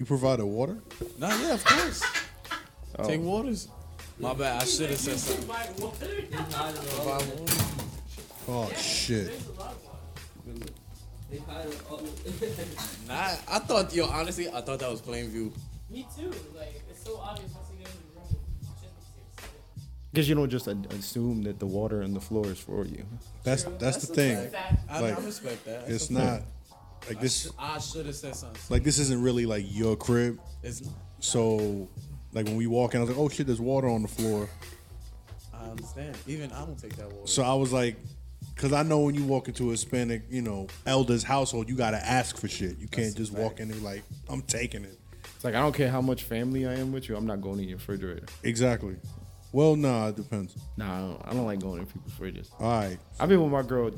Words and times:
You 0.00 0.06
provided 0.06 0.46
water? 0.46 0.78
Nah, 1.18 1.28
yeah, 1.28 1.52
of 1.52 1.62
course. 1.62 2.02
Oh. 2.98 3.06
Take 3.06 3.20
waters. 3.20 3.68
My 4.18 4.32
bad. 4.32 4.62
I 4.62 4.64
should 4.64 4.88
have 4.88 4.98
said 4.98 5.18
something. 5.18 5.50
Oh 8.48 8.72
shit. 8.78 9.38
Nah, 13.06 13.36
I 13.46 13.58
thought, 13.58 13.94
yo, 13.94 14.06
honestly, 14.06 14.48
I 14.48 14.62
thought 14.62 14.78
that 14.78 14.90
was 14.90 15.02
plain 15.02 15.28
view. 15.28 15.52
Me 15.90 16.06
too. 16.16 16.32
Like 16.56 16.82
it's 16.88 17.04
so 17.04 17.18
obvious 17.18 17.52
once 17.52 17.66
you 17.70 17.84
get 17.84 17.92
in 17.92 18.00
the 18.14 18.20
room. 18.20 18.40
Because 18.62 18.80
you 18.80 19.02
see 19.04 19.20
the 19.36 19.42
Because 20.12 20.28
you 20.30 20.34
don't 20.34 20.48
just 20.48 20.66
assume 20.66 21.42
that 21.42 21.58
the 21.58 21.66
water 21.66 22.02
on 22.02 22.14
the 22.14 22.20
floor 22.20 22.46
is 22.46 22.58
for 22.58 22.86
you. 22.86 23.04
That's 23.44 23.64
that's, 23.78 23.98
the 23.98 24.14
thing. 24.14 24.48
fact. 24.48 24.80
I, 24.88 25.00
Like, 25.02 25.18
I 25.18 25.24
respect 25.26 25.66
that. 25.66 25.84
It's 25.88 26.08
a 26.08 26.14
not 26.14 26.22
fact. 26.22 26.44
Like 27.08 27.20
this. 27.20 27.50
I 27.58 27.78
should 27.78 28.06
have 28.06 28.14
said 28.14 28.36
something. 28.36 28.60
Like 28.68 28.82
this 28.84 28.98
isn't 28.98 29.22
really 29.22 29.46
like 29.46 29.64
your 29.68 29.96
crib. 29.96 30.38
It's 30.62 30.84
not. 30.84 30.94
So, 31.20 31.88
like 32.32 32.46
when 32.46 32.56
we 32.56 32.66
walk 32.66 32.94
in, 32.94 33.00
I 33.00 33.04
was 33.04 33.10
like, 33.10 33.18
"Oh 33.18 33.28
shit, 33.28 33.46
there's 33.46 33.60
water 33.60 33.88
on 33.88 34.02
the 34.02 34.08
floor." 34.08 34.48
I 35.52 35.64
understand. 35.70 36.16
Even 36.26 36.50
I 36.52 36.64
don't 36.64 36.78
take 36.78 36.96
that 36.96 37.12
water. 37.12 37.26
So 37.26 37.42
I 37.42 37.54
was 37.54 37.72
like, 37.72 37.96
because 38.54 38.72
I 38.72 38.82
know 38.82 39.00
when 39.00 39.14
you 39.14 39.24
walk 39.24 39.48
into 39.48 39.68
a 39.68 39.70
Hispanic, 39.72 40.22
you 40.30 40.42
know, 40.42 40.66
elder's 40.86 41.22
household, 41.22 41.68
you 41.68 41.76
gotta 41.76 42.04
ask 42.04 42.36
for 42.38 42.48
shit. 42.48 42.78
You 42.78 42.88
can't 42.88 43.06
That's 43.08 43.14
just 43.14 43.32
fact. 43.32 43.42
walk 43.42 43.60
in 43.60 43.70
and 43.70 43.82
like, 43.82 44.02
"I'm 44.28 44.42
taking 44.42 44.84
it." 44.84 44.98
It's 45.34 45.44
like 45.44 45.54
I 45.54 45.60
don't 45.60 45.74
care 45.74 45.90
how 45.90 46.00
much 46.00 46.24
family 46.24 46.66
I 46.66 46.74
am 46.74 46.92
with 46.92 47.08
you. 47.08 47.16
I'm 47.16 47.26
not 47.26 47.40
going 47.40 47.60
in 47.60 47.68
your 47.68 47.78
refrigerator. 47.78 48.26
Exactly. 48.42 48.96
Well, 49.52 49.74
nah, 49.74 50.08
it 50.08 50.16
depends. 50.16 50.56
Nah, 50.76 50.96
I 50.96 51.00
don't, 51.00 51.20
I 51.26 51.30
don't 51.32 51.46
like 51.46 51.60
going 51.60 51.80
in 51.80 51.86
people's 51.86 52.12
fridges. 52.14 52.50
All 52.60 52.70
right. 52.70 52.98
I've 53.18 53.28
been 53.28 53.42
with 53.42 53.50
my 53.50 53.62
girl 53.62 53.90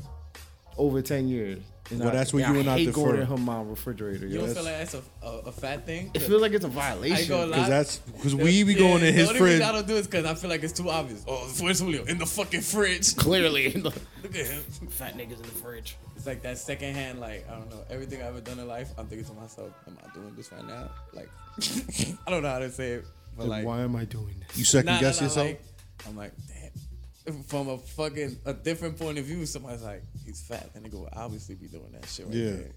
over 0.79 1.02
ten 1.02 1.29
years. 1.29 1.62
And 1.92 2.01
Well, 2.01 2.09
I- 2.09 2.12
that's 2.12 2.32
where 2.32 2.45
and 2.45 2.52
you 2.55 2.59
I 2.59 2.60
and 2.62 2.70
I 2.70 2.78
hate 2.78 2.87
differ. 2.87 3.01
going 3.05 3.20
in 3.20 3.27
her 3.27 3.37
mom 3.37 3.69
refrigerator. 3.70 4.27
you 4.27 4.34
Yo. 4.41 4.46
don't 4.46 4.55
feel 4.55 4.64
like 4.64 4.78
that's 4.78 4.95
a, 4.95 5.02
a, 5.23 5.28
a 5.46 5.52
fat 5.52 5.87
thing? 5.87 6.10
It 6.15 6.20
feels 6.23 6.42
like 6.42 6.52
it's 6.52 6.65
a 6.65 6.68
violation. 6.68 7.27
Because 7.48 7.68
that's 7.68 7.98
because 7.98 8.37
The- 8.37 8.42
we 8.42 8.65
be 8.65 8.74
going 8.74 9.02
yeah, 9.02 9.09
in 9.09 9.15
his 9.15 9.24
the 9.24 9.28
only 9.28 9.38
fridge. 9.41 9.52
reason 9.52 9.68
I 9.68 9.73
don't 9.73 9.87
do 9.87 9.96
it 9.96 10.01
is 10.01 10.07
because 10.07 10.24
I 10.24 10.35
feel 10.35 10.51
like 10.51 10.63
it's 10.65 10.73
too 10.73 10.90
obvious. 10.90 11.24
Oh, 11.29 11.48
where's 11.60 11.79
Julio? 11.80 12.04
In 12.04 12.18
the 12.18 12.26
fucking 12.26 12.63
fridge. 12.63 13.15
Clearly, 13.16 13.70
Look 13.73 13.95
at 14.24 14.35
him. 14.35 14.63
fat 14.90 15.16
niggas 15.16 15.37
in 15.37 15.43
the 15.43 15.48
fridge. 15.48 15.96
It's 16.16 16.26
like 16.26 16.43
that 16.43 16.59
second 16.59 16.95
hand, 16.95 17.20
like, 17.20 17.46
I 17.51 17.54
don't 17.54 17.68
know, 17.70 17.80
everything 17.90 18.20
I've 18.23 18.29
ever 18.29 18.40
done 18.40 18.59
in 18.59 18.68
life, 18.68 18.90
I'm 18.96 19.07
thinking 19.07 19.26
to 19.29 19.35
myself, 19.35 19.70
am 19.87 19.98
I 20.04 20.15
doing 20.15 20.32
this 20.37 20.51
right 20.52 20.66
now? 20.66 20.90
Like, 21.13 21.29
I 22.26 22.30
don't 22.30 22.43
know 22.43 22.48
how 22.51 22.60
to 22.60 22.70
say 22.70 22.93
it, 22.93 23.04
but 23.37 23.46
like, 23.48 23.65
why 23.65 23.80
am 23.80 23.96
I 23.96 24.04
doing 24.04 24.35
this? 24.48 24.57
You 24.59 24.65
second 24.65 24.87
nah, 24.87 24.93
nah, 24.95 25.01
guess 25.01 25.20
nah, 25.20 25.26
yourself. 25.26 25.46
like, 25.48 25.63
I'm 26.07 26.16
like, 26.16 26.32
damn. 26.48 26.62
From 27.46 27.68
a 27.68 27.78
fucking, 27.78 28.37
a 28.46 28.52
different 28.52 28.98
point 28.98 29.18
of 29.18 29.24
view, 29.24 29.46
somebody's 29.46 29.82
like, 29.82 30.02
he's 30.26 30.40
fat. 30.40 30.70
And 30.74 30.84
they 30.84 30.88
go, 30.88 31.09
obviously 31.12 31.54
be 31.54 31.68
doing 31.68 31.92
that 31.92 32.09
shit 32.09 32.26
right 32.26 32.34
Yeah. 32.34 32.51
there. 32.51 32.70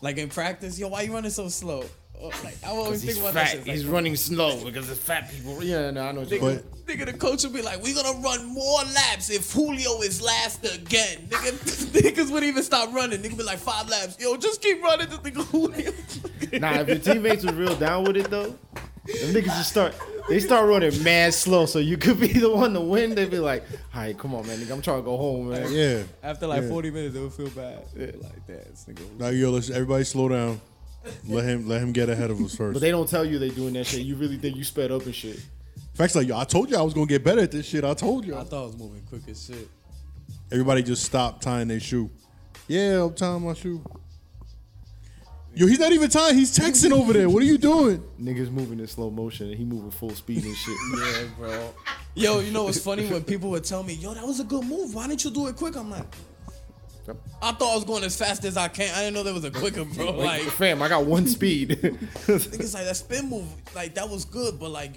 Like 0.00 0.16
in 0.18 0.28
practice, 0.28 0.78
yo, 0.78 0.86
why 0.88 1.02
you 1.02 1.12
running 1.12 1.32
so 1.32 1.48
slow? 1.48 1.84
Oh, 2.20 2.28
like, 2.44 2.56
I 2.64 2.68
always 2.68 3.02
He's 3.02 3.14
think 3.14 3.24
about 3.24 3.34
fat. 3.34 3.44
that 3.44 3.50
shit. 3.50 3.58
It's 3.60 3.68
He's 3.68 3.84
like, 3.84 3.92
running 3.94 4.14
slow 4.16 4.64
because 4.64 4.88
it's 4.90 5.00
fat 5.00 5.28
people. 5.30 5.62
Yeah, 5.64 5.90
no, 5.90 6.02
I 6.02 6.12
know. 6.12 6.20
What 6.20 6.30
you're 6.30 6.40
Nigga, 6.40 6.62
But- 6.70 6.86
nigga, 6.86 7.06
the 7.06 7.12
coach 7.14 7.42
will 7.44 7.50
be 7.50 7.62
like, 7.62 7.82
"We 7.82 7.92
gonna 7.94 8.18
run 8.20 8.46
more 8.46 8.80
laps 8.94 9.30
if 9.30 9.52
Julio 9.52 10.00
is 10.02 10.22
last 10.22 10.64
again." 10.64 11.26
Nigga, 11.28 11.52
niggas 11.92 12.30
wouldn't 12.30 12.44
even 12.44 12.62
stop 12.62 12.92
running. 12.94 13.20
Nigga 13.20 13.36
be 13.36 13.42
like 13.44 13.58
five 13.58 13.88
laps. 13.88 14.16
Yo, 14.20 14.36
just 14.36 14.62
keep 14.62 14.80
running. 14.82 15.08
This 15.08 15.18
nigga 15.18 15.44
Julio. 15.46 15.92
Nah, 16.60 16.80
if 16.80 16.88
your 16.88 16.98
teammates 16.98 17.44
was 17.44 17.54
real 17.54 17.74
down 17.76 18.04
with 18.04 18.16
it 18.16 18.30
though, 18.30 18.54
them 19.20 19.34
niggas 19.34 19.44
just 19.56 19.70
start 19.70 19.94
they 20.28 20.40
start 20.40 20.68
running 20.68 21.02
mad 21.02 21.32
slow, 21.32 21.64
so 21.64 21.78
you 21.78 21.96
could 21.96 22.20
be 22.20 22.26
the 22.38 22.50
one 22.50 22.74
to 22.74 22.80
win. 22.82 23.14
They'd 23.14 23.30
be 23.30 23.38
like, 23.38 23.64
"All 23.94 24.02
right, 24.02 24.16
come 24.18 24.34
on, 24.34 24.46
man, 24.46 24.58
nigga, 24.58 24.72
I'm 24.72 24.82
trying 24.82 24.98
to 24.98 25.02
go 25.02 25.16
home, 25.16 25.48
man." 25.50 25.72
Yeah. 25.72 26.02
After 26.22 26.46
like 26.46 26.62
Yeah. 26.62 26.68
40 26.68 26.90
minutes, 26.90 27.14
they 27.14 27.20
would 27.20 27.32
feel 27.32 27.48
bad. 27.50 27.78
Like 27.96 28.46
that, 28.46 28.66
this 28.70 28.84
nigga. 28.88 29.18
Now, 29.18 29.28
yo, 29.28 29.50
let's 29.50 29.70
everybody 29.70 30.04
slow 30.04 30.28
down. 30.28 30.60
Let 31.26 31.44
him 31.44 31.66
let 31.66 31.80
him 31.80 31.92
get 31.92 32.10
ahead 32.10 32.30
of 32.30 32.38
us 32.40 32.54
first. 32.54 32.74
But 32.74 32.80
they 32.80 32.90
don't 32.90 33.08
tell 33.08 33.24
you 33.24 33.38
they 33.38 33.48
doing 33.48 33.72
that 33.74 33.86
shit. 33.86 34.00
You 34.02 34.16
really 34.16 34.36
think 34.36 34.56
you 34.56 34.64
sped 34.64 34.90
up 34.92 35.06
and 35.06 35.14
shit. 35.14 35.40
Facts 35.94 36.14
like, 36.14 36.28
yo, 36.28 36.36
I 36.38 36.44
told 36.44 36.70
you 36.70 36.76
I 36.76 36.82
was 36.82 36.92
gonna 36.92 37.06
get 37.06 37.24
better 37.24 37.40
at 37.40 37.50
this 37.50 37.64
shit. 37.66 37.82
I 37.84 37.94
told 37.94 38.26
you. 38.26 38.36
I 38.36 38.44
thought 38.44 38.62
I 38.64 38.66
was 38.66 38.76
moving 38.76 39.02
quick 39.08 39.22
as 39.28 39.46
shit. 39.46 39.68
Everybody 40.52 40.82
just 40.82 41.04
stopped 41.04 41.42
tying 41.42 41.68
their 41.68 41.80
shoe. 41.80 42.10
Yeah, 42.66 43.04
I'm 43.04 43.14
tying 43.14 43.42
my 43.42 43.54
shoe. 43.54 43.82
Yo, 45.58 45.66
he's 45.66 45.80
not 45.80 45.90
even 45.90 46.08
tying. 46.08 46.36
He's 46.36 46.56
texting 46.56 46.92
over 46.92 47.12
there. 47.12 47.28
What 47.28 47.42
are 47.42 47.46
you 47.46 47.58
doing? 47.58 48.00
Niggas 48.20 48.48
moving 48.52 48.78
in 48.78 48.86
slow 48.86 49.10
motion 49.10 49.48
and 49.48 49.56
he 49.58 49.64
moving 49.64 49.90
full 49.90 50.10
speed 50.10 50.44
and 50.44 50.56
shit. 50.56 50.76
Yeah, 50.96 51.24
bro. 51.36 51.74
Yo, 52.14 52.38
you 52.38 52.52
know 52.52 52.62
what's 52.62 52.78
funny 52.78 53.04
when 53.08 53.24
people 53.24 53.50
would 53.50 53.64
tell 53.64 53.82
me, 53.82 53.94
"Yo, 53.94 54.14
that 54.14 54.24
was 54.24 54.38
a 54.38 54.44
good 54.44 54.64
move. 54.64 54.94
Why 54.94 55.08
didn't 55.08 55.24
you 55.24 55.32
do 55.32 55.48
it 55.48 55.56
quick?" 55.56 55.74
I'm 55.76 55.90
like, 55.90 56.14
I 57.42 57.50
thought 57.50 57.72
I 57.72 57.74
was 57.74 57.84
going 57.84 58.04
as 58.04 58.16
fast 58.16 58.44
as 58.44 58.56
I 58.56 58.68
can. 58.68 58.94
I 58.94 59.00
didn't 59.00 59.14
know 59.14 59.24
there 59.24 59.34
was 59.34 59.44
a 59.44 59.50
quicker, 59.50 59.84
bro. 59.84 60.12
Like, 60.12 60.44
Like, 60.44 60.52
fam, 60.52 60.80
I 60.80 60.88
got 60.88 61.06
one 61.06 61.26
speed. 61.26 61.70
niggas 61.80 62.74
like 62.74 62.84
that 62.84 62.96
spin 62.96 63.28
move, 63.28 63.46
like 63.74 63.96
that 63.96 64.08
was 64.08 64.24
good, 64.24 64.60
but 64.60 64.70
like 64.70 64.94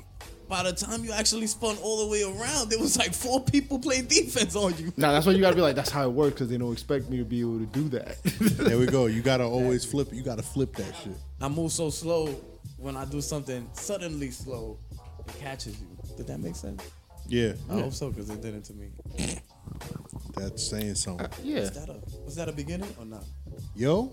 by 0.52 0.64
the 0.64 0.74
time 0.74 1.06
you 1.06 1.14
actually 1.14 1.48
spun 1.48 1.78
all 1.82 2.06
the 2.06 2.12
way 2.12 2.24
around, 2.24 2.70
there 2.70 2.78
was 2.78 2.98
like 2.98 3.14
four 3.14 3.42
people 3.42 3.80
playing 3.80 4.06
defense 4.08 4.54
on 4.54 4.78
you. 4.78 4.92
Now 4.98 5.14
that's 5.14 5.26
why 5.26 5.32
you 5.32 5.40
gotta 5.40 5.56
be 5.56 5.62
like, 5.62 5.78
that's 5.78 5.90
how 5.90 6.04
it 6.04 6.12
works, 6.12 6.34
because 6.34 6.50
they 6.50 6.58
don't 6.58 6.74
expect 6.74 7.10
me 7.10 7.18
to 7.18 7.24
be 7.24 7.40
able 7.40 7.60
to 7.60 7.66
do 7.68 7.88
that. 7.90 8.18
There 8.62 8.78
we 8.78 8.86
go. 8.86 9.06
You 9.06 9.22
gotta 9.22 9.46
always 9.46 9.86
flip 9.86 10.12
it. 10.12 10.16
You 10.16 10.24
gotta 10.24 10.44
flip 10.44 10.76
that 10.76 10.94
shit. 11.04 11.14
I 11.42 11.48
move 11.48 11.72
so 11.72 11.90
slow 11.90 12.28
when 12.78 12.98
I 12.98 13.06
do 13.06 13.22
something 13.22 13.68
suddenly 13.74 14.30
slow, 14.30 14.78
it 15.26 15.40
catches 15.40 15.80
you. 15.80 15.88
Did 16.18 16.28
that 16.28 16.40
make 16.40 16.56
sense? 16.56 16.84
Yeah, 17.28 17.54
I 17.70 17.76
hope 17.76 17.94
so, 17.94 18.10
because 18.10 18.30
it 18.30 18.42
didn't 18.42 18.64
to 18.64 18.74
me. 18.74 18.90
that's 20.36 20.68
saying 20.68 20.96
something. 20.96 21.28
Uh, 21.28 21.30
yeah. 21.44 21.58
Is 21.60 21.72
that 21.72 21.90
a 21.90 21.96
was 22.26 22.36
that 22.36 22.50
a 22.50 22.52
beginning 22.52 22.94
or 23.00 23.06
not? 23.06 23.24
Yo, 23.74 24.12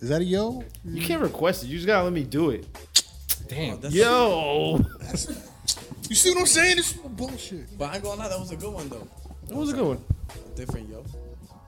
is 0.00 0.08
that 0.08 0.20
a 0.20 0.24
yo? 0.24 0.64
You 0.84 1.06
can't 1.06 1.22
request 1.22 1.62
it. 1.62 1.68
You 1.68 1.76
just 1.76 1.86
gotta 1.86 2.02
let 2.02 2.12
me 2.12 2.24
do 2.24 2.50
it. 2.50 2.66
Damn. 3.52 3.78
Oh, 3.84 3.88
Yo. 3.88 4.80
You 6.08 6.16
see 6.16 6.30
what 6.30 6.40
I'm 6.40 6.46
saying? 6.46 6.76
This 6.76 6.94
is 6.94 6.98
bullshit. 6.98 7.78
But 7.78 7.90
I 7.90 7.94
ain't 7.94 8.02
gonna 8.04 8.20
lie, 8.20 8.28
that 8.28 8.38
was 8.38 8.50
a 8.50 8.56
good 8.56 8.72
one 8.72 8.86
though. 8.90 9.08
That 9.48 9.56
was 9.56 9.70
a 9.70 9.72
good 9.72 9.86
one. 9.86 10.04
A 10.28 10.56
different 10.56 10.90
yo. 10.90 11.04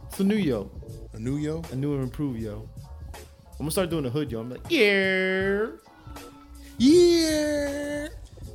It's 0.09 0.21
a 0.21 0.25
new 0.25 0.37
yo. 0.37 0.71
A 1.15 1.19
new 1.19 1.37
yo? 1.37 1.62
A 1.73 1.77
new 1.77 1.94
and 1.94 2.03
improved 2.03 2.41
yo. 2.41 2.69
I'm 3.15 3.59
gonna 3.59 3.71
start 3.71 3.89
doing 3.89 4.03
the 4.03 4.11
hood 4.11 4.31
yo. 4.31 4.41
I'm 4.41 4.50
like, 4.50 4.61
yeah. 4.69 5.67
Yeah. 6.77 8.09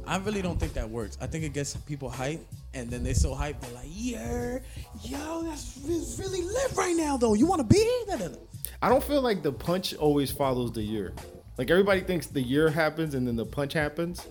I 0.06 0.18
really 0.18 0.44
don't 0.44 0.60
think 0.60 0.74
that 0.74 0.88
works. 0.90 1.18
I 1.22 1.26
think 1.26 1.44
it 1.44 1.54
gets 1.54 1.76
people 1.76 2.10
hype, 2.10 2.46
and 2.76 2.90
then 2.90 3.04
they're 3.04 3.16
so 3.16 3.34
hyped, 3.34 3.62
they're 3.62 3.74
like, 3.74 3.88
yeah, 3.90 4.60
yo, 5.02 5.44
that's 5.44 5.78
it's 5.88 6.20
really 6.20 6.42
lit 6.44 6.72
right 6.76 6.96
now, 6.96 7.18
though. 7.18 7.34
You 7.34 7.46
want 7.48 7.62
to 7.62 7.68
be? 7.68 8.04
Da, 8.08 8.18
da, 8.18 8.28
da. 8.28 8.36
I 8.82 8.90
don't 8.90 9.04
feel 9.04 9.22
like 9.22 9.42
the 9.44 9.52
punch 9.52 9.96
always 9.96 10.32
follows 10.32 10.72
the 10.72 10.82
year. 10.84 11.14
Like 11.60 11.70
everybody 11.72 12.00
thinks 12.00 12.28
the 12.28 12.42
year 12.42 12.70
happens 12.70 13.14
and 13.14 13.28
then 13.28 13.36
the 13.36 13.46
punch 13.46 13.74
happens. 13.74 14.26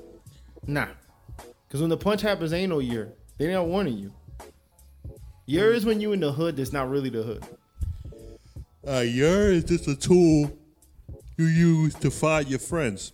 Nah. 0.66 0.86
Cause 1.68 1.82
when 1.82 1.90
the 1.90 1.96
punch 1.98 2.22
happens, 2.22 2.54
ain't 2.54 2.70
no 2.70 2.78
year. 2.78 3.12
They 3.36 3.44
ain't 3.44 3.52
not 3.52 3.66
warning 3.66 3.98
you. 3.98 4.12
Year 5.44 5.74
is 5.74 5.84
when 5.84 6.00
you 6.00 6.12
in 6.12 6.20
the 6.20 6.32
hood 6.32 6.56
that's 6.56 6.72
not 6.72 6.88
really 6.88 7.10
the 7.10 7.22
hood. 7.22 7.44
A 8.84 9.04
year 9.04 9.52
is 9.52 9.64
just 9.64 9.86
a 9.88 9.94
tool 9.94 10.50
you 11.36 11.44
use 11.44 11.94
to 11.96 12.10
find 12.10 12.48
your 12.48 12.60
friends. 12.60 13.12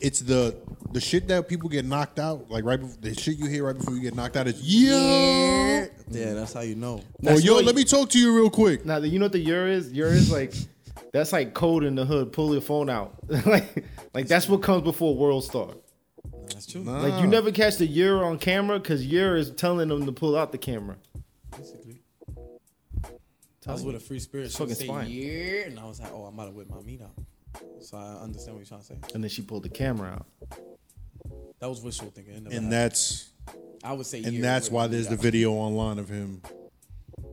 It's 0.00 0.20
the 0.20 0.56
the 0.92 1.00
shit 1.00 1.28
that 1.28 1.48
people 1.48 1.68
get 1.68 1.84
knocked 1.84 2.18
out, 2.18 2.50
like 2.50 2.64
right 2.64 2.80
before 2.80 2.96
the 3.02 3.12
shit 3.12 3.36
you 3.36 3.48
hear 3.48 3.66
right 3.66 3.76
before 3.76 3.94
you 3.94 4.00
get 4.00 4.14
knocked 4.14 4.38
out 4.38 4.46
is 4.46 4.62
yo. 4.62 5.88
Yeah, 6.08 6.32
that's 6.32 6.54
how 6.54 6.60
you 6.60 6.76
know. 6.76 6.94
Or 6.94 7.02
That's 7.20 7.44
yo, 7.44 7.56
let 7.56 7.74
me 7.74 7.84
talk 7.84 8.08
to 8.10 8.18
you 8.18 8.34
real 8.34 8.48
quick. 8.48 8.86
Now, 8.86 8.96
you 8.96 9.18
know 9.18 9.26
what 9.26 9.32
the 9.32 9.40
year 9.40 9.68
is? 9.68 9.92
Year 9.92 10.08
is 10.08 10.32
like 10.32 10.54
that's 11.12 11.32
like 11.32 11.54
code 11.54 11.84
in 11.84 11.94
the 11.94 12.04
hood. 12.04 12.32
Pull 12.32 12.52
your 12.52 12.60
phone 12.62 12.90
out. 12.90 13.16
like, 13.46 13.84
like 14.14 14.26
that's 14.26 14.48
what 14.48 14.62
comes 14.62 14.82
before 14.82 15.14
World 15.16 15.44
Star. 15.44 15.68
That's 16.48 16.66
true. 16.66 16.82
Like 16.82 17.20
you 17.20 17.26
never 17.26 17.52
catch 17.52 17.76
the 17.76 17.86
year 17.86 18.22
on 18.22 18.38
camera 18.38 18.78
because 18.78 19.04
year 19.06 19.36
is 19.36 19.50
telling 19.50 19.88
them 19.88 20.06
to 20.06 20.12
pull 20.12 20.36
out 20.36 20.52
the 20.52 20.58
camera. 20.58 20.96
Basically. 21.56 22.00
I 23.66 23.72
was 23.72 23.84
with 23.84 23.94
a 23.94 24.00
free 24.00 24.18
spirit. 24.18 24.50
She 24.50 24.58
fucking 24.58 24.68
would 24.68 24.76
say 24.76 24.86
fine. 24.86 25.70
and 25.70 25.78
I 25.78 25.84
was 25.84 26.00
like, 26.00 26.10
oh, 26.12 26.24
I'm 26.24 26.34
about 26.34 26.46
to 26.46 26.50
whip 26.50 26.68
my 26.68 26.80
meat 26.80 27.00
out. 27.00 27.12
So 27.80 27.96
I 27.96 28.22
understand 28.22 28.56
what 28.56 28.60
you're 28.60 28.66
trying 28.66 28.80
to 28.80 28.86
say. 28.86 28.98
And 29.14 29.22
then 29.22 29.28
she 29.30 29.42
pulled 29.42 29.62
the 29.62 29.68
camera 29.68 30.10
out. 30.10 30.26
That 31.60 31.68
was 31.68 31.80
wishful 31.80 32.10
thinking. 32.10 32.34
It 32.34 32.42
never 32.42 32.46
And 32.56 32.64
happened. 32.64 32.72
that's 32.72 33.30
I 33.84 33.92
would 33.92 34.06
say, 34.06 34.22
and 34.22 34.32
yeah, 34.34 34.40
that's 34.42 34.70
why 34.70 34.86
there's 34.86 35.08
the 35.08 35.16
video 35.16 35.52
online 35.52 35.98
of 35.98 36.08
him. 36.08 36.42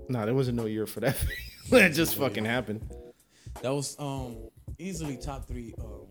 Nah, 0.07 0.25
there 0.25 0.33
wasn't 0.33 0.57
no 0.57 0.65
year 0.65 0.85
for 0.85 0.99
that. 0.99 1.23
that 1.69 1.93
just 1.93 2.15
fucking 2.15 2.45
happened. 2.45 2.81
That 3.61 3.73
was 3.73 3.95
um 3.99 4.37
easily 4.77 5.17
top 5.17 5.47
three 5.47 5.73
um 5.79 6.07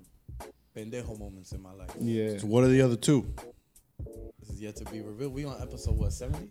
pendejo 0.76 1.18
moments 1.18 1.52
in 1.52 1.62
my 1.62 1.72
life. 1.72 1.90
Yeah. 1.98 2.38
So 2.38 2.46
what 2.46 2.64
are 2.64 2.68
the 2.68 2.82
other 2.82 2.96
two? 2.96 3.26
This 4.40 4.50
is 4.50 4.60
yet 4.60 4.76
to 4.76 4.84
be 4.86 5.00
revealed. 5.00 5.32
We 5.34 5.44
on 5.44 5.60
episode 5.60 5.96
what 5.96 6.12
seventy? 6.12 6.50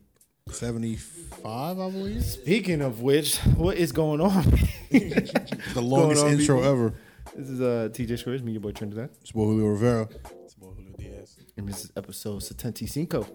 75, 0.50 1.46
I 1.78 1.90
believe. 1.90 2.24
Speaking 2.24 2.82
of 2.82 3.02
which, 3.02 3.38
what 3.58 3.76
is 3.78 3.92
going 3.92 4.22
on? 4.22 4.44
The 4.90 5.82
longest 5.82 6.24
on, 6.24 6.32
intro 6.32 6.56
people? 6.60 6.64
ever. 6.72 6.94
this 7.36 7.50
is 7.50 7.60
uh 7.62 7.90
TJ 7.92 8.18
Squares, 8.20 8.42
me, 8.42 8.54
your 8.54 8.62
boy 8.62 8.72
Trinidad. 8.72 9.10
It's 9.22 9.34
boy 9.34 9.44
Julio 9.44 9.66
Rivera. 9.68 10.08
It's 10.46 10.54
about 10.56 10.76
Julio 10.76 10.94
Diaz. 10.98 11.38
And 11.58 11.68
this 11.68 11.84
is 11.84 11.92
episode 11.98 12.42
75. 12.42 13.30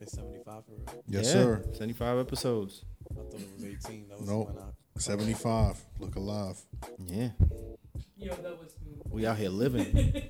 It's 0.00 0.12
seventy 0.12 0.38
five 0.44 0.64
for 0.64 0.72
real. 0.72 1.04
Yes, 1.06 1.26
Yeah, 1.26 1.32
sir. 1.32 1.64
75 1.74 2.18
episodes. 2.18 2.84
I 3.10 3.14
thought 3.14 3.34
it 3.34 3.48
was 3.54 3.64
eighteen. 3.64 4.08
That 4.08 4.18
was 4.20 4.28
Nope. 4.30 4.58
When 4.94 5.00
I 5.00 5.04
75. 5.04 5.80
Look 5.98 6.16
alive. 6.16 6.56
Yeah. 7.06 7.30
Yo, 8.16 8.34
that 8.34 8.58
was 8.58 8.72
smooth. 8.80 9.02
We 9.10 9.26
out 9.26 9.36
here 9.36 9.50
living. 9.50 9.86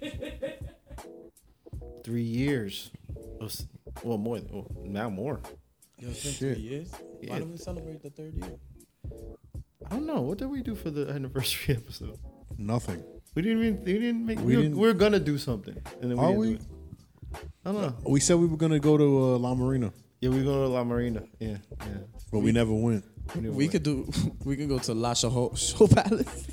Three 2.05 2.23
years. 2.23 2.91
It 3.17 3.43
was- 3.43 3.67
Well, 4.03 4.19
more. 4.19 4.39
than- 4.41 4.53
Well, 4.53 4.71
now 4.85 5.09
more. 5.11 5.41
Yo, 5.99 6.09
it's 6.11 6.23
been 6.25 6.33
Shit. 6.33 6.55
three 6.57 6.63
years. 6.67 6.91
Yeah. 7.23 7.33
Why 7.33 7.39
don't 7.41 7.51
we 7.53 7.57
celebrate 7.57 8.03
the 8.03 8.11
third 8.11 8.35
year? 8.35 8.57
I 9.87 9.91
don't 9.97 10.07
know. 10.07 10.21
What 10.23 10.39
did 10.39 10.49
we 10.51 10.63
do 10.63 10.75
for 10.75 10.91
the 10.91 11.09
anniversary 11.17 11.77
episode? 11.77 12.19
Nothing. 12.59 13.03
We 13.35 13.43
didn't 13.43 13.59
even. 13.65 13.85
We 13.85 13.93
didn't 13.95 14.27
make. 14.27 14.39
We 14.39 14.45
We, 14.45 14.57
were, 14.57 14.63
didn't- 14.63 14.79
we 14.79 14.87
were 14.89 14.95
gonna 14.95 15.21
do 15.21 15.39
something, 15.39 15.77
and 16.01 16.11
then 16.11 16.19
we 16.19 16.25
Are 16.25 16.29
didn't 16.29 16.41
we? 16.41 16.47
do 16.49 16.55
it. 16.55 17.41
I 17.65 17.73
don't 17.73 17.81
know. 17.83 17.95
We 18.11 18.21
said 18.21 18.37
we 18.37 18.47
were 18.47 18.57
gonna 18.57 18.79
go 18.81 18.97
to 18.97 19.05
uh, 19.35 19.39
La 19.39 19.55
Marina, 19.55 19.93
Yeah, 20.21 20.31
we 20.31 20.43
go 20.45 20.67
to 20.67 20.69
La 20.69 20.85
Marina. 20.85 21.23
Yeah, 21.41 21.57
yeah. 21.81 21.87
but 22.31 22.41
we 22.41 22.53
never 22.53 22.73
went. 22.73 23.05
Never 23.35 23.51
We 23.51 23.65
went. 23.65 23.73
could 23.73 23.83
do. 23.83 24.11
We 24.45 24.57
could 24.57 24.69
go 24.69 24.79
to 24.79 24.95
La 24.95 25.15
Show, 25.15 25.53
Show 25.57 25.87
Palace. 25.87 26.47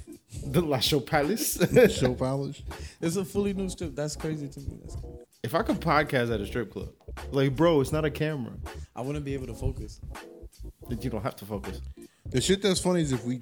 the 0.46 0.62
La 0.62 0.80
Show 0.80 1.00
Palace. 1.00 1.58
Show 2.00 2.14
Palace. 2.16 2.62
It's 3.02 3.16
a 3.16 3.26
fully 3.26 3.54
new 3.54 3.70
strip. 3.70 3.96
That's 3.96 4.16
crazy 4.16 4.48
to 4.48 4.60
me. 4.62 4.78
That's 4.82 4.96
crazy. 4.96 5.18
if 5.44 5.56
I 5.56 5.64
could 5.64 5.80
podcast 5.82 6.34
at 6.34 6.40
a 6.42 6.46
strip 6.46 6.72
club, 6.72 6.90
like, 7.32 7.56
bro, 7.56 7.82
it's 7.82 7.92
not 7.92 8.06
a 8.06 8.12
camera. 8.12 8.54
I 8.96 9.02
wouldn't 9.02 9.26
be 9.26 9.34
able 9.34 9.48
to 9.48 9.54
focus. 9.56 10.00
That 10.90 11.04
you 11.04 11.10
don't 11.10 11.24
have 11.24 11.36
to 11.38 11.46
focus. 11.46 11.82
The 12.28 12.40
shit 12.42 12.62
that's 12.62 12.80
funny 12.80 13.02
is 13.02 13.12
if 13.12 13.24
we 13.26 13.42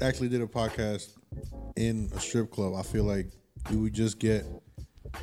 actually 0.00 0.28
did 0.28 0.42
a 0.42 0.46
podcast 0.46 1.08
in 1.76 2.10
a 2.14 2.20
strip 2.20 2.50
club, 2.50 2.74
I 2.74 2.82
feel 2.82 3.04
like 3.04 3.30
we 3.70 3.76
would 3.76 3.92
just 3.94 4.18
get 4.18 4.44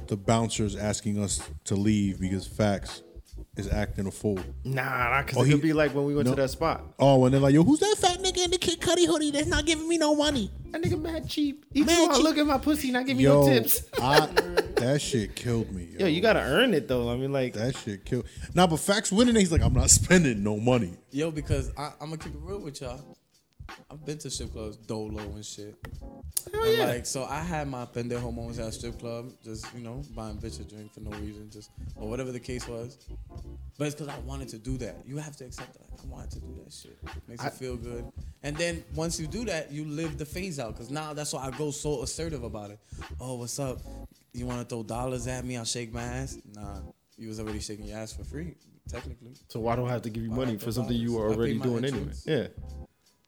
the 0.08 0.18
bouncers 0.18 0.76
asking 0.76 1.22
us 1.22 1.40
to 1.66 1.76
leave 1.76 2.20
because 2.20 2.48
Facts 2.48 3.04
is 3.58 3.72
acting 3.72 4.06
a 4.08 4.12
fool. 4.12 4.40
Nah, 4.64 5.22
because 5.22 5.38
Oh, 5.38 5.42
it 5.44 5.46
he- 5.48 5.52
could 5.54 5.62
be 5.62 5.74
like 5.74 5.94
when 5.96 6.06
we 6.06 6.14
went 6.16 6.28
No. 6.28 6.36
to 6.36 6.42
that 6.42 6.50
spot. 6.50 6.84
Oh, 7.00 7.24
and 7.26 7.34
they're 7.34 7.42
like, 7.42 7.54
yo, 7.54 7.64
who's 7.64 7.80
that 7.80 7.96
fat 8.00 8.20
nigga 8.22 8.46
in 8.46 8.52
the 8.52 8.58
Kid 8.58 8.82
Cudi 8.82 9.06
hoodie 9.08 9.32
that's 9.32 9.48
not 9.48 9.66
giving 9.66 9.88
me 9.88 9.98
no 9.98 10.16
money? 10.16 10.52
That 10.72 10.82
nigga 10.82 11.02
mad 11.02 11.30
cheap. 11.30 11.66
He 11.74 11.82
Mad 11.82 11.90
just 11.90 12.02
wanna 12.02 12.14
cheap. 12.16 12.24
look 12.24 12.38
at 12.38 12.46
my 12.48 12.58
pussy, 12.58 12.92
not 12.92 13.06
give 13.06 13.16
me 13.18 13.24
Yo, 13.24 13.42
no 13.46 13.50
tips. 13.54 13.84
I, 14.02 14.28
that 14.76 15.00
shit 15.02 15.36
killed 15.36 15.72
me. 15.72 15.88
Yo, 15.98 16.08
you 16.08 16.20
gotta 16.22 16.42
earn 16.42 16.74
it 16.74 16.88
though. 16.88 17.10
I 17.10 17.16
mean, 17.16 17.32
like, 17.32 17.54
That 17.54 17.76
shit 17.78 18.04
killed. 18.06 18.26
Nah, 18.54 18.68
but 18.68 18.78
Facts 18.78 19.12
winning, 19.12 19.36
he's 19.36 19.52
like, 19.52 19.62
I'm 19.62 19.74
not 19.74 19.90
spending 19.90 20.44
no 20.44 20.58
money. 20.58 20.94
Yo, 21.12 21.32
because 21.32 21.72
I, 21.78 21.92
I'm 22.02 22.10
gonna 22.10 22.18
keep 22.18 22.34
it 22.34 22.40
real 22.42 22.60
with 22.60 22.82
y'all. 22.82 23.00
I've 23.90 24.06
been 24.06 24.18
to 24.20 24.30
strip 24.30 24.52
clubs, 24.52 24.78
dolo 24.78 25.20
and 25.20 25.46
shit. 25.46 25.76
hell 26.52 26.64
And, 26.64 26.78
yeah. 26.78 26.86
Like, 26.86 27.06
so 27.06 27.24
I 27.26 27.42
had 27.42 27.68
my 27.68 27.86
pendejo 27.86 28.34
moments 28.34 28.60
at 28.60 28.68
a 28.68 28.72
strip 28.72 29.00
club, 29.00 29.32
just 29.44 29.74
you 29.74 29.82
know, 29.82 30.02
buying 30.16 30.38
bitch 30.38 30.60
a 30.60 30.64
drink 30.64 30.94
for 30.94 31.00
no 31.02 31.12
reason, 31.12 31.50
just 31.52 31.72
or 31.96 32.10
whatever 32.10 32.32
the 32.32 32.40
case 32.40 32.68
was. 32.68 32.98
But 33.78 33.88
it's 33.88 33.96
because 33.96 34.14
I 34.14 34.20
wanted 34.20 34.50
to 34.50 34.58
do 34.58 34.78
that. 34.78 34.98
You 35.06 35.18
have 35.18 35.36
to 35.38 35.46
accept 35.46 35.74
that. 35.74 35.86
I 36.02 36.08
wanted 36.08 36.32
to 36.32 36.40
do 36.40 36.56
that 36.64 36.72
shit. 36.74 36.98
Makes 37.28 37.42
I- 37.44 37.46
you 37.46 37.52
feel 37.52 37.76
good. 37.78 38.06
And 38.44 38.56
then 38.58 38.84
once 38.94 39.20
you 39.20 39.28
do 39.28 39.44
that, 39.46 39.72
you 39.72 39.86
live 39.86 40.18
the 40.18 40.26
phase 40.26 40.60
out. 40.60 40.76
Cause 40.78 40.90
now 40.92 41.14
that's 41.14 41.34
why 41.34 41.46
I 41.48 41.52
go 41.58 41.72
so 41.72 42.04
assertive 42.04 42.44
about 42.44 42.72
it. 42.72 42.80
Oh, 43.20 43.36
what's 43.36 43.60
up? 43.60 43.80
You 44.34 44.46
want 44.46 44.60
to 44.62 44.66
throw 44.66 44.84
dollars 44.84 45.28
at 45.28 45.44
me? 45.46 45.58
I'll 45.58 45.66
shake 45.66 45.94
my 45.94 46.04
ass. 46.04 46.38
Nah, 46.54 46.80
you 47.18 47.28
was 47.30 47.40
already 47.40 47.60
shaking 47.60 47.86
your 47.86 47.98
ass 47.98 48.14
for 48.14 48.24
free, 48.24 48.56
technically. 48.90 49.34
so 49.48 49.60
why 49.62 49.76
do 49.76 49.86
I 49.86 49.92
have 49.92 50.02
to 50.04 50.10
give 50.10 50.24
you 50.24 50.30
Why 50.30 50.38
money 50.38 50.58
for 50.58 50.72
something 50.72 50.96
you 50.96 51.14
were 51.14 51.32
already 51.32 51.58
doing 51.58 51.86
anyway? 51.86 52.12
Yeah. 52.26 52.48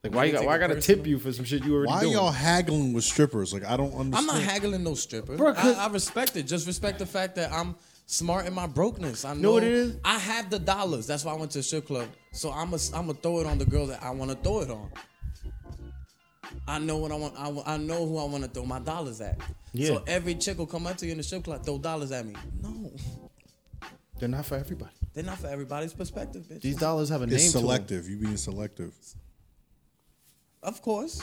Like, 0.03 0.13
why 0.13 0.25
you 0.25 0.31
got? 0.33 0.45
Why 0.45 0.55
I 0.55 0.57
gotta 0.59 0.75
personal. 0.75 0.97
tip 1.03 1.07
you 1.07 1.17
for 1.19 1.33
some 1.33 1.43
shit 1.43 1.65
you 1.65 1.73
already 1.75 1.89
Why 1.91 2.01
doing? 2.01 2.13
y'all 2.13 2.31
haggling 2.31 2.93
with 2.93 3.03
strippers? 3.03 3.51
Like, 3.53 3.65
I 3.65 3.75
don't 3.75 3.93
understand. 3.93 4.15
I'm 4.15 4.25
not 4.27 4.41
haggling 4.43 4.83
no 4.83 4.93
stripper. 4.93 5.35
Bro, 5.35 5.55
'cause- 5.55 5.75
I, 5.75 5.85
I 5.85 5.89
respect 5.89 6.35
it. 6.35 6.43
Just 6.43 6.67
respect 6.67 6.99
the 6.99 7.05
fact 7.05 7.35
that 7.35 7.51
I'm 7.51 7.75
smart 8.05 8.45
in 8.45 8.53
my 8.53 8.67
brokenness. 8.67 9.25
I 9.25 9.33
know, 9.33 9.39
Know 9.41 9.51
what 9.53 9.63
it 9.63 9.73
is? 9.73 9.97
I 10.05 10.19
have 10.19 10.49
the 10.51 10.59
dollars. 10.59 11.07
That's 11.07 11.25
why 11.25 11.33
I 11.33 11.35
went 11.35 11.51
to 11.51 11.59
a 11.59 11.63
strip 11.63 11.87
club. 11.87 12.07
So 12.31 12.51
I'm 12.51 12.73
a, 12.73 12.77
I'm 12.93 13.07
gonna 13.07 13.15
throw 13.15 13.39
it 13.39 13.47
on 13.47 13.57
the 13.57 13.65
girl 13.65 13.87
that 13.87 14.03
I 14.03 14.11
want 14.11 14.29
to 14.31 14.37
throw 14.37 14.61
it 14.61 14.69
on. 14.69 14.89
I 16.67 16.77
know 16.79 16.97
what 16.97 17.11
I 17.11 17.15
want. 17.15 17.33
I, 17.37 17.73
I 17.73 17.77
know 17.77 18.05
who 18.05 18.17
I 18.19 18.23
want 18.25 18.43
to 18.43 18.49
throw 18.49 18.65
my 18.65 18.79
dollars 18.79 19.19
at. 19.19 19.39
Yeah. 19.73 19.87
So 19.95 20.03
every 20.05 20.35
chick 20.35 20.59
will 20.59 20.67
come 20.67 20.85
up 20.85 20.97
to 20.97 21.05
you 21.05 21.11
in 21.11 21.17
the 21.17 21.23
strip 21.23 21.43
club, 21.43 21.65
throw 21.65 21.79
dollars 21.79 22.11
at 22.11 22.25
me. 22.25 22.35
No, 22.61 22.91
They're 24.19 24.29
not 24.29 24.45
for 24.45 24.55
everybody. 24.55 24.91
they're 25.13 25.23
not 25.23 25.39
for 25.39 25.47
everybody's 25.47 25.93
perspective, 25.93 26.43
bitch. 26.43 26.61
These 26.61 26.77
dollars 26.77 27.09
have 27.09 27.23
a 27.23 27.25
name 27.25 27.35
It's 27.35 27.51
to 27.51 27.57
'em. 27.57 27.63
selective. 27.63 28.07
You 28.07 28.17
being 28.17 28.37
selective. 28.37 28.93
Of 30.63 30.81
course, 30.81 31.21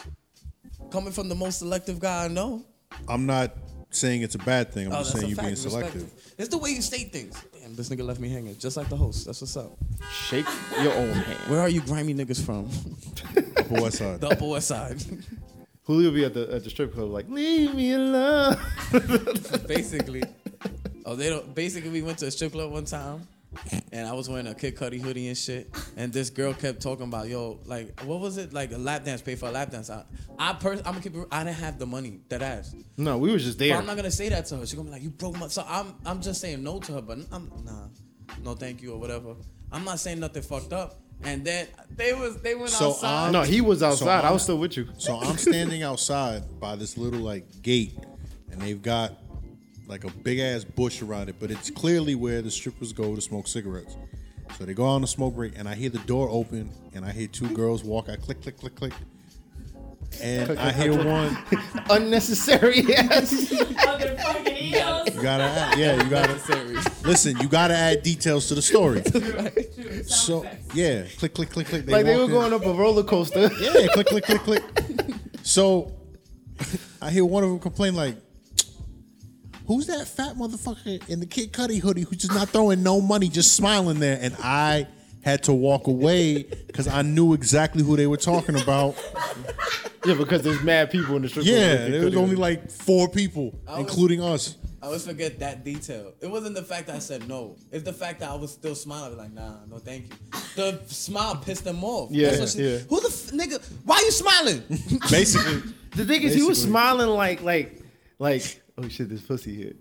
coming 0.91 1.13
from 1.13 1.29
the 1.29 1.35
most 1.35 1.59
selective 1.59 1.99
guy 2.01 2.25
I 2.25 2.29
know. 2.29 2.65
I'm 3.09 3.27
not 3.27 3.55
saying 3.91 4.23
it's 4.23 4.35
a 4.35 4.39
bad 4.39 4.73
thing. 4.73 4.87
I'm 4.89 4.93
Oh, 4.93 4.99
just 4.99 5.13
saying 5.17 5.29
you 5.29 5.35
fact. 5.37 5.47
being 5.47 5.57
selective. 5.57 6.03
Respective. 6.03 6.35
It's 6.39 6.49
the 6.49 6.59
way 6.59 6.71
you 6.71 6.83
state 6.83 7.13
things. 7.13 7.41
Damn, 7.61 7.77
this 7.77 7.89
nigga 7.89 8.05
left 8.05 8.21
me 8.21 8.29
hanging, 8.29 8.57
just 8.59 8.77
like 8.77 8.89
the 8.89 8.97
host. 8.97 9.27
That's 9.27 9.41
what's 9.41 9.57
up. 9.57 9.77
Shake 10.29 10.47
your 10.83 10.93
own 10.95 11.11
hand. 11.11 11.39
Where 11.51 11.61
are 11.61 11.69
you 11.69 11.81
grimy 11.81 12.15
niggas 12.15 12.45
from? 12.45 12.69
Upper 13.57 13.83
West 13.83 13.99
Side. 13.99 14.21
the 14.21 14.29
Upper 14.29 14.47
West 14.49 14.69
Side. 14.69 15.03
Julio 15.85 16.11
be 16.13 16.25
at 16.25 16.33
the 16.35 16.51
at 16.55 16.65
the 16.65 16.71
strip 16.71 16.95
club 16.95 17.11
like, 17.11 17.29
leave 17.29 17.75
me 17.75 17.93
alone. 17.93 18.57
basically. 19.67 20.23
Oh, 21.05 21.15
they 21.15 21.29
don't. 21.29 21.55
Basically, 21.55 21.91
we 21.91 22.01
went 22.03 22.19
to 22.19 22.27
a 22.27 22.31
strip 22.31 22.53
club 22.53 22.73
one 22.73 22.87
time, 22.87 23.27
and 23.93 24.07
I 24.07 24.13
was 24.13 24.29
wearing 24.29 24.47
a 24.47 24.55
Kid 24.55 24.77
Cudi 24.77 25.01
hoodie 25.01 25.29
and 25.29 25.37
shit. 25.37 25.75
And 25.97 26.13
this 26.13 26.31
girl 26.31 26.53
kept 26.55 26.81
talking 26.83 27.07
about, 27.07 27.29
yo, 27.29 27.61
like, 27.65 28.01
what 28.03 28.21
was 28.21 28.37
it? 28.37 28.53
Like 28.53 28.73
a 28.73 28.79
lap 28.79 29.05
dance, 29.05 29.23
pay 29.23 29.35
for 29.37 29.49
a 29.49 29.53
lap 29.53 29.71
dance. 29.71 29.91
I, 29.91 30.05
I 30.39 30.53
pers- 30.55 30.79
I'm 30.81 30.93
gonna 30.93 31.01
keep. 31.01 31.15
it- 31.17 31.29
I 31.31 31.45
didn't 31.45 31.57
have 31.57 31.79
the 31.79 31.87
money, 31.87 32.21
that 32.29 32.43
ass. 32.43 32.75
No, 32.97 33.19
we 33.19 33.31
was 33.33 33.45
just 33.45 33.59
But 33.59 33.65
there. 33.69 33.77
I'm 33.79 33.87
not 33.87 33.97
gonna 33.97 34.11
say 34.11 34.29
that 34.29 34.47
to 34.47 34.57
her. 34.57 34.67
She's 34.67 34.75
gonna 34.75 34.87
be 34.87 34.93
like, 34.93 35.03
you 35.03 35.11
broke 35.11 35.39
my. 35.39 35.49
So 35.49 35.65
I'm, 35.69 35.95
I'm 36.05 36.21
just 36.21 36.41
saying 36.41 36.63
no 36.63 36.81
to 36.81 36.93
her. 36.95 37.03
But 37.03 37.19
I'm, 37.33 37.51
nah, 37.65 37.89
no, 38.43 38.55
thank 38.55 38.83
you 38.83 38.93
or 38.93 38.99
whatever. 38.99 39.35
I'm 39.73 39.85
not 39.85 39.99
saying 39.99 40.21
nothing 40.21 40.43
fucked 40.43 40.73
up. 40.73 41.01
And 41.23 41.45
then 41.45 41.69
they 41.97 42.13
was, 42.13 42.37
they 42.43 42.55
went 42.55 42.71
So, 42.71 42.89
outside. 42.91 43.27
um, 43.29 43.33
no, 43.33 43.43
he 43.43 43.61
was 43.61 43.83
outside. 43.83 44.21
I 44.21 44.25
I'm- 44.25 44.33
was 44.35 44.43
still 44.43 44.59
with 44.59 44.77
you. 44.77 44.89
So 44.99 45.17
I'm 45.21 45.37
standing 45.39 45.83
outside 45.83 46.43
by 46.61 46.77
this 46.77 46.99
little 46.99 47.21
like 47.21 47.63
gate, 47.63 47.97
and 48.51 48.61
they've 48.61 48.83
got 48.83 49.13
like 49.87 50.05
a 50.05 50.11
big 50.11 50.39
ass 50.39 50.65
bush 50.65 51.03
around 51.03 51.29
it, 51.29 51.37
but 51.39 51.51
it's 51.51 51.71
clearly 51.71 52.15
where 52.15 52.43
the 52.43 52.51
strippers 52.51 52.93
go 52.93 53.15
to 53.15 53.21
smoke 53.21 53.47
cigarettes. 53.47 53.97
So 54.59 54.65
they 54.65 54.75
go 54.75 54.85
on 54.85 55.03
a 55.03 55.07
smoke 55.07 55.35
break, 55.35 55.59
and 55.59 55.69
I 55.69 55.75
hear 55.75 55.91
the 55.91 55.99
door 56.01 56.29
open, 56.31 56.71
and 56.95 57.05
I 57.05 57.13
hear 57.13 57.27
two 57.27 57.49
girls 57.55 57.83
walk. 57.83 58.09
I 58.09 58.17
click, 58.17 58.43
click, 58.43 58.59
click, 58.59 58.75
click, 58.75 58.93
and 60.23 60.59
I 60.59 60.73
hear 60.73 60.93
one. 61.11 61.37
Unnecessary 61.91 62.81
ass. 62.95 63.33
Motherfucking. 63.51 65.15
You 65.15 65.23
gotta, 65.23 65.45
add, 65.45 65.79
yeah, 65.79 66.03
you 66.03 66.11
gotta. 66.11 66.35
Listen, 67.05 67.39
you 67.39 67.49
gotta 67.49 67.75
add 67.75 68.03
details 68.03 68.49
to 68.49 68.55
the 68.55 68.63
story. 68.63 69.03
So 70.07 70.45
yeah, 70.75 71.05
click, 71.19 71.33
click, 71.33 71.49
click, 71.49 71.67
click. 71.67 71.89
like 71.89 72.05
they 72.05 72.15
were 72.15 72.23
walk 72.23 72.29
in. 72.29 72.35
going 72.35 72.53
up 72.53 72.67
a 72.67 72.73
roller 72.75 73.05
coaster. 73.05 73.49
Yeah, 73.59 73.87
click, 73.95 74.07
click, 74.07 74.25
click, 74.25 74.41
click. 74.43 74.63
So 75.43 75.93
I 77.03 77.11
hear 77.11 77.25
one 77.25 77.43
of 77.43 77.49
them 77.49 77.59
complain 77.59 77.95
like, 77.95 78.17
"Who's 79.67 79.87
that 79.87 80.07
fat 80.07 80.37
motherfucker 80.37 81.09
in 81.09 81.21
the 81.21 81.27
Kid 81.27 81.53
Cudi 81.53 81.81
hoodie 81.81 82.03
who's 82.03 82.19
just 82.19 82.35
not 82.35 82.49
throwing 82.51 82.83
no 82.83 83.01
money, 83.01 83.29
just 83.29 83.55
smiling 83.55 83.99
there?" 84.01 84.19
And 84.21 84.35
I 84.43 84.87
had 85.23 85.43
to 85.45 85.53
walk 85.55 85.87
away 85.87 86.43
because 86.67 86.87
I 86.87 87.03
knew 87.03 87.33
exactly 87.33 87.83
who 87.83 87.97
they 87.97 88.07
were 88.07 88.17
talking 88.19 88.61
about. 88.61 88.95
yeah, 90.05 90.15
because 90.15 90.43
there's 90.43 90.63
mad 90.63 90.91
people 90.91 91.17
in 91.17 91.23
the 91.23 91.29
strip 91.29 91.45
club. 91.47 91.57
Yeah, 91.57 91.77
They 91.77 91.91
there 91.93 92.01
was 92.01 92.11
couldn't- 92.11 92.19
only 92.23 92.37
like 92.37 92.71
four 92.71 93.09
people, 93.09 93.59
was- 93.67 93.79
including 93.81 94.21
us. 94.23 94.57
I 94.83 94.87
always 94.89 95.07
forget 95.07 95.39
that 95.39 95.65
detail. 95.65 96.13
It 96.21 96.27
wasn't 96.27 96.57
the 96.57 96.63
fact 96.63 96.89
that 96.89 96.97
I 96.97 96.99
said 96.99 97.27
no. 97.27 97.57
It's 97.73 97.85
the 97.85 97.93
fact 97.95 98.21
that 98.21 98.29
I 98.29 98.35
was 98.35 98.53
still 98.53 98.75
smiling. 98.75 99.17
Like, 99.17 99.33
nah, 99.33 99.65
no, 99.67 99.79
thank 99.79 100.11
you. 100.13 100.41
The 100.57 100.79
smile 100.89 101.37
pissed 101.37 101.65
them 101.65 101.83
off. 101.83 102.11
Yeah, 102.13 102.29
That's 102.29 102.41
what 102.41 102.49
she- 102.51 102.59
yeah. 102.71 102.79
Who 102.81 103.01
the 103.01 103.09
f- 103.09 103.31
nigga? 103.33 103.65
Why 103.87 103.97
you 104.05 104.11
smiling? 104.11 104.63
Basically, 105.11 105.63
The 105.97 106.05
thing 106.05 106.21
is, 106.23 106.35
he 106.35 106.43
was 106.43 106.59
Basically. 106.59 106.71
smiling 106.71 107.09
like, 107.09 107.41
like, 107.43 107.81
like, 108.19 108.61
oh 108.79 108.89
shit, 108.89 109.09
this 109.09 109.23
pussy 109.23 109.55
here. 109.55 109.73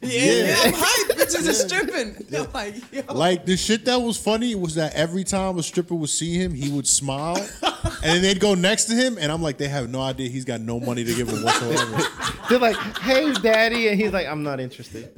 yeah, 0.00 0.10
yeah, 0.10 0.56
I'm 0.64 0.72
hyped. 0.72 1.16
Bitches 1.18 1.48
is 1.48 1.60
stripping. 1.66 2.16
I'm 2.36 2.52
like, 2.52 2.92
yo. 2.92 3.02
like 3.12 3.44
the 3.44 3.56
shit 3.56 3.84
that 3.86 3.96
was 3.96 4.16
funny 4.16 4.54
was 4.54 4.76
that 4.76 4.94
every 4.94 5.24
time 5.24 5.58
a 5.58 5.62
stripper 5.62 5.94
would 5.94 6.08
see 6.10 6.34
him, 6.34 6.54
he 6.54 6.70
would 6.70 6.86
smile, 6.86 7.36
and 7.72 8.02
then 8.02 8.22
they'd 8.22 8.38
go 8.38 8.54
next 8.54 8.84
to 8.86 8.94
him, 8.94 9.18
and 9.18 9.32
I'm 9.32 9.42
like, 9.42 9.58
they 9.58 9.66
have 9.68 9.90
no 9.90 10.00
idea 10.00 10.28
he's 10.28 10.44
got 10.44 10.60
no 10.60 10.78
money 10.78 11.04
to 11.04 11.14
give 11.14 11.28
him 11.28 11.42
whatsoever. 11.42 11.98
They're 12.48 12.58
like, 12.60 12.76
hey, 12.98 13.32
daddy, 13.34 13.88
and 13.88 14.00
he's 14.00 14.12
like, 14.12 14.26
I'm 14.26 14.42
not 14.42 14.60
interested. 14.60 15.12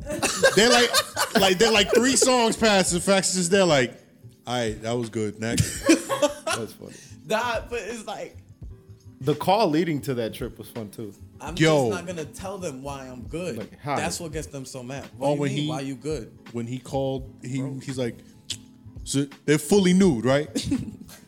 They're 0.56 0.70
like, 0.70 0.90
like 1.38 1.58
they're 1.58 1.70
like 1.70 1.92
three 1.94 2.16
songs 2.16 2.56
past. 2.56 2.92
The 2.92 2.98
facts 3.00 3.36
is 3.36 3.48
they're 3.48 3.64
like, 3.64 3.92
all 4.46 4.54
right, 4.54 4.82
that 4.82 4.92
was 4.92 5.10
good. 5.10 5.38
Next, 5.38 5.86
That's 5.86 6.72
funny. 6.72 6.94
Nah, 7.28 7.60
but 7.70 7.78
it's 7.82 8.04
like, 8.06 8.36
The 9.22 9.34
call 9.34 9.68
leading 9.68 10.00
to 10.02 10.14
that 10.14 10.32
trip 10.32 10.56
was 10.58 10.68
fun 10.68 10.88
too. 10.88 11.12
I'm 11.42 11.54
Yo. 11.56 11.90
just 11.90 11.90
not 11.90 12.06
gonna 12.06 12.24
tell 12.24 12.56
them 12.56 12.82
why 12.82 13.06
I'm 13.06 13.22
good. 13.24 13.58
Like, 13.58 13.78
how? 13.80 13.96
That's 13.96 14.18
what 14.18 14.32
gets 14.32 14.46
them 14.46 14.64
so 14.64 14.82
mad. 14.82 15.06
What 15.18 15.26
Oh, 15.28 15.30
do 15.30 15.34
you 15.34 15.40
when 15.40 15.52
mean? 15.54 15.62
he- 15.64 15.68
why 15.68 15.80
you 15.80 15.94
good? 15.94 16.32
when 16.52 16.66
he 16.66 16.78
called, 16.78 17.30
he 17.42 17.62
he's 17.82 17.98
like, 17.98 18.16
so 19.04 19.26
they're 19.44 19.58
fully 19.58 19.92
nude, 19.92 20.24
right? 20.24 20.48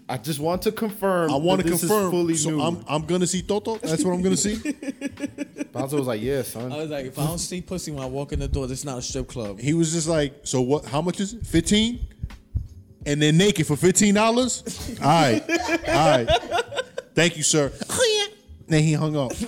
I 0.09 0.17
just 0.17 0.41
want 0.41 0.63
to 0.63 0.73
confirm. 0.73 1.31
I 1.31 1.37
want 1.37 1.59
that 1.59 1.65
to 1.65 1.71
this 1.73 1.81
confirm. 1.81 2.11
Fully 2.11 2.35
so 2.35 2.51
nude. 2.51 2.61
I'm 2.63 2.85
I'm 2.89 3.03
gonna 3.05 3.27
see 3.27 3.43
Toto. 3.43 3.77
That's 3.77 4.03
what 4.05 4.13
I'm 4.15 4.23
gonna 4.23 4.37
see. 4.39 4.55
Bonzo 4.57 5.99
was 5.99 6.07
like, 6.07 6.23
yeah, 6.23 6.43
son. 6.43 6.73
I 6.73 6.77
was 6.79 6.91
like, 6.91 7.07
if 7.07 7.19
I 7.19 7.27
don't 7.27 7.39
see 7.39 7.61
pussy 7.61 7.91
when 7.93 8.03
I 8.03 8.07
walk 8.07 8.33
in 8.33 8.39
the 8.39 8.49
door, 8.49 8.67
this 8.67 8.79
is 8.81 8.85
not 8.87 8.99
a 8.99 9.03
strip 9.03 9.29
club. 9.29 9.61
He 9.61 9.75
was 9.75 9.93
just 9.93 10.09
like, 10.09 10.41
so 10.45 10.63
what? 10.63 10.87
How 10.87 11.03
much 11.03 11.21
is 11.21 11.35
it? 11.35 11.47
Fifteen. 11.47 12.07
And 13.05 13.21
they're 13.21 13.33
naked 13.33 13.67
for 13.67 13.77
fifteen 13.77 14.15
dollars. 14.15 14.63
All 15.03 15.09
right, 15.09 15.43
all 15.89 16.25
right. 16.25 16.29
Thank 17.15 17.37
you, 17.37 17.43
sir. 17.43 17.73
Oh 17.91 18.27
yeah. 18.29 18.35
Then 18.67 18.83
he 18.83 18.93
hung 18.95 19.17
up. 19.17 19.33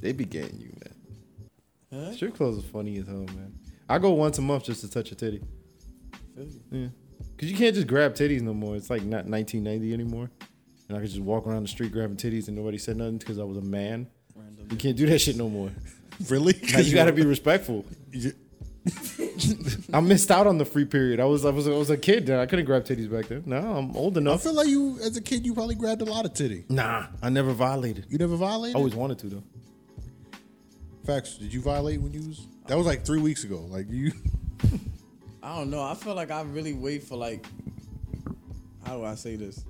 They 0.00 0.12
be 0.12 0.24
getting 0.24 0.60
you, 0.60 0.72
man. 0.84 2.04
Huh? 2.06 2.12
Strip 2.12 2.36
clubs 2.36 2.58
is 2.58 2.64
funny 2.64 2.96
as 2.98 3.06
hell, 3.06 3.24
man. 3.34 3.52
I 3.88 3.98
go 3.98 4.12
once 4.12 4.38
a 4.38 4.42
month 4.42 4.64
just 4.64 4.82
to 4.82 4.90
touch 4.90 5.10
a 5.10 5.16
titty. 5.16 5.42
Feel 6.36 6.44
you. 6.44 6.60
Yeah. 6.70 6.86
Cause 7.38 7.48
you 7.50 7.56
can't 7.56 7.74
just 7.74 7.88
grab 7.88 8.14
titties 8.14 8.42
no 8.42 8.54
more. 8.54 8.76
It's 8.76 8.88
like 8.88 9.02
not 9.02 9.26
1990 9.26 9.92
anymore. 9.92 10.30
And 10.88 10.96
I 10.96 11.00
could 11.00 11.08
just 11.10 11.22
walk 11.22 11.46
around 11.46 11.62
the 11.64 11.68
street 11.68 11.90
grabbing 11.90 12.16
titties 12.18 12.46
and 12.46 12.56
nobody 12.56 12.78
said 12.78 12.96
nothing 12.98 13.18
because 13.18 13.38
I 13.40 13.42
was 13.42 13.56
a 13.56 13.62
man. 13.62 14.06
Random. 14.36 14.68
You 14.70 14.76
can't 14.76 14.96
do 14.96 15.06
that 15.06 15.18
shit 15.18 15.36
no 15.36 15.48
more. 15.48 15.70
Really? 16.30 16.54
Now 16.72 16.78
you 16.78 16.94
gotta 16.94 17.12
be 17.12 17.24
respectful. 17.26 17.84
You- 18.12 18.32
I 19.92 20.00
missed 20.00 20.30
out 20.30 20.46
on 20.46 20.58
the 20.58 20.64
free 20.64 20.84
period. 20.84 21.20
I 21.20 21.24
was 21.24 21.44
I 21.44 21.50
was 21.50 21.66
I 21.66 21.72
was 21.72 21.90
a 21.90 21.96
kid 21.96 22.26
then. 22.26 22.38
I 22.38 22.46
couldn't 22.46 22.64
grab 22.64 22.84
titties 22.84 23.10
back 23.10 23.26
then. 23.26 23.42
No, 23.46 23.56
I'm 23.56 23.96
old 23.96 24.16
enough. 24.16 24.30
I 24.30 24.32
enough. 24.34 24.42
feel 24.42 24.54
like 24.54 24.68
you, 24.68 24.98
as 25.02 25.16
a 25.16 25.20
kid, 25.20 25.44
you 25.44 25.54
probably 25.54 25.74
grabbed 25.74 26.02
a 26.02 26.04
lot 26.04 26.24
of 26.24 26.34
titty. 26.34 26.64
Nah, 26.68 27.06
I 27.22 27.28
never 27.30 27.52
violated. 27.52 28.06
You 28.08 28.18
never 28.18 28.36
violated. 28.36 28.76
I 28.76 28.78
always 28.78 28.94
wanted 28.94 29.18
to 29.20 29.26
though. 29.28 29.42
Facts. 31.04 31.34
Did 31.34 31.52
you 31.52 31.60
violate 31.60 32.00
when 32.00 32.12
you 32.12 32.28
was? 32.28 32.46
That 32.66 32.76
was 32.76 32.86
like 32.86 33.04
three 33.04 33.20
weeks 33.20 33.44
ago. 33.44 33.66
Like 33.68 33.86
you. 33.90 34.12
I 35.42 35.56
don't 35.56 35.70
know. 35.70 35.82
I 35.82 35.94
feel 35.94 36.14
like 36.14 36.30
I 36.30 36.42
really 36.42 36.72
wait 36.74 37.02
for 37.02 37.16
like. 37.16 37.46
How 38.84 38.96
do 38.96 39.04
I 39.04 39.16
say 39.16 39.36
this? 39.36 39.64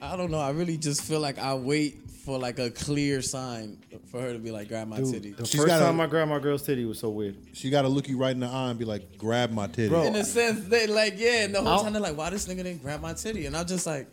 I 0.00 0.16
don't 0.16 0.30
know. 0.30 0.40
I 0.40 0.50
really 0.50 0.78
just 0.78 1.02
feel 1.02 1.20
like 1.20 1.38
I 1.38 1.54
wait 1.54 2.01
for 2.24 2.38
like 2.38 2.58
a 2.58 2.70
clear 2.70 3.20
sign 3.22 3.78
for 4.10 4.20
her 4.20 4.32
to 4.32 4.38
be 4.38 4.50
like, 4.50 4.68
grab 4.68 4.86
my 4.88 4.96
Dude, 4.98 5.12
titty. 5.12 5.30
the 5.32 5.44
She's 5.44 5.56
first 5.60 5.68
gotta- 5.68 5.84
time 5.84 6.00
I 6.00 6.06
grabbed 6.06 6.30
my 6.30 6.38
girl's 6.38 6.62
titty 6.62 6.84
was 6.84 6.98
so 6.98 7.10
weird. 7.10 7.36
She 7.52 7.68
got 7.70 7.82
to 7.82 7.88
look 7.88 8.08
you 8.08 8.16
right 8.18 8.30
in 8.30 8.40
the 8.40 8.46
eye 8.46 8.70
and 8.70 8.78
be 8.78 8.84
like, 8.84 9.18
"Grab 9.18 9.50
my 9.50 9.66
titty." 9.66 9.88
Bro. 9.88 10.04
In 10.04 10.14
a 10.16 10.24
sense, 10.24 10.64
they 10.68 10.86
like, 10.86 11.14
yeah, 11.16 11.44
and 11.44 11.54
the 11.54 11.60
whole 11.60 11.68
I'll- 11.68 11.82
time 11.82 11.92
they're 11.92 12.02
like, 12.02 12.16
why 12.16 12.30
this 12.30 12.46
nigga 12.46 12.58
didn't 12.64 12.82
grab 12.82 13.00
my 13.00 13.12
titty? 13.14 13.46
And 13.46 13.56
I'm 13.56 13.66
just 13.66 13.86
like, 13.86 14.06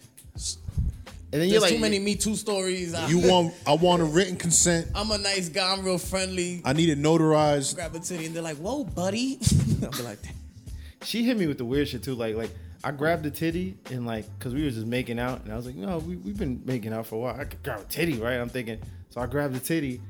And 1.31 1.39
then 1.39 1.41
there's 1.41 1.51
you're 1.51 1.61
like, 1.61 1.73
too 1.73 1.79
many 1.79 1.99
Me 1.99 2.15
Too 2.15 2.35
stories. 2.35 2.95
I, 2.95 3.07
You 3.09 3.19
want? 3.29 3.53
I 3.67 3.73
want 3.73 4.01
a 4.01 4.05
written 4.05 4.35
consent. 4.35 4.87
I'm 4.95 5.11
a 5.11 5.17
nice 5.19 5.47
guy. 5.49 5.71
I'm 5.71 5.85
real 5.85 5.99
friendly. 5.99 6.61
I 6.65 6.73
need 6.73 6.89
it 6.89 6.97
notarized. 6.99 7.75
grab 7.75 7.93
a 7.93 7.99
titty, 7.99 8.25
and 8.25 8.35
they're 8.35 8.41
like, 8.41 8.57
whoa, 8.57 8.83
buddy. 8.85 9.37
I'll 9.83 9.91
be 9.91 10.01
like, 10.01 10.17
she 11.03 11.23
hit 11.23 11.37
me 11.37 11.45
with 11.45 11.59
the 11.59 11.65
weird 11.65 11.87
shit 11.87 12.01
too. 12.01 12.15
Like, 12.15 12.35
like 12.35 12.49
I 12.83 12.91
grabbed 12.91 13.23
the 13.23 13.31
titty 13.31 13.77
and 13.91 14.05
like, 14.05 14.25
cause 14.39 14.53
we 14.53 14.63
was 14.63 14.75
just 14.75 14.87
making 14.87 15.19
out, 15.19 15.43
and 15.43 15.51
I 15.51 15.55
was 15.55 15.65
like, 15.65 15.75
no, 15.75 15.97
we 15.99 16.15
we've 16.15 16.37
been 16.37 16.61
making 16.65 16.93
out 16.93 17.07
for 17.07 17.15
a 17.15 17.19
while. 17.19 17.39
I 17.39 17.43
could 17.45 17.61
grab 17.61 17.81
a 17.81 17.83
titty, 17.83 18.17
right? 18.19 18.35
I'm 18.39 18.49
thinking, 18.49 18.79
so 19.09 19.19
I 19.21 19.25
grabbed 19.25 19.53
the 19.53 19.59
titty, 19.59 20.01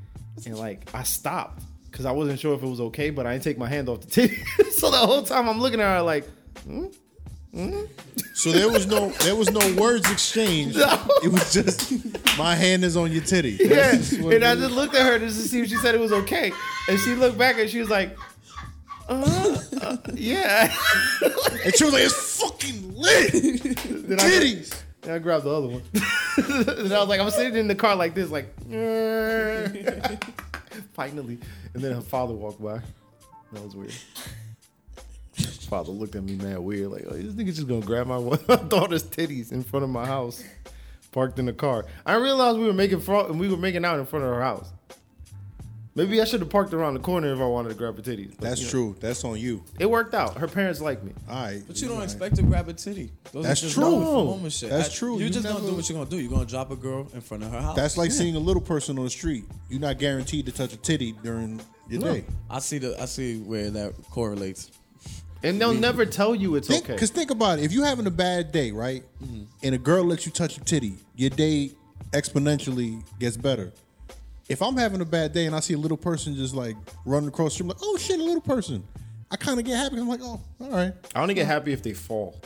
and 0.46 0.56
like 0.58 0.88
I 0.94 1.02
stopped, 1.02 1.62
cause 1.90 2.06
I 2.06 2.12
wasn't 2.12 2.38
sure 2.38 2.54
if 2.54 2.62
it 2.62 2.68
was 2.68 2.80
okay, 2.80 3.10
but 3.10 3.26
I 3.26 3.32
didn't 3.32 3.44
take 3.44 3.58
my 3.58 3.68
hand 3.68 3.88
off 3.88 4.00
the 4.02 4.06
titty. 4.06 4.36
so 4.70 4.90
the 4.90 4.98
whole 4.98 5.22
time 5.22 5.48
I'm 5.48 5.60
looking 5.60 5.80
at 5.80 5.96
her 5.96 6.02
like, 6.02 6.24
hmm? 6.64 6.86
So 8.34 8.52
there 8.52 8.70
was 8.70 8.86
no, 8.86 9.08
there 9.24 9.34
was 9.34 9.50
no 9.50 9.74
words 9.74 10.08
exchanged. 10.10 10.76
It 10.78 11.32
was 11.32 11.52
just, 11.52 11.92
my 12.38 12.54
hand 12.54 12.84
is 12.84 12.96
on 12.96 13.10
your 13.10 13.24
titty. 13.24 13.58
yeah. 13.60 13.90
That's 13.90 14.12
And 14.12 14.44
I 14.44 14.54
just 14.54 14.70
looked 14.70 14.94
at 14.94 15.04
her 15.04 15.18
just 15.18 15.40
to 15.42 15.48
see 15.48 15.60
if 15.60 15.68
she 15.68 15.74
said 15.74 15.96
it 15.96 16.00
was 16.00 16.12
okay, 16.12 16.52
and 16.88 17.00
she 17.00 17.14
looked 17.16 17.36
back 17.36 17.58
and 17.58 17.68
she 17.68 17.80
was 17.80 17.90
like, 17.90 18.16
uh, 19.10 19.58
uh, 19.82 19.96
yeah. 20.14 20.72
and 21.64 21.74
she 21.76 21.84
was 21.84 21.92
like, 21.92 22.04
"It's 22.04 22.40
fucking 22.40 22.94
lit." 22.96 23.32
Then 24.08 24.20
I- 24.20 24.22
Titties. 24.24 24.82
And 25.02 25.12
I 25.12 25.18
grabbed 25.18 25.44
the 25.44 25.50
other 25.50 25.68
one. 25.68 25.82
and 25.94 26.92
I 26.92 26.98
was 27.00 27.08
like, 27.08 27.20
I'm 27.20 27.30
sitting 27.30 27.56
in 27.58 27.68
the 27.68 27.74
car 27.74 27.96
like 27.96 28.14
this, 28.14 28.28
like, 28.30 28.54
finally. 30.92 31.38
And 31.72 31.82
then 31.82 31.94
her 31.94 32.02
father 32.02 32.34
walked 32.34 32.62
by. 32.62 32.80
That 33.52 33.64
was 33.64 33.74
weird. 33.74 33.94
Father 35.68 35.92
looked 35.92 36.16
at 36.16 36.22
me 36.24 36.34
mad 36.36 36.58
weird, 36.58 36.88
like, 36.90 37.04
oh, 37.08 37.14
this 37.14 37.32
nigga 37.32 37.46
just 37.54 37.66
gonna 37.66 37.80
grab 37.80 38.08
my 38.08 38.18
daughter's 38.68 39.04
titties 39.04 39.52
in 39.52 39.62
front 39.62 39.84
of 39.84 39.90
my 39.90 40.04
house, 40.04 40.44
parked 41.12 41.38
in 41.38 41.46
the 41.46 41.52
car. 41.54 41.86
I 42.04 42.16
realized 42.16 42.58
we 42.58 42.66
were 42.66 42.72
making 42.72 43.00
fro- 43.00 43.26
and 43.26 43.40
we 43.40 43.48
were 43.48 43.56
making 43.56 43.84
out 43.84 43.98
in 43.98 44.04
front 44.06 44.24
of 44.26 44.32
her 44.34 44.42
house. 44.42 44.70
Maybe 46.00 46.20
I 46.20 46.24
should 46.24 46.40
have 46.40 46.48
parked 46.48 46.72
around 46.72 46.94
the 46.94 47.00
corner 47.00 47.32
if 47.32 47.40
I 47.40 47.44
wanted 47.46 47.68
to 47.70 47.74
grab 47.74 47.94
her 47.96 48.02
titties. 48.02 48.30
but, 48.36 48.40
That's 48.48 48.60
you 48.60 48.66
know, 48.66 48.70
true. 48.70 48.96
That's 49.00 49.22
on 49.24 49.38
you. 49.38 49.62
It 49.78 49.88
worked 49.90 50.14
out. 50.14 50.38
Her 50.38 50.48
parents 50.48 50.80
like 50.80 51.04
me. 51.04 51.12
All 51.28 51.34
right. 51.44 51.62
But 51.66 51.76
you 51.80 51.88
don't 51.88 51.96
All 51.96 52.00
right. 52.00 52.04
expect 52.04 52.36
to 52.36 52.42
grab 52.42 52.68
a 52.68 52.72
titty. 52.72 53.10
Those 53.32 53.44
That's 53.44 53.60
are 53.60 53.64
just 53.64 53.74
true. 53.74 53.84
moment 53.84 54.06
for 54.06 54.24
moment 54.24 54.52
shit. 54.52 54.70
That's 54.70 54.88
I- 54.88 54.92
true. 54.92 55.12
You're 55.18 55.26
You 55.26 55.30
just 55.30 55.44
gonna 55.44 55.56
never- 55.56 55.70
do 55.70 55.76
what 55.76 55.88
you're 55.88 55.98
gonna 55.98 56.10
do. 56.10 56.18
You're 56.18 56.30
gonna 56.30 56.46
drop 56.46 56.70
a 56.70 56.76
girl 56.76 57.06
in 57.12 57.20
front 57.20 57.42
of 57.42 57.50
her 57.52 57.60
house. 57.60 57.76
That's 57.76 57.96
like 57.98 58.12
seeing 58.12 58.34
a 58.34 58.38
little 58.38 58.62
person 58.62 58.98
on 58.98 59.04
the 59.04 59.10
street. 59.10 59.44
You're 59.68 59.80
not 59.80 59.98
guaranteed 59.98 60.46
to 60.46 60.52
touch 60.52 60.72
a 60.72 60.76
titty 60.78 61.12
during 61.22 61.60
your 61.88 62.00
No. 62.00 62.12
day. 62.14 62.24
I 62.48 62.60
see 62.60 62.78
the 62.78 63.00
I 63.00 63.04
see 63.04 63.38
where 63.40 63.70
that 63.70 63.92
correlates. 64.10 64.70
And 65.42 65.60
they'll 65.60 65.74
never 65.74 66.04
tell 66.06 66.34
you 66.34 66.54
it's 66.56 66.68
Think, 66.68 66.84
okay. 66.84 66.96
Cause 66.98 67.10
think 67.10 67.30
about 67.30 67.58
it. 67.58 67.64
If 67.64 67.72
you're 67.72 67.86
having 67.86 68.06
a 68.06 68.10
bad 68.10 68.52
day, 68.52 68.72
right, 68.72 69.02
Mm-hmm. 69.22 69.42
and 69.62 69.74
a 69.74 69.78
girl 69.78 70.04
lets 70.04 70.24
you 70.26 70.32
touch 70.32 70.56
a 70.56 70.60
titty, 70.60 70.94
your 71.16 71.30
day 71.30 71.72
exponentially 72.12 73.02
gets 73.18 73.36
better. 73.36 73.72
If 74.50 74.62
I'm 74.62 74.76
having 74.76 75.00
a 75.00 75.04
bad 75.04 75.32
day 75.32 75.46
and 75.46 75.54
I 75.54 75.60
see 75.60 75.74
a 75.74 75.78
little 75.78 75.96
person 75.96 76.34
just 76.34 76.56
like 76.56 76.76
running 77.04 77.28
across 77.28 77.52
the 77.52 77.54
street, 77.54 77.64
I'm 77.64 77.68
like, 77.68 77.78
oh 77.82 77.96
shit, 77.96 78.18
a 78.18 78.22
little 78.22 78.40
person. 78.40 78.82
I 79.30 79.36
kind 79.36 79.60
of 79.60 79.64
get 79.64 79.76
happy. 79.76 79.96
I'm 79.96 80.08
like, 80.08 80.20
oh, 80.24 80.40
all 80.60 80.70
right. 80.70 80.92
I 81.14 81.22
only 81.22 81.34
get 81.34 81.46
happy 81.46 81.72
if 81.72 81.84
they 81.84 81.92
fall. 81.92 82.40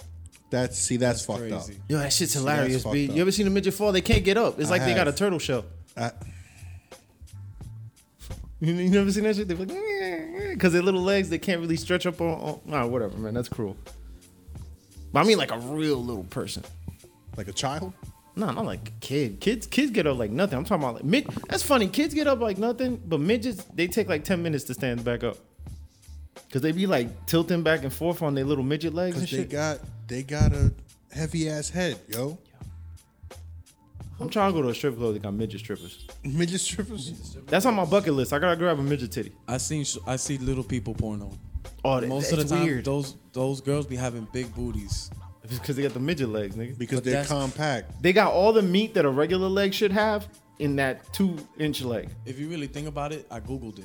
That's 0.50 0.78
see, 0.78 0.98
that's, 0.98 1.24
That's 1.24 1.40
fucked 1.40 1.52
up. 1.52 1.76
Yo, 1.88 1.98
that 1.98 2.12
shit's 2.12 2.34
hilarious, 2.34 2.84
that's 2.84 2.92
B. 2.92 3.06
fucked 3.06 3.16
You 3.16 3.22
ever 3.22 3.32
seen 3.32 3.46
a 3.46 3.50
midget 3.50 3.72
fall? 3.72 3.90
They 3.90 4.02
can't 4.02 4.22
get 4.22 4.36
up. 4.36 4.60
It's 4.60 4.68
I 4.68 4.72
like 4.72 4.84
they 4.84 4.94
got 4.94 5.08
a 5.08 5.12
turtle 5.12 5.38
shell. 5.38 5.64
I, 5.96 6.12
You, 8.60 8.74
you 8.74 8.90
never 8.90 9.10
seen 9.10 9.24
that 9.24 9.36
shit? 9.36 9.48
They're 9.48 9.56
like, 9.56 9.68
because 10.50 10.72
their 10.72 10.82
little 10.82 11.02
legs, 11.02 11.28
they 11.28 11.38
can't 11.38 11.60
really 11.60 11.76
stretch 11.76 12.06
up 12.06 12.20
on. 12.20 12.40
on 12.40 12.60
nah, 12.66 12.86
whatever, 12.86 13.16
man. 13.18 13.34
That's 13.34 13.48
cruel. 13.48 13.76
But 15.12 15.20
I 15.20 15.24
mean, 15.24 15.38
like 15.38 15.52
a 15.52 15.58
real 15.58 16.02
little 16.02 16.24
person. 16.24 16.64
like 17.36 17.48
a 17.48 17.52
child. 17.52 17.92
No, 18.36 18.50
not 18.50 18.64
like 18.64 18.98
kid. 19.00 19.40
Kids, 19.40 19.66
kids 19.66 19.90
get 19.92 20.06
up 20.06 20.18
like 20.18 20.30
nothing. 20.30 20.58
I'm 20.58 20.64
talking 20.64 20.82
about 20.82 20.94
like 20.96 21.04
mid. 21.04 21.26
That's 21.48 21.62
funny. 21.62 21.86
Kids 21.88 22.14
get 22.14 22.26
up 22.26 22.40
like 22.40 22.58
nothing, 22.58 23.00
but 23.06 23.20
midgets 23.20 23.62
they 23.74 23.86
take 23.86 24.08
like 24.08 24.24
ten 24.24 24.42
minutes 24.42 24.64
to 24.64 24.74
stand 24.74 25.04
back 25.04 25.22
up. 25.22 25.36
Cause 26.50 26.62
they 26.62 26.72
be 26.72 26.86
like 26.86 27.26
tilting 27.26 27.62
back 27.62 27.82
and 27.82 27.92
forth 27.92 28.22
on 28.22 28.34
their 28.34 28.44
little 28.44 28.62
midget 28.64 28.94
legs 28.94 29.16
and 29.16 29.24
Cause 29.24 29.30
they 29.30 29.38
shit. 29.38 29.50
got 29.50 29.80
they 30.06 30.22
got 30.22 30.52
a 30.52 30.72
heavy 31.12 31.48
ass 31.48 31.68
head, 31.68 31.98
yo. 32.08 32.38
I'm 34.20 34.28
trying 34.28 34.52
to 34.52 34.56
go 34.56 34.62
to 34.62 34.68
a 34.68 34.74
strip 34.74 34.96
club 34.96 35.14
that 35.14 35.22
got 35.22 35.34
midget 35.34 35.60
strippers. 35.60 36.06
Midget 36.22 36.60
strippers. 36.60 37.36
That's 37.46 37.66
on 37.66 37.74
my 37.74 37.84
bucket 37.84 38.14
list. 38.14 38.32
I 38.32 38.38
gotta 38.38 38.56
grab 38.56 38.78
a 38.78 38.82
midget 38.82 39.10
titty. 39.10 39.32
I 39.48 39.56
seen 39.58 39.84
I 40.06 40.16
see 40.16 40.38
little 40.38 40.62
people 40.64 40.94
porno. 40.94 41.32
Oh, 41.84 42.00
that, 42.00 42.08
Most 42.08 42.32
of 42.32 42.38
the 42.38 42.44
time, 42.44 42.64
weird. 42.64 42.84
those 42.84 43.16
those 43.32 43.60
girls 43.60 43.86
be 43.86 43.96
having 43.96 44.26
big 44.32 44.54
booties. 44.54 45.10
Because 45.48 45.76
they 45.76 45.82
got 45.82 45.94
the 45.94 46.00
midget 46.00 46.28
legs, 46.28 46.56
nigga. 46.56 46.76
Because 46.78 46.98
But 46.98 47.04
they're 47.04 47.12
that's- 47.22 47.28
compact. 47.28 48.02
They 48.02 48.12
got 48.12 48.32
all 48.32 48.52
the 48.52 48.62
meat 48.62 48.94
that 48.94 49.04
a 49.04 49.10
regular 49.10 49.48
leg 49.48 49.72
should 49.74 49.92
have 49.92 50.28
in 50.58 50.76
that 50.76 51.12
two 51.12 51.36
inch 51.58 51.82
leg. 51.82 52.08
If 52.26 52.38
you 52.38 52.48
really 52.48 52.66
think 52.66 52.88
about 52.88 53.12
it, 53.12 53.26
I 53.30 53.40
googled 53.40 53.78
it. 53.78 53.84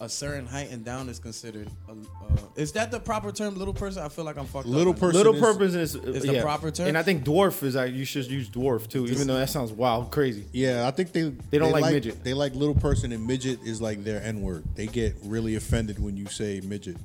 A 0.00 0.08
certain 0.08 0.46
height 0.46 0.70
and 0.70 0.84
down 0.84 1.08
is 1.08 1.18
considered. 1.18 1.68
A, 1.88 1.90
uh, 1.90 2.36
is 2.54 2.70
that 2.74 2.92
the 2.92 3.00
proper 3.00 3.32
term, 3.32 3.56
little 3.56 3.74
person? 3.74 4.00
I 4.00 4.08
feel 4.08 4.24
like 4.24 4.38
I'm 4.38 4.46
fucked 4.46 4.66
Little 4.66 4.92
up. 4.92 5.02
right 5.02 5.02
now. 5.02 5.06
person 5.08 5.16
Little 5.18 5.34
is- 5.34 5.40
purpose 5.40 5.74
is, 5.74 5.94
is 5.96 6.22
the 6.22 6.40
proper 6.40 6.70
term? 6.70 6.86
and 6.86 6.96
I 6.96 7.02
think 7.02 7.24
dwarf 7.24 7.64
is 7.64 7.74
like 7.74 7.92
you 7.92 8.04
should 8.04 8.26
use 8.26 8.48
dwarf 8.48 8.86
too, 8.86 9.06
even 9.06 9.26
though 9.26 9.34
that 9.34 9.50
sounds 9.50 9.72
wild, 9.72 10.12
crazy. 10.12 10.44
Yeah, 10.52 10.86
I 10.86 10.92
think 10.92 11.10
they 11.10 11.32
They 11.50 11.58
don't 11.58 11.72
like 11.72 11.92
midget. 11.92 12.22
They 12.22 12.32
like 12.32 12.54
little 12.54 12.76
person 12.76 13.10
and 13.10 13.26
midget 13.26 13.58
is 13.64 13.82
like 13.82 14.04
their 14.04 14.22
N 14.22 14.40
word. 14.40 14.62
They 14.76 14.86
get 14.86 15.16
really 15.24 15.56
offended 15.56 15.98
when 15.98 16.16
you 16.16 16.26
say 16.26 16.60
midget. 16.62 16.96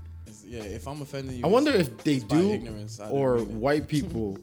It's- 0.53 0.65
Yeah, 0.65 0.75
if 0.75 0.88
I'm 0.88 1.01
offending 1.01 1.38
you, 1.38 1.43
I 1.43 1.48
wonder 1.48 1.72
if 1.72 1.98
they 2.03 2.19
do 2.19 2.51
ignorance. 2.51 3.00
Or 3.10 3.39
white 3.39 3.88
people 3.95 4.38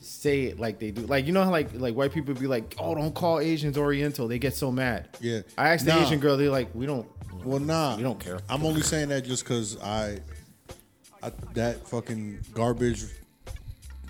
say 0.00 0.44
it 0.44 0.60
like 0.60 0.78
they 0.78 0.90
do. 0.90 1.02
Like 1.02 1.26
you 1.26 1.32
know 1.32 1.42
how 1.44 1.50
like 1.50 1.70
like 1.74 1.94
white 1.94 2.12
people 2.12 2.34
be 2.34 2.46
like, 2.46 2.74
oh, 2.78 2.94
don't 2.94 3.14
call 3.14 3.40
Asians 3.40 3.76
Oriental. 3.78 4.28
They 4.28 4.38
get 4.38 4.54
so 4.54 4.70
mad. 4.70 5.08
Yeah. 5.20 5.40
I 5.58 5.70
asked 5.72 5.86
the 5.86 5.98
Asian 5.98 6.20
girl, 6.20 6.36
they're 6.36 6.50
like, 6.50 6.74
we 6.74 6.86
don't. 6.86 7.06
Well, 7.44 7.58
nah, 7.58 7.96
We 7.96 8.02
don't 8.02 8.18
care. 8.20 8.38
I'm 8.48 8.64
only 8.64 8.80
saying 8.82 9.08
that 9.08 9.24
just 9.24 9.44
because 9.44 9.78
I, 9.82 10.20
I, 11.22 11.30
that 11.54 11.86
fucking 11.86 12.38
garbage 12.54 13.04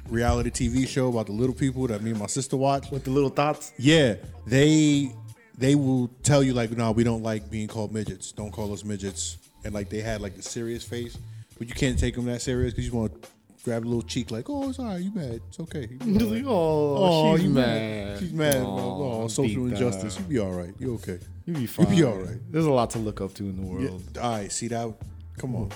reality 0.08 0.50
TV 0.50 0.86
show 0.86 1.08
about 1.08 1.26
the 1.26 1.32
little 1.32 1.54
people 1.54 1.86
that 1.88 2.02
me 2.02 2.10
and 2.10 2.18
my 2.20 2.26
sister 2.26 2.56
watch. 2.56 2.90
With 2.90 3.04
the 3.04 3.10
little 3.10 3.30
thoughts. 3.30 3.72
Yeah, 3.78 4.16
they 4.46 5.10
they 5.56 5.74
will 5.74 6.08
tell 6.22 6.42
you 6.42 6.52
like, 6.52 6.70
no, 6.72 6.92
we 6.92 7.02
don't 7.04 7.22
like 7.22 7.50
being 7.50 7.66
called 7.68 7.92
midgets. 7.92 8.30
Don't 8.32 8.50
call 8.52 8.72
us 8.72 8.84
midgets. 8.84 9.38
And 9.64 9.72
like 9.74 9.88
they 9.88 10.00
had 10.00 10.20
like 10.20 10.36
the 10.36 10.42
serious 10.42 10.84
face, 10.84 11.16
but 11.58 11.68
you 11.68 11.74
can't 11.74 11.98
take 11.98 12.14
them 12.16 12.26
that 12.26 12.42
serious 12.42 12.72
because 12.74 12.86
you 12.86 12.92
want 12.96 13.22
to 13.22 13.28
grab 13.64 13.84
a 13.84 13.86
little 13.86 14.02
cheek 14.02 14.30
like, 14.30 14.50
oh, 14.50 14.68
it's 14.68 14.78
all 14.78 14.84
right, 14.86 15.00
you 15.00 15.10
mad? 15.14 15.40
It's 15.48 15.58
okay. 15.60 15.88
You 15.90 16.18
be 16.18 16.24
all 16.24 16.30
right. 16.32 16.44
oh, 16.46 16.96
Oh, 17.32 17.36
she's 17.36 17.44
you 17.44 17.50
mad. 17.50 18.18
She's 18.18 18.32
mad. 18.32 18.56
Aw, 18.56 19.22
Oh, 19.22 19.28
social 19.28 19.66
injustice. 19.66 20.16
down. 20.16 20.24
You 20.24 20.28
be 20.28 20.38
all 20.38 20.52
right. 20.52 20.74
You 20.78 20.94
okay? 20.96 21.18
You 21.46 21.54
be 21.54 21.66
fine. 21.66 21.88
You 21.90 21.96
be 21.96 22.04
all 22.04 22.16
right. 22.18 22.36
There's 22.50 22.66
a 22.66 22.70
lot 22.70 22.90
to 22.90 22.98
look 22.98 23.20
up 23.22 23.32
to 23.34 23.44
in 23.44 23.56
the 23.56 23.62
Yeah, 23.62 23.88
world. 23.90 24.18
all 24.22 24.30
right. 24.32 24.52
See 24.52 24.68
that? 24.68 24.92
Come 25.38 25.56
on. 25.56 25.70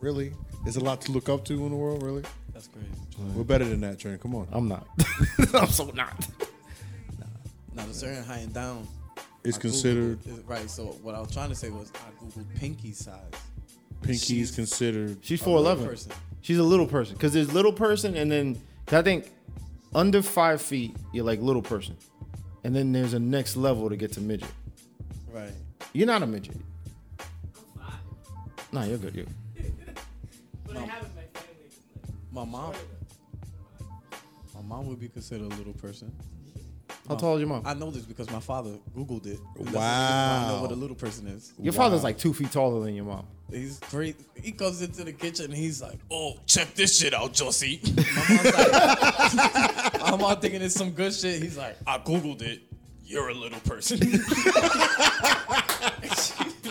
Really? 0.00 0.32
There's 0.64 0.76
a 0.76 0.80
lot 0.84 1.00
to 1.02 1.12
look 1.12 1.28
up 1.30 1.44
to 1.46 1.54
in 1.54 1.70
the 1.70 1.76
world. 1.76 2.02
Really? 2.02 2.22
That's 2.52 2.68
crazy. 2.68 2.88
We're 3.34 3.44
better 3.44 3.64
than 3.64 3.80
that, 3.80 3.98
Trent. 3.98 4.20
Come 4.20 4.34
on. 4.34 4.46
I'm 4.52 4.68
not. 4.68 4.86
I'm 5.54 5.68
so 5.68 5.86
not. 5.94 6.26
Now 7.74 7.86
the 7.86 7.94
certain 7.94 8.22
high 8.24 8.38
and 8.38 8.52
down. 8.52 8.86
It's 9.44 9.56
I 9.56 9.60
considered 9.60 10.24
it. 10.26 10.44
Right. 10.46 10.68
So 10.70 10.86
what 11.02 11.14
I 11.14 11.20
was 11.20 11.32
trying 11.32 11.48
to 11.48 11.54
say 11.54 11.70
was 11.70 11.90
I 11.94 12.24
googled 12.24 12.44
pinky 12.56 12.92
size. 12.92 13.22
Pinky 14.02 14.40
is 14.40 14.50
considered. 14.50 15.18
She's 15.22 15.40
A 15.40 15.44
four 15.44 15.58
little 15.60 15.72
eleven. 15.72 15.88
person. 15.88 16.12
She's 16.42 16.58
a 16.58 16.62
little 16.62 16.86
person 16.86 17.14
because 17.16 17.32
there's 17.32 17.52
little 17.52 17.72
person 17.72 18.16
and 18.16 18.30
then 18.30 18.60
I 18.90 19.02
think 19.02 19.30
under 19.94 20.22
five 20.22 20.60
feet 20.62 20.96
you're 21.12 21.24
like 21.24 21.40
little 21.40 21.62
person. 21.62 21.96
and 22.64 22.74
then 22.76 22.92
there's 22.92 23.14
a 23.14 23.18
next 23.18 23.56
level 23.56 23.88
to 23.88 23.96
get 23.96 24.12
to 24.12 24.20
midget. 24.20 24.48
Right. 25.32 25.52
You're 25.94 26.06
not 26.06 26.22
a 26.22 26.26
midget. 26.26 26.56
I'm 27.18 27.82
fine. 27.82 27.92
No, 28.72 28.82
you're 28.84 28.98
good. 28.98 29.14
You're 29.14 29.26
But 30.66 30.76
I 30.76 30.80
have 30.80 31.04
in 31.04 31.10
my 31.14 31.22
family. 31.32 31.70
My 32.32 32.44
mom. 32.44 32.74
My 34.54 34.62
mom 34.62 34.86
would 34.88 35.00
be 35.00 35.08
considered 35.08 35.50
a 35.52 35.56
little 35.56 35.72
person. 35.74 36.12
How 37.08 37.16
tall 37.16 37.34
is 37.36 37.40
your 37.40 37.48
mom? 37.48 37.62
I 37.64 37.74
know 37.74 37.90
this 37.90 38.04
because 38.04 38.30
my 38.30 38.38
father 38.40 38.70
Googled 38.96 39.26
it. 39.26 39.40
That's 39.56 39.56
the 39.56 39.60
reason 39.64 39.72
why 39.74 39.80
Wow. 39.80 40.44
I 40.44 40.48
know 40.56 40.62
what 40.62 40.70
a 40.72 40.76
little 40.76 40.96
person 40.96 41.26
is. 41.26 41.52
Your 41.58 41.72
father's 41.72 42.04
like 42.04 42.18
two 42.18 42.32
feet 42.34 42.52
taller 42.52 42.84
than 42.84 42.94
your 42.94 43.04
mom. 43.04 43.26
He's 43.50 43.80
great. 43.80 44.14
He 44.40 44.52
comes 44.52 44.80
into 44.80 45.02
the 45.02 45.12
kitchen 45.12 45.46
and 45.46 45.54
he's 45.54 45.82
like, 45.82 45.98
"Oh, 46.10 46.38
check 46.46 46.72
this 46.74 46.96
shit 46.98 47.12
out, 47.14 47.32
Josie." 47.32 47.80
My 47.96 48.04
mom's 48.28 49.34
like, 49.34 50.02
"I'm 50.04 50.22
all 50.22 50.36
thinking 50.36 50.62
it's 50.62 50.74
some 50.76 50.92
good 50.92 51.12
shit." 51.12 51.42
He's 51.42 51.56
like, 51.58 51.76
"I 51.86 51.98
googled 51.98 52.42
it. 52.42 52.60
You're 53.04 53.30
a 53.30 53.34
little 53.34 53.58
person." 53.60 53.98
she 54.00 54.18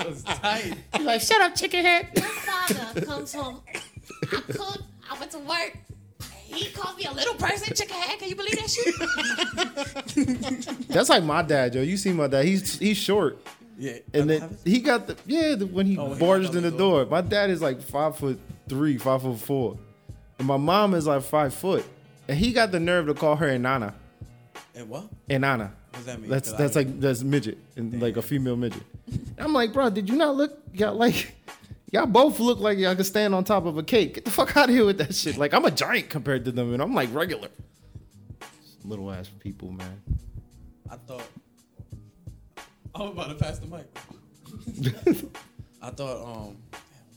was 0.07 0.23
tight. 0.23 0.73
He's 0.95 1.05
like, 1.05 1.19
shut 1.21 1.41
up, 1.41 1.53
chicken 1.55 1.83
head. 1.83 2.07
My 2.15 2.21
father 2.21 3.01
comes 3.05 3.33
home. 3.33 3.59
I 4.23 4.25
cooked. 4.27 4.83
I 5.11 5.19
went 5.19 5.31
to 5.31 5.39
work. 5.39 5.77
He 6.53 6.69
called 6.71 6.97
me 6.97 7.05
a 7.05 7.11
little 7.11 7.35
person, 7.35 7.73
chicken 7.75 7.95
head. 7.95 8.19
Can 8.19 8.29
you 8.29 8.35
believe 8.35 8.57
that 8.57 8.69
shit? 10.69 10.87
That's 10.87 11.09
like 11.09 11.23
my 11.23 11.41
dad, 11.41 11.73
Joe. 11.73 11.81
You 11.81 11.97
see 11.97 12.11
my 12.11 12.27
dad? 12.27 12.45
He's 12.45 12.77
he's 12.79 12.97
short, 12.97 13.39
Yeah, 13.77 13.97
and 14.13 14.29
then 14.29 14.57
he 14.65 14.79
got 14.79 15.07
the 15.07 15.17
yeah 15.25 15.55
the, 15.55 15.65
when 15.67 15.85
he 15.85 15.97
Oh, 15.97 16.05
when 16.09 16.13
he 16.15 16.19
barged 16.19 16.55
in 16.55 16.63
the 16.63 16.71
the 16.71 16.77
door. 16.77 17.03
door. 17.05 17.11
My 17.11 17.21
dad 17.21 17.49
is 17.49 17.61
like 17.61 17.81
five 17.81 18.17
foot 18.17 18.39
three, 18.67 18.97
five 18.97 19.21
foot 19.21 19.39
four, 19.39 19.77
and 20.37 20.47
my 20.47 20.57
mom 20.57 20.93
is 20.93 21.07
like 21.07 21.23
five 21.23 21.53
foot, 21.53 21.85
and 22.27 22.37
he 22.37 22.51
got 22.53 22.71
the 22.71 22.79
nerve 22.79 23.05
to 23.07 23.13
call 23.13 23.35
her 23.35 23.47
Enana. 23.47 23.93
and 24.75 24.89
what? 24.89 25.05
Enana. 25.29 25.71
What 25.91 25.93
does 25.93 26.05
that 26.05 26.21
mean? 26.21 26.29
That's 26.29 26.49
'Cause 26.49 26.57
that's 26.59 26.77
I- 26.77 26.81
like 26.81 26.99
that's 26.99 27.23
midget 27.23 27.57
and 27.75 28.01
like 28.01 28.17
a 28.17 28.21
female 28.21 28.55
midget. 28.55 28.83
I'm 29.37 29.53
like, 29.53 29.73
bro, 29.73 29.89
did 29.89 30.07
you 30.09 30.15
not 30.15 30.35
look? 30.35 30.59
Y'all 30.73 30.93
like, 30.95 31.33
y'all 31.91 32.05
both 32.05 32.39
look 32.39 32.59
like 32.59 32.77
y'all 32.77 32.95
could 32.95 33.05
stand 33.05 33.33
on 33.35 33.43
top 33.43 33.65
of 33.65 33.77
a 33.77 33.83
cake. 33.83 34.15
Get 34.15 34.25
the 34.25 34.31
fuck 34.31 34.55
out 34.57 34.69
of 34.69 34.75
here 34.75 34.85
with 34.85 34.97
that 34.99 35.15
shit. 35.15 35.37
Like 35.37 35.53
I'm 35.53 35.65
a 35.65 35.71
giant 35.71 36.09
compared 36.09 36.45
to 36.45 36.51
them, 36.51 36.73
and 36.73 36.81
I'm 36.81 36.93
like 36.93 37.13
regular. 37.13 37.49
Little 38.83 39.11
ass 39.11 39.29
people, 39.39 39.71
man. 39.71 40.01
I 40.89 40.95
thought 40.95 41.27
I'm 42.95 43.09
about 43.09 43.29
to 43.29 43.35
pass 43.35 43.59
the 43.59 43.67
mic. 43.67 43.85
I 45.81 45.89
thought, 45.91 46.17
um, 46.17 46.57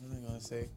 what 0.00 0.10
was 0.10 0.12
I 0.12 0.26
gonna 0.26 0.40
say? 0.40 0.68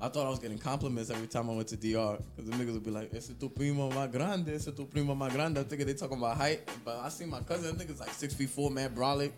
I 0.00 0.08
thought 0.08 0.26
I 0.26 0.30
was 0.30 0.40
getting 0.40 0.58
compliments 0.58 1.10
every 1.10 1.28
time 1.28 1.48
I 1.48 1.54
went 1.54 1.68
to 1.68 1.76
DR 1.76 2.18
because 2.36 2.50
the 2.50 2.56
niggas 2.56 2.72
would 2.74 2.84
be 2.84 2.90
like, 2.90 3.14
"Ese 3.14 3.32
tu 3.38 3.48
primo 3.48 3.90
más 3.90 4.10
grande, 4.10 4.48
ese 4.48 4.72
tu 4.74 4.84
primo 4.86 5.14
más 5.14 5.32
grande." 5.32 5.58
I 5.58 5.62
think 5.64 5.84
they 5.84 5.94
talking 5.94 6.18
about 6.18 6.36
height, 6.36 6.68
but 6.84 6.98
I 6.98 7.08
see 7.08 7.24
my 7.24 7.40
cousin, 7.40 7.76
nigga's 7.76 8.00
like 8.00 8.10
six 8.10 8.34
feet 8.34 8.50
four, 8.50 8.70
man, 8.70 8.94
brolic. 8.94 9.32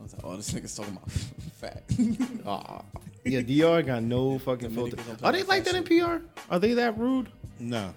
I 0.00 0.02
was 0.02 0.12
like, 0.14 0.22
"Oh, 0.24 0.36
this 0.36 0.50
nigga's 0.52 0.74
talking 0.74 0.94
about 0.96 1.10
fat." 1.60 1.84
Aw. 2.46 2.82
Yeah, 3.22 3.42
DR 3.42 3.82
got 3.84 4.02
no 4.02 4.38
fucking 4.38 4.70
filter. 4.70 4.96
Dominicans 4.96 5.20
don't 5.20 5.28
Are 5.28 5.32
they 5.32 5.42
like 5.42 5.64
that 5.64 5.74
in. 5.74 5.84
PR? 5.84 6.24
Are 6.50 6.58
they 6.58 6.72
that 6.72 6.96
rude? 6.98 7.28
No, 7.58 7.92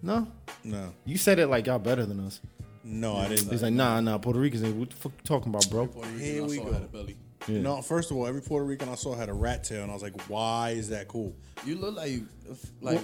No. 0.00 0.28
no, 0.62 0.94
You 1.04 1.18
said 1.18 1.40
it 1.40 1.48
like 1.48 1.66
y'all 1.66 1.80
better 1.80 2.06
than 2.06 2.20
us. 2.20 2.40
no. 2.84 3.16
I 3.16 3.26
didn't. 3.28 3.50
He's 3.50 3.64
like, 3.64 3.72
nah, 3.72 3.98
nah. 4.00 4.16
Puerto 4.18 4.38
Ricans, 4.38 4.62
ain't- 4.62 4.76
what 4.76 4.90
the 4.90 4.96
fuck 4.96 5.10
you 5.12 5.24
talking 5.24 5.48
about, 5.48 5.68
bro? 5.70 5.88
Puerto 5.88 6.08
Rican, 6.08 6.24
Here 6.24 6.42
I 6.42 6.46
we 6.46 6.56
saw 6.58 6.64
go. 6.66 6.72
had 6.72 6.82
a 6.82 6.86
belly. 6.86 7.16
Yeah. 7.48 7.60
No, 7.62 7.82
first 7.82 8.12
of 8.12 8.16
all, 8.16 8.28
every 8.28 8.42
Puerto 8.42 8.64
Rican 8.64 8.88
I 8.88 8.94
saw 8.94 9.16
had 9.16 9.28
a 9.28 9.32
rat 9.34 9.64
tail, 9.64 9.82
and 9.82 9.90
I 9.90 9.94
was 9.94 10.04
like, 10.04 10.28
"Why 10.30 10.70
is 10.70 10.88
that 10.90 11.08
cool?" 11.08 11.34
You 11.66 11.74
look 11.74 11.96
like 11.96 12.12
you, 12.12 12.28
like 12.80 13.00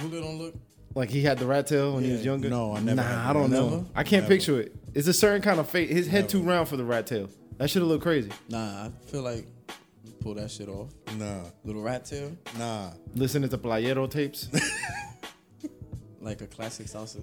Julio 0.00 0.20
don't 0.20 0.38
look. 0.38 0.54
Like 0.94 1.10
he 1.10 1.22
had 1.22 1.38
the 1.38 1.46
rat 1.46 1.66
tail 1.68 1.94
when 1.94 2.04
he 2.04 2.10
was 2.10 2.20
Yeah. 2.20 2.32
younger. 2.32 2.48
No, 2.50 2.74
I 2.74 2.80
never 2.80 3.00
had 3.02 3.12
Nah, 3.14 3.22
the 3.22 3.28
I 3.30 3.32
don't 3.34 3.42
rat 3.42 3.50
know. 3.52 3.68
tail. 3.70 3.86
I 3.94 4.02
can't 4.02 4.22
Never. 4.24 4.34
picture 4.34 4.60
it. 4.60 4.74
It's 4.98 5.06
a 5.06 5.12
certain 5.12 5.42
kind 5.42 5.60
of 5.60 5.70
face. 5.70 5.88
His 5.88 6.08
head 6.08 6.28
too 6.28 6.42
round 6.42 6.66
for 6.66 6.76
the 6.76 6.84
rat 6.84 7.06
tail. 7.06 7.28
That 7.58 7.70
should 7.70 7.82
have 7.82 7.88
looked 7.88 8.02
crazy. 8.02 8.32
Nah, 8.48 8.86
I 8.86 8.90
feel 9.06 9.22
like 9.22 9.46
you 10.04 10.10
pull 10.18 10.34
that 10.34 10.50
shit 10.50 10.68
off. 10.68 10.90
Nah, 11.16 11.44
Little 11.62 11.82
rat 11.82 12.04
tail, 12.04 12.36
nah. 12.58 12.90
Listen 13.14 13.42
to 13.42 13.48
the 13.48 13.58
Playero 13.58 14.10
tapes. 14.10 14.48
like 16.20 16.40
a 16.40 16.48
classic 16.48 16.88
salsa. 16.88 17.22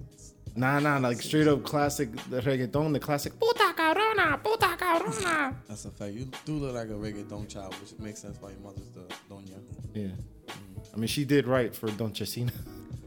nah, 0.54 0.78
nah, 0.78 0.96
like 0.96 1.20
straight 1.20 1.48
up 1.48 1.64
classic 1.64 2.10
reggaeton, 2.30 2.94
the 2.94 2.98
classic. 2.98 3.38
Puta 3.38 3.74
cabrona, 3.76 4.42
puta 4.42 4.74
cabrona. 4.78 5.54
That's 5.68 5.84
a 5.84 5.90
fact. 5.90 6.14
You 6.14 6.30
do 6.46 6.52
look 6.52 6.74
like 6.74 6.88
a 6.88 6.92
reggaeton 6.92 7.46
child, 7.46 7.74
which 7.74 7.92
makes 7.98 8.22
sense 8.22 8.38
why 8.40 8.52
your 8.52 8.60
mother's 8.60 8.88
the 8.88 9.00
doña. 9.28 9.60
Yeah. 9.92 10.04
Mm. 10.46 10.94
I 10.94 10.96
mean, 10.96 11.08
she 11.08 11.26
did 11.26 11.46
right 11.46 11.76
for 11.76 11.90
Don 11.90 12.12
Chezina. 12.12 12.52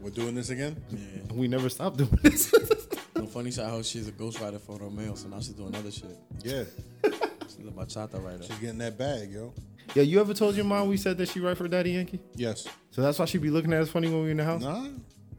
We're 0.00 0.10
doing 0.10 0.36
this 0.36 0.50
again. 0.50 0.80
Yeah. 0.90 1.32
We 1.32 1.48
never 1.48 1.68
stopped 1.68 1.96
doing 1.96 2.20
this. 2.22 2.54
The 3.20 3.26
funny 3.26 3.50
shit 3.50 3.64
how 3.64 3.82
she's 3.82 4.08
a 4.08 4.12
ghostwriter 4.12 4.60
for 4.60 4.76
Romeo, 4.76 5.14
so 5.14 5.28
now 5.28 5.38
she's 5.40 5.50
doing 5.50 5.74
other 5.74 5.90
shit. 5.90 6.16
Yeah, 6.42 6.64
She's 7.04 7.66
a 7.66 7.70
bachata 7.70 8.22
writer. 8.24 8.42
she's 8.42 8.58
getting 8.58 8.78
that 8.78 8.96
bag, 8.98 9.30
yo. 9.32 9.52
yeah, 9.94 10.02
you 10.02 10.20
ever 10.20 10.32
told 10.34 10.54
your 10.56 10.64
mom 10.64 10.88
we 10.88 10.96
said 10.96 11.18
that 11.18 11.28
she 11.28 11.40
write 11.40 11.56
for 11.56 11.68
Daddy 11.68 11.92
Yankee? 11.92 12.20
Yes. 12.34 12.66
So 12.90 13.02
that's 13.02 13.18
why 13.18 13.24
she 13.26 13.38
be 13.38 13.50
looking 13.50 13.72
at 13.72 13.82
us 13.82 13.90
funny 13.90 14.08
when 14.08 14.24
we 14.24 14.30
in 14.30 14.36
the 14.36 14.44
house? 14.44 14.62
Nah. 14.62 14.86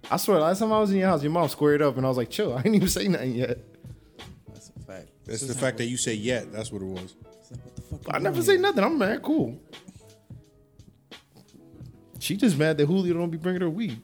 I 0.09 0.17
swear, 0.17 0.39
last 0.39 0.59
time 0.59 0.71
I 0.73 0.79
was 0.79 0.91
in 0.91 0.97
your 0.97 1.07
house, 1.09 1.23
your 1.23 1.31
mom 1.31 1.47
squared 1.49 1.81
up 1.81 1.95
and 1.97 2.05
I 2.05 2.09
was 2.09 2.17
like, 2.17 2.29
chill, 2.29 2.53
I 2.53 2.61
didn't 2.61 2.75
even 2.75 2.87
say 2.87 3.07
nothing 3.07 3.33
yet. 3.35 3.57
That's 4.47 4.69
a 4.75 4.79
fact. 4.85 5.07
That's 5.25 5.41
the 5.41 5.53
fact 5.53 5.77
that 5.77 5.85
you 5.85 5.97
say 5.97 6.13
yet. 6.13 6.51
That's 6.51 6.71
what 6.71 6.81
it 6.81 6.85
was. 6.85 7.15
Like, 7.49 7.59
what 7.65 7.75
the 7.75 7.81
fuck? 7.81 8.15
I 8.15 8.19
never 8.19 8.41
say 8.41 8.53
here? 8.53 8.61
nothing. 8.61 8.83
I'm 8.83 8.97
mad, 8.97 9.21
cool. 9.21 9.59
She 12.19 12.35
just 12.35 12.57
mad 12.57 12.77
that 12.77 12.85
Julio 12.85 13.13
don't 13.15 13.29
be 13.29 13.37
bringing 13.37 13.61
her 13.61 13.69
weed. 13.69 14.01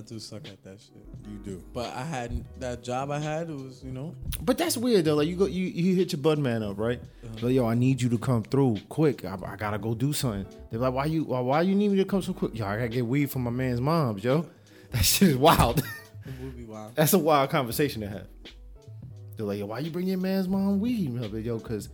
I 0.00 0.02
do 0.02 0.18
suck 0.18 0.48
at 0.48 0.62
that 0.64 0.80
shit. 0.80 0.96
You 1.28 1.36
do. 1.44 1.62
But 1.74 1.94
I 1.94 2.02
had 2.02 2.44
that 2.58 2.82
job 2.82 3.10
I 3.10 3.18
had 3.18 3.50
it 3.50 3.54
was, 3.54 3.82
you 3.84 3.92
know, 3.92 4.14
But 4.40 4.56
that's 4.56 4.78
weird 4.78 5.04
though. 5.04 5.16
Like 5.16 5.28
you 5.28 5.36
go, 5.36 5.44
you 5.44 5.66
you 5.66 5.94
hit 5.94 6.12
your 6.12 6.22
bud 6.22 6.38
man 6.38 6.62
up, 6.62 6.78
right? 6.78 6.98
Uh-huh. 7.22 7.46
Like 7.46 7.54
yo, 7.54 7.66
I 7.66 7.74
need 7.74 8.00
you 8.00 8.08
to 8.08 8.18
come 8.18 8.42
through 8.42 8.78
quick. 8.88 9.26
I, 9.26 9.36
I 9.44 9.56
gotta 9.56 9.78
go 9.78 9.94
do 9.94 10.14
something. 10.14 10.46
They're 10.70 10.80
like, 10.80 10.94
why 10.94 11.04
you 11.04 11.24
why, 11.24 11.40
why 11.40 11.60
you 11.62 11.74
need 11.74 11.90
me 11.90 11.98
to 11.98 12.06
come 12.06 12.22
so 12.22 12.32
quick? 12.32 12.58
Yo, 12.58 12.64
I 12.64 12.76
gotta 12.76 12.88
get 12.88 13.04
weed 13.04 13.30
from 13.30 13.42
my 13.42 13.50
man's 13.50 13.80
mom's, 13.80 14.24
yo. 14.24 14.46
That 14.92 15.04
shit 15.04 15.28
is 15.28 15.36
wild. 15.36 15.78
it 16.26 16.42
would 16.42 16.56
be 16.56 16.64
wild. 16.64 16.96
that's 16.96 17.12
a 17.12 17.18
wild 17.18 17.50
conversation 17.50 18.00
to 18.00 18.08
have. 18.08 18.26
They're 19.36 19.46
like, 19.46 19.60
yo, 19.60 19.66
why 19.66 19.78
you 19.78 19.90
bring 19.92 20.08
your 20.08 20.18
man's 20.18 20.48
mom 20.48 20.80
weed? 20.80 21.10
Like, 21.10 21.44
yo, 21.44 21.60
cause 21.60 21.88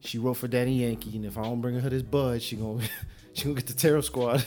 she 0.00 0.18
wrote 0.18 0.34
for 0.34 0.48
Daddy 0.48 0.72
Yankee, 0.72 1.14
and 1.14 1.26
if 1.26 1.38
I 1.38 1.42
don't 1.42 1.60
bring 1.60 1.78
her 1.78 1.88
this 1.88 2.02
bud, 2.02 2.42
she 2.42 2.56
gonna 2.56 2.82
she 3.34 3.44
gonna 3.44 3.54
get 3.56 3.66
the 3.66 3.74
terror 3.74 4.02
squad. 4.02 4.44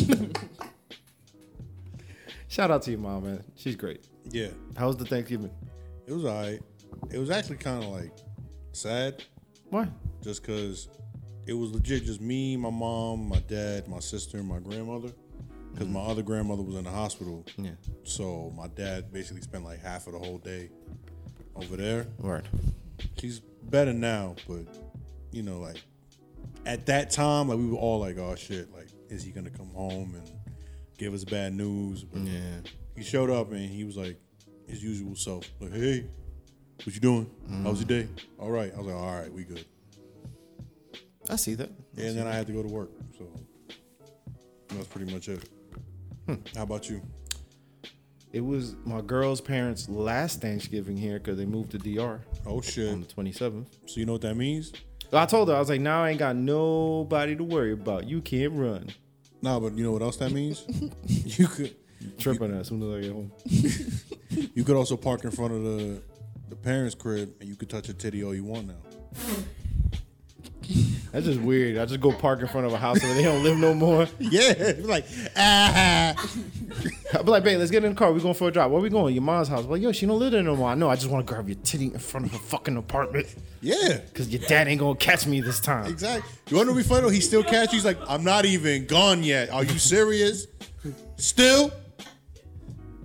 Shout 2.48 2.70
out 2.70 2.82
to 2.82 2.90
your 2.90 3.00
mom, 3.00 3.24
man. 3.24 3.44
She's 3.56 3.76
great. 3.76 4.06
Yeah. 4.30 4.48
How 4.76 4.88
was 4.88 4.96
the 4.96 5.04
Thanksgiving? 5.04 5.50
It 6.06 6.12
was 6.12 6.24
alright. 6.24 6.60
It 7.10 7.18
was 7.18 7.30
actually 7.30 7.56
kind 7.56 7.82
of 7.84 7.90
like 7.90 8.12
sad, 8.72 9.22
Why? 9.68 9.88
just 10.22 10.42
cause 10.44 10.88
it 11.46 11.54
was 11.54 11.72
legit 11.72 12.04
just 12.04 12.20
me, 12.20 12.56
my 12.56 12.70
mom, 12.70 13.28
my 13.28 13.38
dad, 13.40 13.88
my 13.88 14.00
sister, 14.00 14.38
and 14.38 14.48
my 14.48 14.58
grandmother. 14.58 15.10
Because 15.72 15.88
my 15.88 16.00
mm-hmm. 16.00 16.10
other 16.10 16.22
grandmother 16.22 16.62
was 16.62 16.76
in 16.76 16.84
the 16.84 16.90
hospital, 16.90 17.46
Yeah. 17.56 17.70
so 18.02 18.52
my 18.56 18.66
dad 18.68 19.12
basically 19.12 19.42
spent 19.42 19.64
like 19.64 19.80
half 19.80 20.06
of 20.08 20.14
the 20.14 20.18
whole 20.18 20.38
day 20.38 20.70
over 21.54 21.76
there. 21.76 22.06
Right. 22.18 22.44
She's 23.18 23.40
better 23.40 23.92
now, 23.92 24.34
but 24.48 24.66
you 25.30 25.42
know, 25.42 25.60
like 25.60 25.80
at 26.66 26.86
that 26.86 27.10
time, 27.10 27.48
like 27.48 27.58
we 27.58 27.68
were 27.68 27.76
all 27.78 28.00
like, 28.00 28.18
"Oh 28.18 28.34
shit!" 28.34 28.72
Like, 28.72 28.88
is 29.10 29.22
he 29.22 29.30
gonna 29.30 29.50
come 29.50 29.70
home 29.70 30.14
and 30.14 30.30
give 30.98 31.12
us 31.14 31.24
bad 31.24 31.52
news? 31.54 32.04
But 32.04 32.22
Yeah. 32.22 32.60
he 32.96 33.02
showed 33.02 33.30
up 33.30 33.50
and 33.52 33.68
he 33.70 33.84
was 33.84 33.96
like 33.96 34.18
his 34.66 34.82
usual 34.82 35.14
self, 35.16 35.50
like, 35.60 35.72
"Hey, 35.72 36.06
what 36.84 36.94
you 36.94 37.00
doing? 37.00 37.30
How 37.62 37.70
was 37.70 37.80
your 37.80 37.88
day? 38.02 38.08
All 38.38 38.50
right." 38.50 38.72
I 38.72 38.78
was 38.78 38.86
like, 38.86 38.96
"All 38.96 39.14
right, 39.14 39.32
we 39.32 39.44
good." 39.44 39.64
I 41.28 41.36
see 41.36 41.54
that. 41.54 41.70
and 41.96 42.16
then 42.16 42.26
I 42.26 42.32
had 42.32 42.46
to 42.46 42.52
go 42.52 42.62
to 42.62 42.68
work, 42.68 42.90
so 43.18 43.26
that's 44.68 44.86
pretty 44.88 45.12
much 45.12 45.28
it. 45.28 45.48
Hmm. 46.26 46.34
How 46.54 46.62
about 46.62 46.88
you? 46.88 47.02
It 48.32 48.40
was 48.40 48.76
my 48.84 49.00
girl's 49.00 49.40
parents' 49.40 49.88
last 49.88 50.40
Thanksgiving 50.40 50.96
here 50.96 51.18
because 51.18 51.36
they 51.36 51.44
moved 51.46 51.72
to 51.72 51.78
DR 51.78 52.20
Oh 52.46 52.60
shit! 52.60 52.92
on 52.92 53.00
the 53.00 53.06
27th. 53.06 53.66
So 53.86 53.98
you 54.00 54.06
know 54.06 54.12
what 54.12 54.20
that 54.22 54.36
means? 54.36 54.72
I 55.12 55.26
told 55.26 55.48
her, 55.48 55.56
I 55.56 55.58
was 55.58 55.68
like, 55.68 55.80
now 55.80 56.04
I 56.04 56.10
ain't 56.10 56.18
got 56.18 56.36
nobody 56.36 57.34
to 57.36 57.44
worry 57.44 57.72
about. 57.72 58.08
You 58.08 58.20
can't 58.20 58.52
run. 58.52 58.90
Nah, 59.42 59.58
but 59.58 59.76
you 59.76 59.82
know 59.82 59.92
what 59.92 60.02
else 60.02 60.16
that 60.18 60.30
means? 60.32 60.64
you 61.06 61.48
could 61.48 61.74
Tripping 62.18 62.54
as 62.58 62.68
soon 62.68 62.82
as 62.82 62.98
I 62.98 63.00
get 63.00 63.12
home. 63.12 63.32
You 64.54 64.62
could 64.62 64.76
also 64.76 64.96
park 64.96 65.24
in 65.24 65.32
front 65.32 65.52
of 65.54 65.64
the 65.64 66.02
the 66.48 66.54
parents' 66.54 66.94
crib 66.94 67.34
and 67.40 67.48
you 67.48 67.56
could 67.56 67.68
touch 67.68 67.88
a 67.88 67.94
titty 67.94 68.22
all 68.22 68.32
you 68.34 68.44
want 68.44 68.68
now. 68.68 68.74
That's 71.12 71.26
just 71.26 71.40
weird. 71.40 71.76
I 71.78 71.86
just 71.86 72.00
go 72.00 72.12
park 72.12 72.40
in 72.40 72.46
front 72.46 72.66
of 72.66 72.72
a 72.72 72.78
house 72.78 73.02
where 73.02 73.14
they 73.14 73.22
don't 73.24 73.42
live 73.42 73.58
no 73.58 73.74
more. 73.74 74.06
Yeah, 74.20 74.74
like 74.82 75.04
ah. 75.36 76.14
I'll 77.14 77.24
be 77.24 77.30
like, 77.32 77.42
babe, 77.42 77.58
let's 77.58 77.70
get 77.72 77.82
in 77.84 77.90
the 77.94 77.98
car. 77.98 78.12
We're 78.12 78.20
going 78.20 78.34
for 78.34 78.46
a 78.48 78.52
drive. 78.52 78.70
Where 78.70 78.80
we 78.80 78.88
going? 78.90 79.12
Your 79.14 79.22
mom's 79.22 79.48
house. 79.48 79.64
Well, 79.64 79.76
yo, 79.76 79.90
she 79.90 80.06
don't 80.06 80.18
live 80.20 80.30
there 80.32 80.42
no 80.42 80.54
more. 80.54 80.70
I 80.70 80.74
know. 80.76 80.88
I 80.88 80.94
just 80.94 81.08
want 81.08 81.26
to 81.26 81.32
grab 81.34 81.48
your 81.48 81.58
titty 81.64 81.86
in 81.86 81.98
front 81.98 82.26
of 82.26 82.32
her 82.32 82.38
fucking 82.38 82.76
apartment 82.76 83.26
Yeah, 83.60 83.98
because 83.98 84.28
your 84.28 84.40
dad 84.46 84.68
ain't 84.68 84.78
going 84.78 84.96
to 84.96 85.04
catch 85.04 85.26
me 85.26 85.40
this 85.40 85.58
time. 85.58 85.90
exactly. 85.90 86.30
You 86.48 86.56
want 86.56 86.68
to 86.68 86.74
be 86.76 86.84
funny? 86.84 87.12
He 87.12 87.20
still 87.20 87.42
catch 87.42 87.72
you. 87.72 87.78
He's 87.78 87.84
like, 87.84 87.98
I'm 88.08 88.22
not 88.22 88.44
even 88.44 88.86
gone 88.86 89.24
yet. 89.24 89.50
Are 89.50 89.64
you 89.64 89.78
serious? 89.78 90.46
Still? 91.16 91.72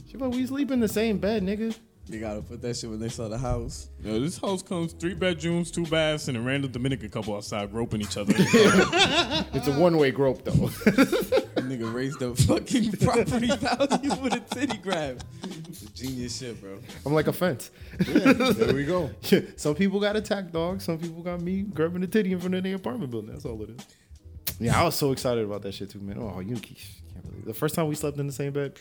She 0.10 0.17
like, 0.17 0.32
we 0.32 0.45
sleep 0.45 0.69
in 0.69 0.80
the 0.80 0.88
same 0.88 1.17
bed, 1.17 1.41
nigga. 1.43 1.75
You 2.08 2.20
gotta 2.20 2.41
put 2.41 2.62
that 2.62 2.78
shit 2.78 2.89
when 2.89 3.00
they 3.00 3.10
sell 3.10 3.30
the 3.30 3.38
house. 3.38 3.89
Yo, 4.04 4.20
this 4.20 4.38
house 4.38 4.62
comes 4.62 4.94
three 4.94 5.15
bedrooms, 5.15 5.72
two 5.72 5.88
baths, 5.88 6.28
and 6.28 6.38
a 6.38 6.41
random 6.41 6.72
Dominican 6.72 7.10
couple 7.10 7.36
outside 7.36 7.72
groping 7.72 8.02
each 8.02 8.15
other. 8.18 8.34
It's 9.54 9.68
a 9.68 9.80
one 9.80 9.98
way 9.98 10.12
grope 10.12 10.44
though. 10.44 10.52
Nigga 11.65 11.91
raised 11.91 12.20
the 12.20 12.36
fucking 12.36 12.91
property 12.94 13.48
value 13.48 14.22
with 14.22 14.34
a 14.34 14.39
titty 14.54 14.78
grab. 14.78 15.24
Genius 15.96 16.38
shit, 16.38 16.62
bro. 16.62 16.78
I'm 17.06 17.13
like 17.13 17.28
a 17.28 17.34
fence. 17.34 17.72
There 18.00 18.74
we 18.74 18.86
go. 18.86 19.10
some 19.56 19.76
people 19.76 20.00
got 20.00 20.15
attack 20.15 20.52
dogs. 20.52 20.84
Some 20.84 21.00
people 21.00 21.24
got 21.24 21.41
me 21.41 21.62
grabbing 21.63 22.02
the 22.02 22.08
titty 22.08 22.34
in 22.34 22.39
front 22.39 22.54
of 22.56 22.63
their 22.63 22.76
apartment 22.76 23.12
building. 23.12 23.32
That's 23.32 23.46
all 23.46 23.62
it 23.63 23.70
is. 23.72 23.86
Yeah, 24.60 24.80
I 24.80 24.84
was 24.84 24.96
so 24.96 25.12
excited 25.12 25.44
about 25.44 25.63
that 25.63 25.74
shit 25.74 25.89
too, 25.89 26.00
man. 26.00 26.18
Oh, 26.20 26.39
you 26.39 26.56
can't 26.56 26.63
believe 27.24 27.39
it. 27.39 27.46
the 27.46 27.54
first 27.54 27.76
time 27.76 27.88
we 27.88 27.96
slept 27.96 28.18
in 28.18 28.28
the 28.28 28.34
same 28.34 28.54
bed. 28.54 28.78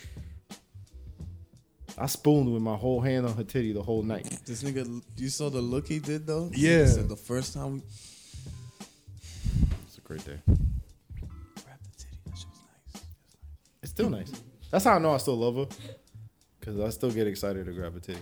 I 1.96 2.06
spooned 2.06 2.52
with 2.52 2.62
my 2.62 2.74
whole 2.76 3.00
hand 3.00 3.24
on 3.26 3.36
her 3.36 3.44
titty 3.44 3.72
the 3.72 3.82
whole 3.82 4.02
night. 4.02 4.24
This 4.44 4.62
nigga, 4.64 5.02
you 5.16 5.28
saw 5.28 5.48
the 5.48 5.60
look 5.60 5.86
he 5.86 5.98
did 6.00 6.26
though? 6.26 6.50
Yeah. 6.52 6.82
He 6.82 6.86
said 6.88 7.08
the 7.08 7.16
first 7.16 7.54
time 7.54 7.74
we 7.74 7.82
It's 9.86 9.98
a 9.98 10.00
great 10.00 10.24
day. 10.24 10.38
grabbed 10.46 11.84
the 11.84 11.96
titty, 11.96 12.16
that 12.26 12.36
shit 12.38 12.46
was 12.48 12.56
nice. 12.94 13.02
It's 13.82 13.92
still 13.92 14.10
nice. 14.10 14.32
That's 14.70 14.84
how 14.84 14.94
I 14.94 14.98
know 14.98 15.14
I 15.14 15.18
still 15.18 15.36
love 15.36 15.56
her. 15.56 15.66
Cause 16.60 16.80
I 16.80 16.88
still 16.88 17.10
get 17.10 17.26
excited 17.26 17.66
to 17.66 17.72
grab 17.72 17.94
a 17.94 18.00
titty. 18.00 18.18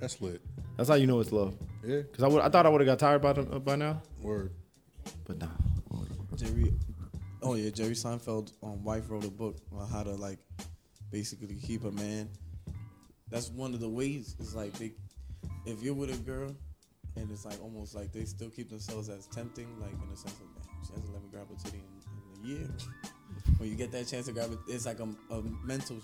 That's 0.00 0.20
lit. 0.20 0.42
That's 0.76 0.88
how 0.88 0.96
you 0.96 1.06
know 1.06 1.20
it's 1.20 1.30
love. 1.32 1.54
Yeah. 1.86 2.02
Cause 2.12 2.22
I 2.24 2.26
would, 2.28 2.42
I 2.42 2.48
thought 2.48 2.66
I 2.66 2.68
would 2.68 2.80
have 2.80 2.86
got 2.86 2.98
tired 2.98 3.22
by 3.22 3.32
the, 3.32 3.42
by 3.42 3.76
now, 3.76 4.02
Word. 4.20 4.50
but 5.24 5.38
nah. 5.38 5.46
Jerry, 6.36 6.72
oh 7.42 7.54
yeah, 7.54 7.68
Jerry 7.70 7.92
Seinfeld, 7.92 8.52
um, 8.62 8.82
wife 8.82 9.04
wrote 9.10 9.24
a 9.24 9.30
book 9.30 9.56
on 9.76 9.86
how 9.88 10.02
to 10.02 10.10
like 10.12 10.38
basically 11.10 11.56
keep 11.56 11.84
a 11.84 11.90
man. 11.90 12.28
That's 13.30 13.50
one 13.50 13.74
of 13.74 13.80
the 13.80 13.88
ways. 13.88 14.36
It's 14.38 14.54
like 14.54 14.72
they, 14.74 14.92
if 15.66 15.82
you're 15.82 15.94
with 15.94 16.12
a 16.12 16.18
girl, 16.18 16.54
and 17.16 17.30
it's 17.30 17.44
like 17.44 17.62
almost 17.62 17.94
like 17.94 18.12
they 18.12 18.24
still 18.24 18.50
keep 18.50 18.70
themselves 18.70 19.08
as 19.08 19.26
tempting, 19.26 19.68
like 19.80 19.92
in 19.92 20.10
the 20.10 20.16
sense 20.16 20.34
of 20.34 20.46
man, 20.54 20.84
she 20.86 20.92
hasn't 20.92 21.12
let 21.12 21.22
me 21.22 21.28
grab 21.30 21.46
a 21.52 21.62
titty 21.62 21.78
in, 21.78 22.44
in 22.44 22.44
a 22.44 22.58
year. 22.58 22.68
when 23.58 23.68
you 23.68 23.74
get 23.74 23.92
that 23.92 24.06
chance 24.06 24.26
to 24.26 24.32
grab 24.32 24.52
it, 24.52 24.58
it's 24.68 24.86
like 24.86 25.00
a, 25.00 25.08
a 25.30 25.42
mental, 25.64 25.96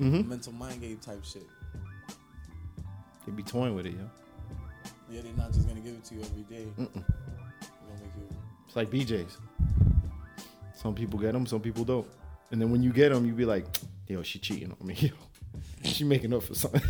mm-hmm. 0.00 0.28
mental 0.28 0.52
mind 0.52 0.80
game 0.80 0.98
type 0.98 1.24
shit. 1.24 1.46
They 3.26 3.32
be 3.32 3.42
toying 3.42 3.74
with 3.74 3.86
it, 3.86 3.94
yo. 3.94 4.10
Yeah, 5.10 5.20
they're 5.22 5.32
not 5.34 5.52
just 5.52 5.68
gonna 5.68 5.80
give 5.80 5.94
it 5.94 6.04
to 6.04 6.14
you 6.14 6.22
every 6.22 6.42
day. 6.42 6.66
They're 6.76 6.86
gonna 6.86 7.04
make 8.00 8.16
you. 8.16 8.36
It's 8.66 8.76
like 8.76 8.90
BJ's. 8.90 9.38
Some 10.74 10.94
people 10.94 11.18
get 11.18 11.32
them, 11.32 11.46
some 11.46 11.60
people 11.60 11.84
don't. 11.84 12.08
And 12.50 12.60
then 12.60 12.70
when 12.70 12.82
you 12.82 12.92
get 12.92 13.10
them, 13.12 13.24
you 13.24 13.32
be 13.32 13.44
like, 13.44 13.66
yo, 14.08 14.22
she 14.22 14.38
cheating 14.38 14.74
on 14.78 14.86
me. 14.86 15.12
She 15.84 16.04
making 16.04 16.32
up 16.32 16.42
for 16.44 16.54
something. 16.54 16.82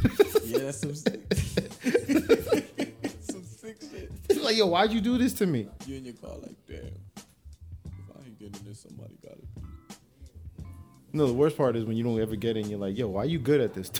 Yeah, 0.44 0.58
that's 0.58 0.80
some 0.80 0.94
sick. 0.94 1.20
some 3.22 3.44
sick 3.44 3.78
shit. 3.80 4.42
like, 4.42 4.56
yo, 4.56 4.66
why'd 4.66 4.92
you 4.92 5.00
do 5.00 5.16
this 5.18 5.32
to 5.34 5.46
me? 5.46 5.68
You 5.86 5.96
in 5.96 6.04
your 6.04 6.14
car 6.14 6.36
like, 6.42 6.56
damn. 6.66 6.78
If 6.78 7.92
I 8.14 8.24
ain't 8.24 8.38
getting 8.38 8.64
this, 8.66 8.80
somebody 8.80 9.16
got 9.22 9.32
it. 9.32 9.44
No, 11.14 11.26
the 11.26 11.32
worst 11.34 11.56
part 11.56 11.76
is 11.76 11.84
when 11.84 11.96
you 11.96 12.04
don't 12.04 12.20
ever 12.20 12.36
get 12.36 12.56
it 12.56 12.60
and 12.60 12.70
you're 12.70 12.78
like, 12.78 12.96
yo, 12.96 13.08
why 13.08 13.24
you 13.24 13.38
good 13.38 13.60
at 13.60 13.74
this? 13.74 13.90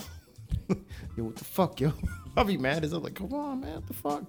yo, 0.69 1.25
what 1.25 1.37
the 1.37 1.45
fuck, 1.45 1.81
yo? 1.81 1.93
I'll 2.37 2.45
be 2.45 2.57
mad 2.57 2.85
as 2.85 2.93
I'm 2.93 3.03
like, 3.03 3.15
come 3.15 3.33
on, 3.35 3.61
man, 3.61 3.75
what 3.75 3.87
the 3.87 3.95
fuck? 3.95 4.25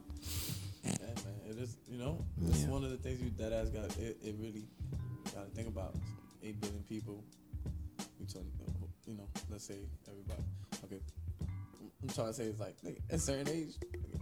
Yeah, 0.83 0.91
man. 0.91 1.35
It 1.49 1.57
is, 1.59 1.77
you 1.89 1.97
know, 1.97 2.23
it's 2.49 2.63
one 2.63 2.83
of 2.83 2.89
the 2.89 2.97
things 2.97 3.21
you 3.21 3.31
that 3.37 3.53
ass 3.53 3.69
got. 3.69 3.85
It, 3.97 4.17
it 4.23 4.35
really 4.39 4.65
got 5.33 5.45
to 5.45 5.55
think 5.55 5.67
about. 5.67 5.95
Eight 6.43 6.59
billion 6.59 6.83
people. 6.83 7.23
We 8.19 8.25
talk, 8.25 8.43
you 9.13 9.19
know, 9.19 9.27
let's 9.51 9.65
say 9.65 9.75
everybody. 10.09 10.43
Okay, 10.85 10.99
I'm 12.01 12.09
trying 12.09 12.27
to 12.27 12.33
say 12.33 12.43
it's 12.45 12.59
like 12.59 12.75
nigga, 12.83 12.97
at 13.09 13.15
a 13.15 13.19
certain 13.19 13.49
age, 13.49 13.75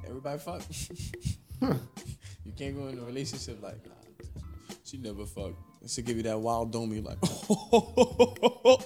everybody 0.06 0.39
fuck. 0.39 0.62
you 2.45 2.51
can't 2.58 2.75
go 2.75 2.88
in 2.88 2.99
a 2.99 3.04
relationship 3.04 3.62
like, 3.63 3.86
nah, 3.88 3.93
she 4.84 4.97
never 4.97 5.25
fuck. 5.25 5.54
She 5.88 6.01
give 6.01 6.17
you 6.17 6.23
that 6.23 6.39
wild 6.39 6.71
dome. 6.71 6.91
You 6.93 7.01
like, 7.01 7.17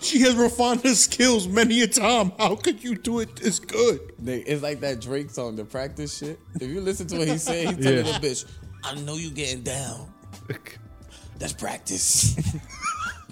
She 0.00 0.20
has 0.22 0.34
refined 0.34 0.82
her 0.82 0.94
skills 0.94 1.46
many 1.46 1.82
a 1.82 1.86
time. 1.86 2.32
How 2.38 2.56
could 2.56 2.82
you 2.82 2.96
do 2.96 3.20
it 3.20 3.36
this 3.36 3.60
good? 3.60 4.00
Nigga, 4.20 4.42
It's 4.46 4.62
like 4.62 4.80
that 4.80 5.00
Drake 5.00 5.30
song, 5.30 5.54
the 5.54 5.64
practice 5.64 6.18
shit. 6.18 6.40
If 6.56 6.68
you 6.68 6.80
listen 6.80 7.06
to 7.08 7.18
what 7.18 7.28
he 7.28 7.38
said, 7.38 7.68
he's 7.76 7.84
telling 7.84 8.06
Yeah. 8.06 8.18
the 8.18 8.26
bitch, 8.26 8.44
I 8.82 8.94
know 9.02 9.14
you 9.16 9.30
getting 9.30 9.62
down. 9.62 10.12
That's 11.38 11.52
practice. 11.52 12.34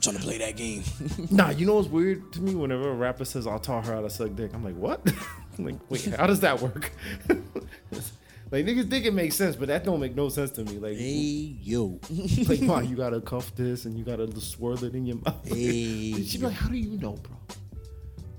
I'm 0.00 0.14
trying 0.14 0.16
to 0.16 0.22
play 0.22 0.38
that 0.38 0.56
game. 0.56 0.82
Nah, 1.30 1.50
you 1.50 1.66
know 1.66 1.74
what's 1.74 1.88
weird 1.88 2.32
to 2.32 2.40
me? 2.40 2.54
Whenever 2.54 2.88
a 2.88 2.94
rapper 2.94 3.26
says, 3.26 3.46
I'll 3.46 3.58
taught 3.58 3.84
her 3.84 3.92
how 3.92 4.00
to 4.00 4.08
suck 4.08 4.34
dick, 4.34 4.50
I'm 4.54 4.64
like, 4.64 4.74
what? 4.74 5.06
I'm 5.58 5.66
like, 5.66 5.74
wait, 5.90 6.06
how 6.06 6.26
does 6.26 6.40
that 6.40 6.58
work? 6.62 6.90
like, 7.28 8.64
niggas 8.64 8.88
think 8.88 9.04
it 9.04 9.12
makes 9.12 9.36
sense, 9.36 9.56
but 9.56 9.68
that 9.68 9.84
don't 9.84 10.00
make 10.00 10.16
no 10.16 10.30
sense 10.30 10.52
to 10.52 10.64
me. 10.64 10.78
Like, 10.78 10.96
Hey 10.96 11.54
yo. 11.60 12.00
like, 12.48 12.60
why 12.60 12.80
you 12.80 12.96
gotta 12.96 13.20
cuff 13.20 13.54
this 13.56 13.84
and 13.84 13.98
you 13.98 14.02
gotta 14.02 14.40
swirl 14.40 14.82
it 14.82 14.94
in 14.94 15.04
your 15.04 15.16
mouth? 15.16 15.46
Hey. 15.46 16.22
She'd 16.24 16.40
be 16.40 16.46
like, 16.46 16.56
how 16.56 16.70
do 16.70 16.78
you 16.78 16.96
know, 16.96 17.12
bro? 17.12 17.36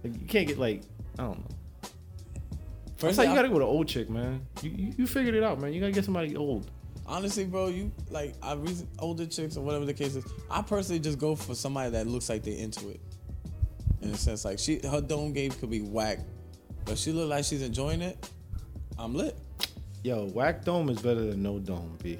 Like, 0.03 0.19
you 0.19 0.25
can't 0.27 0.47
get 0.47 0.57
like, 0.57 0.81
I 1.19 1.23
don't 1.25 1.37
know. 1.41 1.55
That's 1.81 1.91
First, 2.97 3.17
like 3.19 3.29
you 3.29 3.35
gotta 3.35 3.49
go 3.49 3.59
to 3.59 3.65
old 3.65 3.87
chick, 3.87 4.09
man. 4.09 4.47
You, 4.63 4.71
you 4.71 4.93
you 4.97 5.07
figured 5.07 5.35
it 5.35 5.43
out, 5.43 5.61
man. 5.61 5.73
You 5.73 5.79
gotta 5.79 5.91
get 5.91 6.05
somebody 6.05 6.35
old. 6.35 6.71
Honestly, 7.11 7.45
bro, 7.45 7.67
you 7.67 7.91
like 8.09 8.33
I 8.41 8.53
reason 8.53 8.87
older 8.97 9.25
chicks 9.25 9.57
or 9.57 9.61
whatever 9.63 9.85
the 9.85 9.93
case 9.93 10.15
is. 10.15 10.25
I 10.49 10.61
personally 10.61 10.99
just 10.99 11.19
go 11.19 11.35
for 11.35 11.53
somebody 11.53 11.91
that 11.91 12.07
looks 12.07 12.29
like 12.29 12.43
they're 12.43 12.57
into 12.57 12.89
it. 12.89 13.01
In 14.01 14.09
a 14.09 14.17
sense, 14.17 14.45
like 14.45 14.57
she 14.57 14.79
her 14.87 15.01
dome 15.01 15.33
game 15.33 15.51
could 15.51 15.69
be 15.69 15.81
whack, 15.81 16.19
but 16.85 16.97
she 16.97 17.11
look 17.11 17.29
like 17.29 17.43
she's 17.45 17.61
enjoying 17.61 18.01
it. 18.01 18.29
I'm 18.97 19.13
lit. 19.13 19.37
Yo, 20.03 20.27
whack 20.29 20.63
dome 20.63 20.89
is 20.89 20.99
better 21.01 21.21
than 21.21 21.43
no 21.43 21.59
dome, 21.59 21.97
B. 22.01 22.19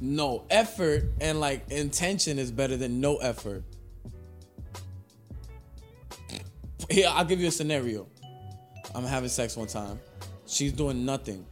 No 0.00 0.44
effort 0.48 1.04
and 1.20 1.40
like 1.40 1.70
intention 1.70 2.38
is 2.38 2.50
better 2.50 2.76
than 2.76 3.00
no 3.00 3.16
effort. 3.16 3.64
Here, 6.88 7.08
I'll 7.10 7.24
give 7.24 7.40
you 7.40 7.48
a 7.48 7.50
scenario. 7.50 8.06
I'm 8.94 9.04
having 9.04 9.28
sex 9.28 9.56
one 9.56 9.66
time. 9.66 9.98
She's 10.46 10.72
doing 10.72 11.04
nothing. 11.04 11.44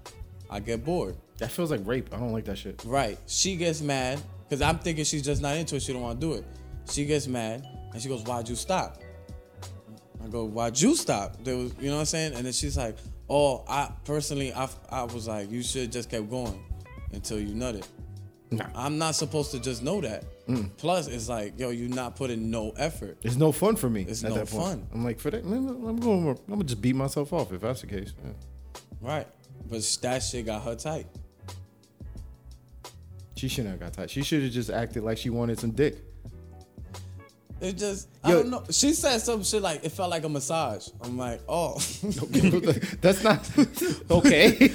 I 0.48 0.60
get 0.60 0.84
bored. 0.84 1.16
That 1.38 1.50
feels 1.50 1.70
like 1.70 1.80
rape. 1.84 2.12
I 2.12 2.18
don't 2.18 2.32
like 2.32 2.44
that 2.44 2.58
shit. 2.58 2.82
Right. 2.84 3.18
She 3.26 3.56
gets 3.56 3.80
mad 3.80 4.20
because 4.48 4.62
I'm 4.62 4.78
thinking 4.78 5.04
she's 5.04 5.22
just 5.22 5.42
not 5.42 5.56
into 5.56 5.76
it. 5.76 5.82
She 5.82 5.92
don't 5.92 6.02
want 6.02 6.20
to 6.20 6.26
do 6.26 6.32
it. 6.34 6.44
She 6.90 7.04
gets 7.04 7.26
mad 7.26 7.66
and 7.92 8.00
she 8.00 8.08
goes, 8.08 8.22
"Why'd 8.22 8.48
you 8.48 8.56
stop?" 8.56 9.00
I 10.22 10.28
go, 10.28 10.44
"Why'd 10.44 10.80
you 10.80 10.94
stop?" 10.94 11.42
There 11.42 11.56
was, 11.56 11.74
you 11.80 11.88
know 11.88 11.94
what 11.94 12.00
I'm 12.00 12.06
saying? 12.06 12.34
And 12.34 12.46
then 12.46 12.52
she's 12.52 12.76
like, 12.76 12.96
"Oh, 13.28 13.64
I 13.68 13.90
personally, 14.04 14.52
I, 14.52 14.68
I 14.90 15.02
was 15.04 15.26
like, 15.26 15.50
you 15.50 15.62
should 15.62 15.90
just 15.90 16.10
kept 16.10 16.30
going 16.30 16.62
until 17.12 17.40
you 17.40 17.54
nutted." 17.54 17.86
Nah. 18.50 18.66
I'm 18.74 18.98
not 18.98 19.16
supposed 19.16 19.50
to 19.52 19.58
just 19.58 19.82
know 19.82 20.00
that. 20.02 20.24
Mm. 20.46 20.70
Plus, 20.76 21.08
it's 21.08 21.28
like, 21.28 21.58
yo, 21.58 21.70
you're 21.70 21.88
not 21.88 22.16
putting 22.16 22.50
no 22.50 22.70
effort. 22.76 23.18
It's 23.22 23.36
no 23.36 23.50
fun 23.50 23.76
for 23.76 23.88
me. 23.88 24.02
It's 24.02 24.22
at 24.22 24.30
no 24.30 24.36
that 24.36 24.48
point. 24.48 24.64
fun. 24.64 24.86
I'm 24.92 25.04
like, 25.04 25.18
for 25.18 25.30
that, 25.30 25.42
I'm 25.42 25.96
going. 25.96 26.28
I'm 26.28 26.36
gonna 26.48 26.64
just 26.64 26.80
beat 26.80 26.94
myself 26.94 27.32
off 27.32 27.52
if 27.52 27.62
that's 27.62 27.80
the 27.80 27.86
case. 27.86 28.12
Man. 28.22 28.34
Right. 29.00 29.26
But 29.68 29.98
that 30.02 30.22
shit 30.22 30.46
got 30.46 30.62
her 30.62 30.76
tight. 30.76 31.06
She 33.44 33.48
shouldn't 33.48 33.72
have 33.72 33.80
got 33.80 33.92
tight. 33.92 34.08
She 34.08 34.22
should 34.22 34.42
have 34.42 34.52
just 34.52 34.70
acted 34.70 35.02
like 35.02 35.18
she 35.18 35.28
wanted 35.28 35.58
some 35.58 35.72
dick. 35.72 35.98
It 37.60 37.76
just, 37.76 38.08
I 38.24 38.30
don't 38.32 38.48
know. 38.48 38.64
She 38.70 38.94
said 38.94 39.18
some 39.18 39.44
shit 39.44 39.60
like, 39.60 39.84
it 39.84 39.92
felt 39.92 40.08
like 40.08 40.24
a 40.24 40.30
massage. 40.30 40.88
I'm 41.02 41.18
like, 41.18 41.42
oh. 41.46 41.74
That's 43.02 43.22
not 43.22 43.46
okay. 44.10 44.70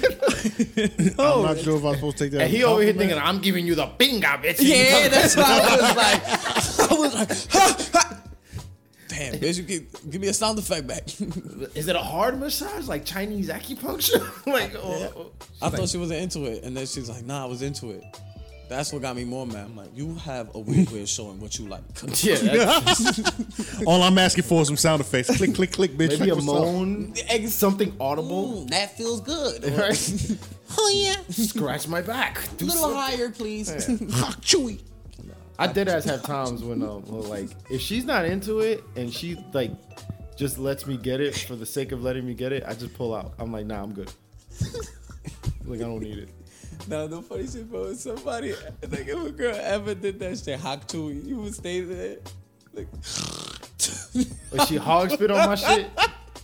I'm 1.18 1.42
not 1.42 1.58
sure 1.58 1.78
if 1.78 1.84
I'm 1.84 1.96
supposed 1.96 2.18
to 2.18 2.24
take 2.24 2.30
that. 2.30 2.42
and 2.42 2.50
he 2.50 2.62
over 2.62 2.80
here 2.80 2.92
thinking, 2.92 3.18
I'm 3.18 3.40
giving 3.40 3.66
you 3.66 3.74
the 3.74 3.86
binga, 3.86 4.40
bitch. 4.40 4.58
Yeah, 4.60 5.08
that's 5.08 5.34
why 5.34 5.42
I 5.46 5.76
was 5.76 5.96
like, 5.96 6.90
I 6.90 6.94
was 6.94 7.14
like, 7.16 7.50
ha, 7.50 7.76
ha. 7.92 8.22
damn, 9.08 9.34
bitch, 9.34 9.56
you 9.56 9.64
give, 9.64 10.10
give 10.12 10.20
me 10.20 10.28
a 10.28 10.32
sound 10.32 10.60
effect 10.60 10.86
back. 10.86 11.08
Is 11.74 11.88
it 11.88 11.96
a 11.96 11.98
hard 11.98 12.38
massage 12.38 12.86
like 12.86 13.04
Chinese 13.04 13.48
acupuncture? 13.48 14.46
like, 14.46 14.76
oh, 14.76 15.12
oh, 15.16 15.32
I 15.60 15.70
thought 15.70 15.88
she 15.88 15.98
wasn't 15.98 16.20
into 16.20 16.44
it, 16.44 16.62
and 16.62 16.76
then 16.76 16.86
she's 16.86 17.10
like, 17.10 17.24
nah, 17.24 17.42
I 17.42 17.46
was 17.46 17.62
into 17.62 17.90
it. 17.90 18.04
That's 18.70 18.92
what 18.92 19.02
got 19.02 19.16
me 19.16 19.24
more 19.24 19.46
mad. 19.48 19.64
I'm 19.66 19.76
like, 19.76 19.88
you 19.96 20.14
have 20.14 20.54
a 20.54 20.60
weird 20.60 20.88
way 20.90 21.02
of 21.02 21.08
showing 21.08 21.40
what 21.40 21.58
you 21.58 21.66
like. 21.66 21.82
yeah, 22.22 22.36
that's 22.36 23.82
All 23.86 24.00
I'm 24.04 24.16
asking 24.16 24.44
for 24.44 24.62
is 24.62 24.68
some 24.68 24.76
sound 24.76 25.00
effects. 25.00 25.36
click, 25.36 25.56
click, 25.56 25.72
click, 25.72 25.90
bitch. 25.98 26.20
maybe 26.20 26.30
a 26.30 26.34
Like, 26.36 26.46
what's 26.46 26.48
up? 26.48 26.54
moan, 26.72 27.14
something 27.48 27.92
audible. 27.98 28.62
Mm, 28.64 28.70
that 28.70 28.96
feels 28.96 29.20
good. 29.22 29.64
Right? 29.76 30.36
Oh 30.78 30.90
yeah, 30.94 31.16
Scratch 31.30 31.88
my 31.88 32.00
back. 32.00 32.48
Do 32.58 32.64
A 32.64 32.66
little 32.66 32.82
something. 32.82 32.96
higher, 32.96 33.28
please. 33.30 33.70
Ha, 34.14 34.36
chewy. 34.40 34.80
I 35.58 35.66
did 35.66 35.88
ass 35.88 36.04
have 36.04 36.22
times 36.22 36.62
when, 36.62 36.80
um, 36.84 37.02
well, 37.08 37.22
like, 37.24 37.50
if 37.70 37.80
she's 37.80 38.04
not 38.04 38.24
into 38.24 38.60
it 38.60 38.84
and 38.94 39.12
she 39.12 39.36
like 39.52 39.72
just 40.36 40.58
lets 40.58 40.86
me 40.86 40.96
get 40.96 41.20
it 41.20 41.34
for 41.36 41.56
the 41.56 41.66
sake 41.66 41.90
of 41.90 42.02
letting 42.04 42.24
me 42.24 42.34
get 42.34 42.52
it, 42.52 42.62
I 42.66 42.74
just 42.74 42.94
pull 42.94 43.14
out. 43.16 43.34
I'm 43.40 43.50
like, 43.52 43.66
nah, 43.66 43.82
I'm 43.82 43.92
good. 43.92 44.12
like, 45.66 45.80
I 45.80 45.82
don't 45.82 46.00
need 46.02 46.18
it. 46.18 46.28
Now 46.88 47.06
the 47.06 47.22
funny 47.22 47.46
shit, 47.46 47.70
bro, 47.70 47.84
is 47.84 48.00
somebody 48.00 48.52
like 48.52 49.06
if 49.06 49.26
a 49.26 49.30
girl 49.30 49.54
ever 49.54 49.94
did 49.94 50.18
that 50.20 50.38
shit, 50.38 50.58
hawk 50.58 50.86
to 50.88 51.10
you 51.10 51.36
would 51.36 51.54
stay 51.54 51.80
there. 51.80 52.16
Like 52.72 52.88
but 54.50 54.66
she 54.66 54.76
hog 54.76 55.10
spit 55.10 55.30
on 55.30 55.48
my 55.48 55.54
shit, 55.54 55.88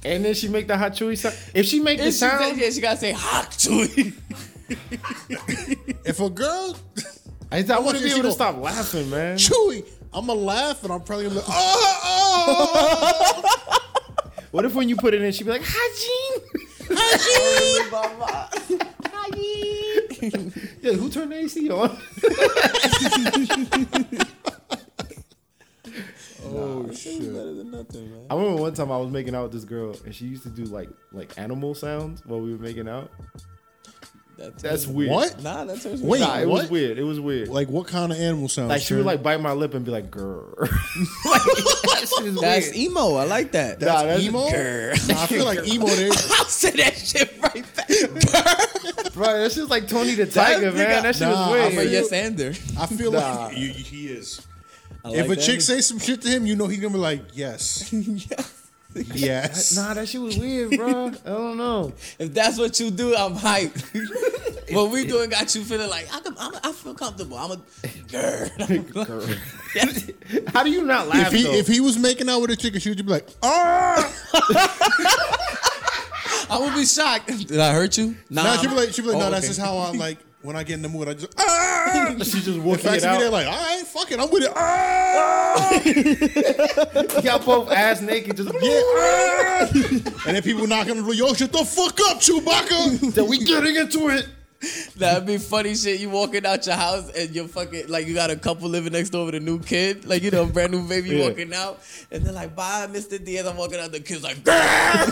and 0.04 0.24
then 0.24 0.34
she 0.34 0.48
make 0.48 0.68
the 0.68 0.76
hot 0.76 0.92
chewy 0.92 1.16
sound. 1.16 1.34
If 1.54 1.66
she 1.66 1.80
make 1.80 1.98
the 1.98 2.04
And 2.04 2.12
she, 2.12 2.18
said, 2.18 2.38
sound, 2.38 2.58
yeah, 2.58 2.70
she 2.70 2.80
gotta 2.80 2.96
say 2.98 3.12
hot 3.12 3.50
chewy. 3.50 4.14
If 6.04 6.20
a 6.20 6.28
girl 6.30 6.76
I, 7.52 7.64
I 7.68 7.78
wouldn't 7.78 8.02
be 8.02 8.10
able 8.10 8.22
to 8.24 8.32
stop 8.32 8.56
laughing, 8.58 9.08
man. 9.10 9.36
chewy, 9.36 9.84
I'm 10.12 10.26
gonna 10.26 10.38
laugh 10.38 10.82
and 10.82 10.92
I'm 10.92 11.00
probably 11.02 11.24
gonna 11.26 11.36
be 11.36 11.40
like, 11.40 11.50
oh, 11.50 12.00
oh. 12.04 13.72
What 14.50 14.64
if 14.64 14.74
when 14.74 14.88
you 14.88 14.96
put 14.96 15.14
it 15.14 15.22
in, 15.22 15.32
she 15.32 15.44
be 15.44 15.50
like, 15.50 15.62
Hajin, 15.62 16.40
Hajin, 16.86 17.90
"Hajin, 17.90 19.85
yeah, 20.82 20.92
who 20.92 21.08
turned 21.08 21.32
the 21.32 21.36
AC 21.36 21.70
on? 21.70 21.90
oh 26.44 26.92
shit. 26.92 27.20
Better 27.20 27.54
than 27.54 27.70
nothing, 27.70 28.10
man. 28.10 28.26
I 28.30 28.34
remember 28.34 28.60
one 28.62 28.74
time 28.74 28.90
I 28.90 28.98
was 28.98 29.10
making 29.10 29.34
out 29.34 29.44
with 29.44 29.52
this 29.52 29.64
girl, 29.64 29.94
and 30.04 30.14
she 30.14 30.26
used 30.26 30.42
to 30.44 30.50
do 30.50 30.64
like 30.64 30.88
like 31.12 31.38
animal 31.38 31.74
sounds 31.74 32.24
while 32.26 32.40
we 32.40 32.52
were 32.52 32.62
making 32.62 32.88
out. 32.88 33.10
That 34.38 34.58
That's 34.58 34.86
weird. 34.86 35.12
What? 35.12 35.42
Nah, 35.42 35.64
that 35.64 35.80
turns 35.80 36.02
me 36.02 36.08
Wait, 36.10 36.20
Nah, 36.20 36.38
it 36.38 36.46
was 36.46 36.64
what? 36.64 36.70
weird. 36.70 36.98
It 36.98 37.04
was 37.04 37.18
weird. 37.18 37.48
Like, 37.48 37.68
Like 37.68 37.68
what 37.70 37.86
kind 37.86 38.12
of 38.12 38.18
animal 38.18 38.48
sounds? 38.48 38.68
Like 38.68 38.82
she 38.82 38.92
would 38.94 39.06
like 39.06 39.22
bite 39.22 39.40
my 39.40 39.52
lip 39.52 39.72
and 39.72 39.82
be 39.82 39.90
like, 39.90 40.10
"Grr." 40.10 40.60
like, 40.60 40.70
that 41.24 42.12
shit 42.18 42.26
is 42.26 42.38
That's 42.40 42.66
weird. 42.66 42.76
emo. 42.76 43.14
I 43.14 43.24
like 43.24 43.52
that. 43.52 43.80
Nah, 43.80 44.02
that's 44.02 44.22
emo. 44.22 44.46
Grr. 44.48 45.08
Nah, 45.08 45.22
I 45.22 45.26
feel 45.26 45.44
like 45.46 45.66
emo. 45.72 45.86
There. 45.86 46.10
I'll 46.12 46.44
say 46.44 46.70
that 46.72 46.96
shit 46.98 47.32
right 47.42 47.64
back. 47.76 47.88
Bro, 49.14 49.24
that 49.42 49.52
shit's 49.52 49.70
like 49.70 49.88
Tony 49.88 50.14
the 50.14 50.26
Tiger, 50.26 50.70
nigga- 50.70 50.74
man. 50.74 51.02
That 51.04 51.14
shit 51.14 51.28
Nah, 51.28 51.54
is 51.54 51.66
I'm 51.66 51.72
a 51.72 51.76
weird. 51.76 51.90
yes 51.92 52.12
ander. 52.12 52.52
I 52.78 52.86
feel 52.86 53.12
Nah. 53.12 53.46
like 53.46 53.56
you, 53.56 53.68
he 53.70 54.08
is. 54.08 54.42
I 55.02 55.10
if 55.12 55.16
like 55.16 55.24
a 55.24 55.28
that. 55.36 55.40
chick 55.40 55.60
say 55.62 55.80
some 55.80 55.98
shit 55.98 56.20
to 56.22 56.28
him, 56.28 56.44
you 56.44 56.56
know 56.56 56.66
he's 56.66 56.80
gonna 56.80 56.92
be 56.92 56.98
like, 57.00 57.22
yes, 57.32 57.88
yes. 59.14 59.76
Nah, 59.76 59.94
that 59.94 60.08
shit 60.08 60.20
was 60.20 60.38
weird, 60.38 60.70
bro. 60.76 61.06
I 61.06 61.10
don't 61.28 61.56
know. 61.56 61.92
If 62.18 62.32
that's 62.34 62.58
what 62.58 62.78
you 62.80 62.90
do, 62.90 63.14
I'm 63.14 63.34
hyped. 63.34 63.82
what 64.74 64.90
we 64.90 65.06
doing 65.06 65.28
got 65.30 65.54
you 65.54 65.62
feeling 65.64 65.90
like 65.90 66.08
I, 66.12 66.20
can, 66.20 66.34
I'm, 66.38 66.52
I 66.64 66.72
feel 66.72 66.94
comfortable. 66.94 67.36
I'm 67.36 67.50
a 67.52 67.60
girl. 68.10 68.48
How 70.48 70.62
do 70.62 70.70
you 70.70 70.84
not 70.84 71.08
laugh? 71.08 71.32
If 71.32 71.32
he 71.32 71.42
though? 71.44 71.52
if 71.52 71.66
he 71.66 71.80
was 71.80 71.98
making 71.98 72.28
out 72.28 72.40
with 72.40 72.50
a 72.50 72.56
chick, 72.56 72.72
and 72.74 72.82
she 72.82 72.88
would 72.90 72.98
just 72.98 73.06
be 73.06 73.12
like, 73.12 73.28
ah. 73.42 74.12
I 76.48 76.58
would 76.60 76.74
be 76.74 76.84
shocked. 76.86 77.26
Did 77.48 77.58
I 77.58 77.72
hurt 77.72 77.98
you? 77.98 78.16
Nah, 78.30 78.44
Nah, 78.44 78.56
she'd 78.56 78.70
be 78.70 78.76
like, 78.76 78.92
she'd 78.92 79.02
be 79.02 79.08
like, 79.08 79.18
no, 79.18 79.26
Oh, 79.26 79.30
that's 79.30 79.46
just 79.48 79.60
how 79.60 79.76
I 79.76 79.90
like 79.92 80.18
when 80.46 80.56
I 80.56 80.62
get 80.62 80.74
in 80.74 80.82
the 80.82 80.88
mood. 80.88 81.08
I 81.08 81.14
just 81.14 81.34
ah. 81.38 82.14
she 82.22 82.40
just 82.40 82.58
fact, 82.80 82.96
it 82.96 83.02
be 83.02 83.18
there 83.18 83.26
out. 83.26 83.32
like, 83.32 83.46
all 83.46 83.52
right, 83.52 83.84
fuck 83.86 84.10
it, 84.12 84.20
I'm 84.20 84.30
with 84.30 84.44
it. 84.44 84.52
Ah. 84.54 85.82
Y'all 87.22 87.44
both 87.44 87.70
ass 87.70 88.00
naked, 88.00 88.36
just 88.36 88.50
Yeah, 88.52 88.60
ah. 88.62 89.68
and 90.26 90.36
then 90.36 90.42
people 90.42 90.66
knocking 90.66 90.92
on 90.92 90.98
the 90.98 91.02
door, 91.02 91.14
yo, 91.14 91.34
shut 91.34 91.52
the 91.52 91.64
fuck 91.64 91.98
up, 92.08 92.18
Chewbacca. 92.20 93.12
Then 93.14 93.28
we 93.28 93.38
getting 93.38 93.76
into 93.76 94.08
it. 94.08 94.28
That'd 94.96 95.26
be 95.26 95.36
funny 95.38 95.74
shit. 95.74 96.00
You 96.00 96.08
walking 96.10 96.46
out 96.46 96.64
your 96.66 96.76
house 96.76 97.10
and 97.10 97.30
you're 97.34 97.46
fucking 97.48 97.88
like 97.88 98.06
you 98.06 98.14
got 98.14 98.30
a 98.30 98.36
couple 98.36 98.68
living 98.68 98.92
next 98.92 99.10
door 99.10 99.26
with 99.26 99.34
a 99.34 99.40
new 99.40 99.58
kid, 99.60 100.06
like 100.06 100.22
you 100.22 100.30
know, 100.30 100.46
brand 100.46 100.72
new 100.72 100.86
baby 100.88 101.10
Yeah. 101.10 101.28
walking 101.28 101.52
out, 101.52 101.80
and 102.10 102.24
they're 102.24 102.32
like, 102.32 102.56
"Bye, 102.56 102.86
Mr. 102.90 103.22
Diaz." 103.22 103.46
I'm 103.46 103.56
walking 103.56 103.78
out, 103.78 103.92
the 103.92 104.00
kid's 104.00 104.22
like, 104.22 104.38
"I'm 104.46 105.10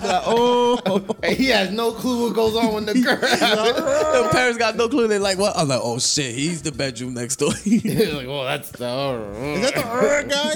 like, 0.00 0.22
Oh, 0.26 1.06
and 1.22 1.36
he 1.36 1.46
has 1.46 1.70
no 1.70 1.92
clue 1.92 2.26
what 2.26 2.34
goes 2.34 2.56
on 2.56 2.74
with 2.74 2.86
the 2.86 3.00
girl. 3.00 3.16
the 3.20 4.28
parents 4.32 4.58
got 4.58 4.76
no 4.76 4.88
clue. 4.88 5.06
They're 5.08 5.20
like, 5.20 5.38
"What?" 5.38 5.56
I'm 5.56 5.68
like, 5.68 5.80
"Oh 5.82 5.98
shit, 5.98 6.34
he's 6.34 6.62
the 6.62 6.72
bedroom 6.72 7.14
next 7.14 7.36
door." 7.36 7.52
the 7.52 7.58
He's 7.78 8.12
like, 8.14 8.26
oh, 8.26 8.44
that's 8.44 8.70
the. 8.72 9.54
Is 9.56 9.60
that 9.62 9.74
the 9.74 9.86
er 9.86 10.22
guy? 10.24 10.54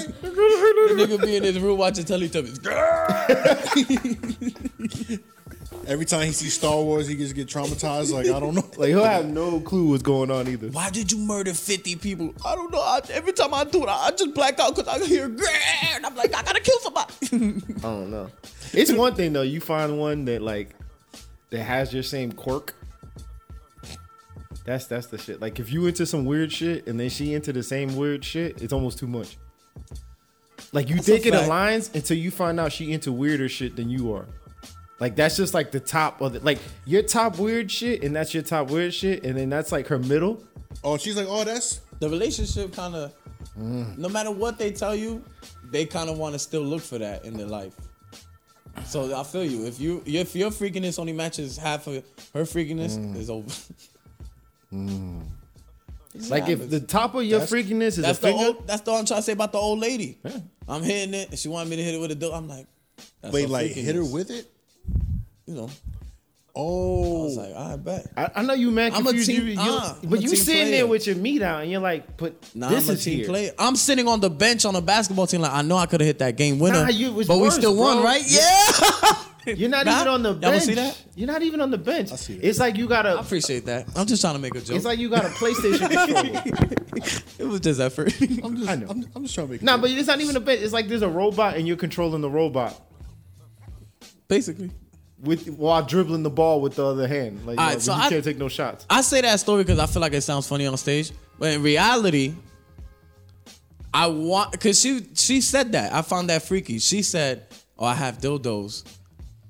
nigga 0.93 1.21
be 1.21 1.37
in 1.37 1.43
his 1.43 1.59
room 1.59 1.77
watching 1.77 2.03
Teletubbies. 2.05 2.59
Every 5.85 6.05
time 6.05 6.25
he 6.25 6.31
sees 6.31 6.53
Star 6.53 6.81
Wars, 6.81 7.07
he 7.07 7.15
just 7.15 7.35
get 7.35 7.47
traumatized. 7.47 8.11
Like 8.11 8.27
I 8.27 8.39
don't 8.39 8.55
know. 8.55 8.63
Like 8.77 8.89
he'll 8.89 9.03
have 9.03 9.25
no 9.25 9.59
clue 9.59 9.89
what's 9.89 10.01
going 10.03 10.31
on 10.31 10.47
either. 10.47 10.67
Why 10.69 10.89
did 10.89 11.11
you 11.11 11.17
murder 11.19 11.53
50 11.53 11.95
people? 11.97 12.33
I 12.45 12.55
don't 12.55 12.71
know. 12.71 12.79
I, 12.79 13.01
every 13.11 13.33
time 13.33 13.53
I 13.53 13.63
do 13.65 13.83
it, 13.83 13.89
I, 13.89 14.07
I 14.07 14.11
just 14.11 14.33
black 14.33 14.59
out 14.59 14.75
because 14.75 14.87
I 14.87 15.05
hear 15.05 15.29
"Grrr," 15.29 15.95
and 15.95 16.05
I'm 16.05 16.15
like, 16.15 16.35
I 16.35 16.41
gotta 16.43 16.61
kill 16.61 16.79
somebody. 16.79 17.13
I 17.77 17.81
don't 17.81 18.11
know. 18.11 18.29
It's 18.73 18.91
one 18.91 19.13
thing 19.15 19.33
though. 19.33 19.41
You 19.43 19.59
find 19.61 19.99
one 19.99 20.25
that 20.25 20.41
like 20.41 20.69
that 21.49 21.63
has 21.63 21.93
your 21.93 22.03
same 22.03 22.31
quirk. 22.31 22.73
That's 24.65 24.85
that's 24.87 25.07
the 25.07 25.17
shit. 25.17 25.41
Like 25.41 25.59
if 25.59 25.71
you 25.71 25.85
into 25.87 26.05
some 26.05 26.25
weird 26.25 26.51
shit 26.51 26.87
and 26.87 26.99
then 26.99 27.09
she 27.09 27.33
into 27.33 27.51
the 27.53 27.63
same 27.63 27.95
weird 27.95 28.23
shit, 28.23 28.61
it's 28.61 28.73
almost 28.73 28.97
too 28.97 29.07
much. 29.07 29.37
Like 30.71 30.89
you 30.89 30.95
That's 30.95 31.07
think 31.07 31.25
it 31.25 31.33
fact. 31.33 31.49
aligns 31.49 31.93
until 31.93 32.17
you 32.17 32.31
find 32.31 32.59
out 32.59 32.71
she 32.71 32.91
into 32.91 33.11
weirder 33.11 33.49
shit 33.49 33.75
than 33.75 33.89
you 33.89 34.13
are. 34.13 34.25
Like 34.99 35.15
that's 35.15 35.35
just 35.35 35.53
like 35.53 35.71
the 35.71 35.79
top 35.79 36.21
of 36.21 36.33
the 36.33 36.39
like 36.39 36.59
your 36.85 37.01
top 37.01 37.37
weird 37.37 37.71
shit 37.71 38.03
and 38.03 38.15
that's 38.15 38.33
your 38.33 38.43
top 38.43 38.69
weird 38.69 38.93
shit 38.93 39.23
and 39.23 39.37
then 39.37 39.49
that's 39.49 39.71
like 39.71 39.87
her 39.87 39.99
middle. 39.99 40.43
Oh, 40.83 40.97
she's 40.97 41.15
like, 41.17 41.27
oh, 41.29 41.43
that's 41.43 41.81
the 41.99 42.09
relationship 42.09 42.73
kind 42.73 42.95
of, 42.95 43.13
no 43.55 44.09
matter 44.09 44.31
what 44.31 44.57
they 44.57 44.71
tell 44.71 44.95
you, 44.95 45.23
they 45.71 45.85
kind 45.85 46.09
of 46.09 46.17
want 46.17 46.33
to 46.33 46.39
still 46.39 46.61
look 46.61 46.81
for 46.81 46.97
that 46.97 47.25
in 47.25 47.37
their 47.37 47.47
life. 47.47 47.75
So 48.85 49.17
I 49.17 49.23
feel 49.23 49.43
you. 49.43 49.65
If 49.65 49.79
you 49.79 50.01
if 50.05 50.35
your 50.35 50.49
freakiness 50.49 50.97
only 50.97 51.13
matches 51.13 51.57
half 51.57 51.85
of 51.87 52.03
her 52.33 52.43
freakiness, 52.43 52.97
mm. 52.97 53.15
it's 53.15 53.29
over. 53.29 53.49
Like 56.29 56.47
if 56.47 56.69
the 56.69 56.79
top 56.79 57.15
of 57.15 57.23
your 57.23 57.39
That's- 57.39 57.51
freakiness 57.51 57.87
is 57.87 57.97
that's 57.97 58.19
a 58.19 58.21
the 58.21 58.27
finger, 58.27 58.45
old, 58.45 58.67
that's 58.67 58.81
the 58.81 58.91
one 58.91 58.99
I'm 58.99 59.05
trying 59.05 59.19
to 59.19 59.23
say 59.23 59.31
about 59.31 59.51
the 59.51 59.57
old 59.57 59.79
lady. 59.79 60.19
I'm 60.67 60.83
hitting 60.83 61.15
it, 61.15 61.29
and 61.29 61.39
she 61.39 61.47
wanted 61.47 61.69
me 61.71 61.77
to 61.77 61.83
hit 61.83 61.95
it 61.95 61.97
with 62.01 62.11
a 62.11 62.15
dope. 62.15 62.35
I'm 62.35 62.47
like, 62.47 62.67
that's 63.21 63.33
wait, 63.33 63.49
like 63.49 63.71
hit 63.71 63.95
her 63.95 64.05
with 64.05 64.29
it. 64.29 64.52
You 65.45 65.55
know, 65.55 65.65
I 65.67 65.69
Oh, 66.55 67.23
was 67.23 67.35
like, 67.35 67.55
I 67.55 67.75
bet. 67.77 68.05
I, 68.15 68.29
I 68.35 68.43
know 68.43 68.53
you 68.53 68.69
man 68.69 68.93
I'm 68.93 69.01
a 69.01 69.05
confused. 69.09 69.27
team- 69.27 69.47
you, 69.47 69.53
you, 69.53 69.59
uh, 69.59 69.95
I'm 70.03 70.07
but 70.09 70.21
you 70.21 70.27
team 70.29 70.37
sitting 70.37 70.61
player. 70.67 70.71
there 70.71 70.87
with 70.87 71.07
your 71.07 71.15
meat 71.15 71.41
out 71.41 71.63
and 71.63 71.71
you're 71.71 71.81
like, 71.81 72.15
"Put 72.15 72.35
Nah, 72.55 72.69
this 72.69 72.83
I'm 72.87 72.91
a 72.91 72.93
is 72.93 73.03
team 73.03 73.17
here. 73.17 73.25
player. 73.27 73.51
I'm 73.57 73.75
sitting 73.75 74.07
on 74.07 74.19
the 74.19 74.29
bench 74.29 74.63
on 74.63 74.75
a 74.75 74.81
basketball 74.81 75.25
team. 75.25 75.41
Like 75.41 75.51
I 75.51 75.63
know 75.63 75.77
I 75.77 75.87
could 75.87 75.99
have 76.01 76.05
hit 76.07 76.19
that 76.19 76.37
game 76.37 76.59
winner, 76.59 76.83
Nah, 76.83 76.89
you- 76.89 77.07
it 77.09 77.13
was 77.15 77.27
but 77.27 77.37
we 77.37 77.41
worse, 77.43 77.55
still 77.55 77.75
won, 77.75 77.97
bro. 77.97 78.05
right? 78.05 78.23
Yeah. 78.27 79.53
You're 79.55 79.67
not 79.67 79.85
Nah? 79.87 79.95
even 79.95 80.07
on 80.07 80.23
the 80.23 80.29
Y'all 80.29 80.35
wanna 80.39 80.51
bench. 80.51 80.63
see 80.63 80.73
that? 80.75 81.03
You're 81.15 81.27
not 81.27 81.41
even 81.41 81.59
on 81.59 81.71
the 81.71 81.77
bench. 81.79 82.11
I 82.13 82.15
see 82.17 82.35
that. 82.35 82.47
It's 82.47 82.59
like 82.59 82.77
you 82.77 82.87
got 82.87 83.05
I 83.07 83.09
a. 83.13 83.17
appreciate 83.17 83.65
that. 83.65 83.87
I'm 83.95 84.05
just 84.05 84.21
trying 84.21 84.35
to 84.35 84.39
make 84.39 84.53
a 84.55 84.61
joke. 84.61 84.75
It's 84.77 84.85
like 84.85 84.99
you 84.99 85.09
got 85.09 85.25
a 85.25 85.29
PlayStation 85.29 85.89
controller. 85.89 86.43
it 87.39 87.45
was 87.47 87.59
just 87.61 87.81
effort. 87.81 88.13
I'm 88.21 88.55
just, 88.57 88.69
I 88.69 88.75
know. 88.75 88.87
I'm, 88.89 89.05
I'm 89.15 89.23
just 89.23 89.33
trying 89.35 89.47
to 89.47 89.51
make. 89.53 89.61
A 89.61 89.65
joke. 89.65 89.75
Nah, 89.75 89.77
but 89.81 89.89
it's 89.89 90.07
not 90.07 90.21
even 90.21 90.37
a 90.37 90.39
bench. 90.39 90.61
It's 90.61 90.71
like 90.71 90.87
there's 90.87 91.01
a 91.01 91.09
robot 91.09 91.57
and 91.57 91.67
you're 91.67 91.75
controlling 91.77 92.21
the 92.21 92.29
robot 92.29 92.79
Basically, 94.29 94.71
with 95.23 95.47
while 95.47 95.83
dribbling 95.83 96.21
the 96.23 96.29
ball 96.29 96.61
with 96.61 96.75
the 96.75 96.85
other 96.85 97.07
hand. 97.07 97.45
Like, 97.45 97.55
you, 97.57 97.61
Alright, 97.61 97.75
know, 97.75 97.79
so 97.79 97.95
you 97.95 98.01
I- 98.01 98.09
can't 98.09 98.23
take 98.23 98.37
no 98.37 98.49
shots. 98.49 98.85
I 98.89 99.01
say 99.01 99.21
that 99.21 99.39
story 99.39 99.63
because 99.63 99.79
I 99.79 99.85
feel 99.87 100.01
like 100.01 100.13
it 100.13 100.21
sounds 100.21 100.47
funny 100.47 100.67
on 100.67 100.75
stage, 100.77 101.11
but 101.39 101.51
in 101.53 101.63
reality, 101.63 102.33
I 103.93 104.07
want 104.07 104.51
because 104.51 104.79
she 104.79 105.05
she 105.15 105.41
said 105.41 105.71
that 105.73 105.93
I 105.93 106.01
found 106.01 106.29
that 106.29 106.41
freaky. 106.43 106.79
She 106.79 107.01
said, 107.03 107.45
"Oh, 107.77 107.85
I 107.85 107.93
have 107.93 108.17
dildos," 108.17 108.83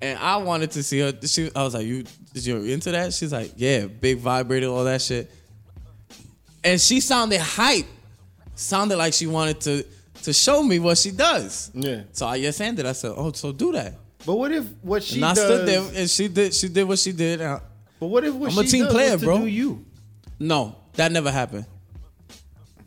and 0.02 0.20
I 0.20 0.38
wanted 0.38 0.72
to 0.72 0.84
see 0.84 1.00
her. 1.00 1.14
She, 1.26 1.50
I 1.56 1.64
was 1.64 1.74
like, 1.74 1.86
"You 1.86 2.04
did 2.34 2.46
you 2.46 2.58
into 2.58 2.92
that?" 2.92 3.14
She's 3.14 3.32
like, 3.32 3.54
"Yeah, 3.56 3.86
big 3.88 4.18
vibrator, 4.20 4.68
all 4.68 4.84
that 4.84 5.02
shit," 5.02 5.32
and 6.64 6.80
she 6.80 7.00
sounded 7.00 7.40
hype. 7.40 7.86
Sounded 8.56 8.98
like 8.98 9.14
she 9.14 9.28
wanted 9.28 9.62
to 9.62 9.86
to 10.24 10.34
show 10.34 10.62
me 10.62 10.78
what 10.80 10.98
she 10.98 11.12
does. 11.12 11.72
Yeah. 11.74 12.02
So 12.12 12.28
I 12.28 12.36
yes 12.36 12.58
handed. 12.58 12.86
I 12.86 12.92
said, 12.92 13.14
"Oh, 13.16 13.32
so 13.32 13.52
do 13.54 13.72
that." 13.72 13.96
But 14.26 14.36
what 14.36 14.52
if 14.52 14.66
what 14.82 15.04
she 15.04 15.16
and 15.16 15.26
I 15.26 15.34
does? 15.34 15.44
stood 15.44 15.68
there 15.68 15.82
and 16.02 16.10
she 16.10 16.28
did 16.30 16.54
she 16.54 16.70
did 16.70 16.84
what 16.88 17.00
she 17.00 17.12
did. 17.12 17.42
and 17.42 17.52
I- 17.54 17.62
But 18.00 18.08
what 18.08 18.24
if 18.24 18.34
what 18.34 18.52
I'm 18.52 18.58
a 18.60 18.64
she 18.64 18.70
team 18.72 18.84
does 18.86 18.94
player, 18.94 19.12
was 19.14 19.22
to 19.22 19.26
bro. 19.28 19.38
do 19.40 19.48
you? 19.48 19.86
no, 20.40 20.76
that 20.94 21.12
never 21.12 21.32
happened. 21.32 21.66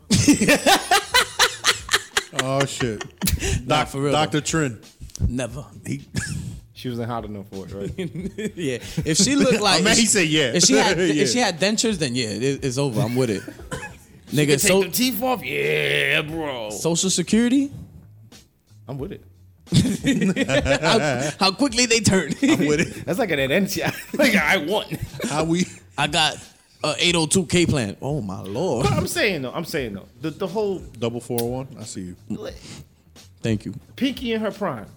Oh 2.39 2.63
shit, 2.65 3.03
Nah, 3.65 3.85
for 3.85 3.99
real. 4.01 4.11
Doctor 4.11 4.41
Trin. 4.41 4.79
Never. 5.27 5.65
He, 5.85 6.05
She 6.73 6.89
wasn't 6.89 7.09
hot 7.09 7.25
enough 7.25 7.47
for 7.49 7.65
it, 7.65 7.73
right? 7.73 7.91
yeah. 8.55 8.77
If 9.03 9.17
she 9.17 9.35
looked 9.35 9.59
like, 9.61 9.79
I 9.81 9.83
mean, 9.83 9.87
if 9.93 9.97
he 9.97 10.01
she- 10.01 10.07
said 10.07 10.27
yeah. 10.27 10.51
If 10.53 10.63
she 10.65 10.73
had, 10.75 10.95
Yeah. 10.99 11.23
if 11.23 11.29
she 11.31 11.39
had 11.39 11.59
dentures, 11.59 11.95
then 11.97 12.13
yeah, 12.13 12.27
it, 12.27 12.63
it's 12.63 12.77
over. 12.77 13.01
I'm 13.01 13.15
with 13.15 13.31
it. 13.31 13.41
Nigga, 14.31 14.59
so, 14.59 14.83
take 14.83 14.91
the 14.91 14.97
teeth 14.97 15.23
off, 15.23 15.43
yeah, 15.43 16.21
bro. 16.21 16.69
social 16.69 17.09
security. 17.09 17.71
I'm 18.87 18.99
with 18.99 19.13
it. 19.13 19.23
How, 20.81 21.31
how 21.39 21.51
quickly 21.51 21.85
they 21.85 21.99
turn. 21.99 22.33
I'm 22.41 22.65
with 22.65 22.79
it. 22.79 23.05
That's 23.05 23.19
like 23.19 23.31
an 23.31 23.39
herencia. 23.39 23.93
like 24.17 24.35
I 24.35 24.57
won. 24.57 24.85
How 25.29 25.43
we? 25.43 25.65
I 25.97 26.07
got 26.07 26.35
a 26.83 26.93
802k 26.93 27.69
plan. 27.69 27.97
Oh 28.01 28.21
my 28.21 28.41
lord. 28.41 28.85
But 28.85 28.93
I'm 28.93 29.07
saying 29.07 29.41
though. 29.41 29.51
I'm 29.51 29.65
saying 29.65 29.93
though. 29.93 30.07
The 30.21 30.29
the 30.29 30.47
whole 30.47 30.79
Double 30.79 31.19
four 31.19 31.39
oh 31.41 31.45
one. 31.45 31.67
I 31.79 31.83
see 31.83 32.13
you. 32.29 32.49
Thank 33.41 33.65
you. 33.65 33.73
Pinky 33.95 34.33
in 34.33 34.41
her 34.41 34.51
prime. 34.51 34.87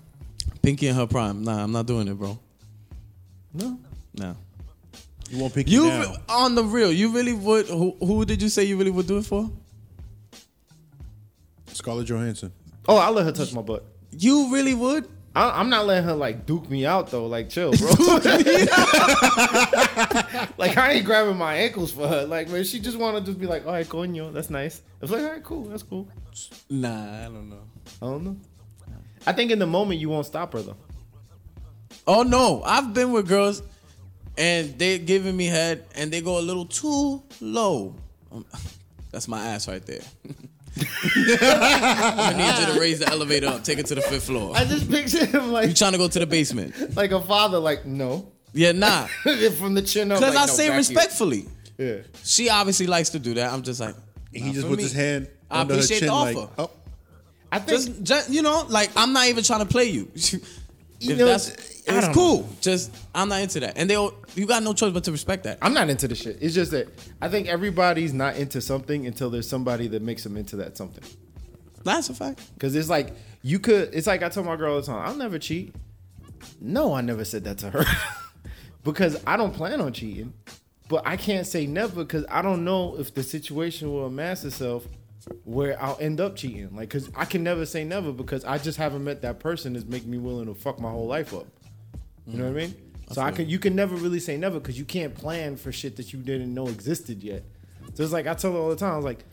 Pinky 0.63 0.89
in 0.89 0.95
her 0.95 1.07
prime. 1.07 1.43
Nah, 1.43 1.63
I'm 1.63 1.73
not 1.73 1.87
doing 1.87 2.09
it, 2.09 2.15
bro. 2.15 2.39
No. 3.53 3.79
Nah. 4.15 4.35
You 5.31 5.39
want 5.39 5.55
Pinky 5.55 5.71
You 5.71 5.87
now? 5.87 6.15
on 6.29 6.55
the 6.55 6.65
real? 6.65 6.93
You 6.93 7.13
really 7.13 7.33
would? 7.33 7.67
Who, 7.69 7.97
who 8.01 8.25
did 8.25 8.43
you 8.43 8.49
say 8.49 8.65
you 8.65 8.77
really 8.77 8.91
would 8.91 9.07
do 9.07 9.19
it 9.19 9.27
for? 9.27 9.51
Scarlett 11.73 12.07
Johansson. 12.07 12.53
Oh, 12.89 12.97
I'll 12.97 13.13
let 13.13 13.25
her 13.25 13.33
touch 13.33 13.53
my 13.53 13.63
butt. 13.63 13.85
You 14.13 14.53
really 14.53 14.75
would? 14.75 15.09
I, 15.35 15.61
I'm 15.61 15.69
not 15.71 15.87
letting 15.87 16.05
her 16.05 16.15
like 16.15 16.45
duke 16.45 16.69
me 16.69 16.85
out 16.87 17.11
though. 17.11 17.27
Like 17.27 17.49
chill, 17.49 17.73
bro. 17.73 17.89
like 20.59 20.77
I 20.77 20.95
ain't 20.95 21.05
grabbing 21.05 21.37
my 21.37 21.55
ankles 21.55 21.93
for 21.93 22.09
her. 22.09 22.27
Like 22.27 22.49
man, 22.49 22.65
she 22.65 22.81
just 22.81 22.99
want 22.99 23.17
to 23.17 23.23
just 23.23 23.39
be 23.39 23.47
like, 23.47 23.65
all 23.65 23.73
right, 23.73 23.87
coño, 23.87 24.33
that's 24.33 24.51
nice. 24.51 24.83
It's 25.01 25.13
like, 25.13 25.23
all 25.23 25.31
right, 25.31 25.45
cool, 25.45 25.65
that's 25.65 25.85
cool. 25.85 26.09
Nah, 26.69 27.21
I 27.21 27.25
don't 27.25 27.49
know. 27.49 27.63
I 28.03 28.07
don't 28.07 28.25
know. 28.25 28.37
I 29.27 29.33
think 29.33 29.51
in 29.51 29.59
the 29.59 29.67
moment 29.67 30.01
you 30.01 30.09
won't 30.09 30.27
stop 30.27 30.53
her 30.55 30.63
though. 30.63 30.77
Oh 32.07 32.23
no, 32.23 32.63
I've 32.65 32.93
been 32.93 33.13
with 33.13 33.29
girls 33.29 33.63
and 34.37 34.79
they 34.79 34.99
giving 34.99 35.37
me 35.37 35.47
head 35.47 35.85
and 35.95 36.13
they 36.13 36.21
go 36.21 36.39
a 36.39 36.43
little 36.43 36.65
too 36.65 37.23
low. 37.41 37.95
Um, 38.33 38.45
that's 39.13 39.29
my 39.29 39.41
ass 39.45 39.69
right 39.69 39.85
there. 39.85 40.03
I 40.77 42.35
need 42.37 42.67
you 42.69 42.75
to 42.75 42.81
raise 42.81 42.99
the 43.01 43.09
elevator 43.09 43.49
up, 43.49 43.65
take 43.65 43.79
it 43.79 43.87
to 43.87 43.95
the 43.95 44.03
fifth 44.03 44.25
floor. 44.25 44.53
I 44.57 44.65
just 44.65 44.91
picture 44.91 45.25
him 45.25 45.53
like 45.53 45.69
You 45.69 45.75
trying 45.75 45.93
to 45.93 45.99
go 45.99 46.09
to 46.09 46.19
the 46.19 46.27
basement? 46.27 46.97
like 46.97 47.13
a 47.13 47.21
father, 47.21 47.59
like 47.59 47.87
no, 47.87 48.31
Yeah, 48.53 48.73
nah. 48.73 49.07
from 49.59 49.75
the 49.75 49.83
chin 49.83 50.11
up. 50.13 50.19
Because 50.21 50.35
like, 50.35 50.43
I 50.45 50.47
no, 50.47 50.53
say 50.53 50.77
respectfully. 50.77 51.47
here. 51.77 52.05
Yeah. 52.13 52.19
She 52.25 52.49
obviously 52.51 52.87
likes 52.87 53.11
to 53.11 53.19
do 53.19 53.35
that. 53.35 53.53
I'm 53.53 53.63
just 53.63 53.81
like, 53.81 53.95
He 54.33 54.53
just 54.53 54.63
for 54.63 54.69
puts 54.69 54.77
me. 54.79 54.83
his 54.85 54.93
hand 54.93 55.29
I 55.51 55.63
under 55.63 55.75
her 55.75 55.81
appreciate 55.81 55.99
chin 56.01 56.09
the 56.09 56.15
like, 56.15 56.37
offer. 56.37 56.51
oh, 56.59 56.71
I 57.53 57.59
think 57.59 57.69
Just, 57.71 58.03
just 58.03 58.31
you 58.31 58.43
know, 58.43 58.65
like 58.69 58.91
I'm 58.97 59.13
not 59.13 59.27
even 59.29 59.43
trying 59.45 59.61
to 59.61 59.67
play 59.67 59.87
you. 59.87 60.11
You 61.03 61.13
if 61.13 61.19
know, 61.19 61.25
that's 61.29 61.49
I 61.49 61.53
it's 61.87 62.09
cool. 62.15 62.49
Just 62.61 62.95
I'm 63.15 63.29
not 63.29 63.43
into 63.43 63.61
that, 63.61 63.75
and 63.77 63.89
they 63.89 63.95
you 64.35 64.47
got 64.47 64.63
no 64.63 64.73
choice 64.73 64.93
but 64.93 65.05
to 65.05 65.13
respect 65.13 65.45
that. 65.45 65.59
I'm 65.63 65.75
not 65.75 65.89
into 65.91 66.09
the 66.09 66.15
shit. 66.15 66.39
It's 66.41 66.55
just 66.55 66.71
that 66.73 66.89
I 67.21 67.29
think 67.29 67.49
everybody's 67.49 68.13
not 68.13 68.37
into 68.37 68.61
something 68.61 69.07
until 69.07 69.31
there's 69.31 69.49
somebody 69.49 69.89
that 69.89 70.03
makes 70.03 70.23
them 70.23 70.37
into 70.37 70.57
that 70.57 70.77
something. 70.77 71.05
That's 71.85 72.11
a 72.11 72.15
fact. 72.15 72.41
Cause 72.59 72.75
it's 72.75 72.89
like 72.89 73.15
you 73.43 73.59
could. 73.59 73.95
It's 73.95 74.07
like 74.07 74.23
I 74.23 74.29
tell 74.29 74.45
my 74.45 74.57
girl 74.57 74.75
all 74.75 74.81
the 74.81 74.87
time. 74.87 75.07
I'll 75.07 75.17
never 75.17 75.39
cheat. 75.39 75.75
No, 76.61 76.95
I 76.95 77.01
never 77.01 77.25
said 77.25 77.45
that 77.45 77.59
to 77.59 77.71
her, 77.71 77.85
because 78.85 79.23
I 79.27 79.37
don't 79.37 79.53
plan 79.55 79.81
on 79.81 79.93
cheating. 79.93 80.33
But 80.89 81.07
I 81.07 81.17
can't 81.17 81.47
say 81.47 81.67
never 81.67 82.05
because 82.05 82.25
I 82.29 82.43
don't 82.43 82.65
know 82.65 82.97
if 82.99 83.15
the 83.15 83.23
situation 83.23 83.93
will 83.93 84.07
amass 84.07 84.45
itself 84.45 84.89
where 85.45 85.81
I'll 85.81 85.99
end 86.01 86.21
up 86.21 86.35
cheating. 86.37 86.75
Like, 86.75 86.91
cause 86.91 87.11
I 87.15 87.25
can 87.25 87.45
never 87.45 87.65
say 87.65 87.85
never 87.85 88.13
because 88.13 88.45
I 88.45 88.59
just 88.59 88.77
haven't 88.79 89.05
met 89.05 89.23
that 89.23 89.39
person 89.39 89.75
that's 89.75 89.87
making 89.87 90.11
me 90.11 90.19
willing 90.19 90.47
to 90.47 90.55
fuck 90.55 90.81
my 90.81 90.91
whole 90.91 91.07
life 91.07 91.33
up. 91.33 91.47
You 92.33 92.39
know 92.39 92.45
what 92.53 92.61
I 92.63 92.67
mean? 92.67 92.75
So 93.13 93.21
I 93.23 93.33
can 93.33 93.49
you 93.49 93.59
can 93.59 93.75
never 93.75 93.97
really 93.97 94.21
say 94.21 94.37
never 94.37 94.61
because 94.61 94.79
you 94.79 94.85
can't 94.85 95.15
plan 95.15 95.57
for 95.57 95.73
shit 95.73 95.97
that 95.97 96.13
you 96.13 96.21
didn't 96.21 96.55
know 96.55 96.69
existed 96.69 97.23
yet. 97.23 97.43
So 97.95 98.05
it's 98.05 98.13
like 98.13 98.27
I 98.29 98.35
tell 98.35 98.53
her 98.53 98.59
all 98.59 98.69
the 98.71 98.77
time, 98.77 98.93
I 98.93 98.97
was 98.97 99.05
like, 99.05 99.25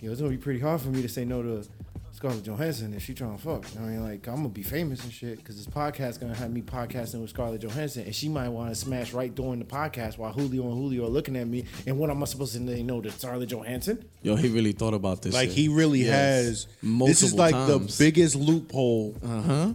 yo, 0.00 0.12
it's 0.12 0.20
gonna 0.20 0.30
be 0.30 0.36
pretty 0.38 0.60
hard 0.60 0.80
for 0.80 0.88
me 0.88 1.02
to 1.02 1.08
say 1.08 1.24
no 1.24 1.42
to 1.42 1.66
Scarlett 2.12 2.44
Johansson 2.44 2.94
if 2.94 3.02
she 3.02 3.12
trying 3.12 3.36
to 3.36 3.42
fuck. 3.42 3.64
I 3.76 3.80
mean, 3.80 4.02
like 4.04 4.28
I'm 4.28 4.36
gonna 4.36 4.48
be 4.50 4.62
famous 4.62 5.02
and 5.02 5.12
shit 5.12 5.38
because 5.38 5.56
this 5.56 5.66
podcast 5.66 6.20
gonna 6.20 6.32
have 6.34 6.52
me 6.52 6.62
podcasting 6.62 7.20
with 7.20 7.30
Scarlett 7.30 7.60
Johansson, 7.60 8.04
and 8.04 8.14
she 8.14 8.28
might 8.28 8.48
want 8.50 8.68
to 8.70 8.76
smash 8.76 9.12
right 9.12 9.34
during 9.34 9.58
the 9.58 9.64
podcast 9.64 10.16
while 10.16 10.32
Julio 10.32 10.62
and 10.68 10.74
Julio 10.74 11.06
are 11.06 11.08
looking 11.08 11.34
at 11.36 11.48
me. 11.48 11.64
And 11.88 11.98
what 11.98 12.10
am 12.10 12.22
I 12.22 12.26
supposed 12.26 12.54
to 12.54 12.64
say 12.64 12.82
no 12.84 13.00
to 13.00 13.10
Scarlett 13.10 13.48
Johansson? 13.48 14.04
Yo, 14.22 14.36
he 14.36 14.48
really 14.48 14.72
thought 14.72 14.94
about 14.94 15.22
this. 15.22 15.34
like 15.34 15.48
shit. 15.48 15.58
he 15.58 15.68
really 15.68 16.04
Yes. 16.04 16.44
has. 16.44 16.66
this 16.82 17.22
is 17.24 17.34
like 17.34 17.52
times. 17.52 17.98
the 17.98 18.04
biggest 18.04 18.36
loophole. 18.36 19.16
Uh-huh. 19.20 19.72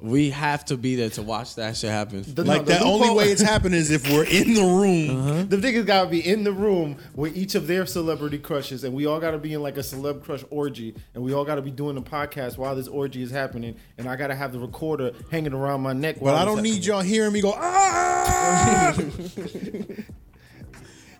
We 0.00 0.28
have 0.30 0.66
to 0.66 0.76
be 0.76 0.94
there 0.94 1.08
to 1.10 1.22
watch 1.22 1.54
that 1.54 1.74
shit 1.76 1.90
happen. 1.90 2.22
The- 2.26 2.44
like 2.44 2.66
no, 2.66 2.74
the, 2.74 2.78
the 2.80 2.84
only 2.84 3.10
way 3.10 3.32
it's 3.32 3.40
happening 3.40 3.78
is 3.78 3.90
if 3.90 4.10
we're 4.10 4.24
in 4.26 4.52
the 4.52 4.62
room. 4.62 5.48
The 5.48 5.56
niggas 5.56 5.86
gotta 5.86 6.10
be 6.10 6.20
in 6.26 6.44
the 6.44 6.52
room 6.52 6.98
with 7.14 7.34
each 7.34 7.54
of 7.54 7.66
their 7.66 7.86
celebrity 7.86 8.38
crushes, 8.38 8.84
and 8.84 8.94
we 8.94 9.06
all 9.06 9.20
gotta 9.20 9.38
be 9.38 9.54
in 9.54 9.62
like 9.62 9.78
a 9.78 9.80
celeb 9.80 10.22
crush 10.22 10.44
orgy, 10.50 10.94
and 11.14 11.24
we 11.24 11.32
all 11.32 11.46
gotta 11.46 11.62
be 11.62 11.70
doing 11.70 11.94
the 11.94 12.02
podcast 12.02 12.58
while 12.58 12.76
this 12.76 12.88
orgy 12.88 13.22
is 13.22 13.30
happening, 13.30 13.74
and 13.96 14.06
I 14.06 14.16
gotta 14.16 14.34
have 14.34 14.52
the 14.52 14.58
recorder 14.58 15.12
hanging 15.30 15.54
around 15.54 15.80
my 15.80 15.94
neck. 15.94 16.16
But 16.20 16.34
I 16.34 16.44
don't 16.44 16.62
need 16.62 16.84
happening. 16.84 16.88
y'all 16.88 17.00
hearing 17.00 17.32
me 17.32 17.40
go. 17.40 17.54
Ah! 17.56 18.94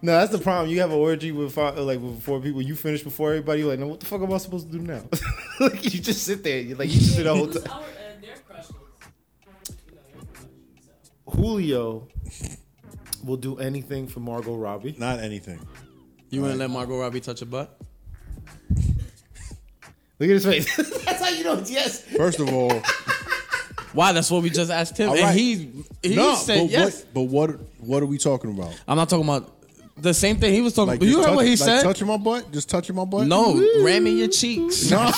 No, 0.03 0.13
that's 0.13 0.31
the 0.31 0.39
problem. 0.39 0.71
You 0.71 0.81
have 0.83 0.91
an 0.93 0.99
orgy 0.99 1.33
with 1.33 1.53
five, 1.55 1.77
like 1.79 1.99
with 1.99 2.23
four 2.23 2.39
people. 2.41 2.61
You 2.61 2.77
finish 2.77 3.03
before 3.03 3.31
everybody. 3.31 3.61
You're 3.61 3.71
like, 3.71 3.79
no, 3.81 3.89
what 3.89 3.99
the 3.99 4.07
fuck 4.07 4.21
am 4.21 4.33
I 4.33 4.37
supposed 4.37 4.71
to 4.71 4.79
do 4.79 4.85
now? 4.85 5.03
like, 5.61 5.83
you 5.83 5.99
just 6.01 6.23
sit 6.23 6.45
there. 6.45 6.61
You're 6.61 6.77
like 6.77 6.91
you 6.91 7.01
just 7.01 7.17
do 7.17 7.23
the 7.25 7.35
whole 7.35 7.49
time. 7.49 7.83
Julio 11.37 12.09
will 13.25 13.37
do 13.37 13.59
anything 13.59 14.07
for 14.09 14.21
Margot 14.21 14.57
Robbie. 14.57 14.95
Not 14.99 15.21
anything. 15.21 15.61
You 16.31 16.43
wouldn't 16.43 16.59
let 16.59 16.71
Margot 16.71 16.99
Robbie 16.99 17.21
touch 17.21 17.41
your 17.41 17.49
butt? 17.49 17.79
Look 20.19 20.29
at 20.29 20.29
his 20.29 20.45
face. 20.45 20.77
that's 21.05 21.21
how 21.23 21.29
you 21.29 21.45
know 21.45 21.55
it's 21.59 21.71
yes. 21.71 22.01
First 22.03 22.41
of 22.41 22.53
all, 22.53 22.73
Why? 23.93 24.13
That's 24.13 24.31
what 24.31 24.43
we 24.43 24.51
just 24.51 24.71
asked 24.71 24.97
him, 24.97 25.11
All 25.11 25.17
and 25.17 25.39
he 25.39 25.71
he 26.03 26.17
no. 26.17 26.35
said 26.35 26.63
but 26.63 26.71
yes. 26.71 27.05
what? 27.05 27.15
But 27.15 27.23
what? 27.23 27.51
What 27.81 28.03
are 28.03 28.07
we 28.07 28.19
talking 28.19 28.51
about? 28.51 28.81
I'm 28.89 28.97
not 28.97 29.09
talking 29.09 29.25
about 29.25 29.53
the 29.99 30.13
same 30.15 30.37
thing 30.39 30.53
he 30.53 30.61
was 30.63 30.75
talking. 30.75 30.89
Like 30.89 30.97
about. 30.99 31.07
You 31.07 31.17
just 31.17 31.29
heard 31.29 31.37
what 31.37 31.45
he 31.45 31.51
like 31.53 31.59
said? 31.59 31.83
Touching 31.83 32.07
my 32.07 32.17
butt? 32.17 32.51
Just 32.53 32.69
touching 32.71 32.97
my 32.97 33.05
butt? 33.05 33.27
no, 33.27 33.55
ramming 33.83 34.19
your 34.19 34.29
cheeks. 34.29 34.91
no, 34.91 35.11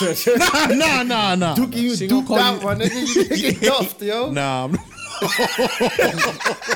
no, 0.68 1.02
no, 1.02 1.34
no. 1.34 1.54
Dookie, 1.56 1.76
you 1.76 1.96
She 1.96 2.06
gonna 2.06 2.20
duped 2.20 2.28
call 2.28 2.38
out, 2.38 2.60
you- 2.60 2.66
my 2.66 2.74
nigga. 2.74 3.36
You 3.36 3.52
get 3.52 3.62
duffed, 3.62 4.02
yo. 4.02 4.30
Nah, 4.30 4.64
I'm, 4.64 4.78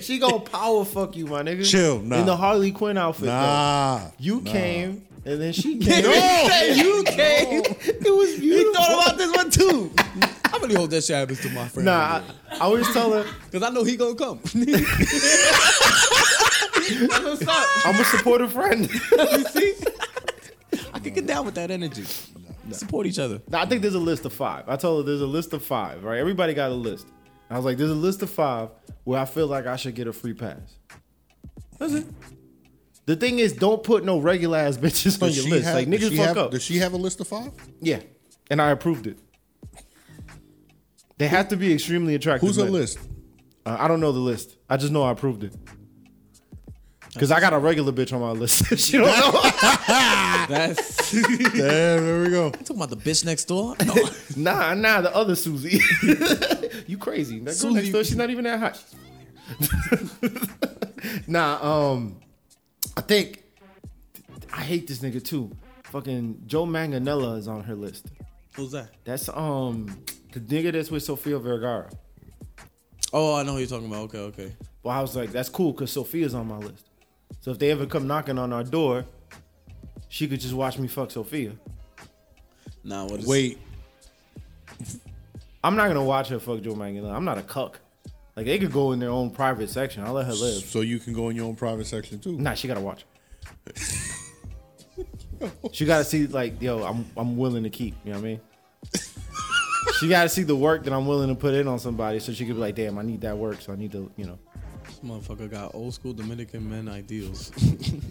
She 0.00 0.18
gonna 0.18 0.40
power 0.40 0.84
fuck 0.84 1.16
you, 1.16 1.26
my 1.26 1.42
nigga. 1.42 1.64
Chill, 1.68 2.00
nah. 2.00 2.16
In 2.16 2.26
the 2.26 2.36
Harley 2.36 2.72
Quinn 2.72 2.98
outfit. 2.98 3.26
though. 3.26 3.32
nah. 3.32 4.10
You 4.18 4.40
came 4.40 5.06
and 5.24 5.40
then 5.40 5.52
she 5.52 5.78
came. 5.78 6.02
No. 6.02 6.12
you 6.74 7.04
came. 7.04 7.62
It 7.64 8.14
was 8.16 8.34
He 8.34 8.40
beautiful. 8.40 8.74
thought 8.74 9.06
about 9.06 9.18
this 9.18 9.36
one 9.36 9.50
too. 9.50 9.92
I 10.52 10.58
really 10.60 10.74
hope 10.74 10.90
that 10.90 11.04
shit 11.04 11.16
happens 11.16 11.40
to 11.42 11.50
my 11.50 11.68
friend. 11.68 11.84
Nah, 11.86 12.22
I, 12.50 12.56
I 12.56 12.58
always 12.60 12.90
tell 12.92 13.12
her 13.12 13.24
because 13.44 13.62
I 13.62 13.70
know 13.70 13.84
he 13.84 13.96
gonna 13.96 14.14
come. 14.14 14.40
That's 14.42 14.54
what's 17.24 17.46
up. 17.46 17.66
I'm 17.86 18.00
a 18.00 18.04
supportive 18.04 18.52
friend. 18.52 18.88
You 18.90 19.44
see, 19.44 19.74
I 20.94 20.98
can 20.98 21.12
get 21.14 21.26
down 21.26 21.44
with 21.44 21.54
that 21.56 21.70
energy. 21.70 22.04
Support 22.72 23.06
each 23.06 23.18
other. 23.18 23.40
Now, 23.48 23.60
I 23.62 23.66
think 23.66 23.80
there's 23.82 23.94
a 23.94 23.98
list 23.98 24.24
of 24.26 24.32
five. 24.32 24.64
I 24.68 24.76
told 24.76 25.04
her 25.04 25.10
there's 25.10 25.22
a 25.22 25.26
list 25.26 25.52
of 25.54 25.62
five, 25.64 26.04
right? 26.04 26.18
Everybody 26.18 26.52
got 26.54 26.70
a 26.70 26.74
list. 26.74 27.06
I 27.50 27.56
was 27.56 27.64
like, 27.64 27.76
there's 27.78 27.90
a 27.90 27.94
list 27.94 28.22
of 28.22 28.30
five 28.30 28.70
where 29.04 29.20
I 29.20 29.24
feel 29.24 29.46
like 29.46 29.66
I 29.66 29.76
should 29.76 29.94
get 29.94 30.06
a 30.06 30.12
free 30.12 30.34
pass. 30.34 30.58
That's 31.78 31.92
it. 31.94 32.06
The 33.06 33.16
thing 33.16 33.38
is, 33.38 33.54
don't 33.54 33.82
put 33.82 34.04
no 34.04 34.18
regular 34.18 34.58
ass 34.58 34.76
bitches 34.78 35.20
on 35.22 35.28
Does 35.28 35.38
your 35.38 35.48
list. 35.54 35.64
have- 35.66 35.74
like 35.74 35.88
niggas 35.88 36.16
fuck 36.16 36.26
have, 36.26 36.38
up. 36.38 36.50
Does 36.50 36.62
she 36.62 36.76
have 36.78 36.92
a 36.92 36.96
list 36.98 37.20
of 37.20 37.28
five? 37.28 37.52
yeah, 37.80 38.00
and 38.50 38.60
I 38.60 38.70
approved 38.70 39.06
it. 39.06 39.18
They 41.16 41.26
have 41.28 41.48
to 41.48 41.56
be 41.56 41.72
extremely 41.72 42.14
attractive. 42.14 42.46
Who's 42.48 42.58
men. 42.58 42.70
list? 42.72 42.98
Uh, 43.66 43.76
I 43.78 43.88
don't 43.88 44.00
know 44.00 44.12
the 44.12 44.18
list. 44.20 44.56
I 44.70 44.76
just 44.76 44.92
know 44.92 45.02
I 45.02 45.10
approved 45.12 45.42
it. 45.42 45.54
Cause 47.16 47.30
I 47.30 47.40
got 47.40 47.52
a 47.52 47.58
regular 47.58 47.90
bitch 47.92 48.12
on 48.12 48.20
my 48.20 48.30
list. 48.32 48.76
she 48.78 48.98
don't 48.98 49.06
know. 49.06 49.40
That's 50.48 51.12
Damn, 51.12 51.52
there 51.52 52.22
we 52.22 52.30
go. 52.30 52.46
You 52.46 52.50
talking 52.52 52.76
about 52.76 52.90
the 52.90 52.96
bitch 52.96 53.24
next 53.24 53.46
door. 53.46 53.74
No. 53.84 53.94
Nah, 54.36 54.74
nah, 54.74 55.00
the 55.00 55.14
other 55.14 55.34
Susie. 55.34 55.80
you 56.86 56.98
crazy? 56.98 57.38
That 57.38 57.44
girl 57.46 57.54
Susie- 57.54 57.74
next 57.74 57.88
door, 57.90 58.04
she's 58.04 58.16
not 58.16 58.30
even 58.30 58.44
that 58.44 58.60
hot. 58.60 58.84
nah, 61.26 61.92
um, 61.92 62.20
I 62.96 63.00
think 63.00 63.42
I 64.52 64.60
hate 64.62 64.86
this 64.86 64.98
nigga 64.98 65.24
too. 65.24 65.50
Fucking 65.84 66.42
Joe 66.46 66.66
Manganiello 66.66 67.38
is 67.38 67.48
on 67.48 67.62
her 67.64 67.74
list. 67.74 68.06
Who's 68.54 68.72
that? 68.72 68.90
That's 69.04 69.28
um 69.30 70.02
the 70.32 70.40
nigga 70.40 70.72
that's 70.72 70.90
with 70.90 71.02
Sofia 71.02 71.38
Vergara. 71.38 71.88
Oh, 73.12 73.34
I 73.34 73.42
know 73.42 73.52
who 73.52 73.58
you're 73.58 73.68
talking 73.68 73.86
about. 73.86 74.02
Okay, 74.02 74.18
okay. 74.18 74.52
Well, 74.82 74.96
I 74.96 75.00
was 75.00 75.16
like, 75.16 75.32
that's 75.32 75.48
cool 75.48 75.72
because 75.72 75.90
Sofia's 75.90 76.34
on 76.34 76.46
my 76.48 76.58
list. 76.58 76.87
So 77.40 77.50
if 77.50 77.58
they 77.58 77.70
ever 77.70 77.86
come 77.86 78.06
knocking 78.06 78.38
on 78.38 78.52
our 78.52 78.64
door, 78.64 79.04
she 80.08 80.26
could 80.28 80.40
just 80.40 80.54
watch 80.54 80.78
me 80.78 80.88
fuck 80.88 81.10
Sofia. 81.10 81.52
Nah, 82.84 83.04
what 83.04 83.20
is 83.20 83.26
Wait, 83.26 83.58
I'm 85.62 85.76
not 85.76 85.88
gonna 85.88 86.04
watch 86.04 86.28
her 86.28 86.38
fuck 86.38 86.62
Joe 86.62 86.74
Manganiello. 86.74 87.12
I'm 87.12 87.24
not 87.24 87.38
a 87.38 87.42
cuck. 87.42 87.80
Like 88.36 88.46
they 88.46 88.58
could 88.58 88.72
go 88.72 88.92
in 88.92 89.00
their 89.00 89.10
own 89.10 89.30
private 89.30 89.68
section. 89.68 90.04
I'll 90.04 90.12
let 90.12 90.26
her 90.26 90.32
live. 90.32 90.62
so 90.62 90.80
you 90.80 90.98
can 90.98 91.12
go 91.12 91.28
in 91.28 91.36
your 91.36 91.46
own 91.46 91.56
private 91.56 91.86
section 91.86 92.20
too. 92.20 92.38
Nah, 92.38 92.54
she 92.54 92.68
gotta 92.68 92.80
watch. 92.80 93.04
she 95.72 95.84
gotta 95.84 96.04
see 96.04 96.26
like, 96.26 96.62
yo, 96.62 96.84
I'm 96.84 97.04
I'm 97.16 97.36
willing 97.36 97.64
to 97.64 97.70
keep. 97.70 97.94
You 98.04 98.12
know 98.12 98.18
what 98.18 98.24
I 98.24 98.28
mean? 98.28 98.40
she 99.98 100.08
gotta 100.08 100.28
see 100.28 100.44
the 100.44 100.56
work 100.56 100.84
that 100.84 100.92
I'm 100.92 101.06
willing 101.06 101.28
to 101.28 101.34
put 101.34 101.54
in 101.54 101.66
on 101.66 101.78
somebody, 101.78 102.20
so 102.20 102.32
she 102.32 102.46
could 102.46 102.54
be 102.54 102.60
like, 102.60 102.76
damn, 102.76 102.98
I 102.98 103.02
need 103.02 103.20
that 103.22 103.36
work, 103.36 103.60
so 103.60 103.72
I 103.72 103.76
need 103.76 103.92
to, 103.92 104.10
you 104.16 104.26
know. 104.26 104.38
This 105.00 105.10
motherfucker 105.10 105.48
got 105.48 105.74
old 105.76 105.94
school 105.94 106.12
Dominican 106.12 106.68
men 106.68 106.88
ideals. 106.88 107.52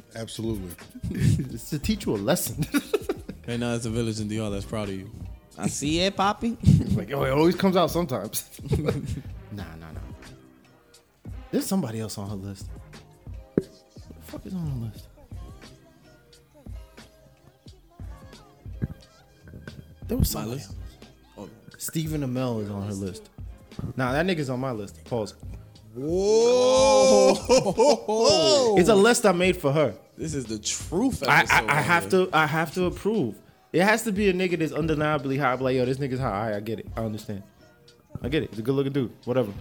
Absolutely. 0.16 0.72
It's 1.54 1.70
to 1.72 1.80
teach 1.80 2.06
you 2.06 2.16
a 2.16 2.18
lesson. 2.18 2.66
hey, 3.46 3.58
now 3.58 3.74
it's 3.74 3.86
a 3.86 3.90
village 3.90 4.20
in 4.22 4.28
DR 4.30 4.50
that's 4.50 4.64
proud 4.64 4.88
of 4.90 4.96
you. 4.96 5.10
I 5.58 5.68
see 5.68 6.00
it, 6.00 6.16
Poppy. 6.16 6.58
like, 6.96 7.12
oh, 7.12 7.24
it 7.24 7.32
always 7.32 7.56
comes 7.56 7.76
out 7.76 7.92
sometimes. 7.92 8.50
nah, 9.52 9.64
nah, 9.76 9.92
nah. 9.92 10.00
There's 11.52 11.66
somebody 11.66 12.00
else 12.00 12.18
on 12.18 12.30
her 12.30 12.36
list. 12.36 12.68
Who 13.56 13.62
the 13.64 14.22
fuck 14.22 14.46
is 14.46 14.54
on 14.54 14.68
her 14.68 14.86
list? 14.86 15.08
There 20.08 20.18
was 20.18 20.34
My 20.34 20.46
list. 20.46 20.74
else. 21.38 21.50
Stephen 21.78 22.22
Amell 22.22 22.64
is 22.64 22.70
on 22.70 22.88
her 22.88 22.94
list. 22.94 23.30
Nah, 23.98 24.14
that 24.14 24.26
nigga's 24.26 24.50
on 24.50 24.60
my 24.60 24.72
list. 24.72 25.04
Pause. 25.06 25.36
Whoa! 25.98 27.34
It's 28.78 28.90
a 28.90 28.96
list 28.96 29.26
I 29.26 29.32
made 29.32 29.58
for 29.58 29.72
her. 29.72 29.96
This 30.16 30.36
is 30.36 30.46
the 30.46 30.60
truth. 30.60 31.24
I, 31.28 31.44
I, 31.50 31.66
I 31.78 31.82
have 31.82 32.08
to 32.10 32.30
I 32.32 32.46
have 32.46 32.72
to 32.76 32.86
approve. 32.86 33.36
It 33.74 33.82
has 33.82 34.04
to 34.04 34.12
be 34.12 34.30
a 34.30 34.34
nigga 34.34 34.60
that's 34.60 34.72
undeniably 34.72 35.38
high. 35.38 35.54
I'm 35.54 35.60
like, 35.60 35.76
yo, 35.76 35.86
this 35.86 35.98
nigga's 35.98 36.20
high. 36.20 36.28
All 36.28 36.46
right, 36.50 36.56
I 36.56 36.60
get 36.60 36.80
it. 36.80 36.88
I 36.96 37.02
understand. 37.02 37.42
I 38.22 38.30
get 38.30 38.44
it. 38.44 38.52
He's 38.52 38.60
a 38.60 38.62
good 38.62 38.76
looking 38.76 38.94
dude. 38.94 39.12
Whatever. 39.26 39.52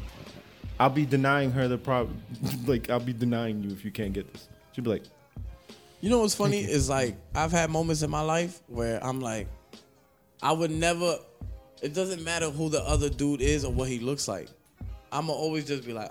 I'll 0.78 0.90
be 0.90 1.06
denying 1.06 1.50
her 1.52 1.68
the 1.68 1.78
problem. 1.78 2.20
like, 2.66 2.90
I'll 2.90 3.00
be 3.00 3.14
denying 3.14 3.62
you 3.62 3.70
if 3.70 3.82
you 3.82 3.90
can't 3.90 4.12
get 4.12 4.30
this. 4.30 4.48
She'd 4.72 4.84
be 4.84 4.90
like, 4.90 5.04
You 6.02 6.10
know 6.10 6.18
what's 6.18 6.34
funny 6.34 6.60
is 6.60 6.90
like 6.90 7.16
I've 7.34 7.52
had 7.52 7.70
moments 7.70 8.02
in 8.02 8.10
my 8.10 8.20
life 8.20 8.60
where 8.66 9.02
I'm 9.02 9.20
like, 9.22 9.48
I 10.42 10.52
would 10.52 10.70
never. 10.70 11.16
It 11.82 11.94
doesn't 11.94 12.22
matter 12.22 12.50
who 12.50 12.68
the 12.68 12.82
other 12.82 13.08
dude 13.08 13.40
is 13.40 13.64
or 13.64 13.72
what 13.72 13.88
he 13.88 14.00
looks 14.00 14.28
like. 14.28 14.48
I'ma 15.12 15.32
always 15.32 15.66
just 15.66 15.86
be 15.86 15.92
like, 15.92 16.10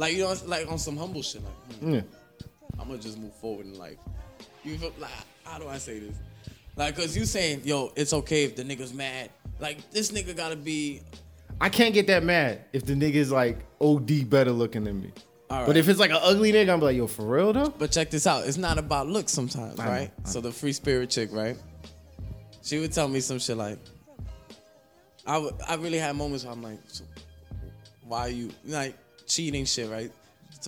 like 0.00 0.14
you 0.14 0.20
know, 0.20 0.34
like 0.46 0.66
on 0.70 0.78
some 0.78 0.96
humble 0.96 1.20
shit. 1.20 1.42
Like, 1.44 1.78
hmm, 1.80 1.94
yeah. 1.94 2.00
I'm 2.78 2.88
gonna 2.88 2.98
just 2.98 3.18
move 3.18 3.34
forward 3.34 3.66
in 3.66 3.78
life. 3.78 3.98
You 4.64 4.78
feel 4.78 4.92
like 4.98 5.10
how 5.44 5.58
do 5.58 5.68
I 5.68 5.76
say 5.76 5.98
this? 5.98 6.16
Like, 6.74 6.96
cause 6.96 7.14
you 7.14 7.26
saying, 7.26 7.62
yo, 7.64 7.92
it's 7.94 8.14
okay 8.14 8.44
if 8.44 8.56
the 8.56 8.64
nigga's 8.64 8.94
mad. 8.94 9.28
Like 9.58 9.90
this 9.90 10.10
nigga 10.10 10.34
gotta 10.34 10.56
be. 10.56 11.02
I 11.60 11.68
can't 11.68 11.92
get 11.92 12.06
that 12.06 12.24
mad 12.24 12.64
if 12.72 12.86
the 12.86 12.94
nigga's 12.94 13.30
like 13.30 13.58
OD 13.82 14.30
better 14.30 14.52
looking 14.52 14.84
than 14.84 15.02
me. 15.02 15.12
But 15.50 15.76
if 15.76 15.88
it's 15.88 16.00
like 16.00 16.12
an 16.12 16.18
ugly 16.22 16.52
nigga, 16.52 16.72
I'm 16.72 16.80
like, 16.80 16.96
yo, 16.96 17.06
for 17.06 17.24
real 17.26 17.52
though? 17.52 17.68
But 17.68 17.90
check 17.90 18.08
this 18.08 18.26
out. 18.26 18.46
It's 18.46 18.56
not 18.56 18.78
about 18.78 19.08
looks 19.08 19.32
sometimes, 19.32 19.78
I 19.78 19.86
right? 19.86 20.10
I 20.24 20.28
So 20.28 20.40
the 20.40 20.50
free 20.52 20.72
spirit 20.72 21.10
chick, 21.10 21.28
right? 21.30 21.58
She 22.62 22.78
would 22.78 22.92
tell 22.92 23.08
me 23.08 23.20
some 23.20 23.38
shit 23.38 23.58
like, 23.58 23.78
I 25.26 25.46
I 25.68 25.74
really 25.74 25.98
had 25.98 26.16
moments 26.16 26.44
where 26.44 26.54
I'm 26.54 26.62
like, 26.62 26.78
so 26.86 27.04
why 28.04 28.20
are 28.20 28.30
you 28.30 28.50
like 28.64 28.96
cheating 29.30 29.64
shit, 29.64 29.88
right? 29.88 30.10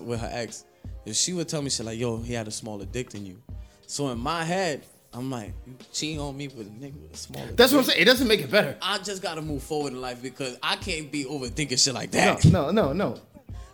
With 0.00 0.20
her 0.20 0.30
ex. 0.32 0.64
If 1.04 1.16
she 1.16 1.32
would 1.32 1.48
tell 1.48 1.60
me 1.60 1.70
shit 1.70 1.84
like, 1.84 1.98
yo, 1.98 2.18
he 2.18 2.32
had 2.32 2.48
a 2.48 2.50
smaller 2.50 2.84
dick 2.86 3.10
than 3.10 3.26
you. 3.26 3.42
So 3.86 4.08
in 4.08 4.18
my 4.18 4.44
head, 4.44 4.86
I'm 5.12 5.30
like, 5.30 5.52
you 5.66 5.74
cheating 5.92 6.20
on 6.20 6.36
me 6.36 6.48
with 6.48 6.68
a 6.68 6.70
nigga 6.70 7.00
with 7.02 7.12
a 7.12 7.16
smaller 7.16 7.52
That's 7.52 7.72
what 7.72 7.80
I'm 7.80 7.84
saying. 7.84 8.00
It 8.00 8.04
doesn't 8.06 8.26
make 8.26 8.40
it 8.40 8.50
better. 8.50 8.76
I 8.80 8.98
just 8.98 9.20
gotta 9.20 9.42
move 9.42 9.62
forward 9.62 9.92
in 9.92 10.00
life 10.00 10.22
because 10.22 10.56
I 10.62 10.76
can't 10.76 11.10
be 11.12 11.24
overthinking 11.24 11.82
shit 11.82 11.92
like 11.92 12.12
that. 12.12 12.44
No, 12.46 12.70
no, 12.70 12.92
no, 12.92 12.92
no. 12.92 13.20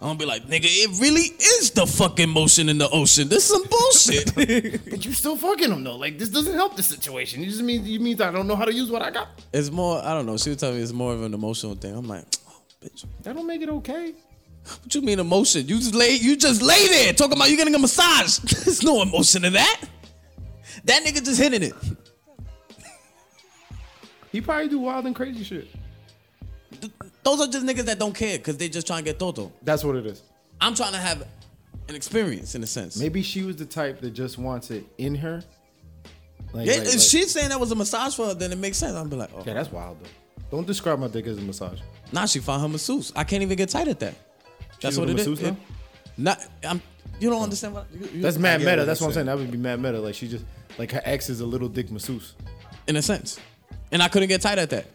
I'm 0.01 0.09
gonna 0.09 0.19
be 0.19 0.27
like, 0.27 0.45
nigga, 0.47 0.65
it 0.65 1.01
really 1.01 1.23
is 1.23 1.71
the 1.73 1.85
fucking 1.85 2.29
motion 2.29 2.69
in 2.69 2.79
the 2.79 2.89
ocean. 2.91 3.29
This 3.29 3.51
is 3.51 3.51
some 3.51 3.65
bullshit. 3.69 4.81
But 4.91 5.05
you 5.05 5.13
still 5.13 5.37
fucking 5.37 5.71
him 5.71 5.85
though. 5.85 5.97
Like 5.97 6.19
this 6.19 6.29
doesn't 6.29 6.55
help 6.55 6.77
the 6.77 6.83
situation. 6.83 7.43
It 7.43 7.47
just 7.47 7.63
means 7.63 7.87
you 7.89 8.01
means 8.01 8.21
I 8.21 8.31
don't 8.31 8.47
know 8.47 8.57
how 8.57 8.65
to 8.65 8.73
use 8.73 8.91
what 8.91 9.03
I 9.03 9.11
got. 9.11 9.29
It's 9.53 9.71
more, 9.71 10.01
I 10.03 10.15
don't 10.15 10.25
know. 10.27 10.37
She 10.37 10.51
would 10.51 10.59
tell 10.59 10.73
me 10.73 10.81
it's 10.81 10.93
more 10.93 11.13
of 11.13 11.23
an 11.23 11.35
emotional 11.35 11.75
thing. 11.75 11.95
I'm 11.97 12.07
like, 12.07 12.25
oh, 12.49 12.63
bitch, 12.83 13.05
That 13.23 13.35
don't 13.35 13.47
make 13.47 13.61
it 13.61 13.69
okay. 13.69 14.15
What 14.83 14.95
you 14.95 15.03
mean 15.03 15.19
emotion? 15.19 15.67
You 15.69 15.79
just 15.79 15.95
lay, 15.95 16.17
you 16.17 16.37
just 16.37 16.63
lay 16.63 16.87
there 16.89 17.13
talking 17.13 17.37
about 17.37 17.51
you 17.51 17.57
getting 17.57 17.75
a 17.75 17.79
massage. 17.79 18.39
There's 18.65 18.83
no 18.83 19.03
emotion 19.03 19.45
in 19.45 19.53
that. 19.55 19.81
That 20.85 21.05
nigga 21.05 21.25
just 21.25 21.41
hitting 21.41 21.63
it. 21.63 21.75
He 24.31 24.41
probably 24.43 24.69
do 24.69 24.79
wild 24.81 25.07
and 25.07 25.17
crazy 25.17 25.43
shit. 25.43 25.69
Th- 26.81 26.93
Those 27.23 27.41
are 27.41 27.47
just 27.51 27.65
niggas 27.65 27.85
that 27.87 27.99
don't 27.99 28.15
care 28.15 28.37
because 28.37 28.59
they 28.59 28.69
just 28.69 28.87
trying 28.87 28.99
to 29.03 29.05
get 29.11 29.19
toto. 29.19 29.51
That's 29.63 29.83
what 29.83 29.97
it 29.97 30.05
is. 30.05 30.23
I'm 30.61 30.75
trying 30.75 30.93
to 30.93 30.99
have 30.99 31.27
an 31.89 31.95
experience 31.95 32.55
in 32.55 32.63
a 32.63 32.67
sense. 32.67 32.99
Maybe 32.99 33.23
she 33.23 33.43
was 33.43 33.57
the 33.57 33.65
type 33.65 34.01
that 34.03 34.11
just 34.11 34.37
wants 34.37 34.71
it 34.71 34.85
in 34.99 35.15
her. 35.15 35.43
Like, 36.53 36.67
Yeah, 36.67 36.75
like- 36.75 36.83
if 36.83 36.89
like- 36.89 36.99
she's 37.01 37.31
saying 37.33 37.49
that 37.49 37.59
was 37.59 37.73
a 37.73 37.75
massage 37.75 38.15
for 38.17 38.27
her, 38.27 38.35
then 38.35 38.53
it 38.53 38.59
makes 38.59 38.77
sense. 38.77 38.95
I'm 38.95 39.09
be 39.09 39.17
like, 39.17 39.31
oh. 39.35 39.43
yeah, 39.47 39.55
that's 39.55 39.73
wild 39.73 39.97
though. 40.03 40.09
Don't 40.59 40.67
describe 40.67 40.99
my 40.99 41.09
dick 41.09 41.27
as 41.27 41.39
a 41.39 41.41
massage. 41.43 41.81
Nah, 42.13 42.27
she 42.27 42.39
found 42.39 42.63
her 42.63 42.69
masseuse. 42.69 43.13
I 43.17 43.25
can't 43.25 43.43
even 43.43 43.57
get 43.57 43.71
tight 43.71 43.89
at 43.89 43.99
that. 44.01 44.15
That's 44.81 44.97
what 44.97 45.09
it 45.11 45.19
is. 45.19 45.27
it 45.27 45.29
a 45.29 45.33
is. 45.33 45.41
masseuse 45.41 45.43
now? 45.43 45.57
It- 45.57 46.19
Not, 46.19 46.45
I'm. 46.65 46.83
You 47.21 47.31
don't 47.31 47.43
understand 47.43 47.75
what? 47.75 47.87
you- 47.93 48.09
you- 48.15 48.23
That's 48.23 48.39
mad 48.39 48.61
meta. 48.61 48.77
what 48.79 48.87
That's 48.87 49.01
you're 49.01 49.09
what 49.09 49.11
I'm 49.11 49.15
saying. 49.15 49.27
saying. 49.27 49.27
That 49.27 49.37
would 49.39 49.51
be 49.51 49.59
mad 49.59 49.81
meta. 49.81 50.01
Like 50.01 50.15
she 50.15 50.29
just 50.29 50.45
like 50.79 50.93
her 50.93 51.03
ex 51.05 51.29
is 51.31 51.41
a 51.41 51.47
little 51.47 51.69
dick 51.69 51.91
masseuse. 51.91 52.35
in 52.87 52.97
a 52.97 53.03
sense. 53.03 53.39
And 53.93 54.03
I 54.03 54.09
couldn't 54.09 54.29
get 54.29 54.41
tight 54.41 54.59
at 54.59 54.71
that 54.71 54.87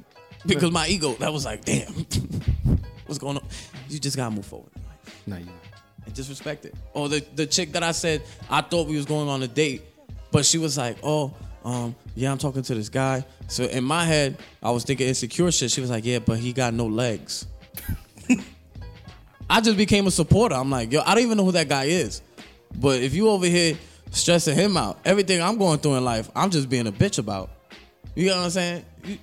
because 0.46 0.72
my 0.72 0.88
ego, 0.88 1.14
that 1.16 1.32
was 1.34 1.46
like, 1.46 1.66
damn, 1.66 1.92
what's 3.06 3.18
going 3.20 3.38
on? 3.38 3.44
You 3.90 4.00
just 4.00 4.16
gotta 4.18 4.34
move 4.34 4.46
forward 4.46 4.72
Nah, 5.28 5.38
you. 5.38 5.48
and 6.06 6.14
just 6.16 6.30
respect 6.30 6.66
it. 6.66 6.76
Or 6.94 7.10
the, 7.10 7.26
the 7.36 7.46
chick 7.46 7.72
that 7.74 7.84
I 7.84 7.92
said 7.92 8.22
I 8.50 8.62
thought 8.62 8.88
we 8.88 8.96
was 8.96 9.06
going 9.06 9.28
on 9.30 9.42
a 9.44 9.48
date, 9.48 9.82
but 10.32 10.46
she 10.46 10.58
was 10.60 10.78
like, 10.78 10.98
oh, 11.04 11.34
um, 11.66 11.96
yeah, 12.16 12.32
I'm 12.32 12.38
talking 12.38 12.62
to 12.62 12.76
this 12.76 12.90
guy. 12.90 13.26
So 13.48 13.64
in 13.66 13.84
my 13.84 14.06
head, 14.06 14.38
I 14.62 14.72
was 14.72 14.84
thinking 14.84 15.08
insecure 15.08 15.52
shit. 15.52 15.72
She 15.72 15.82
was 15.82 15.90
like, 15.90 16.06
yeah, 16.06 16.20
but 16.20 16.38
he 16.40 16.54
got 16.54 16.74
no 16.74 16.86
legs. 16.88 17.46
I 19.50 19.62
just 19.62 19.78
became 19.78 20.08
a 20.08 20.12
supporter. 20.12 20.56
I'm 20.56 20.70
like, 20.70 20.92
yo, 20.92 21.02
I 21.02 21.14
don't 21.16 21.24
even 21.24 21.38
know 21.38 21.46
who 21.46 21.52
that 21.54 21.70
guy 21.70 21.86
is. 21.86 22.22
But 22.76 23.02
if 23.02 23.14
you 23.14 23.30
over 23.30 23.46
here 23.46 23.78
stressing 24.12 24.56
him 24.56 24.78
out, 24.78 25.00
everything 25.06 25.42
I'm 25.42 25.58
going 25.58 25.80
through 25.80 25.96
in 25.96 26.06
life, 26.06 26.30
I'm 26.36 26.50
just 26.50 26.70
being 26.70 26.88
a 26.88 26.92
bitch 26.92 27.20
about. 27.20 27.50
You 28.16 28.28
know 28.30 28.38
what 28.38 28.44
I'm 28.46 28.50
saying? 28.52 28.86
You, 29.06 29.18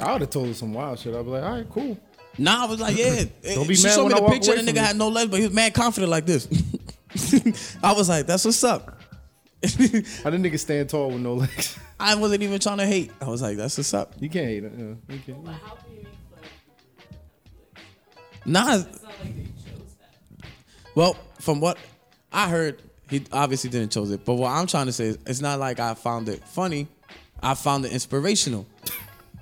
I 0.00 0.12
would 0.12 0.20
have 0.22 0.30
told 0.30 0.46
her 0.48 0.54
some 0.54 0.72
wild 0.72 0.98
shit. 0.98 1.14
I'd 1.14 1.24
be 1.24 1.30
like, 1.30 1.42
all 1.42 1.50
right, 1.52 1.66
cool. 1.70 1.98
Nah, 2.38 2.64
I 2.64 2.66
was 2.66 2.80
like, 2.80 2.96
yeah. 2.96 3.24
Don't 3.54 3.66
be 3.68 3.74
she 3.74 3.84
mad 3.84 3.94
showed 3.94 4.04
when 4.04 4.12
me 4.12 4.14
I 4.14 4.16
the 4.18 4.22
walk 4.22 4.32
picture. 4.32 4.52
away 4.52 4.60
The 4.62 4.66
from 4.66 4.74
nigga 4.74 4.80
you. 4.80 4.86
had 4.86 4.96
no 4.96 5.08
legs, 5.08 5.30
but 5.30 5.36
he 5.40 5.46
was 5.46 5.54
mad 5.54 5.74
confident 5.74 6.10
like 6.10 6.26
this. 6.26 6.48
I 7.82 7.92
was 7.92 8.08
like, 8.08 8.26
that's 8.26 8.44
what's 8.44 8.62
up. 8.64 8.98
How 9.62 10.30
did 10.30 10.40
nigga 10.40 10.58
stand 10.58 10.88
tall 10.88 11.08
with 11.10 11.20
no 11.20 11.34
legs? 11.34 11.78
I 12.00 12.14
wasn't 12.14 12.42
even 12.42 12.58
trying 12.60 12.78
to 12.78 12.86
hate. 12.86 13.10
I 13.20 13.26
was 13.26 13.42
like, 13.42 13.58
that's 13.58 13.76
what's 13.76 13.92
up. 13.92 14.14
You 14.18 14.30
can't 14.30 14.46
hate 14.46 14.64
it. 14.64 14.72
You, 14.72 14.84
know, 14.84 14.96
you 15.10 15.18
can't. 15.18 15.44
But 15.44 15.54
how 15.54 15.74
can 15.74 15.92
you 15.96 16.02
make 16.04 16.06
fun? 16.30 16.48
Nah, 18.46 18.82
well, 20.94 21.16
from 21.38 21.60
what 21.60 21.78
I 22.32 22.48
heard, 22.48 22.82
he 23.08 23.24
obviously 23.32 23.70
didn't 23.70 23.92
choose 23.92 24.10
it. 24.10 24.24
But 24.24 24.34
what 24.34 24.50
I'm 24.50 24.66
trying 24.66 24.86
to 24.86 24.92
say 24.92 25.06
is, 25.06 25.18
it's 25.26 25.40
not 25.40 25.58
like 25.58 25.80
I 25.80 25.94
found 25.94 26.28
it 26.28 26.44
funny. 26.44 26.86
I 27.42 27.54
found 27.54 27.84
it 27.84 27.92
inspirational. 27.92 28.66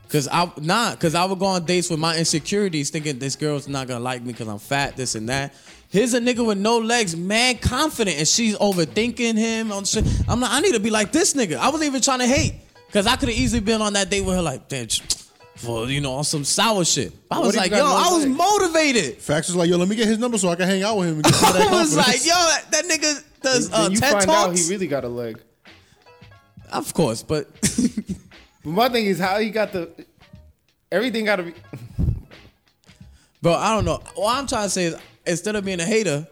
Cause 0.09 0.27
I 0.27 0.51
nah, 0.57 0.95
cause 0.97 1.15
I 1.15 1.27
would 1.27 1.39
go 1.39 1.45
on 1.45 1.67
dates 1.67 1.91
with 1.91 2.01
my 2.01 2.17
insecurities, 2.17 2.89
thinking 2.89 3.19
this 3.19 3.37
girl's 3.37 3.69
not 3.69 3.89
gonna 3.89 4.03
like 4.03 4.23
me 4.23 4.33
because 4.33 4.49
I'm 4.49 4.59
fat, 4.59 4.97
this 4.97 5.15
and 5.15 5.29
that. 5.29 5.53
Here's 5.91 6.15
a 6.15 6.21
nigga 6.21 6.47
with 6.47 6.57
no 6.57 6.79
legs, 6.79 7.15
mad 7.15 7.61
confident, 7.61 8.17
and 8.17 8.27
she's 8.27 8.57
overthinking 8.57 9.37
him 9.37 9.71
on 9.71 9.85
shit. 9.85 10.07
I'm 10.27 10.41
not. 10.41 10.51
I 10.51 10.61
need 10.61 10.73
to 10.73 10.81
be 10.81 10.89
like 10.89 11.13
this 11.13 11.35
nigga. 11.35 11.59
I 11.59 11.69
wasn't 11.69 11.89
even 11.89 12.01
trying 12.01 12.21
to 12.21 12.27
hate, 12.27 12.55
cause 12.91 13.07
I 13.07 13.17
could 13.17 13.29
have 13.29 13.37
easily 13.37 13.61
been 13.61 13.83
on 13.83 13.93
that 13.95 14.09
date 14.09 14.23
with 14.23 14.35
her, 14.35 14.41
like, 14.41 14.69
damn, 14.69 14.89
for 15.59 15.87
you 15.87 16.01
know, 16.01 16.15
on 16.15 16.25
some 16.25 16.45
sour 16.45 16.85
shit. 16.85 17.13
I 17.31 17.39
was 17.41 17.49
if 17.51 17.55
you 17.55 17.61
like, 17.63 17.71
got 17.71 17.77
yo, 17.79 17.85
no 17.85 17.97
I 17.97 18.13
was 18.15 18.25
legs? 18.27 18.37
motivated. 18.37 19.17
Facts 19.19 19.49
was 19.49 19.57
like, 19.57 19.69
yo, 19.69 19.77
let 19.77 19.89
me 19.89 19.97
get 19.97 20.07
his 20.09 20.19
number 20.19 20.39
so 20.39 20.49
I 20.49 20.57
can 20.57 20.69
hang 20.69 20.83
out 20.83 20.97
with 20.97 21.09
him. 21.09 21.15
And 21.17 21.25
get 21.25 21.35
some 21.35 21.49
of 21.51 21.55
that 21.57 21.69
I 21.69 21.71
was 21.73 21.95
confidence. 21.95 22.27
like, 22.27 22.27
yo, 22.27 22.35
that, 22.35 22.65
that 22.73 22.85
nigga 22.85 23.25
does 23.43 23.73
uh, 23.73 23.83
then 23.83 23.93
you 23.93 23.99
TED 23.99 24.13
find 24.13 24.31
out 24.31 24.47
talks. 24.47 24.67
he 24.67 24.73
really 24.75 24.87
got 24.87 25.05
a 25.05 25.09
leg. 25.09 25.41
of 26.73 26.93
course, 26.95 27.23
but 27.23 27.49
But 28.65 28.71
my 28.73 28.89
thing 28.89 29.07
is 29.07 29.19
how 29.19 29.39
he 29.39 29.51
got 29.51 29.73
the. 29.73 29.89
Everything 30.91 31.25
got 31.27 31.37
to 31.37 31.43
be. 31.45 31.55
Bro, 33.43 33.55
I 33.55 33.75
don't 33.75 33.85
know. 33.85 34.03
What 34.15 34.37
I'm 34.37 34.47
trying 34.47 34.65
to 34.65 34.71
say 34.71 34.87
is, 34.87 34.97
instead 35.27 35.55
of 35.55 35.65
being 35.65 35.79
a 35.81 35.85
hater, 35.85 36.27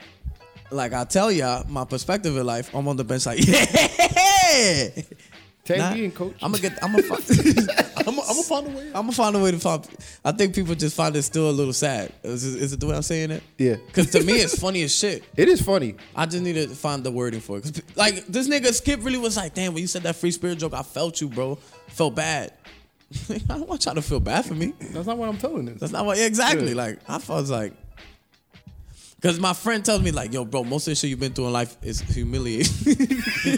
like 0.71 0.93
I 0.93 1.05
tell 1.05 1.31
y'all, 1.31 1.65
my 1.69 1.85
perspective 1.85 2.37
in 2.37 2.45
life, 2.45 2.75
I'm 2.75 2.89
on 2.89 2.97
the 2.97 3.05
bench 3.05 3.27
like, 3.27 3.47
yeah. 3.47 4.89
Tag 5.67 5.79
Nah, 5.79 5.95
me 5.95 6.11
coach. 6.11 6.37
I'm 6.43 6.53
gonna 6.53 6.63
get. 6.63 6.83
I'm 6.83 6.93
gonna. 6.93 7.03
I'm 8.07 8.15
gonna 8.15 8.43
find 8.43 8.67
a 8.67 8.71
way. 8.71 8.87
I'm 8.89 8.93
gonna 9.03 9.13
find 9.13 9.37
a 9.37 9.41
way 9.41 9.51
to 9.51 9.59
find. 9.59 9.87
I 10.25 10.33
think 10.33 10.55
people 10.55 10.75
just 10.75 10.95
find 10.97 11.15
it 11.17 11.23
still 11.23 11.51
a 11.51 11.53
little 11.53 11.73
sad. 11.73 12.13
Is, 12.23 12.45
is 12.45 12.73
it 12.73 12.81
the 12.81 12.87
way 12.87 12.95
I'm 12.95 13.03
saying 13.03 13.33
it? 13.33 13.43
Yeah. 13.59 13.77
Because 13.87 14.11
to 14.13 14.23
me, 14.23 14.33
it's 14.41 14.59
funny 14.59 14.83
as 14.85 14.95
shit. 14.95 15.25
It 15.37 15.49
is 15.49 15.61
funny. 15.61 15.97
I 16.15 16.27
just 16.27 16.43
need 16.43 16.55
to 16.55 16.69
find 16.69 17.03
the 17.03 17.11
wording 17.11 17.41
for 17.41 17.59
it. 17.59 17.63
'Cause, 17.65 17.83
like 17.97 18.27
this 18.27 18.49
nigga 18.49 18.73
Skip 18.73 19.05
really 19.05 19.19
was 19.19 19.37
like, 19.37 19.55
damn, 19.55 19.75
when 19.75 19.81
you 19.83 19.89
said 19.89 20.03
that 20.05 20.17
free 20.17 20.31
spirit 20.31 20.59
joke, 20.59 20.73
I 20.75 20.83
felt 20.83 21.21
you, 21.21 21.29
bro. 21.29 21.57
Felt 21.89 22.15
bad. 22.15 22.53
I 23.31 23.39
don't 23.49 23.69
want 23.69 23.85
y'all 23.85 23.95
to 23.95 24.03
feel 24.03 24.21
bad 24.21 24.45
for 24.45 24.55
me. 24.55 24.73
That's 24.93 25.07
not 25.07 25.17
what 25.19 25.29
I'm 25.29 25.39
telling 25.39 25.67
you. 25.69 25.75
That's 25.75 25.93
not 25.93 26.07
what 26.07 26.19
exactly. 26.19 26.71
Yeah. 26.71 26.75
Like 26.77 26.99
I 27.09 27.17
was 27.29 27.51
like, 27.51 27.73
because 29.17 29.41
my 29.41 29.53
friend 29.55 29.85
tells 29.85 30.03
me 30.03 30.11
like, 30.13 30.33
yo, 30.33 30.45
bro, 30.45 30.63
most 30.65 30.87
of 30.87 30.93
the 30.93 30.95
shit 30.97 31.11
you've 31.11 31.21
been 31.21 31.33
through 31.33 31.47
in 31.47 31.53
life 31.53 31.77
is 31.83 32.01
humiliating. 32.01 32.73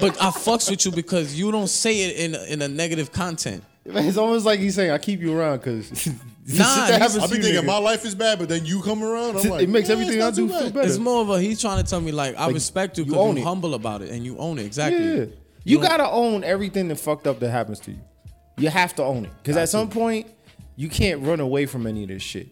but 0.00 0.16
I 0.20 0.30
fucks 0.30 0.70
with 0.70 0.84
you 0.84 0.92
because 0.92 1.38
you 1.38 1.50
don't 1.50 1.68
say 1.68 2.02
it 2.02 2.16
in 2.16 2.34
in 2.52 2.62
a 2.62 2.68
negative 2.68 3.12
content. 3.12 3.64
It's 3.86 4.16
almost 4.16 4.46
like 4.46 4.60
he's 4.60 4.74
saying, 4.74 4.90
"I 4.90 4.98
keep 4.98 5.20
you 5.20 5.36
around 5.38 5.58
because 5.58 5.90
Nah, 6.46 6.86
he's- 6.86 7.18
I 7.18 7.26
be 7.26 7.40
thinking 7.42 7.66
my 7.66 7.78
life 7.78 8.04
is 8.04 8.14
bad, 8.14 8.38
but 8.38 8.48
then 8.48 8.64
you 8.66 8.82
come 8.82 9.02
around. 9.02 9.36
I'm 9.36 9.48
like, 9.48 9.62
it 9.62 9.68
makes 9.68 9.88
yeah, 9.88 9.94
everything 9.94 10.22
I 10.22 10.30
do 10.30 10.46
too 10.48 10.52
feel 10.54 10.70
better. 10.70 10.86
It's 10.88 10.98
more 10.98 11.20
of 11.22 11.30
a 11.30 11.40
he's 11.40 11.60
trying 11.60 11.82
to 11.82 11.88
tell 11.88 12.00
me 12.00 12.12
like 12.12 12.36
I 12.36 12.46
Like, 12.46 12.54
respect 12.54 12.98
you 12.98 13.04
you 13.04 13.10
because 13.12 13.26
own 13.26 13.36
you're 13.36 13.44
it. 13.44 13.48
humble 13.48 13.74
about 13.74 14.02
it 14.02 14.10
and 14.10 14.24
you 14.24 14.36
own 14.38 14.58
it 14.58 14.64
exactly. 14.66 15.04
Yeah. 15.18 15.24
You, 15.64 15.78
don't- 15.78 15.86
gotta 15.88 16.08
own 16.10 16.44
everything 16.44 16.88
that 16.88 16.96
fucked 16.96 17.26
up 17.26 17.40
that 17.40 17.50
happens 17.50 17.80
to 17.80 17.90
you. 17.92 18.00
You 18.56 18.68
have 18.68 18.94
to 18.96 19.02
own 19.04 19.24
it. 19.24 19.32
Because 19.42 19.56
at 19.56 19.68
some 19.68 19.88
point, 19.90 20.28
you 20.76 20.88
can't 20.88 21.22
run 21.22 21.40
away 21.40 21.66
from 21.66 21.86
any 21.86 22.02
of 22.04 22.08
this 22.08 22.22
shit. 22.22 22.48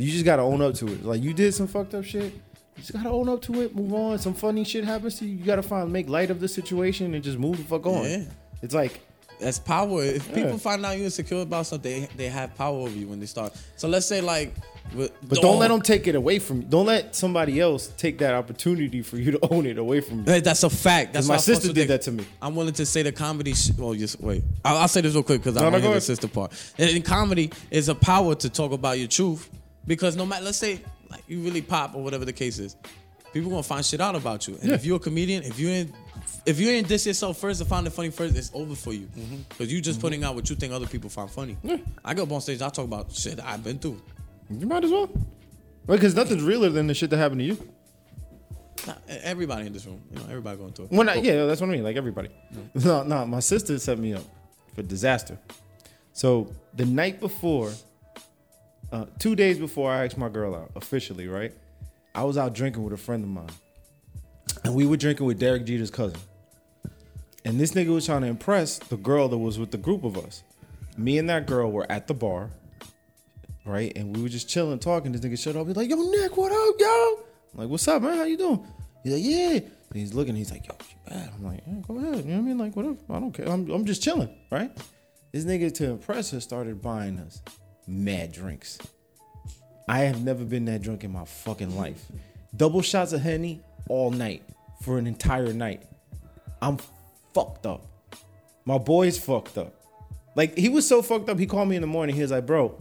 You 0.00 0.10
just 0.10 0.24
gotta 0.24 0.42
own 0.42 0.60
up 0.62 0.74
to 0.76 0.86
it. 0.88 1.04
Like 1.04 1.22
you 1.22 1.32
did 1.34 1.52
some 1.54 1.66
fucked 1.66 1.94
up 1.94 2.04
shit. 2.04 2.32
You 2.32 2.40
just 2.76 2.92
gotta 2.92 3.10
own 3.10 3.28
up 3.28 3.42
to 3.42 3.60
it, 3.62 3.74
move 3.74 3.92
on. 3.94 4.18
Some 4.18 4.34
funny 4.34 4.64
shit 4.64 4.84
happens 4.84 5.18
to 5.18 5.24
you. 5.26 5.36
You 5.36 5.44
gotta 5.44 5.62
find 5.62 5.92
make 5.92 6.08
light 6.08 6.30
of 6.30 6.40
the 6.40 6.48
situation 6.48 7.14
and 7.14 7.22
just 7.22 7.38
move 7.38 7.58
the 7.58 7.64
fuck 7.64 7.86
on. 7.86 8.04
Yeah. 8.04 8.24
It's 8.62 8.74
like 8.74 9.00
That's 9.38 9.58
power. 9.58 10.02
If 10.02 10.32
people 10.34 10.58
find 10.58 10.84
out 10.84 10.96
you're 10.96 11.04
insecure 11.06 11.40
about 11.40 11.66
something, 11.66 12.02
they, 12.02 12.08
they 12.16 12.28
have 12.28 12.54
power 12.56 12.76
over 12.76 12.90
you 12.96 13.08
when 13.08 13.20
they 13.20 13.26
start. 13.26 13.52
So 13.76 13.88
let's 13.88 14.04
say 14.06 14.20
like, 14.20 14.54
But 14.94 15.12
don't 15.40 15.58
let 15.58 15.68
them 15.68 15.80
take 15.80 16.06
it 16.06 16.14
away 16.14 16.38
from 16.38 16.60
you. 16.62 16.68
Don't 16.68 16.84
let 16.86 17.14
somebody 17.16 17.58
else 17.58 17.88
take 17.96 18.18
that 18.18 18.34
opportunity 18.34 19.00
for 19.02 19.16
you 19.16 19.32
to 19.32 19.38
own 19.50 19.64
it 19.66 19.78
away 19.78 20.00
from 20.02 20.18
you. 20.26 20.40
That's 20.40 20.62
a 20.62 20.68
fact. 20.70 21.14
That's 21.14 21.26
my 21.28 21.38
sister 21.38 21.72
did 21.72 21.88
that 21.88 22.02
to 22.02 22.12
me. 22.12 22.26
I'm 22.42 22.54
willing 22.54 22.74
to 22.74 22.84
say 22.86 23.02
the 23.02 23.12
comedy. 23.12 23.54
Sh- 23.54 23.70
oh, 23.78 23.86
well, 23.86 23.94
just 23.94 24.20
wait. 24.20 24.42
I'll, 24.64 24.76
I'll 24.78 24.88
say 24.88 25.00
this 25.00 25.14
real 25.14 25.22
quick 25.22 25.40
because 25.42 25.56
I 25.56 25.60
No, 25.60 25.70
want 25.70 25.82
no, 25.84 25.88
hear 25.88 25.94
the 25.96 26.00
sister 26.02 26.28
part. 26.28 26.52
In, 26.76 26.96
in 26.96 27.02
comedy, 27.02 27.50
is 27.70 27.88
a 27.88 27.94
power 27.94 28.34
to 28.34 28.50
talk 28.50 28.72
about 28.72 28.98
your 28.98 29.08
truth 29.08 29.48
because 29.86 30.16
no 30.16 30.24
matter, 30.26 30.44
let's 30.44 30.58
say 30.58 30.80
like 31.10 31.22
you 31.28 31.40
really 31.40 31.62
pop 31.62 31.94
or 31.94 32.02
whatever 32.02 32.24
the 32.24 32.32
case 32.32 32.58
is, 32.58 32.76
people 33.32 33.50
gonna 33.50 33.62
find 33.62 33.84
shit 33.84 34.00
out 34.00 34.14
about 34.16 34.46
you. 34.48 34.58
And 34.62 34.70
if 34.72 34.84
you're 34.84 34.96
a 34.96 35.00
comedian, 35.00 35.42
if 35.44 35.58
you 35.58 35.68
ain't 35.68 35.94
if 36.46 36.58
you 36.60 36.68
ain't 36.70 36.88
diss 36.88 37.06
yourself 37.06 37.38
first 37.38 37.60
and 37.60 37.68
find 37.68 37.86
it 37.86 37.90
funny 37.90 38.10
first, 38.10 38.36
it's 38.36 38.50
over 38.54 38.74
for 38.74 38.92
you 38.92 39.06
Mm-hmm. 39.16 39.36
because 39.48 39.72
you 39.72 39.80
just 39.80 40.00
putting 40.00 40.24
out 40.24 40.34
what 40.34 40.48
you 40.50 40.56
think 40.56 40.72
other 40.72 40.86
people 40.86 41.10
find 41.10 41.30
funny. 41.30 41.56
I 42.04 42.14
go 42.14 42.22
up 42.22 42.32
on 42.32 42.40
stage, 42.40 42.62
I 42.62 42.68
talk 42.68 42.84
about 42.84 43.12
shit 43.12 43.36
that 43.36 43.46
I've 43.46 43.62
been 43.64 43.78
through. 43.78 44.00
You 44.50 44.66
might 44.66 44.84
as 44.84 44.90
well. 44.90 45.08
Because 45.86 46.14
nothing's 46.14 46.42
realer 46.42 46.68
than 46.68 46.86
the 46.86 46.94
shit 46.94 47.10
that 47.10 47.16
happened 47.18 47.40
to 47.40 47.44
you. 47.46 47.68
Nah, 48.86 48.94
Everybody 49.22 49.66
in 49.66 49.72
this 49.72 49.84
room, 49.86 50.00
you 50.10 50.18
know, 50.18 50.24
everybody 50.28 50.56
going 50.56 50.72
through 50.72 50.86
it. 50.86 50.92
When 50.92 51.08
I, 51.08 51.14
yeah, 51.16 51.44
that's 51.46 51.60
what 51.60 51.68
I 51.68 51.72
mean. 51.72 51.82
Like 51.84 51.96
everybody. 51.96 52.28
No, 52.74 53.02
no, 53.04 53.26
my 53.26 53.40
sister 53.40 53.78
set 53.78 53.98
me 53.98 54.14
up 54.14 54.22
for 54.74 54.82
disaster. 54.82 55.38
So 56.12 56.50
the 56.74 56.86
night 56.86 57.20
before, 57.20 57.72
uh, 58.92 59.06
two 59.18 59.36
days 59.36 59.58
before 59.58 59.90
I 59.90 60.04
asked 60.04 60.18
my 60.18 60.28
girl 60.28 60.54
out 60.54 60.70
officially, 60.76 61.28
right? 61.28 61.52
I 62.14 62.24
was 62.24 62.36
out 62.36 62.54
drinking 62.54 62.82
with 62.82 62.92
a 62.92 62.96
friend 62.96 63.22
of 63.22 63.30
mine, 63.30 63.50
and 64.64 64.74
we 64.74 64.86
were 64.86 64.96
drinking 64.96 65.26
with 65.26 65.38
Derek 65.38 65.64
Jeter's 65.64 65.90
cousin. 65.90 66.20
And 67.44 67.58
this 67.58 67.72
nigga 67.72 67.88
was 67.94 68.04
trying 68.04 68.22
to 68.22 68.26
impress 68.26 68.78
the 68.78 68.96
girl 68.96 69.28
that 69.28 69.38
was 69.38 69.58
with 69.58 69.70
the 69.70 69.78
group 69.78 70.04
of 70.04 70.18
us. 70.18 70.42
Me 70.96 71.18
and 71.18 71.30
that 71.30 71.46
girl 71.46 71.70
were 71.70 71.90
at 71.90 72.06
the 72.06 72.14
bar, 72.14 72.50
right? 73.64 73.92
And 73.96 74.14
we 74.14 74.22
were 74.22 74.28
just 74.28 74.48
chilling, 74.48 74.78
talking. 74.78 75.12
This 75.12 75.20
nigga 75.22 75.42
showed 75.42 75.56
up. 75.56 75.66
He's 75.66 75.76
like, 75.76 75.88
"Yo, 75.88 75.96
Nick, 75.96 76.36
what 76.36 76.52
up, 76.52 76.74
yo?" 76.78 77.20
I'm 77.52 77.60
like, 77.60 77.68
"What's 77.68 77.86
up, 77.88 78.02
man? 78.02 78.16
How 78.16 78.24
you 78.24 78.36
doing?" 78.36 78.66
He's 79.04 79.12
like, 79.12 79.22
"Yeah." 79.24 79.70
And 79.92 79.98
he's 79.98 80.12
looking. 80.12 80.34
He's 80.34 80.50
like, 80.50 80.66
"Yo, 80.66 80.74
she 80.86 80.96
bad." 81.08 81.30
I'm 81.34 81.44
like, 81.44 81.62
yeah, 81.66 81.74
"Go 81.86 81.96
ahead." 81.98 82.24
You 82.24 82.32
know 82.32 82.36
what 82.36 82.38
I 82.38 82.40
mean? 82.42 82.58
Like, 82.58 82.76
whatever. 82.76 82.96
I 83.08 83.20
don't 83.20 83.32
care. 83.32 83.48
I'm, 83.48 83.70
I'm 83.70 83.84
just 83.84 84.02
chilling, 84.02 84.36
right? 84.50 84.76
This 85.32 85.44
nigga 85.44 85.72
to 85.74 85.90
impress 85.90 86.32
her 86.32 86.40
started 86.40 86.82
buying 86.82 87.18
us 87.20 87.40
mad 87.90 88.32
drinks. 88.32 88.78
I 89.88 90.00
have 90.00 90.22
never 90.22 90.44
been 90.44 90.66
that 90.66 90.82
drunk 90.82 91.04
in 91.04 91.12
my 91.12 91.24
fucking 91.24 91.76
life. 91.76 92.06
Double 92.56 92.82
shots 92.82 93.12
of 93.12 93.20
henny 93.20 93.60
all 93.88 94.10
night 94.10 94.42
for 94.82 94.98
an 94.98 95.06
entire 95.06 95.52
night. 95.52 95.82
I'm 96.62 96.78
fucked 97.34 97.66
up. 97.66 97.86
My 98.64 98.78
boy's 98.78 99.18
fucked 99.18 99.58
up. 99.58 99.74
Like 100.36 100.56
he 100.56 100.68
was 100.68 100.86
so 100.86 101.02
fucked 101.02 101.28
up. 101.28 101.38
He 101.38 101.46
called 101.46 101.68
me 101.68 101.76
in 101.76 101.82
the 101.82 101.88
morning. 101.88 102.14
He 102.14 102.22
was 102.22 102.30
like, 102.30 102.46
"Bro, 102.46 102.80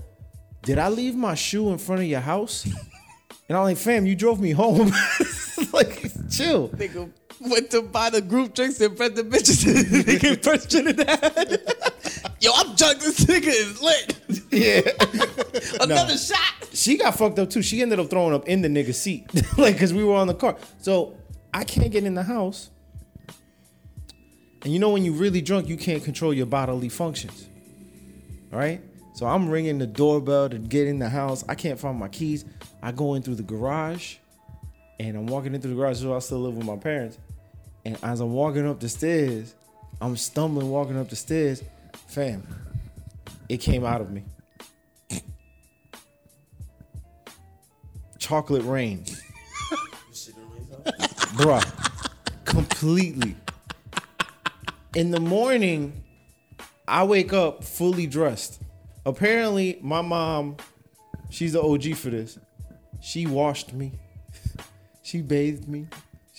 did 0.61 0.77
I 0.77 0.89
leave 0.89 1.15
my 1.15 1.33
shoe 1.35 1.69
in 1.69 1.77
front 1.77 2.01
of 2.01 2.07
your 2.07 2.19
house?" 2.19 2.65
And 3.47 3.57
I'm 3.57 3.63
like, 3.63 3.77
"Fam, 3.77 4.05
you 4.05 4.15
drove 4.15 4.39
me 4.39 4.51
home." 4.51 4.91
like, 5.73 6.01
chill. 6.29 6.69
Nigga 6.69 7.09
went 7.49 7.71
to 7.71 7.81
buy 7.81 8.09
the 8.09 8.21
group 8.21 8.53
drinks 8.53 8.79
and 8.81 8.91
impress 8.91 9.11
the 9.11 9.23
bitches. 9.23 9.63
nigga 10.03 10.43
first 10.43 10.69
Trinidad. 10.69 11.61
Yo, 12.41 12.51
I'm 12.53 12.75
drunk. 12.75 12.99
This 12.99 13.25
nigga 13.25 13.47
is 13.47 13.81
lit. 13.81 14.19
Yeah. 14.51 15.81
Another 15.81 16.17
shot. 16.17 16.39
she 16.73 16.97
got 16.97 17.15
fucked 17.15 17.39
up 17.39 17.49
too. 17.49 17.61
She 17.61 17.81
ended 17.81 17.99
up 17.99 18.09
throwing 18.09 18.33
up 18.33 18.47
in 18.47 18.61
the 18.61 18.67
nigga's 18.67 18.99
seat, 18.99 19.27
like 19.57 19.75
because 19.75 19.93
we 19.93 20.03
were 20.03 20.15
on 20.15 20.27
the 20.27 20.33
car. 20.33 20.57
So 20.79 21.17
I 21.53 21.63
can't 21.63 21.91
get 21.91 22.03
in 22.03 22.13
the 22.13 22.23
house. 22.23 22.69
And 24.63 24.73
you 24.73 24.79
know 24.79 24.89
when 24.89 25.05
you 25.05 25.13
really 25.13 25.41
drunk, 25.41 25.67
you 25.67 25.77
can't 25.77 26.03
control 26.03 26.33
your 26.33 26.45
bodily 26.45 26.89
functions. 26.89 27.47
All 28.51 28.59
right. 28.59 28.81
So 29.13 29.25
I'm 29.25 29.49
ringing 29.49 29.79
the 29.79 29.87
doorbell 29.87 30.49
to 30.49 30.57
get 30.57 30.87
in 30.87 30.99
the 30.99 31.09
house. 31.09 31.43
I 31.47 31.55
can't 31.55 31.79
find 31.79 31.97
my 31.97 32.07
keys. 32.07 32.45
I 32.81 32.91
go 32.91 33.15
in 33.15 33.21
through 33.21 33.35
the 33.35 33.43
garage, 33.43 34.17
and 34.99 35.17
I'm 35.17 35.27
walking 35.27 35.53
into 35.53 35.67
the 35.67 35.75
garage. 35.75 35.99
So 36.01 36.15
I 36.15 36.19
still 36.19 36.39
live 36.39 36.55
with 36.55 36.65
my 36.65 36.77
parents. 36.77 37.17
And 37.85 37.97
as 38.03 38.19
I'm 38.19 38.33
walking 38.33 38.67
up 38.67 38.79
the 38.79 38.89
stairs, 38.89 39.55
I'm 40.01 40.17
stumbling 40.17 40.69
walking 40.69 40.97
up 40.97 41.09
the 41.09 41.15
stairs. 41.15 41.63
Fam, 42.07 42.47
it 43.47 43.57
came 43.57 43.85
out 43.85 44.01
of 44.01 44.11
me. 44.11 44.23
chocolate 48.29 48.63
rain. 48.63 49.03
Bruh. 51.35 51.65
Completely. 52.45 53.35
In 54.95 55.09
the 55.09 55.19
morning, 55.19 56.03
I 56.87 57.05
wake 57.05 57.33
up 57.33 57.63
fully 57.63 58.05
dressed. 58.05 58.61
Apparently, 59.03 59.79
my 59.81 60.01
mom, 60.01 60.57
she's 61.31 61.53
the 61.53 61.61
OG 61.63 61.95
for 61.95 62.11
this. 62.11 62.37
She 63.01 63.25
washed 63.25 63.73
me. 63.73 63.93
She 65.01 65.23
bathed 65.23 65.67
me. 65.67 65.87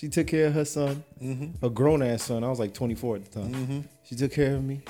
She 0.01 0.09
took 0.09 0.25
care 0.25 0.47
of 0.47 0.53
her 0.53 0.65
son, 0.65 1.03
mm-hmm. 1.21 1.63
a 1.63 1.69
grown 1.69 2.01
ass 2.01 2.23
son. 2.23 2.43
I 2.43 2.49
was 2.49 2.57
like 2.57 2.73
24 2.73 3.17
at 3.17 3.25
the 3.25 3.39
time. 3.39 3.53
Mm-hmm. 3.53 3.79
She 4.03 4.15
took 4.15 4.31
care 4.31 4.55
of 4.55 4.63
me. 4.63 4.81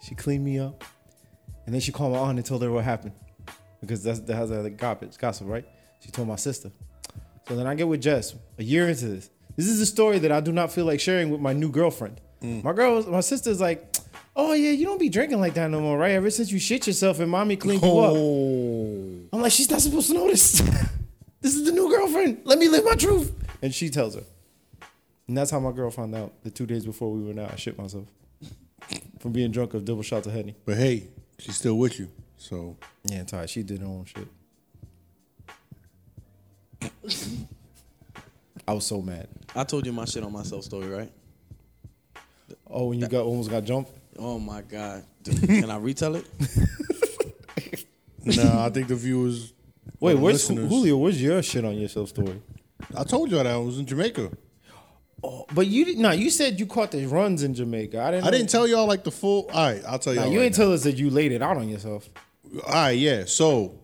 She 0.00 0.14
cleaned 0.14 0.44
me 0.44 0.60
up. 0.60 0.84
And 1.66 1.74
then 1.74 1.80
she 1.80 1.90
called 1.90 2.12
my 2.12 2.20
aunt 2.20 2.38
and 2.38 2.46
told 2.46 2.62
her 2.62 2.70
what 2.70 2.84
happened. 2.84 3.10
Because 3.80 4.04
that's 4.04 4.20
that's 4.20 4.38
how 4.50 4.62
the 4.62 4.70
gossip, 4.70 5.18
gossip, 5.18 5.48
right? 5.48 5.64
She 5.98 6.12
told 6.12 6.28
my 6.28 6.36
sister. 6.36 6.70
So 7.48 7.56
then 7.56 7.66
I 7.66 7.74
get 7.74 7.88
with 7.88 8.02
Jess 8.02 8.36
a 8.56 8.62
year 8.62 8.88
into 8.88 9.06
this. 9.06 9.30
This 9.56 9.66
is 9.66 9.80
a 9.80 9.86
story 9.86 10.20
that 10.20 10.30
I 10.30 10.38
do 10.38 10.52
not 10.52 10.70
feel 10.70 10.84
like 10.84 11.00
sharing 11.00 11.30
with 11.30 11.40
my 11.40 11.52
new 11.52 11.72
girlfriend. 11.72 12.20
Mm. 12.40 12.62
My 12.62 12.72
girl, 12.72 13.02
my 13.10 13.18
sister's 13.18 13.60
like, 13.60 13.96
"Oh 14.36 14.52
yeah, 14.52 14.70
you 14.70 14.86
don't 14.86 15.00
be 15.00 15.08
drinking 15.08 15.40
like 15.40 15.54
that 15.54 15.72
no 15.72 15.80
more, 15.80 15.98
right? 15.98 16.12
Ever 16.12 16.30
since 16.30 16.52
you 16.52 16.60
shit 16.60 16.86
yourself 16.86 17.18
and 17.18 17.28
mommy 17.28 17.56
cleaned 17.56 17.82
you 17.82 17.98
up." 17.98 18.14
Oh. 18.16 19.28
I'm 19.32 19.42
like, 19.42 19.50
she's 19.50 19.72
not 19.72 19.80
supposed 19.80 20.06
to 20.10 20.14
know 20.14 20.28
this. 20.28 20.60
this 21.40 21.56
is 21.56 21.64
the 21.64 21.72
new 21.72 21.90
girlfriend. 21.90 22.42
Let 22.44 22.60
me 22.60 22.68
live 22.68 22.84
my 22.84 22.94
truth. 22.94 23.34
And 23.60 23.74
she 23.74 23.90
tells 23.90 24.14
her. 24.14 24.22
And 25.32 25.36
that's 25.38 25.50
how 25.50 25.58
my 25.60 25.72
girl 25.72 25.90
found 25.90 26.14
out 26.14 26.30
the 26.42 26.50
two 26.50 26.66
days 26.66 26.84
before 26.84 27.10
we 27.10 27.22
went 27.22 27.40
out. 27.40 27.50
I 27.50 27.56
shit 27.56 27.78
myself 27.78 28.04
from 29.18 29.32
being 29.32 29.50
drunk 29.50 29.72
of 29.72 29.82
double 29.82 30.02
shots 30.02 30.26
of 30.26 30.34
honey. 30.34 30.54
But 30.66 30.76
hey, 30.76 31.08
she's 31.38 31.56
still 31.56 31.78
with 31.78 31.98
you. 31.98 32.10
So 32.36 32.76
Yeah, 33.04 33.24
Ty, 33.24 33.46
she 33.46 33.62
did 33.62 33.80
her 33.80 33.86
own 33.86 34.04
shit. 34.04 34.28
I 38.68 38.74
was 38.74 38.84
so 38.84 39.00
mad. 39.00 39.26
I 39.56 39.64
told 39.64 39.86
you 39.86 39.92
my 39.94 40.04
shit 40.04 40.22
on 40.22 40.32
myself 40.34 40.64
story, 40.64 40.88
right? 40.88 41.10
Oh, 42.66 42.88
when 42.88 43.00
you 43.00 43.08
got 43.08 43.24
almost 43.24 43.48
got 43.48 43.64
jumped. 43.64 43.90
Oh 44.18 44.38
my 44.38 44.60
god. 44.60 45.02
Dude, 45.22 45.40
Can 45.48 45.70
I 45.70 45.78
retell 45.78 46.16
it? 46.16 46.26
nah, 48.22 48.66
I 48.66 48.68
think 48.68 48.88
the 48.88 48.96
viewers. 48.96 49.54
Wait, 49.98 50.12
the 50.12 50.20
where's 50.20 50.34
listeners- 50.50 50.68
Julio? 50.68 50.98
Where's 50.98 51.22
your 51.22 51.42
shit 51.42 51.64
on 51.64 51.74
yourself 51.78 52.10
story? 52.10 52.42
I 52.94 53.04
told 53.04 53.30
you 53.30 53.38
that 53.38 53.46
I 53.46 53.56
was 53.56 53.78
in 53.78 53.86
Jamaica. 53.86 54.30
Oh, 55.24 55.46
but 55.54 55.66
you 55.66 55.84
didn't. 55.84 56.02
No, 56.02 56.10
you 56.10 56.30
said 56.30 56.58
you 56.58 56.66
caught 56.66 56.90
the 56.90 57.06
runs 57.06 57.42
in 57.42 57.54
Jamaica. 57.54 58.00
I 58.02 58.10
didn't. 58.10 58.26
I 58.26 58.30
didn't 58.30 58.48
tell 58.48 58.66
y'all 58.66 58.86
like 58.86 59.04
the 59.04 59.10
full. 59.10 59.48
All 59.52 59.66
right, 59.66 59.82
I'll 59.86 59.98
tell 59.98 60.14
y'all. 60.14 60.26
you 60.26 60.38
right 60.38 60.46
ain't 60.46 60.58
now. 60.58 60.64
tell 60.64 60.72
us 60.72 60.82
that 60.82 60.96
you 60.96 61.10
laid 61.10 61.32
it 61.32 61.42
out 61.42 61.56
on 61.56 61.68
yourself. 61.68 62.08
All 62.66 62.72
right, 62.72 62.90
yeah. 62.90 63.24
So 63.26 63.78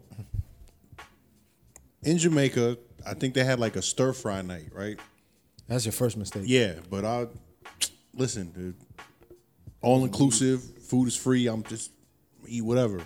in 2.02 2.18
Jamaica, 2.18 2.76
I 3.06 3.14
think 3.14 3.34
they 3.34 3.44
had 3.44 3.60
like 3.60 3.76
a 3.76 3.82
stir 3.82 4.12
fry 4.12 4.42
night, 4.42 4.70
right? 4.72 4.98
That's 5.68 5.84
your 5.84 5.92
first 5.92 6.16
mistake. 6.16 6.44
Yeah, 6.46 6.74
but 6.90 7.04
I 7.04 7.26
listen, 8.14 8.50
dude. 8.50 8.74
All 9.80 10.04
inclusive, 10.04 10.62
food 10.80 11.06
is 11.06 11.16
free. 11.16 11.46
I'm 11.46 11.62
just 11.62 11.92
eat 12.48 12.62
whatever. 12.62 13.00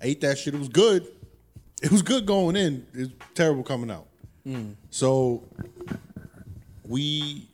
I 0.00 0.06
ate 0.06 0.20
that 0.22 0.38
shit. 0.38 0.54
It 0.54 0.58
was 0.58 0.70
good. 0.70 1.06
It 1.82 1.90
was 1.90 2.02
good 2.02 2.24
going 2.24 2.56
in. 2.56 2.86
It's 2.94 3.12
terrible 3.34 3.62
coming 3.62 3.90
out. 3.90 4.06
Hmm. 4.44 4.72
So 4.88 5.44
we 6.84 7.49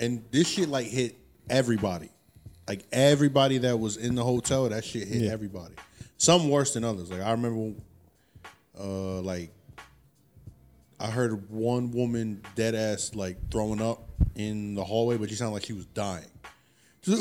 and 0.00 0.24
this 0.30 0.48
shit 0.48 0.68
like 0.68 0.86
hit 0.86 1.16
everybody. 1.48 2.08
Like 2.66 2.84
everybody 2.92 3.58
that 3.58 3.78
was 3.78 3.96
in 3.96 4.14
the 4.14 4.24
hotel, 4.24 4.68
that 4.68 4.84
shit 4.84 5.06
hit 5.08 5.22
Yeah. 5.22 5.32
everybody. 5.32 5.74
Some 6.16 6.48
worse 6.48 6.74
than 6.74 6.84
others. 6.84 7.10
Like 7.10 7.20
I 7.22 7.30
remember 7.32 7.78
uh 8.78 9.20
like 9.20 9.50
I 10.98 11.06
heard 11.10 11.48
one 11.50 11.90
woman 11.92 12.42
dead 12.56 12.74
ass 12.74 13.14
like 13.14 13.50
throwing 13.50 13.80
up 13.80 14.08
in 14.34 14.74
the 14.74 14.84
hallway, 14.84 15.16
but 15.16 15.28
she 15.30 15.34
sounded 15.34 15.54
like 15.54 15.64
she 15.64 15.72
was 15.72 15.86
dying. 15.86 16.26
She 17.02 17.12
was 17.12 17.20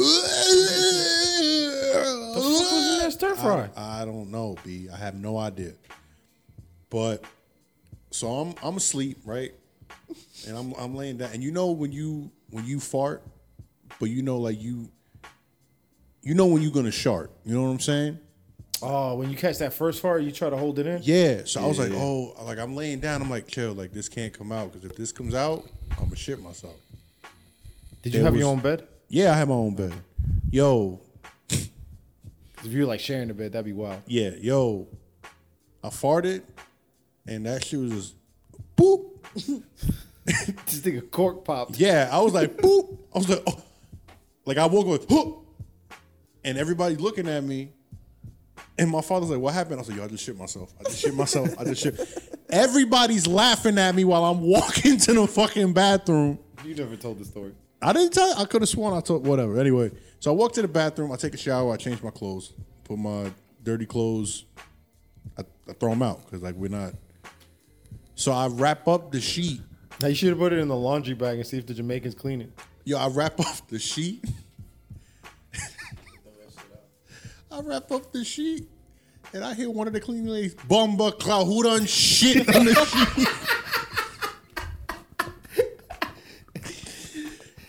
The 2.35 2.41
fuck 2.41 2.71
was 2.71 2.93
in 2.93 2.99
that 2.99 3.11
stir 3.13 3.35
fry? 3.35 3.69
I, 3.75 4.01
I 4.01 4.05
don't 4.05 4.29
know, 4.31 4.55
B. 4.63 4.87
I 4.93 4.97
have 4.97 5.15
no 5.15 5.37
idea. 5.37 5.73
But 6.89 7.23
so 8.11 8.27
I'm 8.29 8.55
I'm 8.63 8.77
asleep, 8.77 9.19
right? 9.25 9.53
And 10.47 10.57
I'm 10.57 10.73
I'm 10.73 10.95
laying 10.95 11.17
down. 11.17 11.31
And 11.33 11.43
you 11.43 11.51
know 11.51 11.71
when 11.71 11.91
you 11.91 12.31
when 12.51 12.65
you 12.65 12.79
fart, 12.79 13.23
but 13.99 14.09
you 14.09 14.21
know 14.21 14.37
like 14.37 14.61
you 14.61 14.89
you 16.21 16.33
know 16.33 16.45
when 16.47 16.61
you're 16.61 16.71
gonna 16.71 16.91
shart. 16.91 17.31
You 17.45 17.55
know 17.55 17.63
what 17.63 17.69
I'm 17.69 17.79
saying? 17.79 18.19
Oh, 18.81 19.15
when 19.15 19.29
you 19.29 19.35
catch 19.35 19.57
that 19.57 19.73
first 19.73 20.01
fart, 20.01 20.21
you 20.23 20.31
try 20.31 20.49
to 20.49 20.55
hold 20.55 20.79
it 20.79 20.87
in. 20.87 21.01
Yeah. 21.03 21.41
So 21.45 21.61
I 21.61 21.67
was 21.67 21.79
like, 21.79 21.91
oh, 21.93 22.33
like 22.45 22.57
I'm 22.59 22.75
laying 22.75 22.99
down. 23.01 23.21
I'm 23.21 23.29
like, 23.29 23.47
chill. 23.47 23.73
Like 23.73 23.91
this 23.91 24.07
can't 24.07 24.31
come 24.33 24.51
out 24.51 24.71
because 24.71 24.89
if 24.89 24.95
this 24.95 25.11
comes 25.11 25.33
out, 25.35 25.65
I'm 25.97 26.05
gonna 26.05 26.15
shit 26.15 26.41
myself. 26.41 26.75
Did 28.01 28.13
you 28.13 28.21
It 28.21 28.23
have 28.23 28.33
was- 28.33 28.39
your 28.39 28.49
own 28.49 28.59
bed? 28.59 28.87
Yeah, 29.09 29.31
I 29.33 29.37
have 29.37 29.47
my 29.49 29.55
own 29.55 29.75
bed. 29.75 29.93
Yo, 30.51 31.01
If 31.49 32.65
you're 32.67 32.85
like 32.85 32.99
sharing 32.99 33.29
a 33.29 33.33
bed, 33.33 33.53
that'd 33.53 33.65
be 33.65 33.73
wild. 33.73 34.01
Yeah, 34.07 34.31
yo, 34.39 34.87
I 35.83 35.87
farted, 35.89 36.43
and 37.25 37.45
that 37.45 37.63
shit 37.65 37.79
was 37.79 37.91
just 37.91 38.13
boop. 38.77 39.05
This 40.65 40.85
a 40.85 41.01
cork 41.01 41.43
popped. 41.43 41.79
Yeah, 41.79 42.09
I 42.11 42.21
was 42.21 42.33
like 42.33 42.57
boop. 42.57 42.97
I 43.13 43.17
was 43.17 43.29
like, 43.29 43.43
oh. 43.47 43.63
like 44.45 44.57
I 44.57 44.65
woke 44.67 45.01
up, 45.01 45.09
whoop, 45.09 45.45
and 46.43 46.57
everybody 46.57 46.95
looking 46.95 47.27
at 47.27 47.43
me. 47.43 47.73
And 48.77 48.89
my 48.89 49.01
father's 49.01 49.29
like, 49.29 49.39
"What 49.39 49.53
happened?" 49.53 49.75
I 49.75 49.79
was 49.79 49.89
like, 49.89 49.97
"Yo, 49.97 50.05
I 50.05 50.07
just 50.07 50.23
shit 50.23 50.37
myself. 50.37 50.73
I 50.79 50.83
just 50.83 50.99
shit 50.99 51.13
myself. 51.13 51.53
I 51.59 51.63
just 51.65 51.81
shit." 51.81 51.99
Everybody's 52.49 53.27
laughing 53.27 53.77
at 53.77 53.93
me 53.93 54.03
while 54.03 54.23
I'm 54.25 54.41
walking 54.41 54.97
to 54.97 55.13
the 55.13 55.27
fucking 55.27 55.73
bathroom. 55.73 56.39
You 56.63 56.75
never 56.75 56.95
told 56.95 57.19
the 57.19 57.25
story. 57.25 57.53
I 57.81 57.93
didn't 57.93 58.13
tell. 58.13 58.37
I 58.37 58.45
could 58.45 58.61
have 58.61 58.69
sworn 58.69 58.93
I 58.93 59.01
told 59.01 59.25
whatever. 59.25 59.59
Anyway, 59.59 59.91
so 60.19 60.31
I 60.31 60.33
walk 60.33 60.53
to 60.53 60.61
the 60.61 60.67
bathroom. 60.67 61.11
I 61.11 61.15
take 61.15 61.33
a 61.33 61.37
shower. 61.37 61.73
I 61.73 61.77
change 61.77 62.01
my 62.03 62.11
clothes. 62.11 62.53
Put 62.83 62.97
my 62.97 63.31
dirty 63.63 63.85
clothes. 63.85 64.45
I, 65.37 65.43
I 65.67 65.73
throw 65.73 65.89
them 65.89 66.01
out 66.01 66.25
because 66.25 66.41
like 66.41 66.55
we're 66.55 66.69
not. 66.69 66.93
So 68.15 68.31
I 68.31 68.47
wrap 68.47 68.87
up 68.87 69.11
the 69.11 69.21
sheet. 69.21 69.61
Now 70.01 70.07
you 70.07 70.15
should 70.15 70.29
have 70.29 70.37
put 70.37 70.53
it 70.53 70.59
in 70.59 70.69
the 70.69 70.75
laundry 70.75 71.13
bag 71.13 71.37
and 71.37 71.45
see 71.47 71.57
if 71.57 71.65
the 71.65 71.73
Jamaicans 71.73 72.15
clean 72.15 72.41
it. 72.41 72.51
Yo, 72.85 72.97
I 72.97 73.07
wrap 73.07 73.39
off 73.39 73.67
the 73.67 73.79
sheet. 73.79 74.23
I 77.51 77.61
wrap 77.61 77.91
up 77.91 78.11
the 78.13 78.23
sheet, 78.23 78.69
and 79.33 79.43
I 79.43 79.53
hear 79.53 79.69
one 79.69 79.87
of 79.87 79.93
the 79.93 79.99
cleaning 79.99 80.27
ladies, 80.27 80.55
"Bumba 80.55 81.19
cloud, 81.19 81.45
who 81.45 81.63
done 81.63 81.85
shit 81.85 82.47
on 82.55 82.65
the 82.65 82.73
sheet?" 83.15 83.27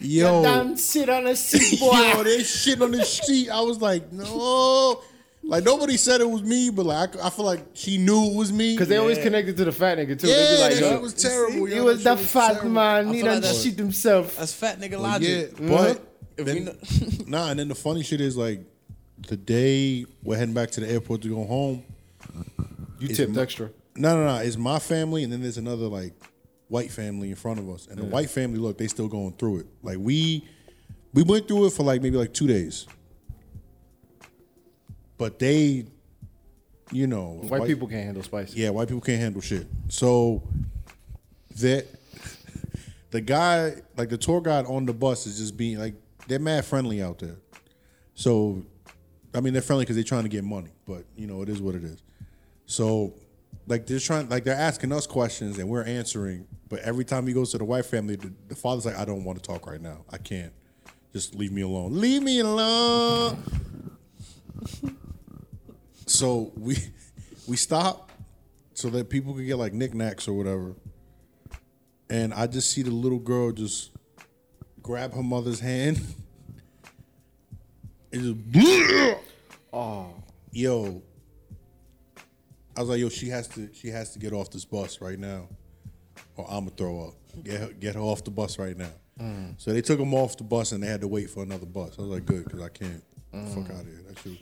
Yo, 0.03 0.75
sit 0.77 1.09
on 1.11 1.27
a 1.27 1.37
seat, 1.37 1.79
Yo, 1.81 2.23
they 2.23 2.43
shit 2.43 2.81
on 2.81 2.91
the 2.93 3.05
sheet. 3.05 3.51
I 3.51 3.61
was 3.61 3.81
like, 3.83 4.11
no. 4.13 5.03
Like 5.51 5.65
nobody 5.65 5.97
said 5.97 6.21
it 6.21 6.31
was 6.31 6.43
me, 6.45 6.71
but 6.71 6.87
like 6.87 7.17
I, 7.17 7.27
I 7.27 7.31
feel 7.31 7.45
like 7.45 7.61
she 7.75 7.99
knew 7.99 8.27
it 8.31 8.37
was 8.37 8.53
me. 8.53 8.75
Because 8.75 8.87
they 8.89 8.99
always 8.99 9.19
connected 9.19 9.57
to 9.57 9.65
the 9.65 9.73
fat 9.73 9.99
nigga 9.99 10.17
too. 10.19 10.29
yeah, 10.29 10.37
they 10.37 10.55
be 10.57 10.61
like, 10.63 10.73
that 10.75 10.81
yo, 10.81 10.91
shit 10.93 11.01
was 11.03 11.15
terrible. 11.15 11.65
he 11.67 11.75
yo, 11.75 11.85
was 11.85 12.05
that 12.05 12.17
the 12.19 12.23
shit 12.23 12.31
fat 12.31 12.53
terrible. 12.53 12.71
man. 12.71 13.09
I 13.09 13.13
He 13.13 13.15
feel 13.19 13.25
done 13.27 13.35
like 13.35 13.43
that's- 13.43 13.65
himself. 13.65 14.37
That's 14.37 14.53
fat 14.55 14.79
nigga 14.81 14.93
Yeah, 14.93 14.97
logic. 14.99 15.57
but 15.59 16.07
If 16.37 16.47
we 16.47 16.53
then, 16.53 16.65
know- 16.67 17.25
nah, 17.27 17.51
and 17.51 17.59
then 17.59 17.67
the 17.69 17.75
funny 17.75 18.03
shit 18.05 18.21
is 18.21 18.37
like 18.37 18.61
the 19.29 19.37
day 19.37 20.07
we're 20.23 20.37
heading 20.37 20.55
back 20.55 20.71
to 20.73 20.81
the 20.81 20.89
airport 20.89 21.23
to 21.23 21.29
go 21.29 21.45
home. 21.45 21.83
You 23.01 23.09
It's 23.09 23.17
tipped 23.17 23.33
my- 23.35 23.43
extra. 23.43 23.71
No, 23.97 24.15
no, 24.15 24.25
no. 24.27 24.41
It's 24.43 24.57
my 24.57 24.79
family, 24.79 25.25
and 25.25 25.33
then 25.33 25.43
there's 25.43 25.59
another 25.59 25.87
like 25.89 26.15
white 26.69 26.93
family 26.93 27.29
in 27.31 27.35
front 27.35 27.59
of 27.59 27.69
us, 27.69 27.89
and 27.89 27.99
the 27.99 28.05
white 28.05 28.31
family 28.31 28.59
look, 28.61 28.79
they 28.79 28.87
still 28.87 29.09
going 29.09 29.33
through 29.33 29.59
it. 29.59 29.67
Like 29.83 29.99
we, 29.99 30.47
we 31.13 31.25
went 31.25 31.49
through 31.49 31.67
it 31.67 31.73
for 31.73 31.83
like 31.83 32.01
maybe 32.03 32.17
like 32.17 32.33
two 32.33 32.47
days, 32.47 32.87
but 35.21 35.39
they, 35.39 35.85
you 36.91 37.07
know, 37.07 37.41
White, 37.43 37.67
people 37.67 37.87
can't 37.87 38.05
handle 38.05 38.23
spice. 38.23 38.55
Yeah, 38.55 38.71
white 38.71 38.89
people 38.89 39.03
can't 39.03 39.21
handle 39.21 39.43
shit. 39.43 39.67
So 39.91 40.43
that 41.57 41.87
the 43.11 43.21
guy, 43.21 43.75
like 43.99 44.09
the 44.09 44.17
tour 44.17 44.41
guide 44.41 44.65
on 44.65 44.87
the 44.87 44.95
bus, 44.95 45.27
is 45.27 45.39
just 45.39 45.59
being 45.59 45.79
like 45.79 45.93
they're 46.27 46.39
mad 46.39 46.65
friendly 46.65 47.03
out 47.03 47.19
there. 47.19 47.37
So, 48.15 48.63
I 49.35 49.41
mean, 49.41 49.53
they're 49.53 49.61
friendly 49.61 49.85
because 49.85 49.97
they're 49.97 50.05
trying 50.05 50.23
to 50.23 50.31
get 50.31 50.43
money, 50.43 50.71
but 50.87 51.05
you 51.17 51.27
know, 51.27 51.43
it 51.43 51.51
is 51.51 51.61
what 51.61 51.75
it 51.75 51.85
is. 51.85 52.03
So, 52.65 53.13
like 53.67 53.87
they're 53.87 53.99
trying, 53.99 54.31
like 54.31 54.45
they're 54.45 54.55
asking 54.55 54.91
us 54.91 55.07
questions 55.07 55.59
and 55.59 55.69
we're 55.69 55.85
answering, 55.85 56.47
but 56.71 56.79
every 56.79 57.05
time 57.05 57.27
he 57.27 57.35
goes 57.35 57.51
to 57.51 57.59
the 57.59 57.65
white 57.65 57.85
family, 57.85 58.17
the, 58.17 58.33
the 58.49 58.57
father's 58.57 58.87
like, 58.87 58.97
"I 58.97 59.05
don't 59.05 59.25
want 59.25 59.43
to 59.43 59.47
talk 59.47 59.67
right 59.67 59.83
now. 59.83 60.07
I 60.11 60.17
can't. 60.17 60.55
Just 61.13 61.35
leave 61.35 61.53
me 61.53 61.61
alone. 61.61 62.01
Leave 62.01 62.23
me 62.23 62.39
alone." 62.39 63.37
so 66.11 66.53
we 66.57 66.77
we 67.49 67.57
stop 67.57 68.11
so 68.75 68.91
that 68.91 69.09
people 69.09 69.35
could 69.35 69.47
get 69.47 69.57
like 69.57 69.73
knickknacks 69.73 70.29
or 70.29 70.33
whatever. 70.35 70.75
And 72.09 72.35
I 72.35 72.47
just 72.47 72.71
see 72.71 72.83
the 72.83 72.91
little 72.91 73.19
girl 73.19 73.53
just 73.53 73.93
grab 74.83 75.15
her 75.15 75.23
mother's 75.23 75.61
hand. 75.61 76.01
And 78.13 78.53
just 78.53 79.19
oh 79.73 80.13
yo. 80.51 81.01
I 82.77 82.81
was 82.81 82.89
like, 82.89 82.99
yo, 82.99 83.09
she 83.09 83.29
has 83.29 83.47
to 83.51 83.71
she 83.73 83.87
has 83.87 84.13
to 84.15 84.19
get 84.19 84.33
off 84.33 84.51
this 84.51 84.65
bus 84.65 85.01
right 85.01 85.17
now. 85.17 85.47
Or 86.35 86.45
I'ma 86.51 86.71
throw 86.77 87.07
up. 87.07 87.15
Get 87.45 87.61
her, 87.61 87.69
get 87.69 87.95
her 87.95 88.01
off 88.01 88.25
the 88.25 88.33
bus 88.33 88.59
right 88.59 88.77
now. 88.77 88.91
Mm. 89.21 89.55
So 89.59 89.73
they 89.73 89.81
took 89.81 90.01
him 90.01 90.13
off 90.13 90.37
the 90.37 90.43
bus 90.43 90.73
and 90.73 90.83
they 90.83 90.89
had 90.89 91.03
to 91.03 91.07
wait 91.07 91.31
for 91.31 91.45
another 91.45 91.67
bus. 91.67 92.01
I 92.01 92.03
was 92.03 92.11
like, 92.11 92.27
good, 92.27 92.47
because 92.47 92.61
I 92.61 92.69
can't 92.71 93.05
fuck 93.31 93.69
mm. 93.69 93.75
out 93.77 93.83
of 93.83 93.87
here. 93.87 94.03
That 94.09 94.19
shit. 94.19 94.39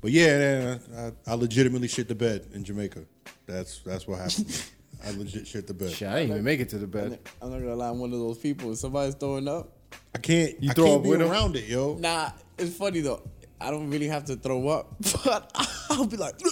But 0.00 0.12
yeah, 0.12 0.38
then 0.38 0.80
I, 1.26 1.30
I 1.32 1.34
legitimately 1.34 1.88
shit 1.88 2.08
the 2.08 2.14
bed 2.14 2.46
in 2.54 2.64
Jamaica. 2.64 3.04
That's 3.46 3.80
that's 3.80 4.06
what 4.06 4.18
happened. 4.18 4.64
I 5.06 5.10
legit 5.12 5.46
shit 5.46 5.66
the 5.66 5.74
bed. 5.74 5.92
Shit, 5.92 6.08
I 6.08 6.20
didn't 6.20 6.30
even 6.32 6.44
make 6.44 6.60
it 6.60 6.68
to 6.70 6.78
the 6.78 6.86
bed. 6.86 7.18
I'm 7.40 7.50
not 7.50 7.58
gonna 7.60 7.74
lie, 7.74 7.88
I'm 7.88 7.98
one 7.98 8.12
of 8.12 8.18
those 8.18 8.38
people. 8.38 8.72
If 8.72 8.78
somebody's 8.78 9.14
throwing 9.14 9.48
up, 9.48 9.72
I 10.14 10.18
can't. 10.18 10.62
You 10.62 10.70
I 10.70 10.74
throw 10.74 10.84
can't 10.86 10.96
up 10.98 11.02
be 11.04 11.08
with 11.10 11.22
him? 11.22 11.30
around 11.30 11.56
it, 11.56 11.64
yo. 11.68 11.94
nah, 11.96 12.30
it's 12.58 12.76
funny 12.76 13.00
though. 13.00 13.22
I 13.60 13.70
don't 13.70 13.90
really 13.90 14.08
have 14.08 14.24
to 14.26 14.36
throw 14.36 14.68
up, 14.68 14.94
but 15.24 15.50
I'll 15.90 16.06
be 16.06 16.16
like, 16.16 16.34
and 16.40 16.50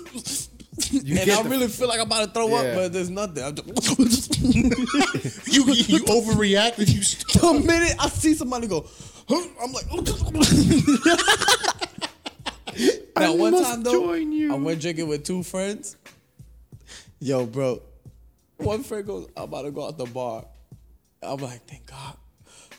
I 1.31 1.43
the- 1.43 1.47
really 1.49 1.69
feel 1.69 1.89
like 1.89 2.01
I'm 2.01 2.07
about 2.07 2.27
to 2.27 2.33
throw 2.33 2.55
up, 2.55 2.75
but 2.75 2.93
there's 2.93 3.09
nothing. 3.11 3.45
I'm 3.45 3.55
just 3.55 4.39
You 4.45 5.65
you 5.65 5.99
overreact 6.05 6.79
if 6.79 6.89
you. 6.91 7.03
St- 7.03 7.41
the 7.43 7.67
minute 7.67 7.95
I 7.99 8.09
see 8.11 8.35
somebody 8.35 8.67
go, 8.67 8.87
huh, 9.29 9.47
I'm 9.63 9.73
like, 9.73 9.87
now 13.21 13.35
one 13.35 13.53
must 13.53 13.71
time 13.71 13.83
though. 13.83 14.13
I 14.13 14.55
went 14.57 14.81
drinking 14.81 15.09
with 15.09 15.25
two 15.25 15.43
friends. 15.43 15.97
Yo, 17.21 17.47
bro, 17.47 17.83
one 18.59 18.83
friend 18.83 19.07
goes, 19.07 19.29
I'm 19.37 19.45
about 19.45 19.63
to 19.63 19.71
go 19.71 19.87
out 19.87 19.99
the 19.99 20.07
bar. 20.07 20.45
I'm 21.23 21.39
like, 21.39 21.67
thank 21.67 21.87
God. 21.87 22.17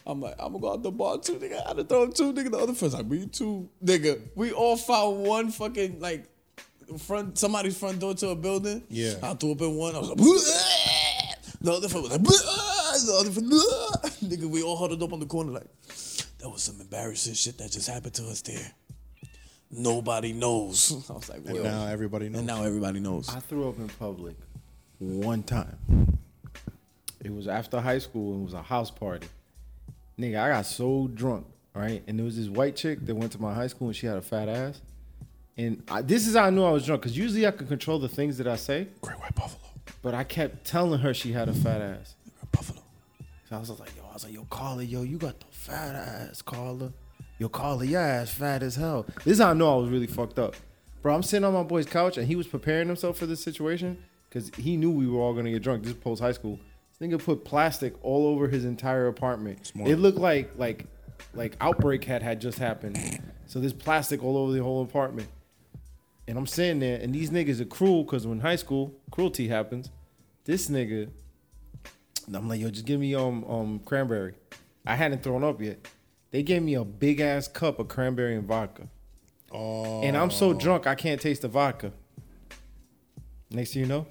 I'm 0.05 0.21
like, 0.21 0.35
I'm 0.39 0.53
gonna 0.53 0.61
go 0.61 0.73
out 0.73 0.81
the 0.81 0.91
bar 0.91 1.17
too, 1.19 1.35
nigga. 1.35 1.63
I 1.63 1.67
had 1.67 1.77
to 1.77 1.83
throw 1.83 2.03
him 2.03 2.13
two, 2.13 2.33
nigga. 2.33 2.49
The 2.51 2.57
other 2.57 2.73
friends 2.73 2.93
like, 2.93 3.05
me 3.05 3.27
too, 3.27 3.69
nigga. 3.83 4.21
We 4.35 4.51
all 4.51 4.77
found 4.77 5.23
one 5.25 5.51
fucking 5.51 5.99
like 5.99 6.25
front 6.99 7.37
somebody's 7.37 7.77
front 7.77 7.99
door 7.99 8.15
to 8.15 8.29
a 8.29 8.35
building. 8.35 8.83
Yeah. 8.89 9.15
I 9.21 9.33
threw 9.33 9.51
up 9.51 9.61
in 9.61 9.75
one. 9.75 9.95
I 9.95 9.99
was 9.99 10.09
like, 10.09 10.17
the 11.61 11.71
other 11.73 11.89
friend 11.89 12.03
was 12.03 12.11
like, 12.11 12.23
the 12.23 13.17
other 13.19 13.31
friend, 13.31 13.51
nigga. 14.31 14.49
We 14.49 14.63
all 14.63 14.77
huddled 14.77 15.03
up 15.03 15.13
on 15.13 15.19
the 15.19 15.25
corner 15.25 15.51
like, 15.51 15.67
that 16.39 16.49
was 16.49 16.63
some 16.63 16.79
embarrassing 16.79 17.33
shit 17.33 17.57
that 17.57 17.71
just 17.71 17.89
happened 17.89 18.13
to 18.15 18.23
us 18.23 18.41
there. 18.41 18.71
Nobody 19.71 20.33
knows. 20.33 20.91
I 21.09 21.13
was 21.13 21.29
like, 21.29 21.45
and 21.45 21.63
now 21.63 21.85
everybody 21.87 22.29
knows. 22.29 22.39
and 22.39 22.47
now 22.47 22.63
everybody 22.63 22.99
knows. 22.99 23.29
I 23.29 23.39
threw 23.39 23.69
up 23.69 23.77
in 23.77 23.87
public 23.87 24.35
one 24.99 25.43
time. 25.43 25.77
It 27.23 27.33
was 27.33 27.47
after 27.47 27.79
high 27.79 27.99
school 27.99 28.33
and 28.33 28.41
it 28.41 28.45
was 28.45 28.53
a 28.53 28.61
house 28.61 28.89
party. 28.91 29.27
Nigga, 30.17 30.39
I 30.39 30.49
got 30.49 30.65
so 30.65 31.09
drunk, 31.13 31.45
right? 31.75 32.01
And 32.07 32.17
there 32.17 32.25
was 32.25 32.37
this 32.37 32.47
white 32.47 32.75
chick 32.75 33.05
that 33.05 33.15
went 33.15 33.31
to 33.33 33.41
my 33.41 33.53
high 33.53 33.67
school 33.67 33.87
and 33.87 33.95
she 33.95 34.07
had 34.07 34.17
a 34.17 34.21
fat 34.21 34.49
ass. 34.49 34.81
And 35.57 35.83
I, 35.89 36.01
this 36.01 36.25
is 36.27 36.35
how 36.35 36.45
I 36.45 36.49
knew 36.49 36.63
I 36.63 36.71
was 36.71 36.85
drunk 36.85 37.01
because 37.01 37.17
usually 37.17 37.45
I 37.45 37.51
can 37.51 37.67
control 37.67 37.99
the 37.99 38.07
things 38.07 38.37
that 38.37 38.47
I 38.47 38.55
say, 38.55 38.87
Great 39.01 39.19
White 39.19 39.35
Buffalo. 39.35 39.61
but 40.01 40.13
I 40.13 40.23
kept 40.23 40.65
telling 40.65 41.01
her 41.01 41.13
she 41.13 41.33
had 41.33 41.49
a 41.49 41.53
fat 41.53 41.81
ass. 41.81 42.15
Buffalo. 42.51 42.81
So 43.49 43.55
I 43.55 43.59
was 43.59 43.69
like, 43.79 43.95
yo, 43.97 44.03
I 44.09 44.13
was 44.13 44.23
like, 44.23 44.33
yo, 44.33 44.45
Carla, 44.49 44.83
yo, 44.83 45.01
you 45.03 45.17
got 45.17 45.39
the 45.39 45.45
fat 45.51 45.95
ass, 45.95 46.41
Carla. 46.41 46.93
Yo, 47.39 47.47
Carla, 47.47 47.85
your 47.85 48.01
ass 48.01 48.31
fat 48.31 48.61
as 48.61 48.75
hell. 48.75 49.05
This 49.23 49.35
is 49.35 49.39
how 49.39 49.51
I 49.51 49.53
know 49.53 49.73
I 49.73 49.81
was 49.81 49.89
really 49.89 50.07
fucked 50.07 50.37
up. 50.37 50.57
Bro, 51.01 51.15
I'm 51.15 51.23
sitting 51.23 51.45
on 51.45 51.53
my 51.53 51.63
boy's 51.63 51.85
couch 51.85 52.17
and 52.17 52.27
he 52.27 52.35
was 52.35 52.45
preparing 52.47 52.87
himself 52.87 53.17
for 53.17 53.25
this 53.25 53.41
situation 53.41 53.97
because 54.27 54.51
he 54.55 54.75
knew 54.75 54.91
we 54.91 55.07
were 55.07 55.21
all 55.21 55.33
gonna 55.33 55.49
get 55.49 55.63
drunk. 55.63 55.83
This 55.83 55.93
is 55.93 55.97
post 55.97 56.21
high 56.21 56.33
school. 56.33 56.59
This 56.99 57.07
nigga 57.07 57.23
put 57.23 57.45
plastic 57.45 57.93
all 58.03 58.27
over 58.27 58.49
his 58.49 58.65
entire 58.65 59.07
apartment. 59.07 59.65
Smart. 59.65 59.89
It 59.89 59.95
looked 59.95 60.17
like 60.17 60.51
like 60.57 60.85
like 61.33 61.55
outbreak 61.61 62.03
had 62.03 62.21
had 62.21 62.41
just 62.41 62.59
happened. 62.59 63.21
So 63.47 63.61
there's 63.61 63.71
plastic 63.71 64.21
all 64.21 64.35
over 64.35 64.51
the 64.51 64.61
whole 64.61 64.83
apartment. 64.83 65.29
And 66.27 66.37
I'm 66.37 66.45
sitting 66.45 66.79
there, 66.79 66.99
and 66.99 67.15
these 67.15 67.29
niggas 67.29 67.61
are 67.61 67.65
cruel 67.65 68.03
because 68.03 68.27
when 68.27 68.41
high 68.41 68.57
school 68.57 68.93
cruelty 69.11 69.47
happens, 69.47 69.89
this 70.43 70.67
nigga 70.67 71.09
I'm 72.33 72.49
like, 72.49 72.59
yo, 72.59 72.69
just 72.69 72.85
give 72.85 72.99
me 72.99 73.15
um 73.15 73.45
um 73.45 73.79
cranberry. 73.85 74.33
I 74.85 74.95
hadn't 74.95 75.23
thrown 75.23 75.45
up 75.45 75.61
yet. 75.61 75.87
They 76.31 76.43
gave 76.43 76.61
me 76.61 76.75
a 76.75 76.83
big 76.85 77.19
ass 77.21 77.47
cup 77.47 77.79
of 77.79 77.87
cranberry 77.87 78.35
and 78.35 78.47
vodka. 78.47 78.87
Oh, 79.51 80.01
And 80.03 80.15
I'm 80.15 80.29
so 80.31 80.53
drunk 80.53 80.85
I 80.85 80.95
can't 80.95 81.19
taste 81.19 81.41
the 81.41 81.47
vodka. 81.47 81.91
Next 83.49 83.73
thing 83.73 83.81
you 83.83 83.87
know, 83.87 84.05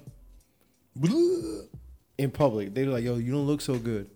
in 2.17 2.31
public, 2.31 2.73
they 2.73 2.85
were 2.85 2.91
like, 2.93 3.03
yo, 3.03 3.15
you 3.15 3.31
don't 3.31 3.47
look 3.47 3.61
so 3.61 3.75
good. 3.77 4.09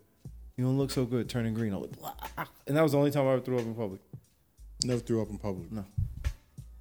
You 0.56 0.64
don't 0.64 0.76
look 0.76 0.90
so 0.90 1.04
good 1.04 1.28
turning 1.28 1.54
green. 1.54 1.72
I 1.72 1.78
was 1.78 1.88
like, 1.98 2.46
and 2.66 2.76
that 2.76 2.82
was 2.82 2.92
the 2.92 2.98
only 2.98 3.10
time 3.10 3.26
I 3.26 3.32
ever 3.32 3.40
threw 3.40 3.56
up 3.58 3.64
in 3.64 3.74
public. 3.74 4.00
never 4.84 5.00
threw 5.00 5.22
up 5.22 5.30
in 5.30 5.38
public. 5.38 5.72
No. 5.72 5.84
That 6.22 6.30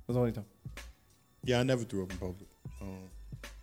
was 0.08 0.16
the 0.16 0.20
only 0.20 0.32
time. 0.34 0.46
Yeah, 1.46 1.60
I 1.62 1.64
never 1.64 1.84
threw 1.84 2.04
up 2.04 2.12
in 2.12 2.18
public. 2.18 2.48
Um, 2.82 2.98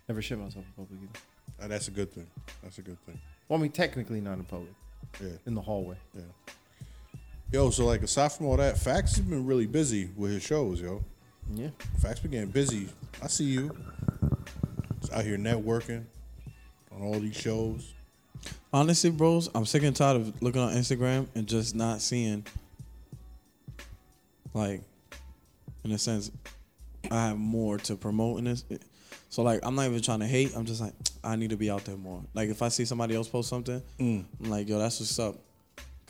Never 0.09 0.21
shit 0.21 0.37
myself 0.39 0.65
in 0.65 0.83
public 0.83 0.99
either. 1.03 1.63
uh, 1.63 1.67
that's 1.67 1.87
a 1.87 1.91
good 1.91 2.11
thing. 2.11 2.27
That's 2.63 2.77
a 2.79 2.81
good 2.81 2.99
thing. 3.05 3.19
Well, 3.47 3.59
I 3.59 3.61
mean, 3.61 3.71
technically 3.71 4.19
not 4.19 4.39
in 4.39 4.43
public, 4.45 4.73
Yeah, 5.21 5.29
in 5.45 5.53
the 5.53 5.61
hallway. 5.61 5.95
yeah. 6.13 6.21
Yo, 7.51 7.69
so 7.69 7.85
like 7.85 8.01
aside 8.01 8.31
from 8.31 8.45
all 8.45 8.55
that, 8.55 8.77
Facts 8.77 9.17
has 9.17 9.25
been 9.25 9.45
really 9.45 9.65
busy 9.65 10.09
with 10.15 10.31
his 10.31 10.41
shows, 10.41 10.79
yo. 10.79 11.03
Yeah. 11.53 11.67
Facts 11.99 12.21
be 12.21 12.29
getting 12.29 12.49
busy. 12.49 12.87
I 13.21 13.27
see 13.27 13.43
you. 13.43 13.75
Just 15.01 15.11
out 15.11 15.25
here 15.25 15.37
networking 15.37 16.05
on 16.93 17.01
all 17.01 17.19
these 17.19 17.35
shows. 17.35 17.91
Honestly, 18.71 19.09
bros, 19.09 19.49
I'm 19.53 19.65
sick 19.65 19.83
and 19.83 19.93
tired 19.93 20.15
of 20.15 20.41
looking 20.41 20.61
on 20.61 20.71
Instagram 20.73 21.27
and 21.35 21.45
just 21.45 21.75
not 21.75 22.01
seeing, 22.01 22.45
like, 24.53 24.81
in 25.83 25.91
a 25.91 25.97
sense, 25.97 26.31
I 27.09 27.27
have 27.27 27.37
more 27.37 27.77
to 27.79 27.97
promote 27.97 28.39
in 28.39 28.45
this. 28.45 28.63
So 29.29 29.41
like, 29.41 29.59
I'm 29.63 29.75
not 29.75 29.87
even 29.87 30.01
trying 30.01 30.19
to 30.19 30.27
hate. 30.27 30.55
I'm 30.55 30.63
just 30.63 30.79
like, 30.79 30.93
I 31.21 31.35
need 31.35 31.49
to 31.49 31.57
be 31.57 31.69
out 31.69 31.83
there 31.83 31.97
more. 31.97 32.23
Like, 32.33 32.47
if 32.47 32.61
I 32.61 32.69
see 32.69 32.85
somebody 32.85 33.13
else 33.13 33.27
post 33.27 33.49
something, 33.49 33.81
mm. 33.99 34.23
I'm 34.41 34.49
like, 34.49 34.69
yo, 34.69 34.79
that's 34.79 35.01
what's 35.01 35.19
up, 35.19 35.35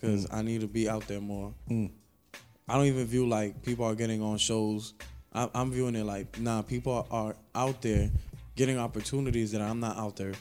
because 0.02 0.28
I 0.32 0.42
need 0.42 0.62
to 0.62 0.68
be 0.68 0.90
out 0.90 1.08
there 1.08 1.22
more. 1.22 1.54
I 1.70 2.78
don't 2.78 2.86
even 2.86 3.06
view 3.06 3.28
like 3.28 3.62
people 3.64 3.86
are 3.86 3.96
getting 3.96 4.22
on 4.22 4.38
shows. 4.38 4.94
I, 5.34 5.48
I'm 5.54 5.72
viewing 5.72 5.96
it 5.96 6.04
like, 6.06 6.40
nah, 6.40 6.62
people 6.64 7.08
are 7.12 7.36
out 7.56 7.82
there 7.82 8.10
getting 8.56 8.78
opportunities 8.78 9.52
that 9.52 9.62
I'm 9.62 9.80
not 9.80 9.98
out 9.98 10.16
there 10.18 10.34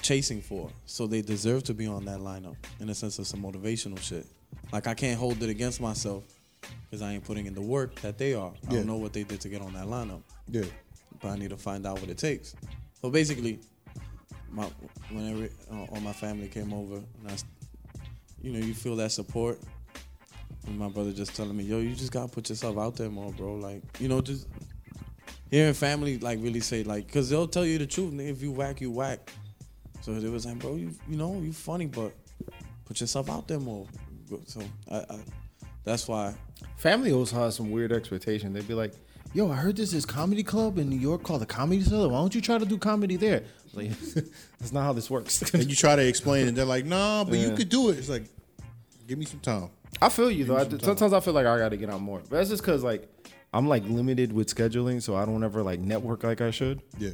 chasing 0.00 0.40
for. 0.40 0.70
So 0.86 1.06
they 1.06 1.22
deserve 1.22 1.64
to 1.64 1.74
be 1.74 1.86
on 1.86 2.04
that 2.06 2.18
lineup 2.20 2.56
in 2.80 2.88
a 2.88 2.94
sense 2.94 3.18
of 3.18 3.26
some 3.26 3.42
motivational 3.42 4.00
shit. 4.00 4.26
Like 4.72 4.86
I 4.86 4.94
can't 4.94 5.18
hold 5.18 5.42
it 5.42 5.50
against 5.50 5.80
myself 5.80 6.24
because 6.90 7.02
I 7.02 7.12
ain't 7.12 7.24
putting 7.24 7.46
in 7.46 7.54
the 7.54 7.60
work 7.60 7.94
that 7.96 8.18
they 8.18 8.34
are. 8.34 8.52
I 8.68 8.72
don't 8.72 8.86
know 8.86 8.96
what 8.96 9.12
they 9.12 9.22
did 9.24 9.40
to 9.42 9.48
get 9.48 9.60
on 9.62 9.72
that 9.74 9.86
lineup, 9.86 10.22
Yeah. 10.48 10.64
but 11.20 11.28
I 11.28 11.36
need 11.36 11.50
to 11.50 11.56
find 11.56 11.86
out 11.86 12.00
what 12.00 12.10
it 12.10 12.18
takes. 12.18 12.54
So 13.00 13.10
basically, 13.10 13.60
my 14.50 14.68
whenever 15.10 15.48
uh, 15.70 15.84
all 15.90 16.00
my 16.00 16.12
family 16.12 16.48
came 16.48 16.72
over, 16.72 16.96
and 16.96 17.28
I, 17.28 17.34
you 18.42 18.52
know, 18.52 18.58
you 18.58 18.74
feel 18.74 18.96
that 18.96 19.12
support. 19.12 19.58
And 20.66 20.78
my 20.78 20.88
brother 20.88 21.12
just 21.12 21.34
telling 21.34 21.56
me, 21.56 21.64
yo, 21.64 21.78
you 21.78 21.94
just 21.94 22.12
gotta 22.12 22.28
put 22.28 22.48
yourself 22.48 22.78
out 22.78 22.96
there 22.96 23.10
more, 23.10 23.32
bro. 23.32 23.54
Like, 23.54 23.82
you 23.98 24.08
know, 24.08 24.20
just 24.20 24.46
hearing 25.50 25.74
family 25.74 26.18
like 26.18 26.38
really 26.40 26.60
say 26.60 26.82
like, 26.84 27.10
cause 27.12 27.28
they'll 27.30 27.48
tell 27.48 27.64
you 27.64 27.78
the 27.78 27.86
truth. 27.86 28.18
If 28.20 28.42
you 28.42 28.52
whack, 28.52 28.80
you 28.80 28.90
whack. 28.90 29.30
So 30.00 30.12
it 30.12 30.24
was 30.30 30.46
like, 30.46 30.58
bro, 30.58 30.76
you 30.76 30.92
you 31.08 31.16
know, 31.16 31.40
you 31.40 31.52
funny, 31.52 31.86
but 31.86 32.12
put 32.84 33.00
yourself 33.00 33.30
out 33.30 33.48
there 33.48 33.60
more. 33.60 33.86
So 34.46 34.62
I, 34.90 34.96
I 34.98 35.18
that's 35.84 36.06
why 36.06 36.34
Family 36.76 37.12
always 37.12 37.30
has 37.30 37.56
some 37.56 37.70
weird 37.70 37.92
expectation. 37.92 38.52
They'd 38.52 38.66
be 38.66 38.74
like, 38.74 38.92
"Yo, 39.34 39.50
I 39.50 39.56
heard 39.56 39.76
there's 39.76 39.90
this 39.90 40.04
comedy 40.04 40.42
club 40.42 40.78
in 40.78 40.88
New 40.88 40.98
York 40.98 41.22
called 41.22 41.40
the 41.40 41.46
Comedy 41.46 41.82
Cellar. 41.82 42.08
Why 42.08 42.18
don't 42.18 42.34
you 42.34 42.40
try 42.40 42.58
to 42.58 42.64
do 42.64 42.78
comedy 42.78 43.16
there?" 43.16 43.44
Like, 43.74 43.90
that's 44.58 44.72
not 44.72 44.82
how 44.82 44.92
this 44.92 45.08
works. 45.10 45.42
And 45.54 45.68
you 45.68 45.76
try 45.76 45.96
to 45.96 46.06
explain, 46.06 46.48
and 46.48 46.56
they're 46.56 46.64
like, 46.64 46.84
"Nah, 46.84 47.24
but 47.24 47.38
you 47.38 47.48
Yeah. 47.48 47.56
could 47.56 47.68
do 47.68 47.90
it." 47.90 47.98
It's 47.98 48.08
like, 48.08 48.24
give 49.06 49.18
me 49.18 49.24
some 49.24 49.40
time. 49.40 49.70
I 50.00 50.08
feel 50.08 50.30
you 50.30 50.44
though. 50.44 50.56
I, 50.56 50.62
some 50.62 50.70
time. 50.70 50.80
sometimes 50.80 51.12
I 51.12 51.20
feel 51.20 51.34
like 51.34 51.46
I 51.46 51.58
got 51.58 51.70
to 51.70 51.76
get 51.76 51.90
out 51.90 52.00
more, 52.00 52.20
but 52.20 52.30
that's 52.38 52.50
just 52.50 52.62
because 52.62 52.82
like 52.82 53.08
I'm 53.54 53.66
like 53.68 53.84
limited 53.86 54.32
with 54.32 54.54
scheduling, 54.54 55.02
so 55.02 55.14
I 55.16 55.24
don't 55.24 55.42
ever 55.44 55.62
like 55.62 55.80
network 55.80 56.24
like 56.24 56.40
I 56.40 56.50
should. 56.50 56.80
Yeah. 56.98 57.10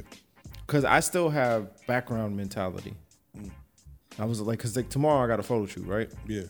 Because 0.65 0.85
I 0.85 0.99
still 0.99 1.29
have 1.29 1.69
background 1.87 2.37
mentality. 2.37 2.93
I 4.17 4.25
was 4.25 4.41
like, 4.41 4.57
because 4.57 4.75
like 4.75 4.89
tomorrow 4.89 5.23
I 5.23 5.27
got 5.27 5.39
a 5.39 5.43
photo 5.43 5.65
shoot, 5.65 5.85
right? 5.85 6.09
Yeah. 6.27 6.43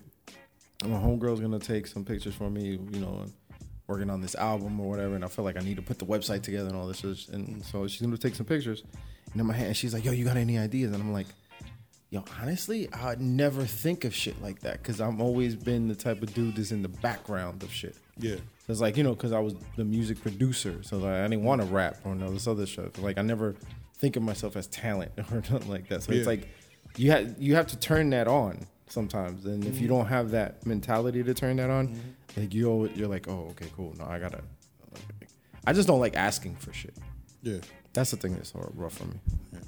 And 0.84 0.92
my 0.92 0.98
homegirl's 1.00 1.40
gonna 1.40 1.60
take 1.60 1.88
some 1.88 2.04
pictures 2.06 2.34
for 2.36 2.50
me, 2.50 2.80
you 2.92 3.00
know, 3.00 3.20
and 3.24 3.34
working 3.88 4.10
on 4.10 4.22
this 4.22 4.36
album 4.36 4.80
or 4.80 4.90
whatever. 4.90 5.16
And 5.16 5.24
I 5.26 5.28
feel 5.28 5.46
like 5.46 5.58
I 5.58 5.62
need 5.62 5.76
to 5.78 5.82
put 5.82 6.00
the 6.00 6.06
website 6.06 6.42
together 6.44 6.68
and 6.70 6.78
all 6.78 6.88
this. 6.88 6.98
shit. 7.00 7.28
And 7.30 7.64
so 7.66 7.88
she's 7.88 8.02
gonna 8.02 8.18
take 8.18 8.36
some 8.36 8.46
pictures. 8.46 8.84
And 9.32 9.42
in 9.42 9.48
my 9.48 9.54
hand, 9.54 9.76
she's 9.78 9.94
like, 9.94 10.06
"Yo, 10.06 10.12
you 10.12 10.26
got 10.26 10.38
any 10.38 10.58
ideas?" 10.58 10.92
And 10.92 11.02
I'm 11.02 11.14
like, 11.14 11.28
"Yo, 12.10 12.24
honestly, 12.42 12.92
I 12.94 13.10
would 13.10 13.22
never 13.22 13.64
think 13.66 14.04
of 14.06 14.14
shit 14.16 14.42
like 14.42 14.60
that 14.62 14.78
because 14.82 15.00
I'm 15.00 15.22
always 15.22 15.56
been 15.56 15.88
the 15.88 15.96
type 15.96 16.22
of 16.24 16.34
dude 16.34 16.56
that's 16.56 16.72
in 16.72 16.82
the 16.82 16.90
background 16.90 17.64
of 17.64 17.72
shit." 17.72 17.96
Yeah. 18.18 18.36
It's 18.68 18.82
like 18.82 18.98
you 18.98 19.04
know, 19.04 19.14
because 19.16 19.32
I 19.32 19.40
was 19.40 19.56
the 19.78 19.86
music 19.86 20.22
producer, 20.22 20.84
so 20.84 20.98
like, 20.98 21.14
I 21.14 21.28
didn't 21.28 21.44
want 21.44 21.62
to 21.62 21.68
rap 21.68 21.98
or 22.06 22.14
no 22.16 22.32
this 22.32 22.48
other 22.48 22.66
stuff. 22.68 23.00
Like 23.02 23.18
I 23.18 23.22
never 23.24 23.56
think 23.98 24.16
of 24.16 24.24
myself 24.24 24.56
as 24.56 24.68
talent 24.68 25.12
or 25.32 25.36
nothing 25.38 25.70
like 25.70 25.88
that. 25.90 26.04
So 26.04 26.12
Yeah. 26.12 26.18
it's 26.20 26.28
like 26.28 26.48
you 26.98 27.12
have 27.12 27.36
you 27.40 27.56
have 27.56 27.68
to 27.68 27.78
turn 27.78 28.10
that 28.12 28.28
on 28.28 28.66
sometimes, 28.88 29.46
and 29.46 29.64
if 29.66 29.76
you 29.76 29.88
Mm-hmm. 29.88 29.98
don't 29.98 30.06
have 30.08 30.32
that 30.32 30.66
mentality 30.66 31.24
to 31.24 31.34
turn 31.34 31.56
that 31.58 31.70
on, 31.70 32.00
like 32.38 32.54
you 32.54 32.90
you're 32.96 33.08
like, 33.08 33.28
oh 33.28 33.48
okay, 33.52 33.68
cool. 33.76 33.96
No, 33.98 34.06
I 34.06 34.20
gotta. 34.20 34.42
I 35.66 35.74
just 35.74 35.88
don't 35.88 36.00
like 36.00 36.16
asking 36.16 36.56
for 36.56 36.72
shit. 36.74 36.96
Yeah. 37.44 37.58
That's 37.94 38.12
the 38.12 38.18
thing 38.18 38.34
that's 38.34 38.52
hard, 38.52 38.72
rough 38.76 38.98
for 38.98 39.06
me. 39.06 39.20
Yeah. 39.52 39.60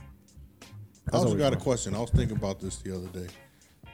I 1.12 1.18
also 1.18 1.36
got 1.36 1.54
a 1.54 1.56
rough. 1.56 1.64
question. 1.64 1.96
I 1.96 2.00
was 2.00 2.12
thinking 2.12 2.38
about 2.38 2.60
this 2.60 2.78
the 2.78 2.96
other 2.96 3.08
day. 3.08 3.28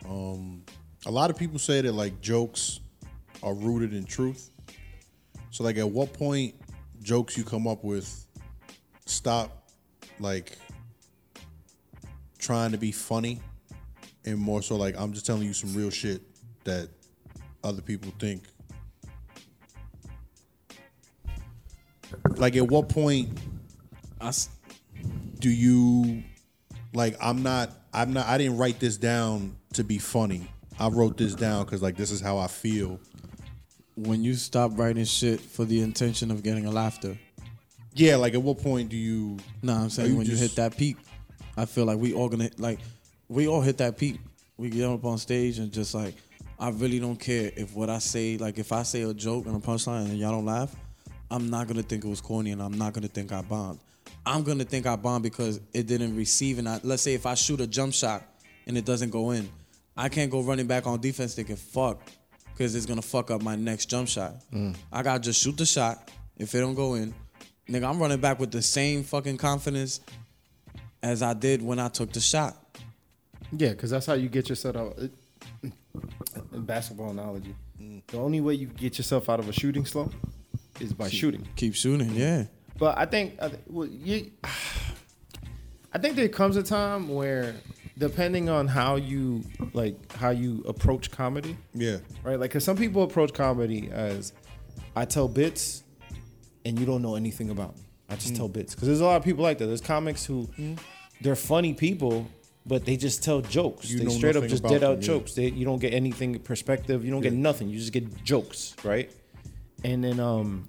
Um, 0.07 0.63
a 1.05 1.11
lot 1.11 1.29
of 1.29 1.37
people 1.37 1.59
say 1.59 1.81
that 1.81 1.93
like 1.93 2.19
jokes 2.21 2.79
are 3.41 3.53
rooted 3.53 3.93
in 3.93 4.03
truth. 4.03 4.51
So 5.51 5.63
like, 5.63 5.77
at 5.77 5.89
what 5.89 6.13
point 6.13 6.55
jokes 7.01 7.37
you 7.37 7.43
come 7.43 7.67
up 7.67 7.83
with 7.83 8.25
stop 9.05 9.69
like 10.19 10.57
trying 12.37 12.71
to 12.71 12.77
be 12.77 12.91
funny, 12.91 13.39
and 14.25 14.37
more 14.37 14.61
so 14.61 14.75
like 14.75 14.95
I'm 14.99 15.13
just 15.13 15.25
telling 15.25 15.43
you 15.43 15.53
some 15.53 15.73
real 15.73 15.89
shit 15.89 16.21
that 16.65 16.89
other 17.63 17.81
people 17.81 18.11
think. 18.19 18.43
Like, 22.35 22.55
at 22.55 22.67
what 22.67 22.87
point 22.89 23.29
I 24.19 24.31
do 25.39 25.49
you 25.49 26.23
like 26.93 27.15
i'm 27.21 27.43
not 27.43 27.71
i'm 27.93 28.13
not 28.13 28.25
i 28.27 28.37
didn't 28.37 28.57
write 28.57 28.79
this 28.79 28.97
down 28.97 29.55
to 29.73 29.83
be 29.83 29.97
funny 29.97 30.49
i 30.79 30.87
wrote 30.87 31.17
this 31.17 31.35
down 31.35 31.63
because 31.63 31.81
like 31.81 31.95
this 31.95 32.11
is 32.11 32.19
how 32.19 32.37
i 32.37 32.47
feel 32.47 32.99
when 33.97 34.23
you 34.23 34.33
stop 34.33 34.71
writing 34.77 35.05
shit 35.05 35.39
for 35.39 35.65
the 35.65 35.81
intention 35.81 36.29
of 36.31 36.43
getting 36.43 36.65
a 36.65 36.71
laughter. 36.71 37.17
yeah 37.93 38.15
like 38.15 38.33
at 38.33 38.41
what 38.41 38.59
point 38.59 38.89
do 38.89 38.97
you 38.97 39.37
No, 39.63 39.73
I'm 39.73 39.89
saying 39.89 40.11
you 40.11 40.17
when 40.17 40.27
you 40.27 40.35
hit 40.35 40.55
that 40.55 40.77
peak, 40.77 40.97
I 41.55 41.65
feel 41.65 41.85
like 41.85 41.97
we 41.97 42.13
all 42.13 42.29
gonna 42.29 42.49
like 42.57 42.79
we 43.27 43.47
all 43.47 43.61
hit 43.61 43.77
that 43.79 43.97
peak. 43.97 44.19
We 44.57 44.69
get 44.69 44.85
up 44.85 45.03
on 45.03 45.17
stage 45.17 45.57
and 45.57 45.71
just 45.71 45.95
like 45.95 46.13
I 46.59 46.69
really 46.69 46.99
don't 46.99 47.19
care 47.19 47.51
if 47.55 47.75
what 47.75 47.89
I 47.89 47.97
say, 47.99 48.37
like 48.37 48.59
if 48.59 48.71
I 48.71 48.83
say 48.83 49.01
a 49.01 49.13
joke 49.13 49.47
and 49.47 49.55
a 49.55 49.59
punchline 49.59 50.05
and 50.05 50.17
y'all 50.17 50.31
don't 50.31 50.45
laugh, 50.45 50.75
I'm 51.31 51.49
not 51.49 51.67
gonna 51.67 51.83
think 51.83 52.05
it 52.05 52.07
was 52.07 52.21
corny 52.21 52.51
and 52.51 52.61
I'm 52.61 52.77
not 52.77 52.93
gonna 52.93 53.07
think 53.07 53.31
I 53.31 53.41
bombed. 53.41 53.79
I'm 54.27 54.43
gonna 54.43 54.63
think 54.65 54.85
I 54.85 54.95
bombed 54.95 55.23
because 55.23 55.59
it 55.73 55.87
didn't 55.87 56.15
receive 56.15 56.59
and 56.59 56.67
I, 56.67 56.79
let's 56.83 57.01
say 57.01 57.13
if 57.13 57.25
I 57.25 57.33
shoot 57.35 57.61
a 57.61 57.67
jump 57.67 57.93
shot 57.93 58.23
and 58.65 58.77
it 58.77 58.85
doesn't 58.85 59.09
go 59.09 59.31
in, 59.31 59.49
I 59.95 60.09
can't 60.09 60.29
go 60.29 60.41
running 60.41 60.67
back 60.67 60.85
on 60.85 60.99
defense 60.99 61.33
thinking 61.35 61.55
fuck 61.55 62.01
because 62.53 62.75
it's 62.75 62.85
gonna 62.85 63.01
fuck 63.01 63.31
up 63.31 63.41
my 63.41 63.55
next 63.55 63.85
jump 63.87 64.07
shot. 64.07 64.35
Mm. 64.53 64.75
I 64.91 65.01
gotta 65.03 65.19
just 65.21 65.41
shoot 65.41 65.55
the 65.57 65.65
shot. 65.65 66.11
If 66.37 66.53
it 66.53 66.59
don't 66.59 66.75
go 66.75 66.95
in, 66.95 67.13
nigga, 67.69 67.89
I'm 67.89 67.99
running 67.99 68.19
back 68.19 68.39
with 68.39 68.51
the 68.51 68.61
same 68.61 69.03
fucking 69.03 69.37
confidence 69.37 70.01
as 71.01 71.21
I 71.23 71.33
did 71.33 71.61
when 71.61 71.79
I 71.79 71.87
took 71.89 72.11
the 72.11 72.19
shot. 72.19 72.55
Yeah, 73.51 73.69
because 73.69 73.89
that's 73.91 74.05
how 74.05 74.13
you 74.13 74.29
get 74.29 74.49
yourself 74.49 74.75
out. 74.75 74.97
it- 74.99 75.13
In 76.53 76.61
basketball 76.65 77.09
analogy, 77.11 77.55
mm. 77.81 78.01
the 78.07 78.17
only 78.17 78.41
way 78.41 78.53
you 78.55 78.67
get 78.67 78.97
yourself 78.97 79.29
out 79.29 79.39
of 79.39 79.47
a 79.49 79.53
shooting 79.53 79.85
slump 79.85 80.13
is 80.79 80.93
by 80.93 81.09
shooting. 81.09 81.47
Keep 81.55 81.73
shooting, 81.75 82.13
yeah. 82.13 82.45
But 82.77 82.97
I 82.97 83.05
think, 83.05 83.41
I 83.41 83.51
well, 83.67 83.87
you, 83.87 84.31
I 85.93 85.99
think 85.99 86.15
there 86.15 86.27
comes 86.29 86.57
a 86.57 86.63
time 86.63 87.07
where, 87.09 87.55
depending 87.97 88.49
on 88.49 88.67
how 88.67 88.95
you 88.97 89.43
like 89.73 90.11
how 90.13 90.29
you 90.29 90.63
approach 90.67 91.09
comedy, 91.09 91.57
yeah 91.73 91.97
right? 92.23 92.39
Like, 92.39 92.51
cause 92.51 92.63
some 92.63 92.77
people 92.77 93.03
approach 93.03 93.33
comedy 93.33 93.89
as, 93.91 94.33
I 94.95 95.05
tell 95.05 95.27
bits, 95.27 95.83
and 96.65 96.77
you 96.79 96.85
don't 96.85 97.01
know 97.01 97.15
anything 97.15 97.49
about 97.49 97.75
me. 97.77 97.83
I 98.09 98.15
just 98.15 98.33
Mm. 98.33 98.37
tell 98.37 98.47
bits. 98.49 98.75
Cause 98.75 98.87
there's 98.87 98.99
a 99.01 99.05
lot 99.05 99.15
of 99.17 99.23
people 99.23 99.43
like 99.43 99.57
that. 99.57 99.65
There's 99.65 99.81
comics 99.81 100.25
who, 100.25 100.47
they're 101.21 101.35
funny 101.35 101.73
people, 101.73 102.27
but 102.65 102.85
they 102.85 102.97
just 102.97 103.23
tell 103.23 103.41
jokes. 103.41 103.89
You 103.89 103.99
they 103.99 104.09
straight 104.09 104.35
up 104.35 104.45
just 104.45 104.63
dead 104.63 104.83
out 104.83 104.97
yeah. 104.97 105.07
jokes. 105.07 105.33
They, 105.33 105.47
you 105.49 105.65
don't 105.65 105.79
get 105.79 105.93
anything 105.93 106.37
perspective. 106.39 107.03
You 107.05 107.11
don't 107.11 107.21
get 107.21 107.33
nothing. 107.33 107.69
You 107.69 107.79
just 107.79 107.93
get 107.93 108.23
jokes, 108.23 108.75
right? 108.83 109.09
And 109.83 110.03
then 110.03 110.19
um 110.19 110.67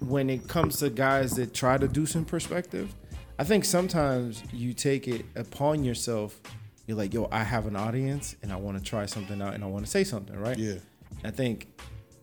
when 0.00 0.30
it 0.30 0.48
comes 0.48 0.78
to 0.78 0.90
guys 0.90 1.32
that 1.32 1.54
try 1.54 1.78
to 1.78 1.88
do 1.88 2.06
some 2.06 2.24
perspective, 2.24 2.94
I 3.38 3.44
think 3.44 3.64
sometimes 3.64 4.42
you 4.52 4.72
take 4.72 5.08
it 5.08 5.24
upon 5.34 5.84
yourself. 5.84 6.40
You're 6.86 6.96
like, 6.96 7.12
yo, 7.12 7.28
I 7.32 7.42
have 7.42 7.66
an 7.66 7.76
audience 7.76 8.36
and 8.42 8.52
I 8.52 8.56
want 8.56 8.78
to 8.78 8.84
try 8.84 9.06
something 9.06 9.40
out 9.42 9.54
and 9.54 9.64
I 9.64 9.66
want 9.66 9.84
to 9.84 9.90
say 9.90 10.04
something, 10.04 10.38
right? 10.38 10.58
Yeah. 10.58 10.76
I 11.24 11.30
think 11.30 11.68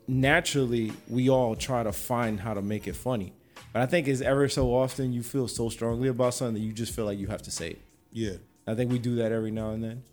naturally 0.08 0.92
we 1.08 1.30
all 1.30 1.56
try 1.56 1.84
to 1.84 1.92
find 1.92 2.40
how 2.40 2.54
to 2.54 2.62
make 2.62 2.88
it 2.88 2.96
funny. 2.96 3.34
But 3.72 3.82
I 3.82 3.86
think 3.86 4.08
it's 4.08 4.22
ever 4.22 4.48
so 4.50 4.74
often 4.74 5.14
you 5.14 5.24
feel 5.24 5.48
so 5.48 5.70
strongly 5.70 6.08
about 6.08 6.36
something 6.36 6.56
that 6.56 6.62
you 6.62 6.74
just 6.74 6.94
feel 6.96 7.06
like 7.06 7.18
you 7.18 7.28
have 7.28 7.42
to 7.44 7.52
say 7.52 7.72
it. 7.72 7.82
yeah 8.12 8.34
I 8.66 8.76
think 8.76 8.92
we 8.92 9.00
do 9.00 9.16
that 9.16 9.32
every 9.32 9.52
now 9.52 9.72
and 9.72 9.84
then. 9.84 10.04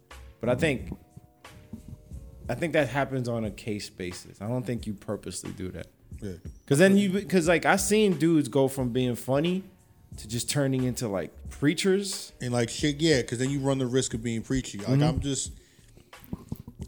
But 0.41 0.49
I 0.49 0.55
think 0.55 0.97
I 2.49 2.55
think 2.55 2.73
that 2.73 2.89
happens 2.89 3.29
on 3.29 3.45
a 3.45 3.51
case 3.51 3.89
basis. 3.89 4.41
I 4.41 4.49
don't 4.49 4.67
think 4.67 4.87
you 4.87 4.95
purposely 4.95 5.53
do 5.53 5.69
that. 5.71 5.87
Yeah 6.21 6.33
Cause 6.66 6.79
then 6.79 6.97
you, 6.97 7.23
cause 7.27 7.49
like 7.49 7.64
I 7.66 7.77
seen 7.77 8.14
dudes 8.14 8.49
go 8.49 8.68
from 8.68 8.91
being 8.91 9.16
funny 9.16 9.64
to 10.18 10.29
just 10.29 10.49
turning 10.51 10.85
into 10.85 11.09
like 11.09 11.33
preachers. 11.51 12.33
and 12.41 12.53
like 12.53 12.68
shit 12.68 13.01
yeah 13.01 13.21
because 13.23 13.39
then 13.39 13.51
you 13.51 13.59
run 13.61 13.79
the 13.79 13.87
risk 13.87 14.14
of 14.14 14.23
being 14.23 14.43
preachy 14.43 14.79
like 14.79 14.89
Mm-hmm. 14.89 15.03
i'm 15.03 15.21
just 15.21 15.53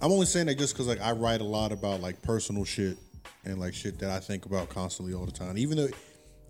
i'm 0.01 0.11
only 0.13 0.27
saying 0.27 0.47
that 0.47 0.59
just 0.59 0.75
because 0.75 0.87
like 0.87 1.01
i 1.01 1.13
write 1.13 1.41
a 1.41 1.45
lot 1.45 1.73
about 1.73 2.01
like 2.01 2.21
personal 2.23 2.65
shit 2.65 2.97
and 3.45 3.59
like 3.59 3.75
shit 3.75 3.99
that 3.99 4.09
I 4.11 4.21
think 4.21 4.47
about 4.47 4.69
constantly 4.69 5.15
all 5.15 5.27
the 5.27 5.33
time. 5.33 5.59
Even 5.59 5.77
though, 5.77 5.89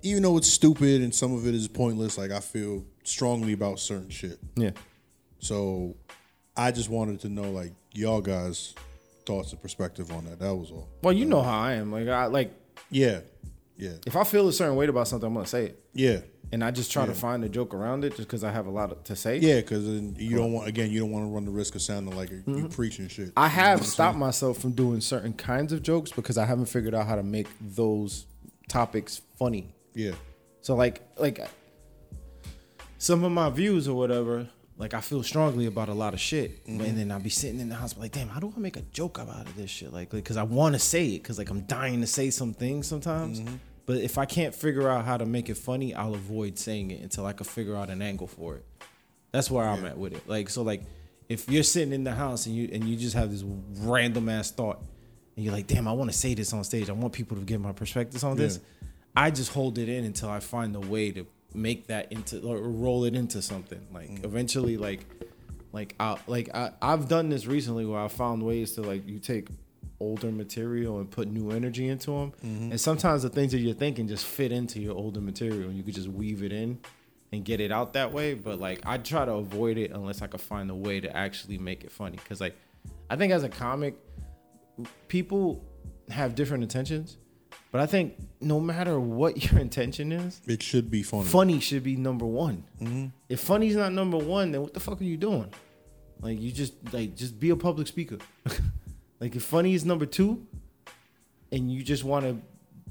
even 0.03 0.23
though 0.23 0.37
it's 0.37 0.49
stupid 0.53 1.01
and 1.01 1.15
some 1.15 1.33
of 1.33 1.47
it 1.47 1.55
is 1.55 1.67
pointless, 1.67 2.19
like 2.19 2.31
I 2.31 2.41
feel 2.41 2.85
strongly 3.03 3.55
about 3.55 3.79
certain 3.79 4.11
shit. 4.11 4.39
Yeah. 4.57 4.73
So 5.39 5.97
I 6.55 6.71
just 6.71 6.91
wanted 6.91 7.21
to 7.21 7.31
know 7.31 7.51
like 7.51 7.73
y'all 7.95 8.21
guys' 8.21 8.75
thoughts 9.25 9.53
and 9.53 9.63
perspective 9.63 10.13
on 10.13 10.27
that. 10.27 10.39
That 10.41 10.55
was 10.55 10.71
all. 10.71 10.87
Well, 11.03 11.15
you 11.15 11.25
know 11.25 11.41
how 11.41 11.61
I 11.61 11.73
am. 11.77 11.91
Like 11.91 12.09
I 12.09 12.27
like 12.27 12.53
Yeah, 12.93 13.21
yeah, 13.77 13.95
if 14.07 14.15
I 14.17 14.25
feel 14.25 14.47
a 14.49 14.53
certain 14.53 14.77
way 14.77 14.87
about 14.87 15.09
something, 15.09 15.27
I'm 15.27 15.35
gonna 15.35 15.47
say 15.47 15.67
it, 15.67 15.85
yeah, 15.95 16.21
and 16.53 16.63
I 16.63 16.71
just 16.71 16.93
try 16.93 17.07
to 17.07 17.15
find 17.15 17.43
a 17.45 17.49
joke 17.49 17.73
around 17.75 18.05
it, 18.05 18.11
just 18.17 18.29
because 18.29 18.45
I 18.45 18.53
have 18.53 18.67
a 18.67 18.71
lot 18.71 19.05
to 19.07 19.17
say. 19.17 19.39
yeah. 19.39 19.57
Because 19.57 19.87
you 19.87 20.37
don't 20.37 20.53
want 20.53 20.69
again, 20.69 20.91
you 20.91 21.01
don't 21.01 21.11
want 21.11 21.25
to 21.25 21.31
run 21.31 21.45
the 21.47 21.51
risk 21.51 21.75
of 21.75 21.83
sounding 21.83 22.15
like 22.15 22.31
you 22.31 22.69
preaching 22.69 23.09
shit. 23.09 23.29
Mm-hmm. 23.35 23.39
I 23.39 23.47
You 23.49 23.57
know 23.57 23.63
have 23.63 23.87
stopped 23.87 24.19
myself 24.19 24.59
from 24.59 24.73
doing 24.73 25.01
certain 25.01 25.33
kinds 25.33 25.73
of 25.73 25.83
jokes 25.83 26.13
because 26.13 26.37
I 26.37 26.45
haven't 26.45 26.67
figured 26.67 26.95
out 26.95 27.07
how 27.07 27.17
to 27.17 27.23
make 27.23 27.47
those 27.61 28.27
topics 28.69 29.23
funny. 29.39 29.75
Yeah, 29.95 30.13
So 30.61 30.75
like 30.77 31.01
like 31.17 31.41
some 32.99 33.25
of 33.25 33.33
my 33.33 33.51
views 33.51 33.89
or 33.89 33.97
whatever, 33.97 34.49
like 34.79 34.95
I 34.95 35.01
feel 35.01 35.23
strongly 35.23 35.67
about 35.67 35.89
a 35.89 35.95
lot 35.95 36.15
of 36.15 36.21
shit, 36.21 36.63
and 36.67 36.81
mm-hmm. 36.81 36.97
then 36.97 37.13
I'll 37.13 37.21
be 37.21 37.31
sitting 37.31 37.61
in 37.61 37.69
the 37.69 37.75
house 37.75 37.97
like, 37.97 38.13
damn, 38.13 38.29
how 38.29 38.41
do 38.41 38.53
I 38.57 38.59
make 38.59 38.77
a 38.77 38.83
joke 38.83 39.19
about 39.19 39.47
of 39.47 39.57
this 39.57 39.71
shit? 39.71 39.93
Like, 39.93 40.11
because 40.11 40.37
I 40.37 40.43
want 40.43 40.75
to 40.75 40.79
say 40.79 41.07
it, 41.07 41.23
because 41.23 41.39
like 41.39 41.51
I'm 41.51 41.63
dying 41.63 42.01
to 42.01 42.07
say 42.07 42.31
some 42.31 42.55
things 42.55 42.87
sometimes. 42.87 43.41
Mm-hmm. 43.41 43.57
But 43.85 43.97
if 43.97 44.17
I 44.17 44.27
can't 44.27 44.55
figure 44.55 44.89
out 44.89 45.05
how 45.05 45.17
to 45.17 45.27
make 45.27 45.49
it 45.49 45.57
funny, 45.57 45.93
I'll 45.95 46.15
avoid 46.15 46.59
saying 46.59 46.93
it 46.93 47.03
until 47.03 47.27
I 47.27 47.33
can 47.33 47.45
figure 47.45 47.77
out 47.77 47.91
an 47.91 48.01
angle 48.01 48.29
for 48.29 48.57
it. 48.57 48.65
That's 49.33 49.51
where 49.51 49.65
I'm 49.67 49.85
at 49.85 49.99
with 49.99 50.13
it. 50.13 50.29
Like 50.29 50.51
so, 50.51 50.63
like 50.63 50.83
if 51.29 51.49
you're 51.49 51.63
sitting 51.63 51.93
in 51.93 52.05
the 52.05 52.13
house 52.13 52.47
and 52.47 52.55
you 52.55 52.69
and 52.73 52.85
you 52.85 52.97
just 52.97 53.17
have 53.17 53.31
this 53.31 53.45
random 53.79 54.29
ass 54.29 54.51
thought, 54.51 54.79
and 55.37 55.45
you're 55.45 55.55
like, 55.55 55.67
damn, 55.67 55.89
I 55.89 55.93
want 55.93 56.11
to 56.11 56.17
say 56.17 56.35
this 56.35 56.53
on 56.53 56.63
stage. 56.65 56.91
I 56.91 56.93
want 56.93 57.13
people 57.13 57.37
to 57.37 57.43
get 57.43 57.61
my 57.61 57.73
perspectives 57.73 58.23
on 58.23 58.37
this. 58.37 58.61
I 59.17 59.31
just 59.31 59.53
hold 59.53 59.79
it 59.79 59.89
in 59.89 60.05
until 60.05 60.31
I 60.31 60.41
find 60.41 60.75
a 60.77 60.81
way 60.81 61.11
to 61.13 61.27
make 61.55 61.87
that 61.89 62.13
into 62.13 62.41
or 62.41 62.59
roll 62.59 63.05
it 63.05 63.15
into 63.15 63.43
something. 63.43 63.81
Like 63.93 64.11
mm. 64.11 64.25
eventually, 64.25 64.77
like 64.77 65.05
like 65.73 65.95
I 65.99 66.17
like 66.27 66.55
I 66.55 66.73
I've 66.81 67.09
done 67.09 67.29
this 67.29 67.47
recently 67.47 67.87
where 67.87 68.01
I 68.01 68.09
found 68.09 68.43
ways 68.43 68.73
to 68.73 68.83
like 68.83 69.07
you 69.09 69.19
take 69.19 69.49
older 70.01 70.33
material 70.33 70.99
and 70.99 71.11
put 71.11 71.29
new 71.29 71.51
energy 71.51 71.89
into 71.89 72.11
them, 72.11 72.33
mm-hmm. 72.45 72.71
and 72.73 72.81
sometimes 72.81 73.23
the 73.23 73.31
things 73.31 73.53
that 73.53 73.59
you're 73.59 73.75
thinking 73.75 74.09
just 74.09 74.27
fit 74.27 74.53
into 74.53 74.81
your 74.81 74.97
older 74.97 75.21
material, 75.21 75.69
and 75.69 75.77
you 75.77 75.83
could 75.83 75.95
just 75.95 76.09
weave 76.09 76.43
it 76.43 76.53
in 76.53 76.79
and 77.33 77.45
get 77.45 77.61
it 77.61 77.73
out 77.73 77.95
that 77.95 78.13
way. 78.13 78.35
But 78.35 78.59
like 78.61 78.81
I 78.85 78.99
try 78.99 79.25
to 79.25 79.33
avoid 79.33 79.79
it 79.79 79.91
unless 79.91 80.23
I 80.23 80.27
could 80.27 80.41
find 80.41 80.71
a 80.71 80.75
way 80.75 81.01
to 81.01 81.17
actually 81.17 81.59
make 81.59 81.85
it 81.85 81.93
funny. 81.93 82.19
Cause 82.29 82.41
like 82.41 82.57
I 83.11 83.17
think 83.17 83.33
as 83.33 83.43
a 83.43 83.49
comic, 83.49 83.95
people 85.09 85.65
have 86.11 86.35
different 86.35 86.63
intentions. 86.63 87.17
But 87.73 87.81
I 87.81 87.87
think 87.87 88.17
no 88.41 88.61
matter 88.61 89.01
what 89.01 89.51
your 89.51 89.61
intention 89.67 90.13
is, 90.13 90.41
it 90.47 90.63
should 90.63 90.91
be 90.91 91.03
funny. 91.03 91.25
funny 91.25 91.59
should 91.59 91.83
be 91.83 91.97
number 91.97 92.27
one. 92.27 92.65
Mm-hmm. 92.81 93.07
If 93.29 93.41
funny's 93.41 93.75
not 93.75 93.93
number 93.93 94.19
one, 94.19 94.53
then 94.53 94.61
what 94.61 94.75
the 94.75 94.81
fuck 94.81 95.01
are 95.01 95.05
you 95.05 95.17
doing? 95.17 95.53
Like 96.21 96.41
you 96.41 96.53
just 96.53 96.75
like 96.93 97.17
just 97.17 97.41
be 97.41 97.51
a 97.51 97.57
public 97.57 97.89
speaker. 97.89 98.19
like 99.21 99.35
if 99.35 99.43
funny 99.43 99.75
is 99.75 99.85
number 99.85 100.07
two, 100.07 100.47
and 101.51 101.73
you 101.73 101.83
just 101.83 102.05
want 102.05 102.25
to 102.25 102.37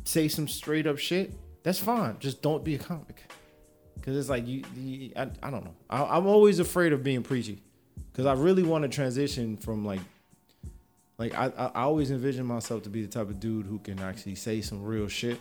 say 0.03 0.27
some 0.27 0.47
straight 0.47 0.87
up 0.87 0.97
shit, 0.97 1.31
that's 1.63 1.79
fine. 1.79 2.17
Just 2.19 2.41
don't 2.41 2.63
be 2.63 2.75
a 2.75 2.79
comic. 2.79 3.23
Cause 4.01 4.15
it's 4.15 4.29
like 4.29 4.47
you, 4.47 4.63
you 4.75 5.11
I, 5.15 5.29
I 5.43 5.51
don't 5.51 5.63
know. 5.63 5.75
I, 5.87 6.17
I'm 6.17 6.25
always 6.25 6.57
afraid 6.57 6.91
of 6.91 7.03
being 7.03 7.21
preachy, 7.21 7.61
cause 8.13 8.25
I 8.25 8.33
really 8.33 8.63
want 8.63 8.81
to 8.81 8.89
transition 8.89 9.57
from 9.57 9.85
like, 9.85 9.99
like 11.21 11.35
I, 11.35 11.45
I 11.45 11.65
I 11.67 11.81
always 11.83 12.09
envision 12.09 12.45
myself 12.47 12.81
to 12.83 12.89
be 12.89 13.03
the 13.03 13.07
type 13.07 13.29
of 13.29 13.39
dude 13.39 13.67
who 13.67 13.77
can 13.77 13.99
actually 13.99 14.35
say 14.35 14.59
some 14.61 14.83
real 14.83 15.07
shit, 15.07 15.39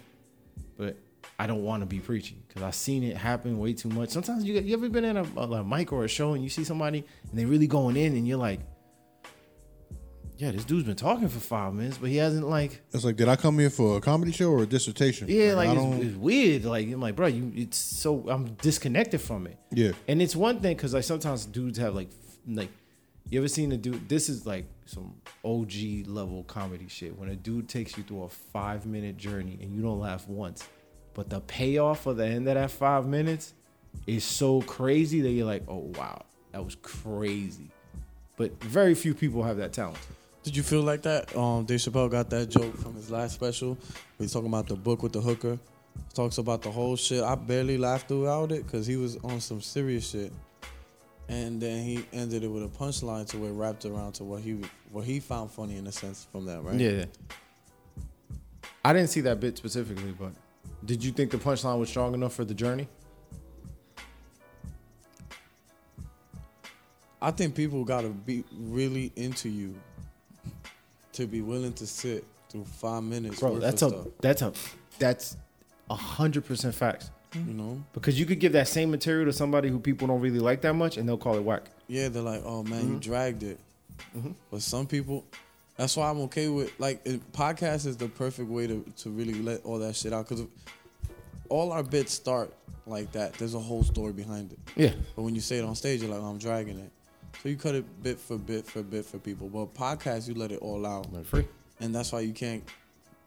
but 0.77 0.97
I 1.39 1.47
don't 1.47 1.65
want 1.65 1.81
to 1.81 1.87
be 1.87 2.01
preachy 2.01 2.37
because 2.47 2.63
I've 2.63 2.75
seen 2.75 3.03
it 3.03 3.17
happen 3.17 3.59
way 3.59 3.73
too 3.73 3.89
much. 3.89 4.11
Sometimes 4.11 4.45
you 4.45 4.61
you 4.61 4.75
ever 4.75 4.91
been 4.91 5.07
in 5.07 5.17
a, 5.17 5.23
a, 5.23 5.47
like, 5.47 5.67
mic 5.67 5.93
or 5.93 6.05
a 6.05 6.09
show 6.09 6.35
and 6.35 6.45
you 6.45 6.51
see 6.51 6.65
somebody 6.65 7.03
and 7.31 7.39
they 7.39 7.47
really 7.47 7.67
going 7.67 7.97
in 7.97 8.15
and 8.15 8.29
you're 8.29 8.37
like, 8.37 8.61
yeah, 10.37 10.51
this 10.51 10.67
dude's 10.67 10.85
been 10.85 10.97
talking 10.97 11.29
for 11.29 11.41
five 11.41 11.73
minutes, 11.73 11.97
but 11.97 12.11
he 12.11 12.17
hasn't 12.17 12.47
like 12.47 12.83
It's 12.93 13.05
like, 13.05 13.17
did 13.17 13.29
I 13.29 13.37
come 13.37 13.59
here 13.59 13.71
for 13.71 13.97
a 13.97 14.03
comedy 14.03 14.33
show 14.33 14.51
or 14.51 14.65
a 14.65 14.67
dissertation? 14.67 15.29
yeah, 15.29 15.55
like 15.55 15.71
I 15.71 15.73
it's, 15.77 16.05
it's 16.05 16.17
weird. 16.17 16.67
Like 16.67 16.89
I'm 16.89 17.01
like, 17.01 17.17
bro, 17.17 17.29
you 17.29 17.51
it's 17.57 17.79
so 17.79 18.29
I'm 18.29 18.53
disconnected 18.61 19.23
from 19.23 19.47
it. 19.47 19.57
Yeah. 19.71 19.93
And 20.07 20.21
it's 20.21 20.37
one 20.37 20.61
thing 20.61 20.77
because 20.77 20.93
like 20.93 21.05
sometimes 21.05 21.47
dudes 21.47 21.79
have 21.79 21.95
like 21.95 22.11
like 22.47 22.69
you 23.31 23.39
ever 23.39 23.49
seen 23.49 23.73
a 23.73 23.77
dude? 23.77 24.09
This 24.09 24.29
is 24.29 24.45
like 24.45 24.67
some 24.91 25.15
OG 25.45 26.07
level 26.07 26.43
comedy 26.45 26.89
shit. 26.89 27.17
When 27.17 27.29
a 27.29 27.37
dude 27.37 27.69
takes 27.69 27.97
you 27.97 28.03
through 28.03 28.25
a 28.25 28.29
five 28.29 28.87
minute 28.87 29.17
journey 29.17 29.59
and 29.63 29.75
you 29.75 29.83
don't 29.83 30.01
laugh 30.01 30.29
once, 30.29 30.69
but 31.15 31.31
the 31.31 31.41
payoff 31.41 32.03
for 32.03 32.15
the 32.15 32.27
end 32.27 32.49
of 32.49 32.55
that 32.55 32.71
five 32.71 33.07
minutes 33.07 33.55
is 34.07 34.25
so 34.25 34.63
crazy 34.63 35.21
that 35.21 35.31
you're 35.31 35.47
like, 35.47 35.65
oh 35.69 35.93
wow, 35.97 36.25
that 36.53 36.65
was 36.65 36.77
crazy. 36.83 37.71
But 38.37 38.63
very 38.65 38.95
few 38.95 39.15
people 39.15 39.43
have 39.43 39.59
that 39.59 39.73
talent. 39.73 39.99
Did 40.43 40.57
you 40.57 40.63
feel 40.63 40.83
like 40.83 41.03
that? 41.03 41.37
Um, 41.37 41.67
Dave 41.67 41.81
Chappelle 41.81 42.11
got 42.11 42.31
that 42.31 42.49
joke 42.49 42.77
from 42.79 42.95
his 42.95 43.11
last 43.11 43.35
special. 43.35 43.77
He's 44.19 44.33
talking 44.33 44.49
about 44.49 44.67
the 44.67 44.77
book 44.77 45.03
with 45.03 45.13
the 45.13 45.21
hooker. 45.21 45.59
Talks 46.15 46.39
about 46.39 46.63
the 46.63 46.71
whole 46.71 46.97
shit. 46.97 47.23
I 47.23 47.35
barely 47.35 47.77
laughed 47.77 48.09
throughout 48.09 48.51
it 48.51 48.65
because 48.65 48.87
he 48.87 48.97
was 48.97 49.19
on 49.19 49.41
some 49.41 49.61
serious 49.61 50.09
shit, 50.11 50.33
and 51.31 51.63
then 51.63 51.85
he 51.85 52.05
ended 52.13 52.43
it 52.43 52.49
with 52.49 52.65
a 52.65 52.69
punchline 52.69 53.25
to 53.29 53.39
where 53.39 53.51
it 53.51 53.55
wrapped 53.55 53.85
around 53.85 54.15
to 54.15 54.25
what 54.25 54.43
he 54.43 54.59
what 54.91 55.05
he 55.05 55.21
found 55.21 55.51
funny 55.51 55.77
in 55.77 55.87
a 55.87 55.93
sense 55.93 56.27
from 56.31 56.45
that, 56.47 56.63
right? 56.65 56.75
Yeah. 56.75 57.05
I 58.85 58.93
didn't 58.93 59.11
see 59.11 59.21
that 59.23 59.39
bit 59.39 59.57
specifically, 59.57 60.13
but 60.19 60.33
did 60.85 61.05
you 61.05 61.13
think 61.13 61.31
the 61.31 61.37
punchline 61.37 61.79
was 61.79 61.89
strong 61.89 62.15
enough 62.15 62.35
for 62.35 62.45
the 62.45 62.55
journey? 62.55 62.89
I 67.23 67.31
think 67.31 67.55
people 67.55 67.85
gotta 67.85 68.09
be 68.09 68.43
really 68.53 69.13
into 69.15 69.49
you 69.49 69.75
to 71.13 71.27
be 71.27 71.43
willing 71.43 71.75
to 71.75 71.87
sit 71.87 72.25
through 72.49 72.65
five 72.65 73.05
minutes. 73.05 73.39
Bro, 73.39 73.61
that's 73.61 73.83
a 73.83 73.91
stuff, 73.91 74.07
that's 74.21 74.43
a 74.43 74.53
that's 74.99 75.37
a 75.91 75.95
hundred 75.95 76.45
percent 76.45 76.75
facts. 76.75 77.11
You 77.35 77.55
know. 77.55 77.83
Because 77.93 78.19
you 78.19 78.27
could 78.27 78.41
give 78.41 78.53
that 78.53 78.69
same 78.69 78.91
material 78.91 79.27
to 79.27 79.33
somebody 79.33 79.69
who 79.69 79.79
people 79.79 80.09
don't 80.09 80.21
really 80.21 80.41
like 80.41 80.61
that 80.63 80.75
much, 80.75 80.97
and 80.97 81.09
they'll 81.09 81.17
call 81.19 81.37
it 81.37 81.43
whack. 81.43 81.65
Yeah, 81.89 82.09
they're 82.09 82.23
like, 82.23 82.43
oh 82.45 82.63
man, 82.63 82.83
Mm-hmm. 82.83 82.93
you 82.95 83.01
dragged 83.01 83.43
it. 83.43 83.59
But 84.51 84.63
some 84.63 84.87
people, 84.87 85.25
that's 85.77 85.97
why 85.97 86.09
I'm 86.11 86.21
okay 86.23 86.49
with 86.49 86.73
like 86.81 87.01
it, 87.05 87.21
podcast 87.33 87.87
is 87.87 87.97
the 87.97 88.09
perfect 88.09 88.49
way 88.49 88.67
to 88.67 88.85
to 88.99 89.11
really 89.11 89.35
let 89.35 89.65
all 89.65 89.79
that 89.81 89.95
shit 89.97 90.13
out 90.13 90.29
because 90.29 90.45
all 91.49 91.73
our 91.73 91.83
bits 91.83 92.13
start 92.13 92.53
like 92.87 93.13
that. 93.13 93.35
There's 93.35 93.55
a 93.55 93.59
whole 93.61 93.83
story 93.83 94.13
behind 94.13 94.53
it. 94.53 94.59
Yeah, 94.77 94.93
But 95.17 95.23
when 95.23 95.35
you 95.35 95.41
say 95.41 95.59
it 95.59 95.65
on 95.65 95.75
stage, 95.75 96.01
you're 96.03 96.11
like, 96.11 96.21
oh, 96.23 96.27
I'm 96.27 96.39
dragging 96.39 96.79
it. 96.79 96.91
So 97.43 97.49
you 97.49 97.57
cut 97.57 97.75
it 97.75 97.85
bit 98.03 98.19
for 98.19 98.37
bit 98.39 98.67
for 98.67 98.83
bit 98.83 99.05
for 99.05 99.19
people. 99.19 99.49
But 99.49 99.75
podcast, 99.75 100.29
you 100.29 100.35
let 100.35 100.51
it 100.53 100.61
all 100.61 100.85
out, 100.87 101.07
free. 101.27 101.47
and 101.81 101.95
that's 101.95 102.13
why 102.13 102.21
you 102.21 102.33
can't 102.33 102.63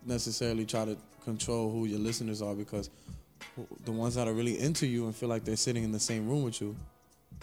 necessarily 0.05 0.65
try 0.65 0.85
to 0.85 0.97
control 1.23 1.71
who 1.71 1.85
your 1.85 1.99
listeners 1.99 2.41
are 2.41 2.53
because 2.53 2.89
the 3.85 3.91
ones 3.91 4.15
that 4.15 4.27
are 4.27 4.33
really 4.33 4.59
into 4.59 4.85
you 4.87 5.05
and 5.05 5.15
feel 5.15 5.29
like 5.29 5.43
they're 5.45 5.55
sitting 5.55 5.83
in 5.83 5.91
the 5.91 5.99
same 5.99 6.27
room 6.29 6.43
with 6.43 6.59
you 6.61 6.75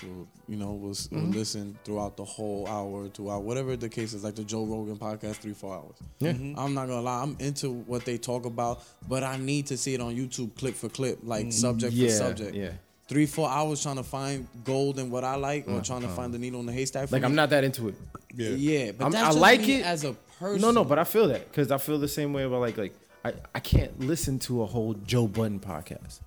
will, 0.03 0.26
you 0.48 0.57
know, 0.57 0.72
will, 0.72 0.88
will 0.88 0.94
Mm-hmm. 0.94 1.30
listen 1.32 1.78
throughout 1.84 2.16
the 2.16 2.24
whole 2.24 2.66
hour, 2.66 3.09
two 3.09 3.30
hour, 3.30 3.38
whatever 3.40 3.76
the 3.76 3.88
case 3.88 4.12
is, 4.14 4.24
like 4.24 4.34
the 4.34 4.44
Joe 4.44 4.64
Rogan 4.64 4.96
podcast, 4.96 5.36
three, 5.36 5.53
four 5.53 5.74
hours. 5.74 5.94
Yeah. 6.20 6.30
I'm 6.30 6.72
not 6.74 6.86
gonna 6.88 7.01
lie, 7.03 7.22
I'm 7.22 7.36
into 7.38 7.70
what 7.70 8.05
they 8.05 8.16
talk 8.16 8.46
about, 8.46 8.82
but 9.09 9.22
I 9.22 9.36
need 9.36 9.66
to 9.66 9.76
see 9.76 9.94
it 9.94 10.01
on 10.01 10.14
YouTube 10.16 10.57
clip 10.57 10.74
for 10.74 10.88
clip, 10.88 11.18
like 11.22 11.53
subject 11.53 11.92
Mm, 11.94 11.98
yeah, 11.98 12.07
for 12.09 12.12
subject. 12.14 12.55
yeah. 12.55 12.70
Three, 13.09 13.26
four 13.26 13.51
hours 13.51 13.82
trying 13.82 13.96
to 13.96 14.05
find 14.05 14.46
gold 14.64 14.98
in 15.01 15.11
what 15.11 15.24
I 15.24 15.34
like 15.34 15.66
or 15.68 15.80
trying 15.82 16.03
to 16.03 16.09
find 16.09 16.32
the 16.32 16.38
needle 16.38 16.61
in 16.61 16.66
the 16.66 16.72
haystack. 16.72 17.09
For 17.09 17.16
Uh, 17.16 17.18
Like 17.18 17.22
me. 17.22 17.26
I'm 17.26 17.34
not 17.34 17.51
that 17.51 17.64
into 17.64 17.88
it. 17.88 17.94
Yeah. 18.34 18.51
Yeah, 18.51 18.92
but 18.92 19.05
I'm- 19.05 19.12
that's 19.12 19.36
I 19.36 19.38
like 19.38 19.61
me 19.62 19.80
it. 19.80 19.84
as 19.84 20.05
a 20.05 20.12
person. 20.38 20.61
No, 20.62 20.70
no, 20.70 20.84
but 20.84 20.98
I 20.98 21.05
feel 21.05 21.26
that 21.28 21.48
because 21.51 21.70
I 21.72 21.78
feel 21.78 21.98
the 21.98 22.07
same 22.09 22.32
way 22.32 22.44
about 22.44 22.61
like 22.61 22.78
like 22.78 22.94
I, 23.25 23.35
I 23.55 23.61
can't 23.61 23.99
listen 24.01 24.39
to 24.41 24.62
a 24.62 24.66
whole 24.66 24.95
Joe 24.95 25.27
Budden 25.27 25.61
podcast. 25.61 26.21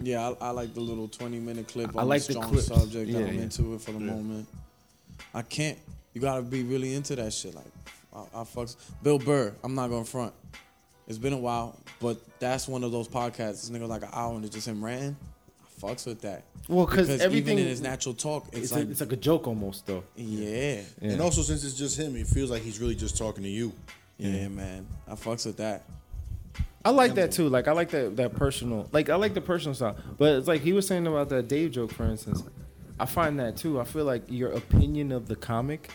Yeah, 0.00 0.32
I, 0.40 0.46
I 0.46 0.50
like 0.50 0.72
the 0.74 0.80
little 0.80 1.08
20 1.08 1.38
minute 1.40 1.68
clip 1.68 1.96
I 1.96 2.02
on 2.02 2.08
like 2.08 2.22
the 2.22 2.28
the 2.28 2.32
strong 2.34 2.50
clips. 2.52 2.66
subject 2.66 3.08
Yeah, 3.10 3.20
that 3.20 3.28
I'm 3.28 3.34
yeah. 3.36 3.42
into 3.42 3.74
it 3.74 3.80
for 3.80 3.92
the 3.92 4.00
moment. 4.00 4.46
I 5.34 5.42
can't. 5.42 5.78
You 6.14 6.20
gotta 6.20 6.42
be 6.42 6.62
really 6.62 6.94
into 6.94 7.16
that 7.16 7.32
shit. 7.32 7.54
Like, 7.54 7.66
I, 8.14 8.40
I 8.40 8.44
fucks 8.44 8.76
Bill 9.02 9.18
Burr. 9.18 9.52
I'm 9.64 9.74
not 9.74 9.88
gonna 9.90 10.04
front. 10.04 10.32
It's 11.06 11.18
been 11.18 11.32
a 11.32 11.38
while, 11.38 11.76
but 12.00 12.18
that's 12.38 12.68
one 12.68 12.84
of 12.84 12.92
those 12.92 13.08
podcasts. 13.08 13.66
This 13.66 13.70
nigga 13.70 13.88
like 13.88 14.02
an 14.02 14.10
hour 14.12 14.34
and 14.34 14.44
it's 14.44 14.54
just 14.54 14.68
him 14.68 14.84
ranting. 14.84 15.16
I 15.62 15.80
fucks 15.86 16.06
with 16.06 16.20
that. 16.22 16.44
Well, 16.68 16.86
because 16.86 17.08
everything- 17.08 17.54
even 17.54 17.58
in 17.58 17.66
his 17.66 17.80
natural 17.80 18.14
talk, 18.14 18.46
it's, 18.52 18.58
It's, 18.64 18.72
like, 18.72 18.86
a, 18.86 18.90
it's 18.90 19.00
like 19.00 19.12
a 19.12 19.16
joke 19.16 19.46
almost 19.48 19.86
though. 19.86 20.04
yeah, 20.16 20.80
Yeah. 21.00 21.12
And 21.12 21.20
also, 21.22 21.42
since 21.42 21.64
it's 21.64 21.74
just 21.76 21.98
him, 21.98 22.14
it 22.16 22.26
feels 22.26 22.50
like 22.50 22.62
he's 22.62 22.78
really 22.80 22.94
just 22.94 23.16
talking 23.16 23.42
to 23.42 23.48
you. 23.48 23.72
yeah, 24.18 24.48
man. 24.48 24.86
I 25.06 25.12
fucks 25.12 25.46
with 25.46 25.56
that. 25.58 25.84
I 26.84 26.90
like 26.90 27.14
that 27.16 27.32
too. 27.32 27.48
Like 27.48 27.68
I 27.68 27.72
like 27.72 27.90
that 27.90 28.16
that 28.16 28.34
personal. 28.34 28.88
Like 28.92 29.08
I 29.10 29.16
like 29.16 29.34
the 29.34 29.40
personal 29.40 29.74
style. 29.74 29.96
But 30.16 30.36
it's 30.36 30.48
like 30.48 30.60
he 30.62 30.72
was 30.72 30.86
saying 30.86 31.06
about 31.06 31.28
that 31.30 31.48
Dave 31.48 31.72
joke, 31.72 31.92
for 31.92 32.04
instance. 32.04 32.42
I 33.00 33.06
find 33.06 33.38
that 33.40 33.56
too. 33.56 33.80
I 33.80 33.84
feel 33.84 34.04
like 34.04 34.24
your 34.28 34.50
opinion 34.52 35.12
of 35.12 35.28
the 35.28 35.36
comic 35.36 35.90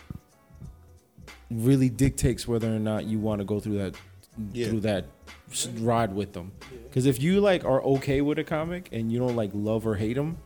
really 1.51 1.89
dictates 1.89 2.47
whether 2.47 2.73
or 2.73 2.79
not 2.79 3.05
you 3.05 3.19
want 3.19 3.39
to 3.39 3.45
go 3.45 3.59
through 3.59 3.77
that 3.77 3.95
Yeah. 4.51 4.67
through 4.67 4.79
that 4.81 5.05
ride 5.79 6.13
with 6.13 6.33
them. 6.33 6.51
Because 6.85 7.05
if 7.05 7.21
you 7.21 7.39
like 7.41 7.63
are 7.65 7.81
okay 7.83 8.21
with 8.21 8.39
a 8.39 8.43
comic 8.43 8.89
and 8.91 9.11
you 9.11 9.19
don't 9.19 9.35
like 9.35 9.51
love 9.53 9.85
or 9.85 9.95
hate 9.95 10.15
them, 10.15 10.37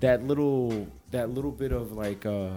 that 0.00 0.22
little 0.24 0.86
that 1.10 1.30
little 1.30 1.50
bit 1.52 1.72
of 1.72 1.92
like, 1.92 2.26
uh, 2.26 2.50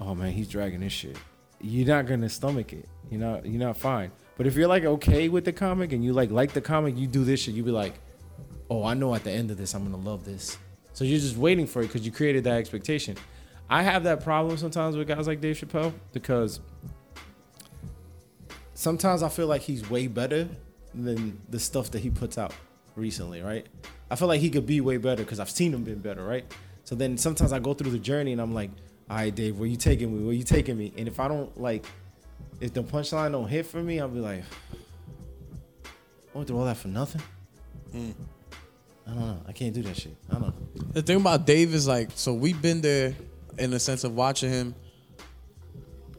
oh 0.00 0.14
man, 0.14 0.32
he's 0.32 0.48
dragging 0.48 0.80
this 0.80 0.92
shit. 0.92 1.16
You're 1.60 1.86
not 1.86 2.06
gonna 2.06 2.28
stomach 2.28 2.72
it. 2.72 2.88
You're 3.10 3.20
not 3.20 3.44
you're 3.46 3.60
not 3.60 3.76
fine. 3.76 4.10
But 4.36 4.46
if 4.46 4.56
you're 4.56 4.68
like 4.68 4.84
okay 4.84 5.28
with 5.28 5.44
the 5.44 5.52
comic 5.52 5.92
and 5.92 6.04
you 6.04 6.12
like 6.12 6.30
like 6.30 6.52
the 6.52 6.60
comic, 6.60 6.96
you 6.96 7.06
do 7.06 7.24
this 7.24 7.40
shit. 7.40 7.54
You 7.54 7.62
be 7.62 7.70
like, 7.70 7.94
oh, 8.70 8.84
I 8.84 8.94
know 8.94 9.14
at 9.14 9.24
the 9.24 9.30
end 9.30 9.50
of 9.50 9.56
this 9.56 9.74
I'm 9.74 9.84
gonna 9.84 10.02
love 10.02 10.24
this. 10.24 10.58
So 10.94 11.04
you're 11.04 11.20
just 11.20 11.36
waiting 11.36 11.66
for 11.66 11.82
it 11.82 11.86
because 11.86 12.04
you 12.04 12.12
created 12.12 12.44
that 12.44 12.54
expectation. 12.54 13.16
I 13.68 13.82
have 13.82 14.04
that 14.04 14.22
problem 14.22 14.56
sometimes 14.56 14.96
with 14.96 15.08
guys 15.08 15.26
like 15.26 15.40
Dave 15.40 15.56
Chappelle 15.56 15.92
because 16.12 16.60
sometimes 18.74 19.22
I 19.22 19.28
feel 19.28 19.46
like 19.46 19.62
he's 19.62 19.88
way 19.88 20.06
better 20.06 20.48
than 20.94 21.40
the 21.48 21.58
stuff 21.58 21.90
that 21.92 22.00
he 22.00 22.10
puts 22.10 22.36
out 22.36 22.52
recently, 22.96 23.40
right? 23.40 23.66
I 24.10 24.16
feel 24.16 24.28
like 24.28 24.40
he 24.40 24.50
could 24.50 24.66
be 24.66 24.80
way 24.80 24.98
better 24.98 25.22
because 25.22 25.40
I've 25.40 25.50
seen 25.50 25.72
him 25.72 25.84
been 25.84 26.00
better, 26.00 26.22
right? 26.22 26.44
So 26.84 26.94
then 26.94 27.16
sometimes 27.16 27.52
I 27.52 27.60
go 27.60 27.72
through 27.74 27.92
the 27.92 27.98
journey 27.98 28.32
and 28.32 28.40
I'm 28.40 28.52
like, 28.52 28.70
all 29.08 29.16
right, 29.16 29.34
Dave, 29.34 29.58
where 29.58 29.68
you 29.68 29.76
taking 29.76 30.14
me? 30.14 30.24
Where 30.24 30.34
you 30.34 30.42
taking 30.42 30.76
me? 30.76 30.92
And 30.96 31.08
if 31.08 31.20
I 31.20 31.28
don't 31.28 31.58
like, 31.58 31.86
if 32.62 32.72
the 32.72 32.82
punchline 32.84 33.32
don't 33.32 33.48
hit 33.48 33.66
for 33.66 33.82
me, 33.82 33.98
I'll 33.98 34.08
be 34.08 34.20
like, 34.20 34.44
I 35.84 35.88
went 36.32 36.46
through 36.46 36.58
all 36.58 36.64
that 36.64 36.76
for 36.76 36.86
nothing. 36.86 37.20
Mm. 37.92 38.14
I 39.04 39.10
don't 39.10 39.18
know. 39.18 39.42
I 39.48 39.52
can't 39.52 39.74
do 39.74 39.82
that 39.82 39.96
shit. 39.96 40.16
I 40.30 40.34
don't 40.34 40.42
know. 40.42 40.54
The 40.92 41.02
thing 41.02 41.16
about 41.16 41.44
Dave 41.44 41.74
is 41.74 41.88
like, 41.88 42.10
so 42.14 42.32
we've 42.32 42.62
been 42.62 42.80
there 42.80 43.16
in 43.58 43.72
the 43.72 43.80
sense 43.80 44.04
of 44.04 44.14
watching 44.14 44.48
him. 44.50 44.76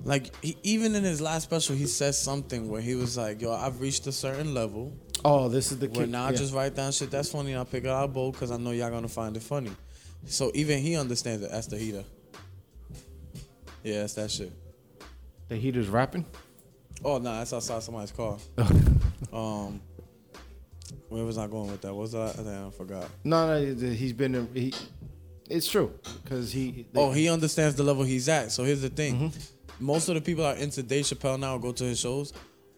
Like 0.03 0.35
he, 0.43 0.57
even 0.63 0.95
in 0.95 1.03
his 1.05 1.21
last 1.21 1.43
special, 1.43 1.77
he 1.77 1.85
says 1.85 2.19
something 2.21 2.67
where 2.67 2.81
he 2.81 2.93
was 2.95 3.15
like, 3.15 3.41
"Yo, 3.41 3.53
I've 3.53 3.79
reached 3.79 4.05
a 4.07 4.11
certain 4.11 4.53
level 4.53 4.91
Oh, 5.23 5.47
this 5.47 5.71
is 5.71 5.79
the 5.79 5.87
where 5.87 6.03
kid. 6.03 6.11
now 6.11 6.25
I 6.25 6.33
just 6.33 6.53
write 6.53 6.75
down 6.75 6.91
shit 6.91 7.09
that's 7.09 7.31
funny 7.31 7.53
and 7.53 7.61
I 7.61 7.63
pick 7.63 7.85
it 7.85 7.89
out 7.89 8.03
of 8.03 8.13
bold 8.13 8.33
because 8.33 8.51
I 8.51 8.57
know 8.57 8.71
y'all 8.71 8.89
gonna 8.89 9.07
find 9.07 9.37
it 9.37 9.43
funny." 9.43 9.71
So 10.25 10.51
even 10.53 10.79
he 10.79 10.97
understands 10.97 11.41
it. 11.41 11.51
That's 11.51 11.67
the 11.67 11.77
heater. 11.77 12.03
Yeah, 13.81 14.01
that's 14.01 14.15
that 14.15 14.29
shit. 14.29 14.51
The 15.49 15.55
heater's 15.55 15.89
rapping. 15.89 16.25
Oh 17.03 17.17
no, 17.17 17.31
that's 17.35 17.53
outside 17.53 17.83
somebody's 17.83 18.11
car. 18.11 18.37
um, 19.33 19.81
where 21.09 21.23
was 21.25 21.37
I 21.37 21.47
going 21.47 21.71
with 21.71 21.81
that? 21.81 21.93
What 21.93 22.01
was 22.01 22.11
that? 22.13 22.29
I, 22.29 22.43
think 22.43 22.47
I 22.47 22.69
forgot. 22.71 23.09
No, 23.23 23.47
no, 23.59 23.73
he's 23.75 24.13
been. 24.13 24.35
in- 24.35 24.49
He, 24.53 24.73
it's 25.49 25.67
true 25.69 25.93
because 26.23 26.51
he. 26.51 26.87
Oh, 26.95 27.11
he 27.11 27.29
understands 27.29 27.75
the 27.75 27.83
level 27.83 28.03
he's 28.03 28.29
at. 28.29 28.51
So 28.51 28.63
here's 28.63 28.81
the 28.81 28.89
thing: 28.89 29.31
most 29.79 30.07
of 30.09 30.15
the 30.15 30.21
people 30.21 30.43
that 30.43 30.57
are 30.57 30.59
into 30.59 30.81
Dave 30.83 31.05
Chappelle 31.05 31.39
now, 31.39 31.57
go 31.57 31.71
to 31.71 31.83
his 31.83 31.99
shows, 31.99 32.33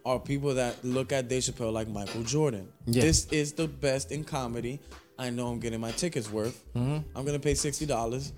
are 0.06 0.20
people 0.20 0.54
that 0.56 0.84
look 0.84 1.12
at 1.12 1.28
Dave 1.28 1.44
Chappelle 1.44 1.72
like 1.72 1.88
Michael 1.88 2.24
Jordan. 2.24 2.68
Yeah. 2.86 3.02
This 3.04 3.28
is 3.28 3.54
the 3.54 3.68
best 3.68 4.12
in 4.12 4.24
comedy. 4.24 4.80
I 5.18 5.30
know 5.30 5.48
I'm 5.48 5.60
getting 5.60 5.80
my 5.80 5.92
tickets 5.92 6.30
worth. 6.32 6.62
I'm 6.76 7.04
gonna 7.14 7.40
pay 7.40 7.54
sixty 7.54 7.86
dollars, 7.86 8.34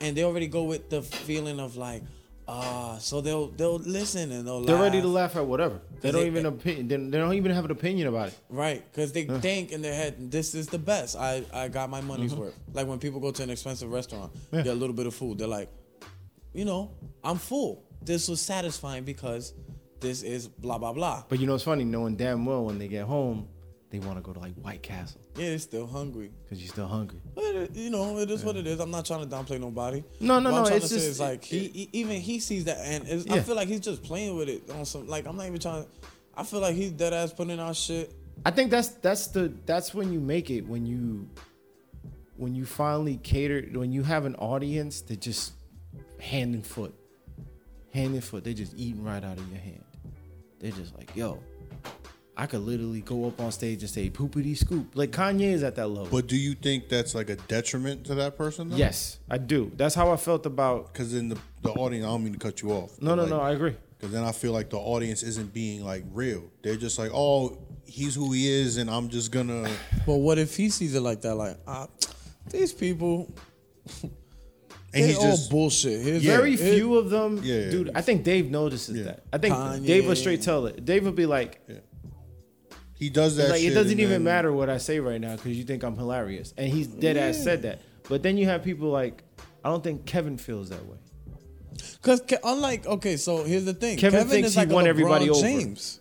and 0.00 0.16
they 0.16 0.22
already 0.24 0.46
go 0.46 0.62
with 0.62 0.88
the 0.88 1.02
feeling 1.02 1.60
of 1.60 1.76
like, 1.76 2.02
ah, 2.46 2.96
so 2.98 3.20
they'll 3.20 3.48
they'll 3.48 3.76
listen 3.78 4.30
and 4.32 4.46
they'll 4.46 4.62
They're 4.62 4.74
laugh. 4.76 4.84
ready 4.84 5.00
to 5.00 5.08
laugh 5.08 5.36
at 5.36 5.46
whatever. 5.46 5.80
They 6.00 6.10
don't 6.12 6.20
they- 6.22 6.26
even 6.26 6.46
opinion. 6.46 6.88
They 6.88 6.96
they 6.96 7.18
don't 7.18 7.34
even 7.34 7.52
have 7.52 7.64
an 7.64 7.70
opinion 7.70 8.08
about 8.08 8.28
it. 8.28 8.38
Right, 8.48 8.82
because 8.90 9.12
they 9.12 9.24
think 9.24 9.72
in 9.72 9.82
their 9.82 9.94
head, 9.94 10.30
this 10.30 10.54
is 10.54 10.66
the 10.68 10.78
best. 10.78 11.16
I, 11.16 11.44
I 11.52 11.68
got 11.68 11.90
my 11.90 12.00
money's 12.00 12.34
worth. 12.34 12.54
Like 12.72 12.86
when 12.86 12.98
people 12.98 13.20
go 13.20 13.30
to 13.30 13.42
an 13.42 13.50
expensive 13.50 13.90
restaurant, 13.90 14.32
get 14.52 14.66
a 14.66 14.74
little 14.74 14.94
bit 14.94 15.06
of 15.06 15.14
food, 15.14 15.38
they're 15.38 15.48
like, 15.48 15.70
you 16.52 16.64
know, 16.64 16.90
I'm 17.22 17.38
full. 17.38 17.84
This 18.02 18.28
was 18.28 18.40
satisfying 18.40 19.04
because 19.04 19.54
this 20.00 20.22
is 20.22 20.46
blah, 20.48 20.76
blah, 20.76 20.92
blah. 20.92 21.24
But 21.28 21.40
you 21.40 21.46
know, 21.46 21.54
it's 21.54 21.64
funny 21.64 21.84
knowing 21.84 22.16
damn 22.16 22.44
well 22.44 22.66
when 22.66 22.78
they 22.78 22.88
get 22.88 23.04
home, 23.06 23.48
they 23.94 24.00
want 24.04 24.16
to 24.18 24.22
go 24.22 24.32
to 24.32 24.40
like 24.40 24.54
White 24.56 24.82
Castle 24.82 25.20
Yeah, 25.36 25.50
it's 25.50 25.62
still 25.62 25.86
hungry. 25.86 26.32
because 26.42 26.60
you're 26.60 26.72
still 26.72 26.88
hungry. 26.88 27.20
But 27.32 27.44
it, 27.44 27.70
you 27.76 27.90
know, 27.90 28.18
it 28.18 28.28
is 28.28 28.44
what 28.44 28.56
it 28.56 28.66
is. 28.66 28.80
I'm 28.80 28.90
not 28.90 29.06
trying 29.06 29.28
to 29.28 29.32
downplay 29.36 29.60
nobody. 29.60 30.02
No, 30.18 30.40
no, 30.40 30.50
What 30.50 30.56
I'm 30.58 30.62
no, 30.64 30.68
trying 30.68 30.76
it's 30.78 30.88
to 30.88 30.94
say 30.94 30.96
just- 30.96 31.08
is 31.10 31.20
like 31.20 31.44
he, 31.44 31.68
he- 31.68 31.88
even 31.92 32.20
he 32.20 32.40
sees 32.40 32.64
that, 32.64 32.78
and 32.78 33.06
it's, 33.06 33.30
I 33.30 33.36
Yeah. 33.36 33.42
feel 33.42 33.54
like 33.54 33.68
he's 33.68 33.78
just 33.80 34.02
playing 34.02 34.36
with 34.36 34.48
it 34.48 34.68
on 34.70 34.84
some. 34.84 35.06
Like 35.06 35.26
I'm 35.28 35.36
not 35.36 35.46
even 35.46 35.60
trying. 35.60 35.84
to... 35.84 35.88
I 36.36 36.42
feel 36.42 36.58
like 36.58 36.74
he's 36.74 36.90
dead 36.90 37.12
ass 37.14 37.32
putting 37.32 37.60
out 37.60 37.76
shit. 37.76 38.12
I 38.44 38.50
think 38.50 38.72
that's 38.72 38.88
that's 38.88 39.28
the 39.28 39.52
that's 39.64 39.94
when 39.94 40.12
you 40.12 40.18
make 40.18 40.50
it 40.50 40.62
when 40.66 40.84
you 40.86 41.28
when 42.36 42.56
you 42.56 42.64
finally 42.66 43.18
cater 43.18 43.62
when 43.78 43.92
you 43.92 44.02
have 44.02 44.24
an 44.24 44.34
audience 44.34 45.02
that 45.02 45.20
just 45.20 45.52
hand 46.18 46.52
and 46.56 46.66
foot, 46.66 46.92
hand 47.92 48.14
and 48.14 48.24
foot. 48.24 48.42
They 48.42 48.54
just 48.54 48.74
eating 48.76 49.04
right 49.04 49.22
out 49.22 49.38
of 49.38 49.48
your 49.52 49.60
hand. 49.60 49.84
They're 50.58 50.72
just 50.72 50.96
like, 50.96 51.14
yo, 51.14 51.38
I 52.36 52.46
could 52.46 52.60
literally 52.62 53.00
go 53.00 53.26
up 53.26 53.40
on 53.40 53.52
stage 53.52 53.82
and 53.82 53.90
say 53.90 54.10
poopity 54.10 54.56
scoop. 54.56 54.96
Like 54.96 55.12
Kanye 55.12 55.52
is 55.52 55.62
at 55.62 55.76
that 55.76 55.86
level. 55.88 56.08
But 56.10 56.26
do 56.26 56.36
you 56.36 56.54
think 56.54 56.88
that's 56.88 57.14
like 57.14 57.30
a 57.30 57.36
detriment 57.36 58.04
to 58.06 58.16
that 58.16 58.36
person? 58.36 58.70
Though? 58.70 58.76
yes, 58.76 59.18
I 59.30 59.38
do. 59.38 59.70
That's 59.76 59.94
how 59.94 60.10
I 60.10 60.16
felt 60.16 60.44
about. 60.44 60.92
Because 60.92 61.14
in 61.14 61.28
the 61.28 61.38
the 61.62 61.70
audience, 61.72 62.04
I 62.04 62.08
don't 62.08 62.24
mean 62.24 62.32
to 62.32 62.38
cut 62.38 62.60
you 62.60 62.72
off. 62.72 63.00
No, 63.00 63.14
no, 63.14 63.24
no. 63.26 63.40
I 63.40 63.52
agree. 63.52 63.76
Because 63.96 64.12
then 64.12 64.24
I 64.24 64.32
feel 64.32 64.52
like 64.52 64.68
the 64.68 64.78
audience 64.78 65.22
isn't 65.22 65.54
being 65.54 65.84
like 65.84 66.04
real. 66.12 66.42
They're 66.62 66.76
just 66.76 66.98
like, 66.98 67.12
oh, 67.14 67.56
he's 67.84 68.16
who 68.16 68.32
he 68.32 68.50
is, 68.50 68.76
and 68.78 68.90
I'm 68.90 69.08
just 69.08 69.30
gonna. 69.30 69.70
But 70.06 70.16
what 70.16 70.38
if 70.38 70.56
he 70.56 70.68
sees 70.70 70.94
it 70.96 71.00
like 71.00 71.20
that? 71.22 71.36
Like, 71.36 71.56
ah, 71.68 71.86
these 72.50 72.72
people, 72.72 73.32
And 74.02 74.10
they 74.92 75.06
he's 75.08 75.16
all 75.18 75.22
just 75.30 75.50
bullshit. 75.50 76.02
Here's 76.02 76.22
Very 76.24 76.54
it- 76.54 76.60
few 76.60 76.96
of 76.96 77.10
them, 77.10 77.40
Yeah, 77.42 77.54
yeah. 77.60 77.70
dude. 77.70 77.90
I 77.94 78.00
think 78.00 78.24
Dave 78.24 78.50
notices 78.50 78.96
Yeah. 78.98 79.04
that. 79.04 79.22
I 79.32 79.38
think 79.38 79.54
Kanye. 79.54 79.86
Dave 79.86 80.06
would 80.06 80.18
straight 80.18 80.42
tell 80.42 80.66
it. 80.66 80.84
Dave 80.84 81.04
would 81.04 81.16
be 81.16 81.26
like, 81.26 81.60
he 83.04 83.10
does 83.10 83.36
that. 83.36 83.50
like 83.50 83.62
it 83.62 83.74
doesn't 83.74 84.00
even 84.00 84.10
then- 84.10 84.24
matter 84.24 84.52
what 84.52 84.68
I 84.70 84.78
say 84.78 84.98
right 85.00 85.20
now 85.20 85.36
because 85.36 85.56
you 85.56 85.64
think 85.64 85.82
I'm 85.82 85.96
hilarious, 85.96 86.54
and 86.56 86.72
he's 86.72 86.86
dead 86.86 87.16
ass 87.16 87.42
said 87.42 87.62
that. 87.62 87.80
But 88.08 88.22
then 88.22 88.36
you 88.36 88.46
have 88.46 88.62
people 88.62 88.88
like, 88.90 89.22
I 89.64 89.68
don't 89.68 89.82
think 89.84 90.06
Kevin 90.06 90.36
feels 90.38 90.68
that 90.70 90.84
way. 90.86 90.96
Cause 92.02 92.20
Ke- 92.20 92.40
unlike 92.44 92.86
okay, 92.86 93.16
so 93.16 93.44
here's 93.44 93.64
the 93.64 93.74
thing. 93.74 93.98
Kevin 93.98 94.20
Kevin, 94.20 94.30
thinks 94.30 94.48
is 94.48 94.54
he 94.54 94.60
like 94.60 94.70
a 94.70 94.74
won 94.74 94.84
LeBron 94.84 94.88
everybody 94.88 95.30
over. 95.30 95.40
James. 95.40 96.00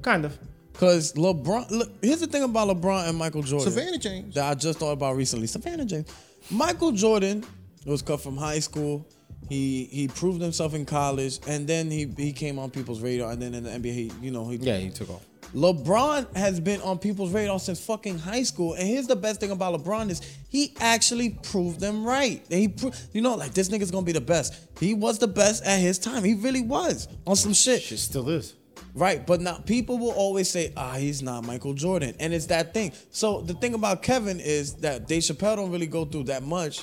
Kind 0.00 0.24
of. 0.24 0.38
Cause 0.74 1.12
LeBron, 1.14 1.70
look, 1.70 1.90
here's 2.02 2.20
the 2.20 2.26
thing 2.26 2.42
about 2.44 2.68
LeBron 2.68 3.08
and 3.08 3.18
Michael 3.18 3.42
Jordan. 3.42 3.70
Savannah 3.72 3.98
James. 3.98 4.34
that 4.34 4.44
I 4.50 4.54
just 4.54 4.78
thought 4.78 4.92
about 4.92 5.16
recently. 5.16 5.46
Savannah 5.46 5.84
James. 5.84 6.08
Michael 6.50 6.92
Jordan 6.92 7.44
was 7.86 8.02
cut 8.02 8.20
from 8.20 8.36
high 8.36 8.58
school. 8.60 9.06
He 9.48 9.84
he 9.92 10.08
proved 10.08 10.40
himself 10.40 10.74
in 10.74 10.86
college, 10.86 11.40
and 11.46 11.66
then 11.66 11.90
he 11.90 12.08
he 12.16 12.32
came 12.32 12.58
on 12.58 12.70
people's 12.70 13.00
radar, 13.00 13.32
and 13.32 13.42
then 13.42 13.54
in 13.54 13.64
the 13.64 13.70
NBA, 13.70 13.92
he 13.92 14.12
you 14.22 14.30
know 14.30 14.48
he 14.48 14.56
Yeah, 14.56 14.78
he 14.78 14.90
took 14.90 15.10
off. 15.10 15.26
LeBron 15.54 16.34
has 16.34 16.60
been 16.60 16.80
on 16.80 16.98
people's 16.98 17.30
radar 17.30 17.58
since 17.58 17.84
fucking 17.84 18.18
high 18.18 18.42
school, 18.42 18.72
and 18.74 18.88
here's 18.88 19.06
the 19.06 19.16
best 19.16 19.38
thing 19.40 19.50
about 19.50 19.78
LeBron 19.78 20.08
is 20.10 20.20
he 20.48 20.74
actually 20.80 21.30
proved 21.42 21.78
them 21.78 22.04
right. 22.04 22.42
He, 22.48 22.68
pro- 22.68 22.92
you 23.12 23.20
know, 23.20 23.34
like 23.34 23.52
this 23.52 23.68
nigga's 23.68 23.90
gonna 23.90 24.06
be 24.06 24.12
the 24.12 24.20
best. 24.20 24.54
He 24.80 24.94
was 24.94 25.18
the 25.18 25.28
best 25.28 25.64
at 25.64 25.78
his 25.78 25.98
time. 25.98 26.24
He 26.24 26.34
really 26.34 26.62
was 26.62 27.06
on 27.26 27.36
some 27.36 27.52
shit. 27.52 27.82
Shit 27.82 27.98
still 27.98 28.28
is. 28.30 28.54
Right, 28.94 29.26
but 29.26 29.40
now 29.40 29.54
people 29.54 29.98
will 29.98 30.10
always 30.10 30.50
say, 30.50 30.72
ah, 30.76 30.94
he's 30.94 31.22
not 31.22 31.46
Michael 31.46 31.72
Jordan. 31.72 32.14
And 32.20 32.34
it's 32.34 32.46
that 32.46 32.74
thing. 32.74 32.92
So 33.10 33.40
the 33.40 33.54
thing 33.54 33.72
about 33.72 34.02
Kevin 34.02 34.38
is 34.38 34.74
that 34.76 35.08
Dave 35.08 35.22
Chappelle 35.22 35.56
don't 35.56 35.70
really 35.70 35.86
go 35.86 36.04
through 36.04 36.24
that 36.24 36.42
much. 36.42 36.82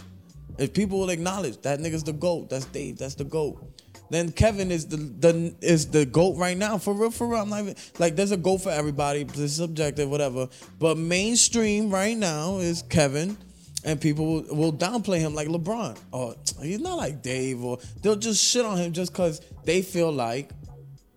If 0.57 0.74
people 0.74 0.99
will 0.99 1.09
acknowledge 1.09 1.61
that 1.61 1.80
nigga's 1.80 2.03
the 2.03 2.13
GOAT, 2.13 2.49
that's 2.49 2.65
Dave, 2.65 2.97
that's 2.97 3.15
the 3.15 3.24
GOAT. 3.24 3.63
Then 4.10 4.32
Kevin 4.32 4.72
is 4.72 4.88
the, 4.88 4.97
the 4.97 5.55
is 5.62 5.88
the 5.91 6.05
GOAT 6.05 6.38
right 6.38 6.57
now. 6.57 6.78
For 6.78 6.93
real, 6.93 7.12
for 7.12 7.28
real. 7.28 7.41
I'm 7.41 7.49
not 7.49 7.60
even 7.62 7.76
like 7.99 8.16
there's 8.16 8.32
a 8.32 8.38
GOAT 8.38 8.60
for 8.60 8.72
everybody, 8.72 9.22
it's 9.22 9.53
subjective, 9.53 10.10
whatever. 10.10 10.47
But 10.80 10.97
mainstream 10.97 11.89
right 11.89 12.18
now 12.18 12.57
is 12.57 12.82
Kevin. 12.84 13.38
And 13.86 14.01
people 14.01 14.26
will, 14.26 14.55
will 14.55 14.74
downplay 14.74 15.20
him 15.20 15.34
like 15.34 15.47
LeBron. 15.47 15.97
Or 16.12 16.36
he's 16.62 16.82
not 16.82 16.97
like 16.97 17.22
Dave, 17.22 17.64
or 17.64 17.78
they'll 18.01 18.18
just 18.18 18.43
shit 18.43 18.66
on 18.66 18.78
him 18.78 18.91
just 18.91 19.14
because 19.14 19.39
they 19.64 19.82
feel 19.82 20.12
like 20.12 20.49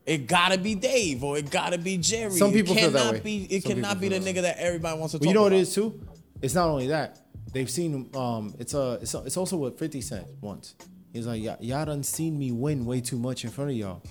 it 0.06 0.26
gotta 0.26 0.58
be 0.58 0.74
Dave 0.74 1.22
or 1.22 1.38
it 1.38 1.50
gotta 1.50 1.78
be 1.78 1.96
Jerry. 1.96 2.30
Some 2.30 2.52
people 2.52 2.76
it 2.76 2.80
feel 2.80 2.90
that 2.90 2.98
cannot 2.98 3.14
way. 3.14 3.20
Be, 3.20 3.44
it 3.50 3.62
Some 3.62 3.72
cannot 3.72 4.00
be 4.00 4.08
the 4.08 4.18
nigga 4.20 4.42
that 4.42 4.58
everybody 4.58 4.98
wants 4.98 5.12
to 5.12 5.18
talk 5.18 5.26
you 5.26 5.34
know 5.34 5.42
what 5.42 5.52
it 5.52 5.60
is 5.60 5.74
too? 5.74 6.00
It's 6.40 6.54
not 6.54 6.68
only 6.68 6.88
that. 6.88 7.18
They've 7.52 7.70
seen 7.70 8.10
um 8.14 8.54
it's 8.58 8.74
a 8.74 8.98
it's, 9.02 9.14
a, 9.14 9.18
it's 9.24 9.36
also 9.36 9.56
what 9.56 9.78
50 9.78 10.00
Cent 10.00 10.26
once. 10.40 10.74
He's 11.12 11.26
like, 11.26 11.42
y'all, 11.42 11.58
y'all 11.60 11.84
done 11.84 12.02
seen 12.02 12.38
me 12.38 12.52
win 12.52 12.86
way 12.86 13.00
too 13.00 13.18
much 13.18 13.44
in 13.44 13.50
front 13.50 13.70
of 13.70 13.76
y'all. 13.76 14.02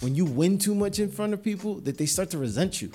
When 0.00 0.14
you 0.14 0.24
win 0.24 0.58
too 0.58 0.74
much 0.74 0.98
in 0.98 1.10
front 1.10 1.32
of 1.32 1.42
people, 1.42 1.80
that 1.80 1.98
they 1.98 2.06
start 2.06 2.30
to 2.30 2.38
resent 2.38 2.82
you. 2.82 2.90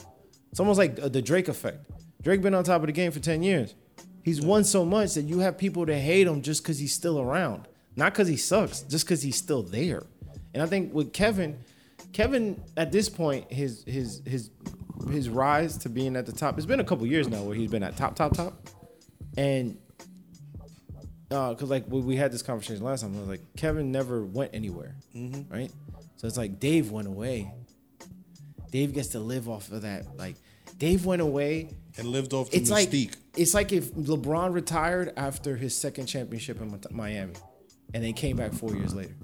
It's 0.51 0.59
almost 0.59 0.77
like 0.77 0.99
uh, 1.01 1.09
the 1.09 1.21
Drake 1.21 1.47
effect. 1.47 1.89
Drake 2.21 2.41
been 2.41 2.53
on 2.53 2.63
top 2.63 2.81
of 2.81 2.87
the 2.87 2.93
game 2.93 3.11
for 3.11 3.19
10 3.19 3.43
years. 3.43 3.75
He's 4.23 4.41
won 4.41 4.63
so 4.63 4.85
much 4.85 5.13
that 5.15 5.23
you 5.23 5.39
have 5.39 5.57
people 5.57 5.85
that 5.85 5.97
hate 5.97 6.27
him 6.27 6.41
just 6.41 6.63
because 6.63 6.79
he's 6.79 6.93
still 6.93 7.19
around. 7.19 7.67
Not 7.95 8.13
because 8.13 8.27
he 8.27 8.37
sucks, 8.37 8.81
just 8.81 9.05
because 9.05 9.21
he's 9.21 9.35
still 9.35 9.63
there. 9.63 10.03
And 10.53 10.63
I 10.63 10.65
think 10.65 10.93
with 10.93 11.13
Kevin, 11.13 11.59
Kevin 12.13 12.61
at 12.77 12.91
this 12.91 13.09
point, 13.09 13.51
his 13.51 13.83
his 13.85 14.21
his 14.25 14.49
his 15.11 15.29
rise 15.29 15.77
to 15.79 15.89
being 15.89 16.15
at 16.15 16.25
the 16.25 16.31
top. 16.31 16.57
It's 16.57 16.65
been 16.65 16.79
a 16.79 16.83
couple 16.83 17.05
years 17.05 17.27
now 17.27 17.43
where 17.43 17.55
he's 17.55 17.69
been 17.69 17.83
at 17.83 17.97
top, 17.97 18.15
top, 18.15 18.33
top, 18.33 18.69
and 19.37 19.77
because 21.33 21.69
like 21.69 21.85
we, 21.87 22.01
we 22.01 22.15
had 22.15 22.31
this 22.31 22.41
conversation 22.41 22.83
last 22.83 23.01
time, 23.01 23.15
I 23.15 23.19
was 23.19 23.29
like 23.29 23.41
Kevin 23.57 23.91
never 23.91 24.23
went 24.23 24.51
anywhere, 24.53 24.95
mm-hmm. 25.15 25.51
right? 25.53 25.71
So 26.17 26.27
it's 26.27 26.37
like 26.37 26.59
Dave 26.59 26.91
went 26.91 27.07
away, 27.07 27.51
Dave 28.71 28.93
gets 28.93 29.09
to 29.09 29.19
live 29.19 29.49
off 29.49 29.71
of 29.71 29.81
that. 29.81 30.17
Like 30.17 30.35
Dave 30.77 31.05
went 31.05 31.21
away. 31.21 31.69
and 31.97 32.07
lived 32.07 32.33
off 32.33 32.51
the 32.51 32.57
It's 32.57 32.69
mystique. 32.69 33.07
like 33.07 33.17
it's 33.37 33.53
like 33.53 33.71
if 33.71 33.93
LeBron 33.93 34.53
retired 34.53 35.13
after 35.17 35.55
his 35.55 35.75
second 35.75 36.05
championship 36.07 36.61
in 36.61 36.79
Miami, 36.91 37.33
and 37.93 38.03
then 38.03 38.13
came 38.13 38.35
back 38.35 38.53
four 38.53 38.75
years 38.75 38.93
later. 38.93 39.15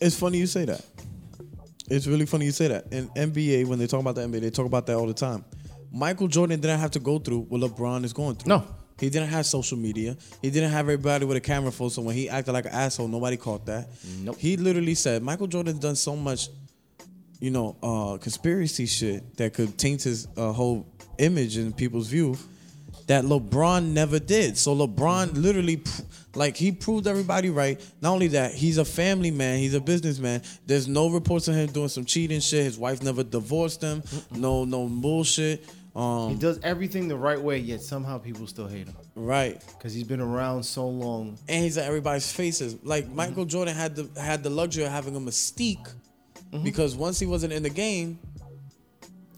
It's 0.00 0.18
funny 0.18 0.38
you 0.38 0.46
say 0.46 0.66
that. 0.66 0.84
It's 1.88 2.06
really 2.06 2.26
funny 2.26 2.44
you 2.46 2.52
say 2.52 2.68
that. 2.68 2.92
In 2.92 3.08
NBA, 3.10 3.66
when 3.66 3.78
they 3.78 3.86
talk 3.86 4.00
about 4.00 4.14
the 4.14 4.22
NBA, 4.22 4.40
they 4.40 4.50
talk 4.50 4.66
about 4.66 4.86
that 4.86 4.96
all 4.96 5.06
the 5.06 5.14
time. 5.14 5.44
Michael 5.92 6.28
Jordan 6.28 6.60
didn't 6.60 6.80
have 6.80 6.90
to 6.92 6.98
go 6.98 7.18
through 7.18 7.40
what 7.42 7.60
LeBron 7.60 8.04
is 8.04 8.12
going 8.12 8.36
through. 8.36 8.50
No. 8.50 8.66
He 8.98 9.10
didn't 9.10 9.28
have 9.28 9.44
social 9.46 9.76
media. 9.76 10.16
He 10.40 10.50
didn't 10.50 10.70
have 10.70 10.86
everybody 10.86 11.24
with 11.26 11.36
a 11.36 11.40
camera 11.40 11.70
phone. 11.70 11.90
So 11.90 12.02
when 12.02 12.14
he 12.14 12.28
acted 12.28 12.52
like 12.52 12.64
an 12.64 12.72
asshole, 12.72 13.08
nobody 13.08 13.36
caught 13.36 13.66
that. 13.66 13.88
Nope. 14.20 14.36
He 14.38 14.56
literally 14.56 14.94
said 14.94 15.22
Michael 15.22 15.46
Jordan's 15.46 15.80
done 15.80 15.96
so 15.96 16.16
much, 16.16 16.48
you 17.38 17.50
know, 17.50 17.76
uh, 17.82 18.16
conspiracy 18.18 18.86
shit 18.86 19.36
that 19.36 19.52
could 19.52 19.76
taint 19.76 20.02
his 20.02 20.26
uh, 20.36 20.52
whole 20.52 20.86
image 21.18 21.58
in 21.58 21.72
people's 21.72 22.08
view 22.08 22.36
that 23.06 23.24
LeBron 23.24 23.92
never 23.92 24.18
did. 24.18 24.58
So 24.58 24.74
LeBron 24.74 25.36
literally, 25.36 25.82
like, 26.34 26.56
he 26.56 26.72
proved 26.72 27.06
everybody 27.06 27.50
right. 27.50 27.80
Not 28.00 28.12
only 28.12 28.28
that, 28.28 28.52
he's 28.52 28.78
a 28.78 28.84
family 28.84 29.30
man. 29.30 29.58
He's 29.58 29.74
a 29.74 29.80
businessman. 29.80 30.42
There's 30.66 30.88
no 30.88 31.08
reports 31.08 31.46
of 31.48 31.54
him 31.54 31.70
doing 31.70 31.88
some 31.88 32.04
cheating 32.04 32.40
shit. 32.40 32.64
His 32.64 32.78
wife 32.78 33.02
never 33.02 33.22
divorced 33.22 33.82
him. 33.82 34.02
No, 34.32 34.64
no 34.64 34.88
bullshit. 34.88 35.64
He 35.96 36.02
Um, 36.02 36.36
does 36.36 36.60
everything 36.62 37.08
the 37.08 37.16
right 37.16 37.40
way, 37.40 37.56
yet 37.58 37.80
somehow 37.80 38.18
people 38.18 38.46
still 38.46 38.66
hate 38.68 38.86
him 38.86 38.96
right. 39.14 39.62
because 39.78 39.94
he's 39.94 40.04
been 40.04 40.20
around 40.20 40.62
so 40.62 40.86
long. 40.86 41.38
and 41.48 41.64
he's 41.64 41.78
at 41.78 41.86
everybody's 41.86 42.30
faces. 42.30 42.76
Like 42.82 43.08
Michael 43.10 43.46
Jordan 43.46 43.74
had 43.74 43.96
the 43.96 44.20
had 44.20 44.42
the 44.42 44.50
luxury 44.50 44.84
of 44.84 44.90
having 44.92 45.16
a 45.16 45.20
mystique 45.20 45.88
because 46.62 46.94
once 46.96 47.18
he 47.18 47.24
wasn't 47.26 47.52
in 47.54 47.62
the 47.62 47.70
game, 47.70 48.18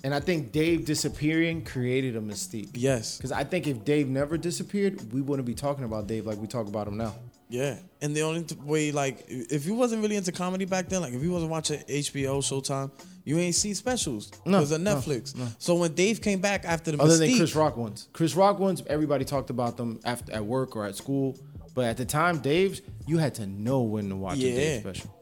And 0.05 0.15
I 0.15 0.21
think 0.21 0.53
Dave 0.53 0.85
disappearing 0.85 1.65
created 1.65 2.17
a 2.17 2.21
mystique. 2.21 2.71
yes, 2.75 3.17
Because 3.19 3.33
I 3.33 3.43
think 3.45 3.67
if 3.67 3.85
Dave 3.85 4.09
never 4.09 4.37
disappeared, 4.39 5.13
we 5.13 5.21
wouldn't 5.21 5.47
be 5.47 5.55
talking 5.55 5.85
about 5.85 6.07
Dave 6.07 6.25
like 6.27 6.39
we 6.39 6.47
talk 6.47 6.67
about 6.69 6.87
him 6.89 6.97
now. 6.97 7.15
yeah. 7.49 7.77
And 8.01 8.15
the 8.17 8.23
only 8.23 8.45
way, 8.65 8.93
like, 8.93 9.25
if 9.29 9.67
you 9.67 9.75
wasn't 9.75 10.03
really 10.03 10.15
into 10.17 10.31
comedy 10.31 10.65
back 10.67 10.89
then, 10.89 11.01
like 11.01 11.13
if 11.15 11.23
you 11.23 11.33
wasn't 11.33 11.51
watching 11.51 11.81
HBO, 11.89 12.39
Showtime, 12.41 12.91
you 13.29 13.39
ain't 13.39 13.55
see 13.55 13.75
specials 13.75 14.31
No, 14.47 14.59
because 14.59 14.73
of 14.73 14.81
no, 14.81 14.97
Netflix. 14.97 15.37
no. 15.37 15.47
So 15.59 15.75
when 15.75 15.95
Dave 15.95 16.21
came 16.23 16.41
back 16.41 16.65
after 16.65 16.91
the 16.93 17.03
Other 17.03 17.13
mystique, 17.15 17.29
than 17.29 17.37
Chris 17.37 17.55
Rock 17.55 17.77
ones. 17.77 18.09
Chris 18.13 18.35
Rock 18.35 18.59
ones, 18.59 18.83
everybody 18.87 19.25
talked 19.25 19.51
about 19.51 19.77
them 19.77 20.01
after 20.05 20.33
at 20.33 20.45
work 20.45 20.75
or 20.77 20.87
at 20.87 20.97
school. 20.97 21.37
But 21.75 21.85
at 21.85 21.97
the 21.99 22.05
time, 22.07 22.39
Dave's, 22.39 22.81
you 23.07 23.19
had 23.19 23.35
to 23.37 23.47
know 23.47 23.83
when 23.83 24.09
to 24.09 24.17
watch 24.17 24.39
a 24.39 24.41
Dave 24.41 24.81
special 24.81 25.15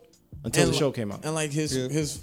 until 0.44 0.64
and 0.64 0.72
the 0.72 0.76
show 0.78 0.92
came 0.92 1.10
out. 1.12 1.24
and 1.24 1.34
like 1.34 1.50
his 1.50 1.76
Yeah. 1.76 1.88
his 1.88 2.20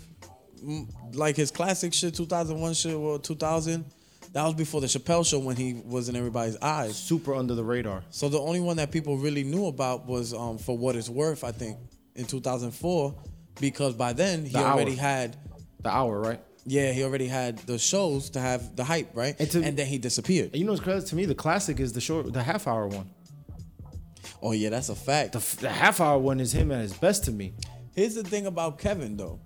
like 1.14 1.36
his 1.36 1.52
classic 1.52 1.94
shit, 1.94 2.16
2001 2.16 2.74
shit, 2.74 2.96
or 2.96 3.20
2000. 3.20 3.86
That 4.32 4.46
was 4.46 4.56
before 4.56 4.82
the 4.82 4.88
Chappelle 4.88 5.26
show 5.26 5.38
when 5.40 5.56
he 5.56 5.74
was 5.86 6.10
in 6.10 6.16
everybody's 6.16 6.58
eyes. 6.58 6.96
Super 6.96 7.36
under 7.36 7.54
the 7.54 7.64
radar. 7.64 8.04
So 8.10 8.30
the 8.30 8.40
only 8.40 8.62
one 8.62 8.78
that 8.78 8.90
people 8.92 9.18
really 9.18 9.44
knew 9.44 9.68
about 9.68 10.08
was 10.08 10.34
um, 10.34 10.58
for 10.58 10.76
what 10.76 10.96
it's 10.96 11.10
worth. 11.10 11.44
I 11.44 11.52
think 11.52 11.78
in 12.16 12.26
2004, 12.26 13.14
because 13.60 13.94
by 13.94 14.14
then 14.14 14.46
he 14.46 14.54
The 14.54 14.60
Hour. 14.60 14.74
already 14.74 14.96
had, 14.96 15.38
The 15.84 15.90
hour, 15.90 16.20
right? 16.20 16.40
yeah, 16.66 16.92
he 16.92 17.04
already 17.04 17.28
had 17.28 17.58
the 17.60 17.78
shows 17.78 18.30
to 18.32 18.40
have 18.40 18.76
the 18.76 18.84
hype, 18.84 19.10
right? 19.14 19.36
And 19.40 19.56
And, 19.56 19.78
then 19.78 19.86
he 19.88 19.98
disappeared. 19.98 20.52
And 20.52 20.56
you 20.56 20.66
know 20.66 20.72
what's 20.72 20.84
crazy 20.84 21.06
to 21.08 21.16
me? 21.16 21.26
The 21.26 21.36
classic 21.36 21.80
is 21.80 21.92
the 21.94 22.02
short, 22.02 22.32
the 22.32 22.42
half 22.42 22.68
hour 22.68 22.88
one. 22.88 23.10
Oh 24.42 24.52
yeah, 24.52 24.70
that's 24.70 24.90
a 24.90 24.96
fact. 24.96 25.34
The, 25.34 25.62
the 25.62 25.70
half 25.70 26.00
hour 26.00 26.18
one 26.18 26.40
is 26.40 26.54
him 26.54 26.72
at 26.72 26.82
his 26.82 26.94
best 26.94 27.26
to 27.26 27.32
me. 27.32 27.54
Here's 27.96 28.16
the 28.16 28.24
thing 28.24 28.46
about 28.46 28.78
Kevin 28.80 29.18
though. 29.18 29.40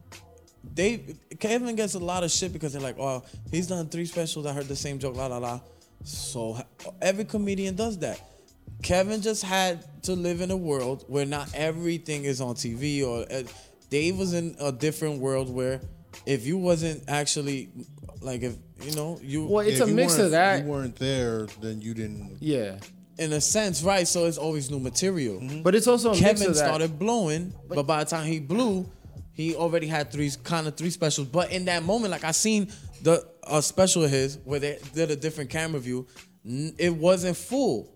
They 0.73 1.15
Kevin 1.39 1.75
gets 1.75 1.95
a 1.95 1.99
lot 1.99 2.23
of 2.23 2.31
shit 2.31 2.53
because 2.53 2.73
they're 2.73 2.81
like, 2.81 2.99
oh, 2.99 3.23
he's 3.51 3.67
done 3.67 3.89
three 3.89 4.05
specials. 4.05 4.45
I 4.45 4.53
heard 4.53 4.67
the 4.67 4.75
same 4.75 4.99
joke, 4.99 5.15
la 5.15 5.27
la 5.27 5.38
la. 5.38 5.59
So 6.03 6.57
every 7.01 7.25
comedian 7.25 7.75
does 7.75 7.97
that. 7.99 8.21
Kevin 8.83 9.21
just 9.21 9.43
had 9.43 10.03
to 10.03 10.13
live 10.13 10.41
in 10.41 10.51
a 10.51 10.57
world 10.57 11.03
where 11.07 11.25
not 11.25 11.49
everything 11.55 12.25
is 12.25 12.41
on 12.41 12.55
TV. 12.55 13.05
Or 13.05 13.25
uh, 13.31 13.43
Dave 13.89 14.17
was 14.17 14.33
in 14.33 14.55
a 14.59 14.71
different 14.71 15.19
world 15.19 15.49
where 15.49 15.81
if 16.26 16.45
you 16.45 16.57
wasn't 16.57 17.03
actually 17.07 17.70
like 18.22 18.41
if 18.43 18.55
you 18.84 18.95
know 18.95 19.20
you 19.22 19.45
Well, 19.45 19.65
it's 19.65 19.80
Yeah, 19.80 19.86
a 19.86 19.88
mix 19.88 20.13
of 20.13 20.20
weren't- 20.20 20.32
that. 20.32 20.63
You 20.63 20.70
weren't 20.70 20.95
there, 20.97 21.47
then 21.61 21.82
you 21.82 21.93
didn't. 21.93 22.38
Yeah. 22.41 22.78
in 23.20 23.34
a 23.34 23.41
sense 23.41 23.82
right. 23.84 24.07
So 24.07 24.26
it's 24.26 24.38
always 24.38 24.70
new 24.70 24.80
material. 24.80 25.39
Mm-hmm. 25.39 25.61
But 25.63 25.74
it's 25.76 25.88
also 25.88 26.09
a 26.09 26.11
mix 26.13 26.22
Kevin 26.39 26.53
started 26.53 26.99
blowing, 26.99 27.53
but, 27.68 27.84
by 27.88 28.03
the 28.03 28.09
time 28.09 28.28
he 28.28 28.39
blew, 28.39 28.88
he 29.34 29.55
already 29.55 29.88
had 29.88 30.11
three 30.11 30.30
kind 30.43 30.68
of 30.68 30.76
three 30.76 30.91
specials. 30.91 31.28
But 31.28 31.51
in 31.51 31.65
that 31.65 31.84
moment, 31.84 32.11
like 32.11 32.24
I 32.24 32.32
seen 32.32 32.72
the 33.01 33.26
a 33.43 33.61
special 33.61 34.03
of 34.03 34.11
his 34.11 34.38
where 34.45 34.59
they 34.59 34.78
did 34.93 35.09
a 35.11 35.15
different 35.15 35.49
camera 35.49 35.80
view, 35.80 36.05
it 36.45 36.93
wasn't 36.95 37.38
full. 37.38 37.89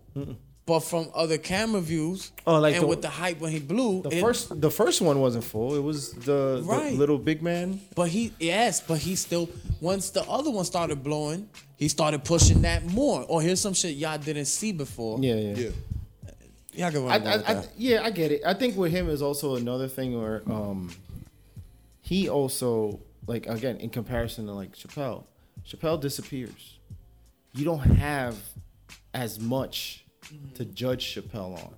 But 0.67 0.81
from 0.81 1.09
other 1.15 1.37
camera 1.39 1.81
views, 1.81 2.31
Oh, 2.45 2.59
like 2.59 2.75
and 2.75 2.83
the- 2.83 2.87
with 2.87 3.01
the 3.01 3.09
hype 3.09 3.39
when 3.39 3.51
he 3.51 3.59
blew, 3.59 4.03
the 4.03 4.17
it- 4.17 4.21
first 4.21 4.61
the 4.61 4.69
first 4.69 5.01
one 5.01 5.19
wasn't 5.19 5.43
full. 5.43 5.75
It 5.75 5.81
was 5.83 6.13
the, 6.13 6.63
the 6.65 6.91
little 6.95 7.17
big 7.17 7.41
man. 7.41 7.81
But 7.95 8.09
he 8.09 8.31
yes, 8.39 8.79
but 8.79 8.99
he 8.99 9.15
still 9.15 9.49
once 9.81 10.11
the 10.11 10.21
other 10.29 10.51
one 10.51 10.63
started 10.65 11.03
blowing, 11.03 11.49
he 11.77 11.87
started 11.87 12.23
pushing 12.23 12.61
that 12.61 12.85
more. 12.85 13.25
Or 13.27 13.41
here's 13.41 13.59
some 13.59 13.73
shit 13.73 13.95
y'all 13.95 14.17
didn't 14.19 14.45
see 14.45 14.71
before. 14.71 15.19
Yeah, 15.19 15.33
yeah. 15.35 15.55
Yeah. 15.55 15.69
y'all 16.73 16.91
can 16.91 17.01
I, 17.09 17.17
run 17.17 17.27
I, 17.27 17.33
I, 17.33 17.53
that. 17.55 17.69
yeah, 17.75 18.03
I 18.03 18.11
get 18.11 18.31
it. 18.31 18.41
I 18.45 18.53
think 18.53 18.77
with 18.77 18.91
him 18.91 19.09
is 19.09 19.21
also 19.23 19.55
another 19.55 19.87
thing 19.87 20.15
where 20.21 20.43
um, 20.45 20.91
he 22.01 22.29
also 22.29 22.99
like 23.25 23.47
again 23.47 23.77
in 23.77 23.89
comparison 23.89 24.45
to 24.45 24.53
like 24.53 24.73
Chappelle, 24.75 25.23
Chappelle 25.67 25.99
disappears. 25.99 26.77
You 27.53 27.65
don't 27.65 27.79
have 27.79 28.37
as 29.13 29.39
much 29.39 30.05
to 30.55 30.65
judge 30.65 31.15
Chappelle 31.15 31.57
on. 31.57 31.75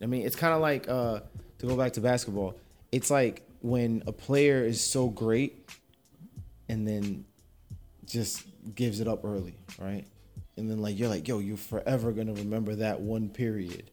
I 0.00 0.06
mean, 0.06 0.26
it's 0.26 0.36
kind 0.36 0.52
of 0.54 0.60
like 0.60 0.88
uh, 0.88 1.20
to 1.58 1.66
go 1.66 1.76
back 1.76 1.94
to 1.94 2.00
basketball. 2.00 2.54
It's 2.92 3.10
like 3.10 3.42
when 3.60 4.02
a 4.06 4.12
player 4.12 4.64
is 4.64 4.80
so 4.80 5.08
great 5.08 5.68
and 6.68 6.86
then 6.86 7.24
just 8.04 8.44
gives 8.74 9.00
it 9.00 9.08
up 9.08 9.24
early, 9.24 9.54
right? 9.78 10.04
And 10.56 10.70
then 10.70 10.80
like 10.80 10.98
you're 10.98 11.08
like, 11.08 11.26
yo, 11.28 11.38
you're 11.38 11.56
forever 11.56 12.12
gonna 12.12 12.34
remember 12.34 12.76
that 12.76 13.00
one 13.00 13.28
period. 13.28 13.90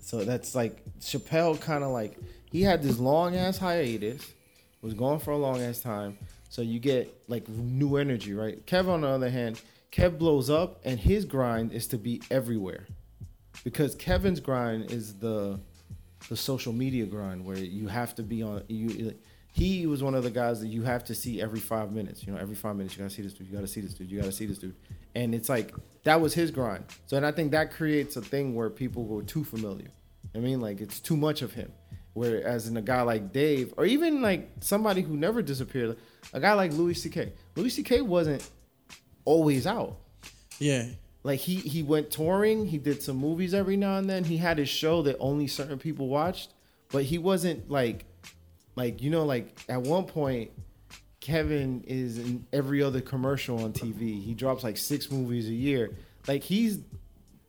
So 0.00 0.24
that's 0.24 0.54
like 0.54 0.82
Chappelle 1.00 1.60
kind 1.60 1.84
of 1.84 1.90
like 1.90 2.16
he 2.50 2.62
had 2.62 2.82
this 2.82 2.98
long 2.98 3.36
ass 3.36 3.58
hiatus, 3.58 4.32
was 4.82 4.94
gone 4.94 5.18
for 5.18 5.30
a 5.30 5.38
long 5.38 5.62
ass 5.62 5.80
time. 5.80 6.18
So 6.48 6.60
you 6.60 6.80
get 6.80 7.14
like 7.28 7.48
new 7.48 7.96
energy, 7.96 8.34
right? 8.34 8.64
Kev 8.66 8.88
on 8.88 9.02
the 9.02 9.08
other 9.08 9.30
hand, 9.30 9.60
Kev 9.92 10.18
blows 10.18 10.50
up 10.50 10.80
and 10.84 10.98
his 10.98 11.24
grind 11.24 11.72
is 11.72 11.86
to 11.88 11.98
be 11.98 12.22
everywhere. 12.30 12.86
Because 13.62 13.94
Kevin's 13.94 14.40
grind 14.40 14.90
is 14.90 15.14
the 15.18 15.60
the 16.28 16.36
social 16.36 16.72
media 16.72 17.04
grind 17.04 17.44
where 17.44 17.58
you 17.58 17.88
have 17.88 18.14
to 18.14 18.22
be 18.22 18.42
on 18.42 18.62
you 18.68 19.12
he 19.52 19.86
was 19.86 20.02
one 20.02 20.14
of 20.14 20.24
the 20.24 20.30
guys 20.30 20.60
that 20.60 20.68
you 20.68 20.82
have 20.82 21.04
to 21.04 21.14
see 21.14 21.42
every 21.42 21.60
five 21.60 21.92
minutes. 21.92 22.26
You 22.26 22.32
know, 22.32 22.38
every 22.38 22.54
five 22.54 22.74
minutes 22.74 22.96
you 22.96 23.02
gotta 23.02 23.14
see 23.14 23.22
this 23.22 23.34
dude, 23.34 23.48
you 23.48 23.54
gotta 23.54 23.68
see 23.68 23.82
this 23.82 23.92
dude, 23.92 24.10
you 24.10 24.18
gotta 24.18 24.32
see 24.32 24.46
this 24.46 24.58
dude. 24.58 24.74
And 25.14 25.34
it's 25.34 25.50
like 25.50 25.74
that 26.04 26.20
was 26.20 26.32
his 26.32 26.50
grind. 26.50 26.84
So 27.06 27.18
and 27.18 27.26
I 27.26 27.32
think 27.32 27.52
that 27.52 27.70
creates 27.70 28.16
a 28.16 28.22
thing 28.22 28.54
where 28.54 28.70
people 28.70 29.04
go 29.04 29.20
too 29.20 29.44
familiar. 29.44 29.88
I 30.34 30.38
mean, 30.38 30.60
like 30.60 30.80
it's 30.80 31.00
too 31.00 31.16
much 31.16 31.42
of 31.42 31.52
him. 31.52 31.70
Whereas 32.14 32.66
in 32.66 32.76
a 32.76 32.82
guy 32.82 33.02
like 33.02 33.32
Dave, 33.32 33.72
or 33.76 33.84
even 33.84 34.22
like 34.22 34.50
somebody 34.60 35.02
who 35.02 35.16
never 35.16 35.42
disappeared, 35.42 35.96
a 36.32 36.40
guy 36.40 36.52
like 36.54 36.72
Louis 36.72 36.94
C.K. 36.94 37.32
Louis 37.56 37.70
C.K. 37.70 38.02
wasn't 38.02 38.48
always 39.24 39.66
out. 39.66 39.96
Yeah. 40.58 40.86
Like 41.24 41.40
he 41.40 41.56
he 41.56 41.82
went 41.82 42.10
touring, 42.10 42.66
he 42.66 42.78
did 42.78 43.02
some 43.02 43.16
movies 43.16 43.54
every 43.54 43.76
now 43.76 43.96
and 43.98 44.08
then. 44.10 44.24
He 44.24 44.36
had 44.38 44.58
his 44.58 44.68
show 44.68 45.02
that 45.02 45.16
only 45.20 45.46
certain 45.46 45.78
people 45.78 46.08
watched, 46.08 46.52
but 46.90 47.04
he 47.04 47.18
wasn't 47.18 47.70
like 47.70 48.04
like 48.74 49.00
you 49.02 49.10
know 49.10 49.24
like 49.24 49.56
at 49.68 49.82
one 49.82 50.04
point 50.04 50.50
Kevin 51.20 51.84
is 51.86 52.18
in 52.18 52.44
every 52.52 52.82
other 52.82 53.00
commercial 53.00 53.62
on 53.62 53.72
TV. 53.72 54.20
He 54.22 54.34
drops 54.34 54.64
like 54.64 54.76
six 54.76 55.10
movies 55.10 55.48
a 55.48 55.52
year. 55.52 55.90
Like 56.26 56.42
he's 56.42 56.80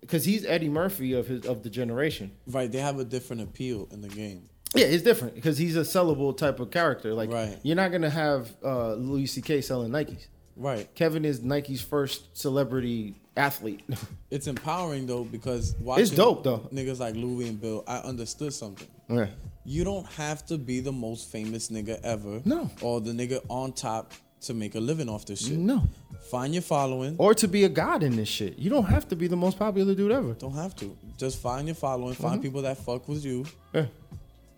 cuz 0.08 0.24
he's 0.26 0.46
Eddie 0.46 0.70
Murphy 0.70 1.14
of 1.14 1.28
his 1.28 1.46
of 1.46 1.64
the 1.64 1.70
generation. 1.72 2.32
Right. 2.46 2.72
They 2.72 2.80
have 2.80 3.00
a 3.00 3.06
different 3.06 3.42
appeal 3.42 3.88
in 3.92 4.02
the 4.02 4.10
game. 4.10 4.50
Yeah, 4.76 4.86
it's 4.86 5.04
different 5.04 5.34
because 5.36 5.58
he's 5.58 5.76
a 5.76 5.82
sellable 5.82 6.36
type 6.38 6.60
of 6.60 6.70
character. 6.72 7.14
Like 7.16 7.32
Right. 7.32 7.58
you're 7.64 7.76
not 7.76 7.90
going 7.90 8.02
to 8.04 8.10
have 8.12 8.52
uh 8.64 8.94
Louis 8.94 9.26
CK 9.28 9.64
selling 9.64 9.92
Nikes. 9.92 10.28
Right. 10.56 10.94
Kevin 10.96 11.26
is 11.26 11.42
Nike's 11.42 11.82
first 11.82 12.38
celebrity 12.38 13.16
athlete. 13.36 13.84
It's 14.32 14.48
empowering 14.48 15.06
though 15.06 15.26
because 15.26 15.76
watching 15.80 16.16
dope, 16.18 16.44
though. 16.44 16.68
Niggas 16.74 17.00
like 17.00 17.14
Louis 17.14 17.50
and 17.50 17.62
Bill, 17.62 17.84
I 17.88 17.98
understood 17.98 18.52
something. 18.52 18.88
yeah. 19.08 19.28
You 19.64 19.84
don't 19.84 20.08
have 20.14 20.44
to 20.48 20.58
be 20.58 20.80
the 20.80 20.92
most 20.92 21.32
famous 21.32 21.70
nigga 21.70 22.02
ever. 22.04 22.42
No. 22.44 22.70
Or 22.82 23.00
the 23.00 23.12
nigga 23.12 23.42
on 23.50 23.74
top 23.74 24.12
to 24.42 24.56
make 24.56 24.74
a 24.74 24.80
living 24.80 25.08
off 25.08 25.26
this 25.26 25.46
shit. 25.46 25.58
No. 25.58 25.84
Find 26.32 26.52
your 26.54 26.64
following. 26.64 27.16
or 27.20 27.36
to 27.36 27.48
be 27.48 27.64
a 27.64 27.70
god 27.70 28.02
in 28.02 28.16
this 28.16 28.28
shit. 28.28 28.58
You 28.58 28.72
don't 28.72 28.86
have 28.86 29.08
to 29.10 29.16
be 29.16 29.28
the 29.28 29.36
most 29.36 29.60
popular 29.60 29.94
dude 29.94 30.12
ever. 30.12 30.34
Don't 30.34 30.56
have 30.56 30.76
to. 30.78 30.98
Just 31.18 31.40
find 31.40 31.68
your 31.68 31.76
following. 31.76 32.16
Find 32.16 32.34
mm-hmm. 32.36 32.42
people 32.42 32.62
that 32.64 32.78
fuck 32.78 33.08
with 33.08 33.24
you, 33.24 33.46
Yeah. 33.72 33.86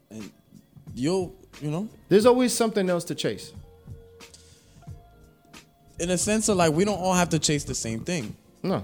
and 0.09 0.31
you'll, 0.93 1.35
you 1.61 1.69
know, 1.69 1.89
There's 2.07 2.25
always 2.25 2.53
something 2.53 2.89
else 2.89 3.03
to 3.05 3.15
chase. 3.15 3.51
In 5.99 6.09
a 6.09 6.17
sense 6.17 6.49
of 6.49 6.57
like 6.57 6.73
we 6.73 6.85
don't 6.85 6.99
all 6.99 7.13
have 7.13 7.29
to 7.29 7.39
chase 7.39 7.63
the 7.63 7.75
same 7.75 8.01
thing. 8.01 8.35
No. 8.63 8.83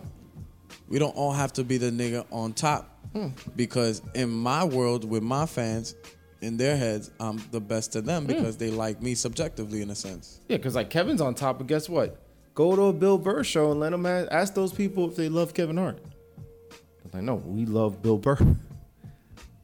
We 0.87 0.99
don't 0.99 1.15
all 1.15 1.31
have 1.31 1.53
to 1.53 1.63
be 1.63 1.77
the 1.77 1.89
nigga 1.89 2.25
on 2.31 2.53
top. 2.53 2.87
Hmm. 3.13 3.29
Because 3.55 4.01
in 4.13 4.29
my 4.29 4.63
world 4.63 5.09
with 5.09 5.23
my 5.23 5.45
fans, 5.45 5.95
in 6.41 6.57
their 6.57 6.75
heads, 6.75 7.11
I'm 7.19 7.41
the 7.51 7.61
best 7.61 7.93
to 7.93 8.01
them 8.01 8.23
hmm. 8.23 8.27
because 8.27 8.57
they 8.57 8.69
like 8.69 9.01
me 9.01 9.15
subjectively 9.15 9.81
in 9.81 9.89
a 9.89 9.95
sense. 9.95 10.41
Yeah, 10.47 10.57
because 10.57 10.75
like 10.75 10.89
Kevin's 10.89 11.21
on 11.21 11.35
top, 11.35 11.57
but 11.57 11.67
guess 11.67 11.89
what? 11.89 12.17
Go 12.53 12.75
to 12.75 12.83
a 12.83 12.93
Bill 12.93 13.17
Burr 13.17 13.43
show 13.43 13.71
and 13.71 13.79
let 13.79 13.91
them 13.91 14.05
ask, 14.05 14.27
ask 14.31 14.53
those 14.53 14.73
people 14.73 15.09
if 15.09 15.15
they 15.15 15.29
love 15.29 15.53
Kevin 15.53 15.77
Hart. 15.77 15.99
They're 16.03 17.21
like, 17.21 17.23
no, 17.23 17.35
we 17.35 17.65
love 17.65 18.01
Bill 18.01 18.17
Burr. 18.17 18.37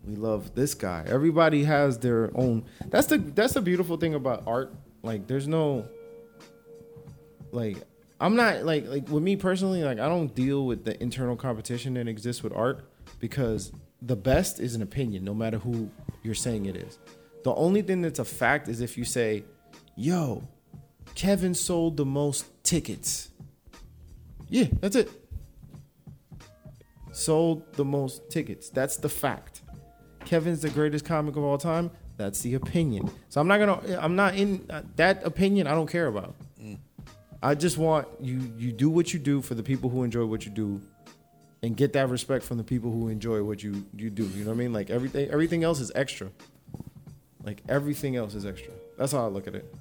We 0.07 0.15
love 0.15 0.56
this 0.56 0.74
guy. 0.74 1.03
Everybody 1.06 1.65
has 1.65 1.99
their 1.99 2.32
own. 2.34 2.64
That's 2.86 3.07
the 3.07 3.18
that's 3.18 3.56
the 3.56 3.61
beautiful 3.61 3.98
thing 3.98 4.14
about 4.14 4.44
art. 4.48 4.74
Like, 5.03 5.28
there's 5.28 5.49
no. 5.49 5.86
Like, 7.52 7.78
I'm 8.19 8.36
not 8.36 8.64
like 8.64 8.88
like 8.88 9.10
with 9.10 9.24
me 9.24 9.36
personally. 9.36 9.84
Like, 9.84 9.99
I 9.99 10.07
don't 10.07 10.34
deal 10.34 10.65
with 10.65 10.86
the 10.86 11.02
internal 11.02 11.36
competition 11.36 11.94
that 11.95 12.07
exists 12.07 12.44
with 12.44 12.53
art 12.53 12.86
because 13.19 13.72
the 14.02 14.15
best 14.15 14.60
is 14.60 14.76
an 14.76 14.82
opinion, 14.82 15.24
no 15.24 15.34
matter 15.34 15.57
who 15.60 15.90
you're 16.24 16.36
saying 16.36 16.65
it 16.65 16.76
is. 16.76 16.99
The 17.44 17.53
only 17.56 17.82
thing 17.82 18.02
that's 18.02 18.19
a 18.19 18.26
fact 18.26 18.68
is 18.68 18.82
if 18.82 18.98
you 18.98 19.06
say, 19.06 19.44
"Yo, 19.95 20.44
Kevin 21.15 21.53
sold 21.53 21.98
the 21.98 22.06
most 22.06 22.45
tickets." 22.64 23.30
Yeah, 24.49 24.68
that's 24.80 24.95
it. 24.95 25.10
Sold 27.11 27.74
the 27.74 27.86
most 27.86 28.30
tickets. 28.30 28.69
That's 28.69 28.98
the 28.98 29.10
fact. 29.10 29.61
Kevin's 30.26 30.61
the 30.61 30.69
greatest 30.69 31.06
comic 31.06 31.36
of 31.36 31.44
all 31.44 31.57
time. 31.57 31.91
That's 32.18 32.41
the 32.41 32.56
opinion. 32.56 33.10
So 33.30 33.40
I'm 33.40 33.48
not 33.48 33.60
gonna. 33.60 33.99
I'm 33.99 34.15
not 34.15 34.36
in 34.36 34.65
uh, 34.69 34.82
that 34.95 35.26
opinion. 35.26 35.68
I 35.68 35.72
don't 35.72 35.90
care 35.90 36.07
about. 36.07 36.36
I 37.42 37.56
just 37.56 37.78
want 37.78 38.08
you. 38.22 38.52
You 38.58 38.72
do 38.72 38.90
what 38.90 39.14
you 39.14 39.20
do 39.20 39.42
for 39.42 39.54
the 39.56 39.64
people 39.64 39.90
who 39.90 40.04
enjoy 40.04 40.26
what 40.26 40.46
you 40.46 40.52
do, 40.52 40.82
and 41.62 41.76
get 41.78 41.94
that 41.94 42.10
respect 42.10 42.44
from 42.44 42.58
the 42.58 42.64
people 42.64 42.92
who 42.92 43.10
enjoy 43.10 43.44
what 43.44 43.62
you 43.64 43.86
you 43.96 44.10
do. 44.10 44.24
You 44.24 44.44
know 44.44 44.52
what 44.52 44.56
I 44.56 44.58
mean? 44.58 44.74
Like 44.74 44.90
everything. 44.90 45.30
Everything 45.30 45.64
else 45.64 45.80
is 45.80 45.92
extra. 45.96 46.30
Like 47.44 47.62
everything 47.70 48.16
else 48.16 48.34
is 48.36 48.46
extra. 48.46 48.74
That's 48.98 49.12
how 49.12 49.24
I 49.26 49.28
look 49.28 49.48
at 49.48 49.56
it. 49.56 49.74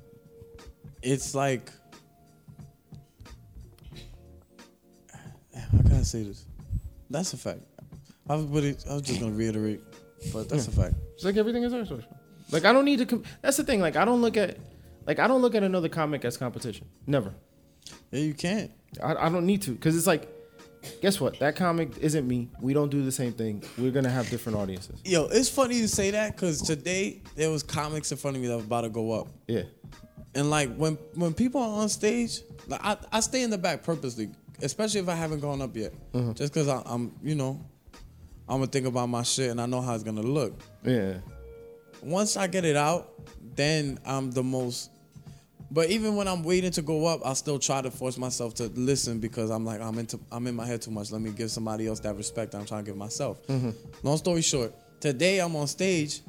It's 1.03 1.35
like 1.35 1.71
how 5.55 5.79
can 5.83 5.93
I 5.95 6.03
say 6.03 6.23
this? 6.23 6.45
That's 7.11 7.33
a 7.33 7.37
fact. 7.37 7.61
I 8.29 8.37
was, 8.37 8.45
but 8.47 8.65
it, 8.65 8.85
I 8.89 8.95
was 8.95 9.03
just 9.03 9.21
gonna 9.21 9.33
reiterate, 9.33 9.81
but 10.33 10.49
that's 10.49 10.69
a 10.69 10.71
fact. 10.71 10.95
It's 11.15 11.25
like 11.25 11.37
everything 11.37 11.63
is 11.63 11.73
extra. 11.73 11.99
Like 12.51 12.65
I 12.65 12.73
don't 12.73 12.85
need 12.85 12.99
to. 12.99 13.07
Com- 13.07 13.25
That's 13.43 13.57
the 13.57 13.65
thing. 13.65 13.81
Like 13.81 13.97
I 13.97 14.05
don't 14.05 14.21
look 14.21 14.37
at. 14.37 14.57
Like 15.07 15.19
I 15.21 15.27
don't 15.29 15.41
look 15.43 15.55
at 15.55 15.63
another 15.63 15.89
comic 15.89 16.25
as 16.25 16.37
competition. 16.37 16.87
Never. 17.07 17.33
Yeah, 18.11 18.21
you 18.21 18.35
can't. 18.35 18.71
I, 19.03 19.15
I 19.15 19.29
don't 19.29 19.47
need 19.47 19.63
to 19.63 19.73
because 19.73 19.97
it's 19.97 20.07
like, 20.07 20.29
guess 21.03 21.21
what? 21.21 21.39
That 21.39 21.57
comic 21.57 21.99
isn't 21.99 22.27
me. 22.27 22.49
We 22.61 22.73
don't 22.73 22.91
do 22.91 23.05
the 23.05 23.13
same 23.13 23.33
thing. 23.33 23.63
We're 23.79 23.91
gonna 23.91 24.11
have 24.11 24.29
different 24.31 24.59
audiences. 24.59 25.01
Yo, 25.05 25.27
it's 25.27 25.49
funny 25.49 25.77
you 25.77 25.87
say 25.87 26.11
that 26.13 26.33
because 26.33 26.63
today 26.63 27.23
there 27.35 27.51
was 27.51 27.63
comics 27.63 28.13
in 28.13 28.19
front 28.19 28.37
of 28.37 28.43
me 28.43 28.49
that 28.49 28.57
was 28.57 28.65
about 28.65 28.83
to 28.83 28.89
go 28.89 29.13
up. 29.13 29.29
Yeah. 29.47 29.63
And 30.35 30.51
like 30.51 30.75
when 30.77 30.95
when 31.15 31.35
people 31.35 31.61
are 31.61 31.83
on 31.83 31.89
stage, 31.89 32.43
like 32.69 32.81
I, 32.85 32.97
I 33.13 33.21
stay 33.21 33.43
in 33.43 33.51
the 33.51 33.59
back 33.59 33.83
purposely, 33.83 34.31
especially 34.63 35.01
if 35.01 35.09
I 35.09 35.15
haven't 35.15 35.41
gone 35.41 35.63
up 35.63 35.75
yet, 35.75 35.93
mm-hmm. 36.13 36.33
just 36.33 36.53
because 36.53 36.69
I'm 36.69 37.15
you 37.23 37.35
know, 37.35 37.61
I'm 38.49 38.59
gonna 38.59 38.67
think 38.67 38.87
about 38.87 39.09
my 39.09 39.23
shit 39.23 39.51
and 39.51 39.61
I 39.61 39.67
know 39.67 39.81
how 39.81 39.95
it's 39.95 40.05
gonna 40.05 40.23
look. 40.23 40.61
Yeah. 40.85 41.15
Once 42.03 42.37
I 42.37 42.47
get 42.47 42.65
it 42.65 42.77
out, 42.77 43.13
then 43.55 43.99
I'm 44.05 44.31
the 44.31 44.43
most. 44.43 44.91
But 45.71 45.91
even 45.91 46.15
when 46.17 46.29
I'm 46.29 46.43
waiting 46.43 46.71
to 46.73 46.83
go 46.83 47.07
up, 47.07 47.27
I 47.27 47.33
still 47.33 47.59
try 47.59 47.83
to 47.83 47.91
force 47.91 48.19
myself 48.19 48.55
to 48.55 48.69
listen 48.69 49.19
because 49.19 49.51
I'm 49.51 49.65
like 49.65 49.81
I'm 49.81 49.99
into 49.99 50.21
I'm 50.31 50.47
in 50.47 50.55
my 50.55 50.67
head 50.67 50.83
too 50.83 50.91
much. 50.91 51.11
Let 51.11 51.21
me 51.21 51.31
give 51.31 51.51
somebody 51.51 51.87
else 51.87 52.01
that 52.01 52.17
respect 52.17 52.53
that 52.53 52.59
I'm 52.59 52.67
trying 52.67 52.85
to 52.85 52.91
give 52.91 52.97
myself. 52.97 53.45
Mm-hmm. 53.47 53.71
Long 54.03 54.17
story 54.17 54.43
short, 54.43 54.73
today 55.01 55.41
I'm 55.41 55.57
on 55.57 55.67
stage. 55.67 56.23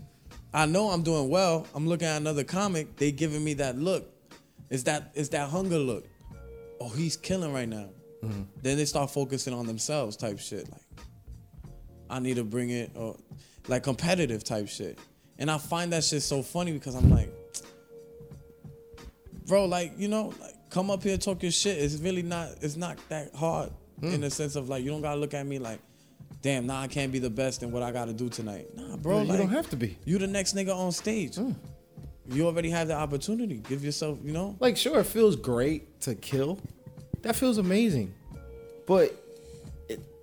I 0.53 0.65
know 0.65 0.89
I'm 0.89 1.03
doing 1.03 1.30
well. 1.30 1.68
I'm 1.76 1.88
looking 1.88 2.07
at 2.07 2.18
another 2.18 2.43
comic. 2.43 2.95
They 2.95 3.11
giving 3.11 3.43
me 3.43 3.53
that 3.55 3.77
look. 3.77 4.09
It's 4.69 4.84
that 4.84 5.11
it's 5.14 5.30
that 5.30 5.49
hunger 5.49 5.77
look. 5.77 6.05
Oh, 6.81 6.89
he's 6.89 7.15
killing 7.15 7.53
right 7.53 7.69
now. 7.69 7.89
Mm-hmm. 8.23 8.43
Then 8.64 8.77
they 8.77 8.85
start 8.85 9.11
focusing 9.11 9.53
on 9.53 9.68
themselves, 9.68 10.18
type 10.18 10.39
shit. 10.39 10.69
Like 10.72 10.81
I 12.09 12.19
need 12.19 12.38
to 12.38 12.43
bring 12.43 12.72
it, 12.72 12.91
or 12.95 13.18
like 13.68 13.84
competitive 13.84 14.43
type 14.43 14.68
shit. 14.68 14.97
And 15.38 15.51
I 15.51 15.59
find 15.59 15.93
that 15.93 16.03
shit 16.03 16.23
so 16.23 16.41
funny 16.41 16.72
because 16.72 16.95
I'm 16.95 17.11
like, 17.11 17.31
bro, 19.48 19.65
like 19.65 19.94
you 19.98 20.07
know, 20.07 20.34
like 20.41 20.69
come 20.69 20.91
up 20.91 21.03
here 21.03 21.18
talk 21.18 21.41
your 21.41 21.52
shit. 21.52 21.78
It's 21.78 21.95
really 21.95 22.24
not. 22.24 22.49
It's 22.61 22.76
not 22.76 22.98
that 23.10 23.34
hard 23.36 23.72
in 24.02 24.15
hmm. 24.15 24.22
the 24.22 24.30
sense 24.30 24.56
of 24.56 24.69
like 24.69 24.84
you 24.84 24.91
don't 24.91 25.02
gotta 25.02 25.19
look 25.19 25.34
at 25.34 25.45
me 25.45 25.60
like, 25.60 25.80
damn, 26.41 26.68
nah, 26.68 26.82
I 26.82 26.88
can't 26.88 27.11
be 27.11 27.19
the 27.19 27.30
best 27.30 27.64
in 27.64 27.72
what 27.72 27.84
I 27.84 27.91
gotta 27.91 28.14
do 28.14 28.30
tonight. 28.30 28.68
Nah, 28.76 28.98
bro, 28.98 29.18
Yeah, 29.18 29.24
you 29.24 29.30
like, 29.30 29.40
don't 29.40 29.49
have 29.49 29.69
to 29.72 29.76
be. 29.76 29.98
You 30.06 30.18
the 30.18 30.28
next 30.28 30.56
nigga 30.56 30.76
on 30.76 30.91
stage. 30.91 31.36
Hmm. 31.36 31.52
You 32.30 32.45
already 32.48 32.69
have 32.69 32.90
the 32.90 32.95
opportunity. 32.95 33.56
Give 33.69 33.84
yourself, 33.84 34.19
you 34.24 34.34
know. 34.34 34.56
Like 34.60 34.78
sure, 34.78 34.99
it 34.99 35.06
feels 35.06 35.36
great 35.36 36.02
to 36.02 36.15
kill. 36.15 36.60
That 37.22 37.36
feels 37.36 37.57
amazing. 37.57 38.14
But 38.86 39.15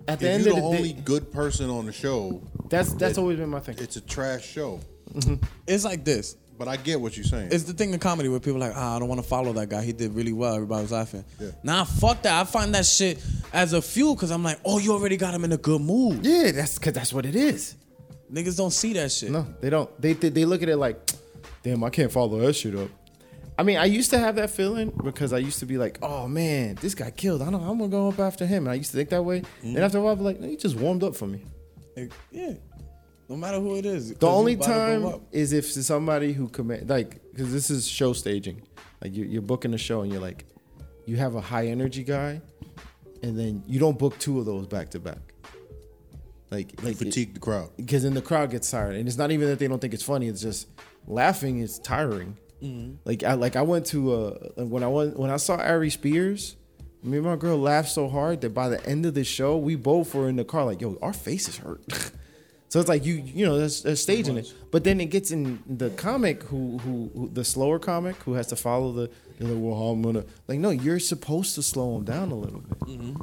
at 0.07 0.19
the 0.19 0.25
If 0.27 0.31
end 0.31 0.45
you're 0.45 0.53
of 0.53 0.63
the 0.63 0.69
the 0.69 0.77
only 0.77 0.93
day, 0.93 1.01
good 1.03 1.31
person 1.31 1.69
on 1.69 1.85
the 1.85 1.91
show, 1.91 2.41
that's 2.69 2.93
that's 2.93 3.17
it- 3.17 3.21
always 3.21 3.39
been 3.39 3.49
my 3.49 3.59
thing. 3.59 3.75
it's 3.79 3.95
a 3.95 4.01
trash 4.01 4.45
show. 4.45 4.79
Mm-hmm. 5.13 5.43
It's 5.67 5.83
like 5.85 6.03
this. 6.05 6.35
But 6.57 6.67
I 6.69 6.77
get 6.77 7.01
what 7.01 7.17
you're 7.17 7.25
saying. 7.25 7.49
It's 7.51 7.65
the 7.65 7.73
thing 7.73 7.93
in 7.93 7.99
comedy 7.99 8.29
where 8.29 8.39
people 8.39 8.63
are 8.63 8.67
like, 8.69 8.77
ah, 8.77 8.95
I 8.95 8.99
don't 8.99 9.09
want 9.09 9.21
to 9.21 9.27
follow 9.27 9.51
that 9.53 9.67
guy. 9.67 9.83
He 9.83 9.91
did 9.91 10.13
really 10.13 10.31
well. 10.31 10.55
Everybody 10.55 10.83
was 10.83 10.91
laughing. 10.91 11.25
Yeah. 11.39 11.49
Nah, 11.63 11.83
fuck 11.83 12.21
that. 12.21 12.39
I 12.39 12.43
find 12.45 12.73
that 12.75 12.85
shit 12.85 13.21
as 13.51 13.73
a 13.73 13.81
fuel 13.81 14.15
because 14.15 14.31
I'm 14.31 14.43
like, 14.43 14.59
oh, 14.63 14.79
you 14.79 14.93
already 14.93 15.17
got 15.17 15.33
him 15.33 15.43
in 15.43 15.51
a 15.51 15.57
good 15.57 15.81
mood. 15.81 16.25
Yeah, 16.25 16.51
that's 16.51 16.77
because 16.77 16.93
that's 16.93 17.13
what 17.13 17.25
it 17.25 17.35
is. 17.35 17.75
Niggas 18.31 18.57
don't 18.57 18.71
see 18.71 18.93
that 18.93 19.11
shit. 19.11 19.31
No, 19.31 19.45
they 19.59 19.69
don't. 19.69 19.89
They, 20.01 20.13
they 20.13 20.29
they 20.29 20.45
look 20.45 20.63
at 20.63 20.69
it 20.69 20.77
like, 20.77 21.11
damn, 21.61 21.83
I 21.83 21.89
can't 21.89 22.11
follow 22.11 22.39
that 22.39 22.53
shit 22.53 22.73
up. 22.75 22.89
I 23.57 23.63
mean, 23.63 23.77
I 23.77 23.85
used 23.85 24.09
to 24.11 24.19
have 24.19 24.35
that 24.35 24.49
feeling 24.49 24.91
because 25.03 25.31
I 25.31 25.37
used 25.37 25.59
to 25.59 25.65
be 25.65 25.77
like, 25.77 25.99
oh 26.01 26.27
man, 26.27 26.75
this 26.75 26.95
guy 26.95 27.11
killed. 27.11 27.41
I 27.41 27.51
don't. 27.51 27.63
I'm 27.63 27.77
gonna 27.77 27.89
go 27.89 28.09
up 28.09 28.19
after 28.19 28.45
him. 28.45 28.63
And 28.63 28.71
I 28.71 28.75
used 28.75 28.91
to 28.91 28.97
think 28.97 29.09
that 29.09 29.23
way. 29.23 29.43
And 29.61 29.77
after 29.77 29.97
a 29.97 30.01
while, 30.01 30.13
I'd 30.13 30.17
be 30.17 30.23
like, 30.23 30.39
no, 30.39 30.47
he 30.47 30.57
just 30.57 30.75
warmed 30.75 31.03
up 31.03 31.15
for 31.15 31.27
me. 31.27 31.45
Like, 31.95 32.11
yeah. 32.31 32.53
No 33.27 33.35
matter 33.35 33.59
who 33.59 33.75
it 33.75 33.85
is. 33.85 34.13
The 34.13 34.27
only 34.27 34.53
about 34.53 34.65
to 34.65 34.71
go 34.71 35.11
time 35.11 35.21
is 35.31 35.51
if 35.51 35.71
somebody 35.71 36.33
who 36.33 36.47
commit 36.47 36.87
like 36.87 37.21
because 37.31 37.51
this 37.51 37.69
is 37.69 37.87
show 37.87 38.13
staging. 38.13 38.61
Like 39.01 39.15
you're, 39.15 39.25
you're 39.25 39.41
booking 39.41 39.73
a 39.73 39.77
show 39.77 40.01
and 40.01 40.11
you're 40.11 40.21
like, 40.21 40.45
you 41.05 41.17
have 41.17 41.35
a 41.35 41.41
high 41.41 41.67
energy 41.67 42.03
guy, 42.03 42.41
and 43.23 43.37
then 43.37 43.63
you 43.67 43.79
don't 43.79 43.97
book 43.99 44.17
two 44.19 44.39
of 44.39 44.45
those 44.45 44.67
back 44.67 44.89
to 44.91 44.99
back. 44.99 45.33
Like 46.51 46.81
like 46.83 46.95
Fatigue 46.97 47.33
the 47.33 47.39
crowd. 47.39 47.69
because 47.75 48.03
then 48.03 48.13
the 48.13 48.21
crowd 48.21 48.51
gets 48.51 48.69
tired, 48.69 48.95
and 48.95 49.07
it's 49.07 49.17
not 49.17 49.31
even 49.31 49.47
that 49.49 49.59
they 49.59 49.67
don't 49.67 49.79
think 49.79 49.93
it's 49.93 50.03
funny. 50.03 50.27
It's 50.27 50.41
just 50.41 50.67
laughing 51.07 51.59
is 51.59 51.79
tiring. 51.79 52.37
Like 53.03 53.23
I 53.23 53.33
like 53.33 53.55
I 53.55 53.61
went 53.61 53.85
to 53.87 54.11
uh 54.13 54.63
when 54.63 54.81
I 54.83 54.87
went 54.87 55.19
when 55.19 55.29
I 55.29 55.37
saw 55.37 55.55
Ari 55.57 55.89
Spears. 55.91 56.55
Me 57.03 57.17
and 57.17 57.25
my 57.25 57.35
girl 57.35 57.57
laughed 57.59 57.89
so 57.89 58.09
hard 58.09 58.41
that 58.41 58.55
by 58.55 58.67
the 58.69 58.83
end 58.87 59.05
of 59.05 59.13
the 59.13 59.23
show, 59.23 59.55
we 59.57 59.75
both 59.75 60.15
were 60.15 60.27
in 60.27 60.35
the 60.37 60.43
car 60.45 60.65
like, 60.65 60.81
"Yo, 60.81 60.97
our 61.01 61.13
faces 61.13 61.57
hurt." 61.57 61.83
so 62.75 62.81
it's 62.81 62.89
like 62.89 63.05
you, 63.05 63.23
you 63.25 63.45
know, 63.45 63.57
they're, 63.57 63.69
they're 63.69 63.95
staging 63.95 64.35
it. 64.35 64.53
But 64.69 64.83
then 64.83 64.99
it 64.99 65.05
gets 65.05 65.31
in 65.31 65.63
the 65.65 65.91
comic 65.91 66.43
who, 66.43 66.77
who, 66.79 67.09
who 67.15 67.29
the 67.29 67.45
slower 67.45 67.79
comic 67.79 68.17
who 68.23 68.33
has 68.33 68.47
to 68.47 68.57
follow 68.57 68.91
the. 68.91 69.09
They're 69.39 69.47
like, 69.47 69.63
well, 69.63 69.79
how 69.79 69.85
I'm 69.91 70.01
gonna 70.01 70.25
like, 70.49 70.59
no, 70.59 70.71
you're 70.71 70.99
supposed 70.99 71.55
to 71.55 71.63
slow 71.63 71.93
them 71.93 72.03
down 72.03 72.33
a 72.33 72.35
little 72.35 72.59
bit. 72.59 72.79
Mm-hmm. 72.79 73.21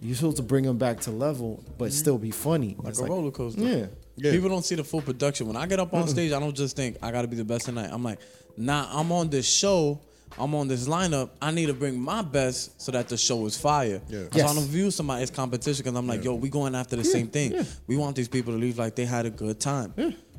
You're 0.00 0.14
supposed 0.14 0.36
to 0.36 0.44
bring 0.44 0.62
them 0.62 0.78
back 0.78 1.00
to 1.00 1.10
level, 1.10 1.64
but 1.76 1.86
mm-hmm. 1.86 1.90
still 1.90 2.18
be 2.18 2.30
funny. 2.30 2.76
Like 2.78 2.90
It's 2.90 3.00
a 3.00 3.06
roller 3.06 3.32
coaster. 3.32 3.62
Yeah. 3.62 3.86
Yeah. 4.14 4.30
People 4.30 4.48
don't 4.48 4.64
see 4.64 4.76
the 4.76 4.84
full 4.84 5.02
production. 5.02 5.48
When 5.48 5.56
I 5.56 5.66
get 5.66 5.80
up 5.80 5.92
on 5.92 6.06
stage, 6.06 6.30
I 6.30 6.38
don't 6.38 6.54
just 6.54 6.76
think 6.76 6.98
I 7.02 7.10
got 7.10 7.22
to 7.22 7.28
be 7.28 7.34
the 7.34 7.44
best 7.44 7.64
tonight. 7.64 7.90
I'm 7.90 8.04
like, 8.04 8.20
nah, 8.56 8.86
I'm 8.92 9.10
on 9.10 9.28
this 9.28 9.48
show. 9.48 9.98
I'm 10.38 10.54
on 10.54 10.68
this 10.68 10.88
lineup. 10.88 11.30
I 11.40 11.50
need 11.50 11.66
to 11.66 11.74
bring 11.74 12.00
my 12.00 12.22
best 12.22 12.80
so 12.80 12.90
that 12.92 13.08
the 13.08 13.16
show 13.16 13.46
is 13.46 13.56
fire. 13.56 14.00
Yeah. 14.08 14.24
So 14.24 14.28
Yes. 14.38 14.50
I 14.50 14.54
don't 14.54 14.64
view 14.66 14.90
somebody 14.90 15.22
as 15.22 15.30
competition 15.30 15.82
because 15.84 15.96
I'm 15.98 16.06
like, 16.06 16.24
yo, 16.24 16.34
we 16.34 16.48
going 16.48 16.74
after 16.74 16.96
the 16.96 17.04
same 17.04 17.28
thing. 17.28 17.52
yeah. 17.52 17.62
We 17.86 17.96
want 17.96 18.16
these 18.16 18.28
people 18.28 18.52
to 18.52 18.58
leave 18.58 18.78
like 18.78 18.94
they 18.96 19.04
had 19.04 19.26
a 19.26 19.30
good 19.30 19.60
time. 19.60 19.94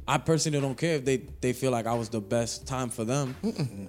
I 0.07 0.19
personally 0.19 0.59
don't 0.61 0.77
care 0.77 0.97
if 0.97 1.05
they, 1.05 1.17
they 1.41 1.53
feel 1.53 1.72
like 1.72 1.88
I 1.88 1.93
was 1.95 2.09
the 2.09 2.22
best 2.22 2.67
time 2.67 2.89
for 2.89 3.05
them. 3.05 3.35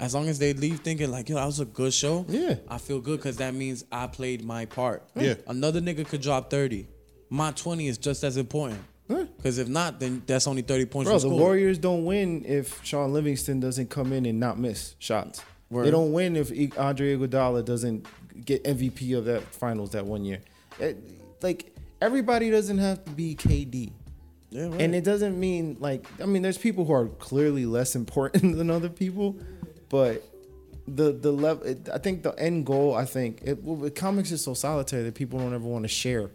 As 0.00 0.14
long 0.14 0.28
as 0.28 0.38
they 0.38 0.54
leave 0.54 0.80
thinking 0.80 1.10
like, 1.10 1.28
yo, 1.28 1.36
that 1.36 1.44
was 1.44 1.60
a 1.60 1.64
good 1.66 1.92
show. 1.92 2.24
Yeah. 2.28 2.54
I 2.68 2.78
feel 2.78 3.00
good 3.00 3.18
because 3.18 3.36
that 3.38 3.52
means 3.54 3.84
I 3.92 4.06
played 4.06 4.44
my 4.44 4.64
part. 4.64 5.02
Yeah. 5.14 5.34
Another 5.46 5.80
nigga 5.80 6.06
could 6.08 6.22
drop 6.22 6.50
30. 6.50 6.86
My 7.28 7.50
20 7.50 7.88
is 7.88 7.98
just 7.98 8.22
as 8.24 8.36
important. 8.36 8.80
Because 9.08 9.58
if 9.58 9.68
not, 9.68 10.00
then 10.00 10.22
that's 10.26 10.46
only 10.46 10.62
30 10.62 10.86
points 10.86 11.10
Bro, 11.10 11.18
the. 11.20 11.28
Warriors 11.28 11.78
don't 11.78 12.04
win 12.04 12.44
if 12.44 12.84
Shaun 12.84 13.12
Livingston 13.12 13.60
doesn't 13.60 13.88
come 13.90 14.12
in 14.12 14.26
and 14.26 14.40
not 14.40 14.58
miss 14.58 14.94
shots. 14.98 15.42
Word. 15.70 15.84
They 15.86 15.90
don't 15.90 16.12
win 16.12 16.36
if 16.36 16.50
Andre 16.78 17.16
Iguodala 17.16 17.64
doesn't 17.64 18.06
get 18.44 18.64
MVP 18.64 19.16
of 19.16 19.24
that 19.24 19.42
finals 19.42 19.90
that 19.90 20.06
one 20.06 20.24
year. 20.24 20.40
It- 20.78 20.96
like 21.42 21.74
everybody 22.00 22.50
doesn't 22.50 22.78
have 22.78 23.04
to 23.04 23.10
be 23.10 23.34
KD. 23.34 23.92
Yeah, 24.50 24.68
right. 24.68 24.80
And 24.80 24.94
it 24.94 25.04
doesn't 25.04 25.38
mean 25.38 25.76
like 25.80 26.06
I 26.20 26.26
mean 26.26 26.42
there's 26.42 26.56
people 26.58 26.84
who 26.84 26.92
are 26.94 27.08
clearly 27.08 27.66
less 27.66 27.94
important 28.02 28.56
than 28.56 28.70
other 28.70 28.88
people, 28.88 29.36
but 29.88 30.22
the 30.88 31.12
the 31.12 31.32
level. 31.32 31.74
I 31.92 31.98
think 31.98 32.22
the 32.22 32.32
end 32.38 32.64
goal. 32.64 32.94
I 32.94 33.04
think 33.04 33.40
it, 33.44 33.62
well, 33.62 33.90
comics 33.90 34.30
is 34.30 34.42
so 34.42 34.54
solitary 34.54 35.02
that 35.02 35.14
people 35.14 35.38
don't 35.38 35.52
ever 35.54 35.66
want 35.66 35.84
to 35.84 35.88
share, 35.88 36.30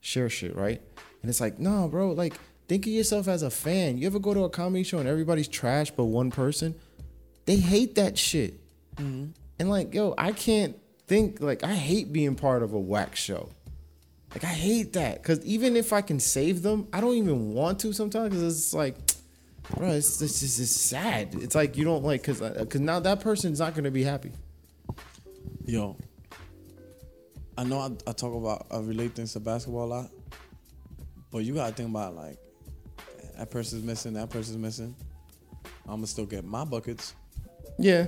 share 0.00 0.28
shit, 0.28 0.54
right? 0.56 0.82
And 1.22 1.30
it's 1.30 1.40
like, 1.40 1.58
no, 1.58 1.88
bro. 1.88 2.12
Like, 2.12 2.34
think 2.66 2.86
of 2.86 2.92
yourself 2.92 3.28
as 3.28 3.42
a 3.42 3.50
fan. 3.50 3.98
You 3.98 4.06
ever 4.08 4.18
go 4.18 4.34
to 4.34 4.44
a 4.44 4.50
comedy 4.50 4.82
show 4.84 4.98
and 4.98 5.08
everybody's 5.08 5.48
trash 5.48 5.90
but 5.90 6.04
one 6.04 6.30
person? 6.30 6.74
They 7.48 7.56
hate 7.56 7.94
that 7.94 8.18
shit. 8.18 8.60
Mm-hmm. 8.96 9.30
And 9.58 9.70
like, 9.70 9.94
yo, 9.94 10.14
I 10.18 10.32
can't 10.32 10.76
think 11.06 11.40
like 11.40 11.64
I 11.64 11.72
hate 11.72 12.12
being 12.12 12.34
part 12.34 12.62
of 12.62 12.74
a 12.74 12.78
whack 12.78 13.16
show. 13.16 13.48
Like 14.34 14.44
I 14.44 14.48
hate 14.48 14.92
that 14.92 15.22
because 15.22 15.42
even 15.46 15.74
if 15.74 15.94
I 15.94 16.02
can 16.02 16.20
save 16.20 16.60
them, 16.60 16.88
I 16.92 17.00
don't 17.00 17.14
even 17.14 17.54
want 17.54 17.80
to 17.80 17.94
sometimes 17.94 18.28
because 18.28 18.42
it's 18.42 18.74
like, 18.74 18.96
bro, 19.74 19.92
it's 19.92 20.20
it's 20.20 20.40
just 20.40 20.60
it's 20.60 20.72
sad. 20.72 21.36
It's 21.36 21.54
like 21.54 21.78
you 21.78 21.86
don't 21.86 22.04
like 22.04 22.20
because 22.20 22.40
because 22.40 22.82
uh, 22.82 22.84
now 22.84 23.00
that 23.00 23.20
person's 23.20 23.60
not 23.60 23.74
gonna 23.74 23.90
be 23.90 24.02
happy. 24.02 24.32
Yo, 25.64 25.96
I 27.56 27.64
know 27.64 27.78
I, 27.78 27.90
I 28.06 28.12
talk 28.12 28.34
about 28.34 28.66
I 28.70 28.78
relate 28.80 29.14
things 29.14 29.32
to 29.32 29.40
basketball 29.40 29.84
a 29.84 29.86
lot, 29.86 30.10
but 31.30 31.38
you 31.38 31.54
gotta 31.54 31.72
think 31.72 31.88
about 31.88 32.14
like 32.14 32.36
that 33.38 33.50
person's 33.50 33.82
missing, 33.82 34.12
that 34.12 34.28
person's 34.28 34.58
missing. 34.58 34.94
I'm 35.86 35.94
gonna 35.94 36.06
still 36.06 36.26
get 36.26 36.44
my 36.44 36.66
buckets, 36.66 37.14
Yeah, 37.78 38.06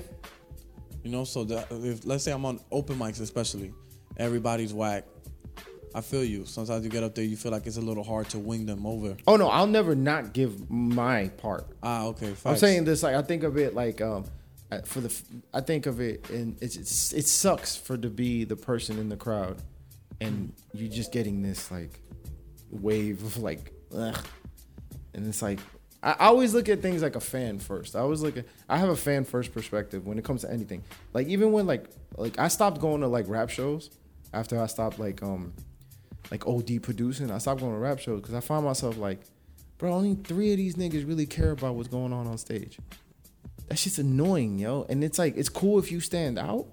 you 1.02 1.10
know. 1.10 1.24
So 1.24 1.44
that 1.44 1.68
if 1.70 2.04
let's 2.04 2.24
say 2.24 2.32
I'm 2.32 2.44
on 2.44 2.60
open 2.70 2.96
mics, 2.96 3.20
especially, 3.20 3.72
everybody's 4.16 4.74
whack. 4.74 5.04
I 5.94 6.00
feel 6.00 6.22
you. 6.22 6.44
Sometimes 6.44 6.84
you 6.84 6.90
get 6.90 7.02
up 7.02 7.14
there, 7.16 7.24
you 7.24 7.36
feel 7.36 7.50
like 7.50 7.66
it's 7.66 7.76
a 7.76 7.80
little 7.80 8.04
hard 8.04 8.28
to 8.30 8.38
wing 8.38 8.64
them 8.66 8.86
over. 8.86 9.16
Oh 9.26 9.36
no, 9.36 9.48
I'll 9.48 9.66
never 9.66 9.94
not 9.94 10.32
give 10.32 10.70
my 10.70 11.28
part. 11.28 11.66
Ah, 11.82 12.06
okay. 12.06 12.34
I'm 12.44 12.56
saying 12.56 12.84
this 12.84 13.02
like 13.02 13.14
I 13.16 13.22
think 13.22 13.42
of 13.42 13.56
it 13.56 13.74
like 13.74 14.00
um 14.00 14.24
for 14.84 15.00
the 15.00 15.22
I 15.52 15.60
think 15.60 15.86
of 15.86 16.00
it 16.00 16.30
and 16.30 16.56
it's, 16.62 16.76
it's 16.76 17.12
it 17.12 17.26
sucks 17.26 17.76
for 17.76 17.96
to 17.96 18.08
be 18.08 18.44
the 18.44 18.54
person 18.56 18.98
in 18.98 19.08
the 19.08 19.16
crowd 19.16 19.60
and 20.20 20.52
you're 20.72 20.90
just 20.90 21.12
getting 21.12 21.42
this 21.42 21.70
like 21.70 22.00
wave 22.70 23.22
of 23.24 23.36
like 23.38 23.72
ugh. 23.96 24.16
and 25.14 25.26
it's 25.26 25.42
like 25.42 25.58
I 26.02 26.26
always 26.26 26.54
look 26.54 26.68
at 26.68 26.80
things 26.80 27.02
like 27.02 27.14
a 27.14 27.20
fan 27.20 27.58
first. 27.58 27.94
I 27.94 28.00
always 28.00 28.22
look 28.22 28.38
at 28.38 28.46
I 28.68 28.78
have 28.78 28.88
a 28.88 28.96
fan 28.96 29.24
first 29.24 29.52
perspective 29.52 30.06
when 30.06 30.18
it 30.18 30.24
comes 30.24 30.42
to 30.42 30.50
anything. 30.50 30.82
Like 31.12 31.26
even 31.28 31.52
when 31.52 31.66
like 31.66 31.84
like 32.16 32.38
I 32.38 32.48
stopped 32.48 32.80
going 32.80 33.02
to 33.02 33.06
like 33.06 33.26
rap 33.28 33.50
shows 33.50 33.90
after 34.32 34.60
I 34.60 34.66
stopped 34.66 34.98
like 34.98 35.22
um 35.22 35.52
like 36.30 36.46
OD 36.46 36.82
producing. 36.82 37.30
I 37.30 37.38
stopped 37.38 37.60
going 37.60 37.72
to 37.72 37.78
rap 37.78 37.98
shows 37.98 38.20
because 38.20 38.34
I 38.34 38.40
find 38.40 38.64
myself 38.64 38.96
like, 38.96 39.20
bro, 39.78 39.92
only 39.92 40.14
three 40.14 40.52
of 40.52 40.56
these 40.56 40.76
niggas 40.76 41.06
really 41.06 41.26
care 41.26 41.50
about 41.50 41.74
what's 41.74 41.88
going 41.88 42.12
on 42.12 42.26
on 42.26 42.38
stage. 42.38 42.78
That 43.68 43.78
shit's 43.78 43.98
annoying, 43.98 44.58
yo. 44.58 44.86
And 44.88 45.04
it's 45.04 45.18
like 45.18 45.36
it's 45.36 45.48
cool 45.48 45.78
if 45.78 45.92
you 45.92 46.00
stand 46.00 46.38
out, 46.38 46.66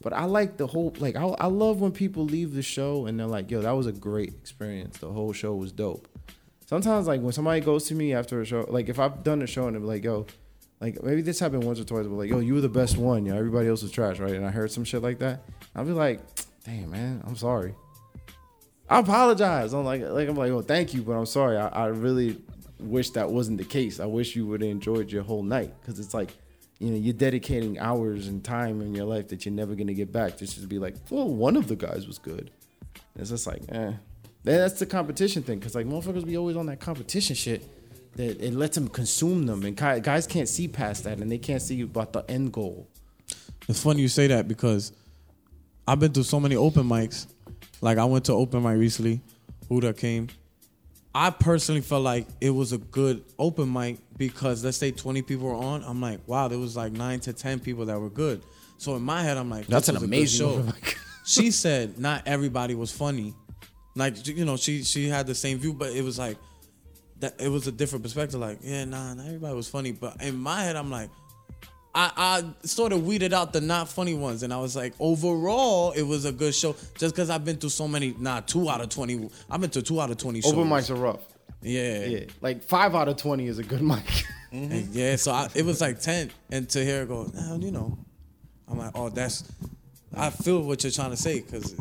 but 0.00 0.12
I 0.12 0.24
like 0.24 0.58
the 0.58 0.66
whole 0.68 0.94
like 0.98 1.16
I, 1.16 1.24
I 1.24 1.46
love 1.46 1.80
when 1.80 1.92
people 1.92 2.24
leave 2.24 2.54
the 2.54 2.62
show 2.62 3.06
and 3.06 3.18
they're 3.18 3.26
like, 3.26 3.50
yo, 3.50 3.62
that 3.62 3.72
was 3.72 3.86
a 3.86 3.92
great 3.92 4.30
experience. 4.30 4.98
The 4.98 5.10
whole 5.10 5.32
show 5.32 5.54
was 5.54 5.72
dope. 5.72 6.08
Sometimes 6.70 7.08
like 7.08 7.20
when 7.20 7.32
somebody 7.32 7.60
goes 7.60 7.86
to 7.86 7.96
me 7.96 8.14
after 8.14 8.40
a 8.40 8.44
show, 8.44 8.64
like 8.68 8.88
if 8.88 9.00
I've 9.00 9.24
done 9.24 9.42
a 9.42 9.46
show 9.48 9.66
and 9.66 9.74
they're 9.74 9.82
like, 9.82 10.04
yo, 10.04 10.24
like 10.80 11.02
maybe 11.02 11.20
this 11.20 11.40
happened 11.40 11.64
once 11.64 11.80
or 11.80 11.84
twice, 11.84 12.06
but 12.06 12.14
like, 12.14 12.30
yo, 12.30 12.38
you 12.38 12.54
were 12.54 12.60
the 12.60 12.68
best 12.68 12.96
one, 12.96 13.26
yo. 13.26 13.36
Everybody 13.36 13.68
else 13.68 13.82
was 13.82 13.90
trash, 13.90 14.20
right? 14.20 14.34
And 14.34 14.46
I 14.46 14.52
heard 14.52 14.70
some 14.70 14.84
shit 14.84 15.02
like 15.02 15.18
that. 15.18 15.42
I'll 15.74 15.84
be 15.84 15.90
like, 15.90 16.20
damn, 16.64 16.92
man, 16.92 17.24
I'm 17.26 17.34
sorry. 17.34 17.74
I 18.88 19.00
apologize. 19.00 19.74
I'm 19.74 19.84
like, 19.84 20.02
like 20.02 20.28
I'm 20.28 20.36
like, 20.36 20.52
oh, 20.52 20.62
thank 20.62 20.94
you, 20.94 21.02
but 21.02 21.14
I'm 21.14 21.26
sorry. 21.26 21.56
I, 21.56 21.66
I 21.70 21.86
really 21.86 22.40
wish 22.78 23.10
that 23.10 23.28
wasn't 23.28 23.58
the 23.58 23.64
case. 23.64 23.98
I 23.98 24.06
wish 24.06 24.36
you 24.36 24.46
would 24.46 24.60
have 24.60 24.70
enjoyed 24.70 25.10
your 25.10 25.24
whole 25.24 25.42
night 25.42 25.74
because 25.80 25.98
it's 25.98 26.14
like, 26.14 26.36
you 26.78 26.90
know, 26.90 26.96
you're 26.96 27.14
dedicating 27.14 27.80
hours 27.80 28.28
and 28.28 28.44
time 28.44 28.80
in 28.80 28.94
your 28.94 29.06
life 29.06 29.26
that 29.30 29.44
you're 29.44 29.52
never 29.52 29.74
gonna 29.74 29.92
get 29.92 30.12
back. 30.12 30.38
Just 30.38 30.60
to 30.60 30.68
be 30.68 30.78
like, 30.78 30.94
well, 31.10 31.28
one 31.28 31.56
of 31.56 31.66
the 31.66 31.74
guys 31.74 32.06
was 32.06 32.18
good. 32.18 32.52
It's 33.16 33.30
just 33.30 33.48
like, 33.48 33.62
eh. 33.70 33.94
Then 34.42 34.58
that's 34.58 34.78
the 34.78 34.86
competition 34.86 35.42
thing 35.42 35.58
because 35.58 35.74
like 35.74 35.86
motherfuckers 35.86 36.24
be 36.24 36.36
always 36.36 36.56
on 36.56 36.66
that 36.66 36.80
competition 36.80 37.36
shit. 37.36 37.68
That 38.16 38.40
it 38.44 38.54
lets 38.54 38.74
them 38.74 38.88
consume 38.88 39.46
them, 39.46 39.64
and 39.64 39.76
guys 39.76 40.26
can't 40.26 40.48
see 40.48 40.66
past 40.66 41.04
that, 41.04 41.18
and 41.18 41.30
they 41.30 41.38
can't 41.38 41.62
see 41.62 41.80
about 41.82 42.12
the 42.12 42.28
end 42.28 42.52
goal. 42.52 42.88
It's 43.68 43.82
funny 43.82 44.02
you 44.02 44.08
say 44.08 44.26
that 44.26 44.48
because 44.48 44.92
I've 45.86 46.00
been 46.00 46.12
through 46.12 46.24
so 46.24 46.40
many 46.40 46.56
open 46.56 46.88
mics. 46.88 47.26
Like 47.80 47.98
I 47.98 48.04
went 48.04 48.24
to 48.24 48.32
open 48.32 48.62
mic 48.64 48.78
recently. 48.78 49.20
Huda 49.70 49.96
came. 49.96 50.28
I 51.14 51.30
personally 51.30 51.80
felt 51.80 52.02
like 52.02 52.26
it 52.40 52.50
was 52.50 52.72
a 52.72 52.78
good 52.78 53.24
open 53.38 53.72
mic 53.72 53.98
because 54.16 54.64
let's 54.64 54.76
say 54.76 54.90
20 54.90 55.22
people 55.22 55.46
were 55.46 55.54
on. 55.54 55.82
I'm 55.84 56.00
like, 56.00 56.20
wow, 56.26 56.48
there 56.48 56.58
was 56.58 56.76
like 56.76 56.92
nine 56.92 57.20
to 57.20 57.32
10 57.32 57.60
people 57.60 57.86
that 57.86 57.98
were 57.98 58.10
good. 58.10 58.42
So 58.78 58.96
in 58.96 59.02
my 59.02 59.22
head, 59.22 59.36
I'm 59.36 59.50
like, 59.50 59.66
That's 59.66 59.88
an 59.88 59.94
was 59.96 60.02
a 60.04 60.06
good 60.06 60.16
amazing 60.16 60.48
show. 60.48 60.66
she 61.24 61.50
said 61.50 61.98
not 61.98 62.22
everybody 62.26 62.74
was 62.74 62.92
funny. 62.92 63.34
Like 63.94 64.26
you 64.26 64.44
know, 64.44 64.56
she 64.56 64.82
she 64.84 65.08
had 65.08 65.26
the 65.26 65.34
same 65.34 65.58
view, 65.58 65.72
but 65.72 65.92
it 65.92 66.02
was 66.02 66.18
like 66.18 66.36
that. 67.18 67.40
It 67.40 67.48
was 67.48 67.66
a 67.66 67.72
different 67.72 68.04
perspective. 68.04 68.38
Like 68.38 68.58
yeah, 68.62 68.84
nah, 68.84 69.14
not 69.14 69.26
everybody 69.26 69.54
was 69.54 69.68
funny. 69.68 69.92
But 69.92 70.22
in 70.22 70.38
my 70.38 70.62
head, 70.62 70.76
I'm 70.76 70.90
like, 70.90 71.10
I, 71.94 72.12
I 72.16 72.66
sort 72.66 72.92
of 72.92 73.04
weeded 73.04 73.32
out 73.32 73.52
the 73.52 73.60
not 73.60 73.88
funny 73.88 74.14
ones, 74.14 74.42
and 74.44 74.52
I 74.52 74.58
was 74.58 74.76
like, 74.76 74.94
overall, 75.00 75.90
it 75.92 76.02
was 76.02 76.24
a 76.24 76.32
good 76.32 76.54
show. 76.54 76.76
Just 76.98 77.14
because 77.14 77.30
I've 77.30 77.44
been 77.44 77.56
through 77.56 77.70
so 77.70 77.88
many, 77.88 78.14
nah, 78.18 78.40
two 78.40 78.70
out 78.70 78.80
of 78.80 78.90
twenty. 78.90 79.28
I've 79.50 79.60
been 79.60 79.70
to 79.70 79.82
two 79.82 80.00
out 80.00 80.10
of 80.10 80.18
twenty 80.18 80.40
shows. 80.40 80.52
Open 80.52 80.68
mics 80.68 80.90
are 80.90 80.94
rough. 80.94 81.20
yeah, 81.62 82.04
Yeah, 82.04 82.24
like 82.40 82.62
five 82.62 82.94
out 82.94 83.08
of 83.08 83.16
twenty 83.16 83.48
is 83.48 83.58
a 83.58 83.64
good 83.64 83.82
mic. 83.82 84.04
Mm-hmm. 84.52 84.72
And 84.72 84.86
yeah. 84.88 85.14
So 85.14 85.30
I, 85.30 85.48
it 85.54 85.64
was 85.64 85.80
like 85.80 86.00
ten, 86.00 86.28
and 86.50 86.68
to 86.70 86.84
hear 86.84 86.98
her 87.00 87.06
go, 87.06 87.30
nah, 87.32 87.54
you 87.54 87.70
know, 87.70 87.96
I'm 88.68 88.78
like, 88.78 88.90
oh, 88.96 89.08
that's. 89.08 89.44
I 90.12 90.30
feel 90.30 90.62
what 90.62 90.82
you're 90.82 90.90
trying 90.90 91.10
to 91.10 91.16
say 91.16 91.38
because 91.38 91.72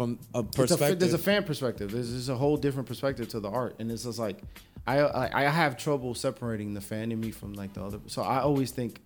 from 0.00 0.18
a 0.34 0.40
It's 0.40 0.56
a, 0.56 0.62
perspective, 0.62 0.98
there's 1.00 1.12
a 1.12 1.18
fan 1.18 1.44
perspective. 1.44 1.90
There's 1.92 2.10
just 2.10 2.28
a 2.30 2.34
whole 2.34 2.56
different 2.56 2.88
perspective 2.88 3.28
to 3.28 3.40
the 3.40 3.50
art, 3.50 3.76
and 3.78 3.90
it's 3.92 4.04
just 4.04 4.18
like 4.18 4.38
I, 4.86 4.98
I 5.00 5.44
I 5.44 5.48
have 5.50 5.76
trouble 5.76 6.14
separating 6.14 6.72
the 6.74 6.80
fan 6.80 7.12
in 7.12 7.20
me 7.20 7.30
from 7.32 7.52
like 7.52 7.72
the 7.74 7.82
other. 7.84 7.98
So 8.06 8.22
I 8.22 8.40
always 8.40 8.70
think 8.70 9.00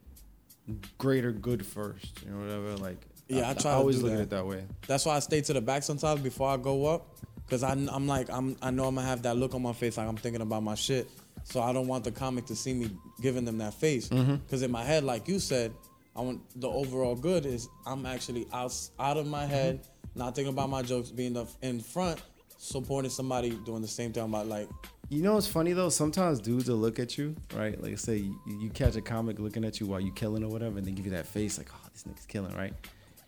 greater 0.99 1.33
good 1.33 1.67
first, 1.67 2.23
you 2.25 2.31
know, 2.31 2.39
whatever. 2.41 2.77
Like 2.77 2.99
Yeah, 3.29 3.51
I 3.51 3.55
try 3.55 3.73
to 3.73 3.77
always 3.79 4.03
look 4.03 4.13
at 4.13 4.21
it 4.21 4.31
that 4.31 4.47
way. 4.47 4.65
That's 4.87 5.05
why 5.07 5.17
I 5.17 5.19
stay 5.21 5.41
to 5.43 5.53
the 5.53 5.61
back 5.61 5.83
sometimes 5.83 6.21
before 6.21 6.49
I 6.49 6.57
go 6.57 6.87
up, 6.87 7.17
cause 7.51 7.63
I, 7.63 7.73
I'm 7.73 8.07
like 8.07 8.31
I'm 8.31 8.57
I 8.63 8.71
know 8.71 8.85
I'm 8.87 8.95
gonna 8.95 9.07
have 9.07 9.23
that 9.23 9.37
look 9.37 9.55
on 9.55 9.63
my 9.63 9.73
face 9.73 9.97
like 9.97 10.09
I'm 10.09 10.17
thinking 10.17 10.43
about 10.43 10.63
my 10.63 10.75
shit. 10.75 11.09
So 11.43 11.61
I 11.61 11.73
don't 11.73 11.89
want 11.89 12.05
the 12.05 12.13
comic 12.13 12.47
to 12.47 12.57
see 12.57 12.73
me 12.73 12.91
giving 13.21 13.45
them 13.45 13.59
that 13.59 13.75
face, 13.75 14.09
Mm-hmm. 14.09 14.37
cause 14.49 14.63
in 14.63 14.71
my 14.71 14.83
head, 14.85 15.05
like 15.05 15.29
you 15.29 15.39
said, 15.39 15.73
I 16.17 16.21
want 16.23 16.41
the 16.61 16.69
overall 16.69 17.17
good 17.17 17.45
is 17.45 17.69
I'm 17.85 18.07
actually 18.07 18.47
out 18.53 18.73
out 18.99 19.17
of 19.17 19.27
my 19.27 19.45
head, 19.45 19.81
Mm-hmm. 19.81 19.91
Not 20.15 20.35
thinking 20.35 20.53
about 20.53 20.71
my 20.71 20.83
jokes, 20.83 21.11
being 21.11 21.33
the, 21.33 21.47
in 21.63 21.81
front, 21.81 22.23
supporting 22.59 23.11
somebody 23.11 23.51
doing 23.51 23.83
the 23.83 23.89
same 23.89 24.13
thing. 24.13 24.23
I'm 24.23 24.49
like, 24.49 24.69
You 25.11 25.23
know 25.23 25.37
it's 25.37 25.47
funny 25.47 25.73
though? 25.73 25.89
Sometimes 25.89 26.41
dudes 26.41 26.69
will 26.69 26.77
look 26.77 26.99
at 26.99 27.19
you, 27.19 27.37
right? 27.55 27.81
Like 27.81 27.99
say 27.99 28.17
you, 28.17 28.39
you 28.47 28.71
catch 28.71 28.97
a 28.97 29.01
comic 29.01 29.39
looking 29.39 29.65
at 29.65 29.81
you 29.81 29.87
while 29.87 30.01
you 30.01 30.13
killing 30.13 30.45
or 30.45 30.49
whatever, 30.49 30.79
and 30.79 30.87
they 30.87 30.93
give 30.93 31.05
you 31.05 31.13
that 31.13 31.27
face 31.27 31.59
like, 31.59 31.69
"Oh, 31.73 31.89
this 31.93 32.05
nigga's 32.05 32.27
killing," 32.27 32.55
right? 32.57 32.73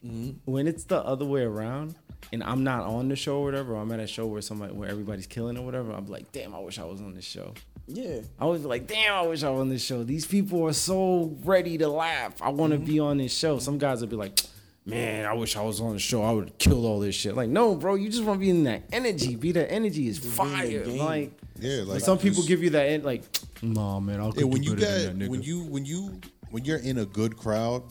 Mm-hmm. 0.04 0.50
When 0.50 0.66
it's 0.68 0.84
the 0.84 0.98
other 0.98 1.24
way 1.24 1.42
around, 1.42 1.96
and 2.32 2.42
I'm 2.42 2.64
not 2.64 2.84
on 2.84 3.08
the 3.08 3.16
show 3.16 3.38
or 3.38 3.44
whatever, 3.44 3.74
or 3.74 3.82
I'm 3.82 3.90
at 3.92 4.00
a 4.00 4.06
show 4.06 4.26
where 4.26 4.40
somebody 4.40 4.72
where 4.72 4.88
everybody's 4.88 5.26
killing 5.26 5.56
or 5.58 5.64
whatever, 5.64 5.92
I'm 5.92 6.06
like, 6.06 6.32
"Damn, 6.32 6.54
I 6.54 6.58
wish 6.58 6.78
I 6.78 6.84
was 6.84 7.00
on 7.00 7.14
this 7.14 7.24
show." 7.24 7.52
yeah, 7.88 8.20
I 8.38 8.46
was 8.46 8.64
like, 8.64 8.86
"Damn, 8.86 9.14
I 9.14 9.26
wish 9.26 9.42
I 9.42 9.50
was 9.50 9.60
on 9.60 9.68
this 9.68 9.84
show." 9.84 10.02
These 10.02 10.26
people 10.26 10.66
are 10.66 10.72
so 10.72 11.36
ready 11.44 11.78
to 11.78 11.88
laugh. 11.88 12.40
I 12.40 12.50
want 12.50 12.72
to 12.72 12.78
mm-hmm. 12.78 12.86
be 12.86 13.00
on 13.00 13.18
this 13.18 13.36
show. 13.36 13.58
Some 13.58 13.78
guys 13.78 14.00
will 14.00 14.08
be 14.08 14.16
like. 14.16 14.38
Man, 14.86 15.26
I 15.26 15.32
wish 15.32 15.56
I 15.56 15.62
was 15.62 15.80
on 15.80 15.94
the 15.94 15.98
show. 15.98 16.22
I 16.22 16.30
would 16.30 16.56
kill 16.58 16.86
all 16.86 17.00
this 17.00 17.16
shit. 17.16 17.34
Like, 17.34 17.48
no, 17.48 17.74
bro, 17.74 17.96
you 17.96 18.08
just 18.08 18.22
want 18.22 18.38
to 18.38 18.40
be 18.40 18.50
in 18.50 18.62
that 18.64 18.84
energy. 18.92 19.34
Be 19.34 19.50
that 19.52 19.70
energy 19.70 20.06
is 20.06 20.18
fire. 20.18 20.86
Like, 20.86 21.32
Yeah, 21.58 21.78
like 21.78 21.88
like 21.88 22.00
some 22.02 22.18
people 22.18 22.44
give 22.44 22.62
you 22.62 22.70
that, 22.70 22.84
en- 22.88 23.02
like, 23.02 23.24
nah, 23.62 23.98
man, 23.98 24.20
I'll 24.20 24.32
Yeah, 24.36 24.44
when 24.44 24.62
you 24.62 24.76
get 24.76 25.16
when 25.16 25.42
you 25.42 25.64
when 25.64 25.84
you 25.84 26.20
when 26.50 26.64
you're 26.64 26.78
in 26.78 26.98
a 26.98 27.04
good 27.04 27.36
crowd 27.36 27.82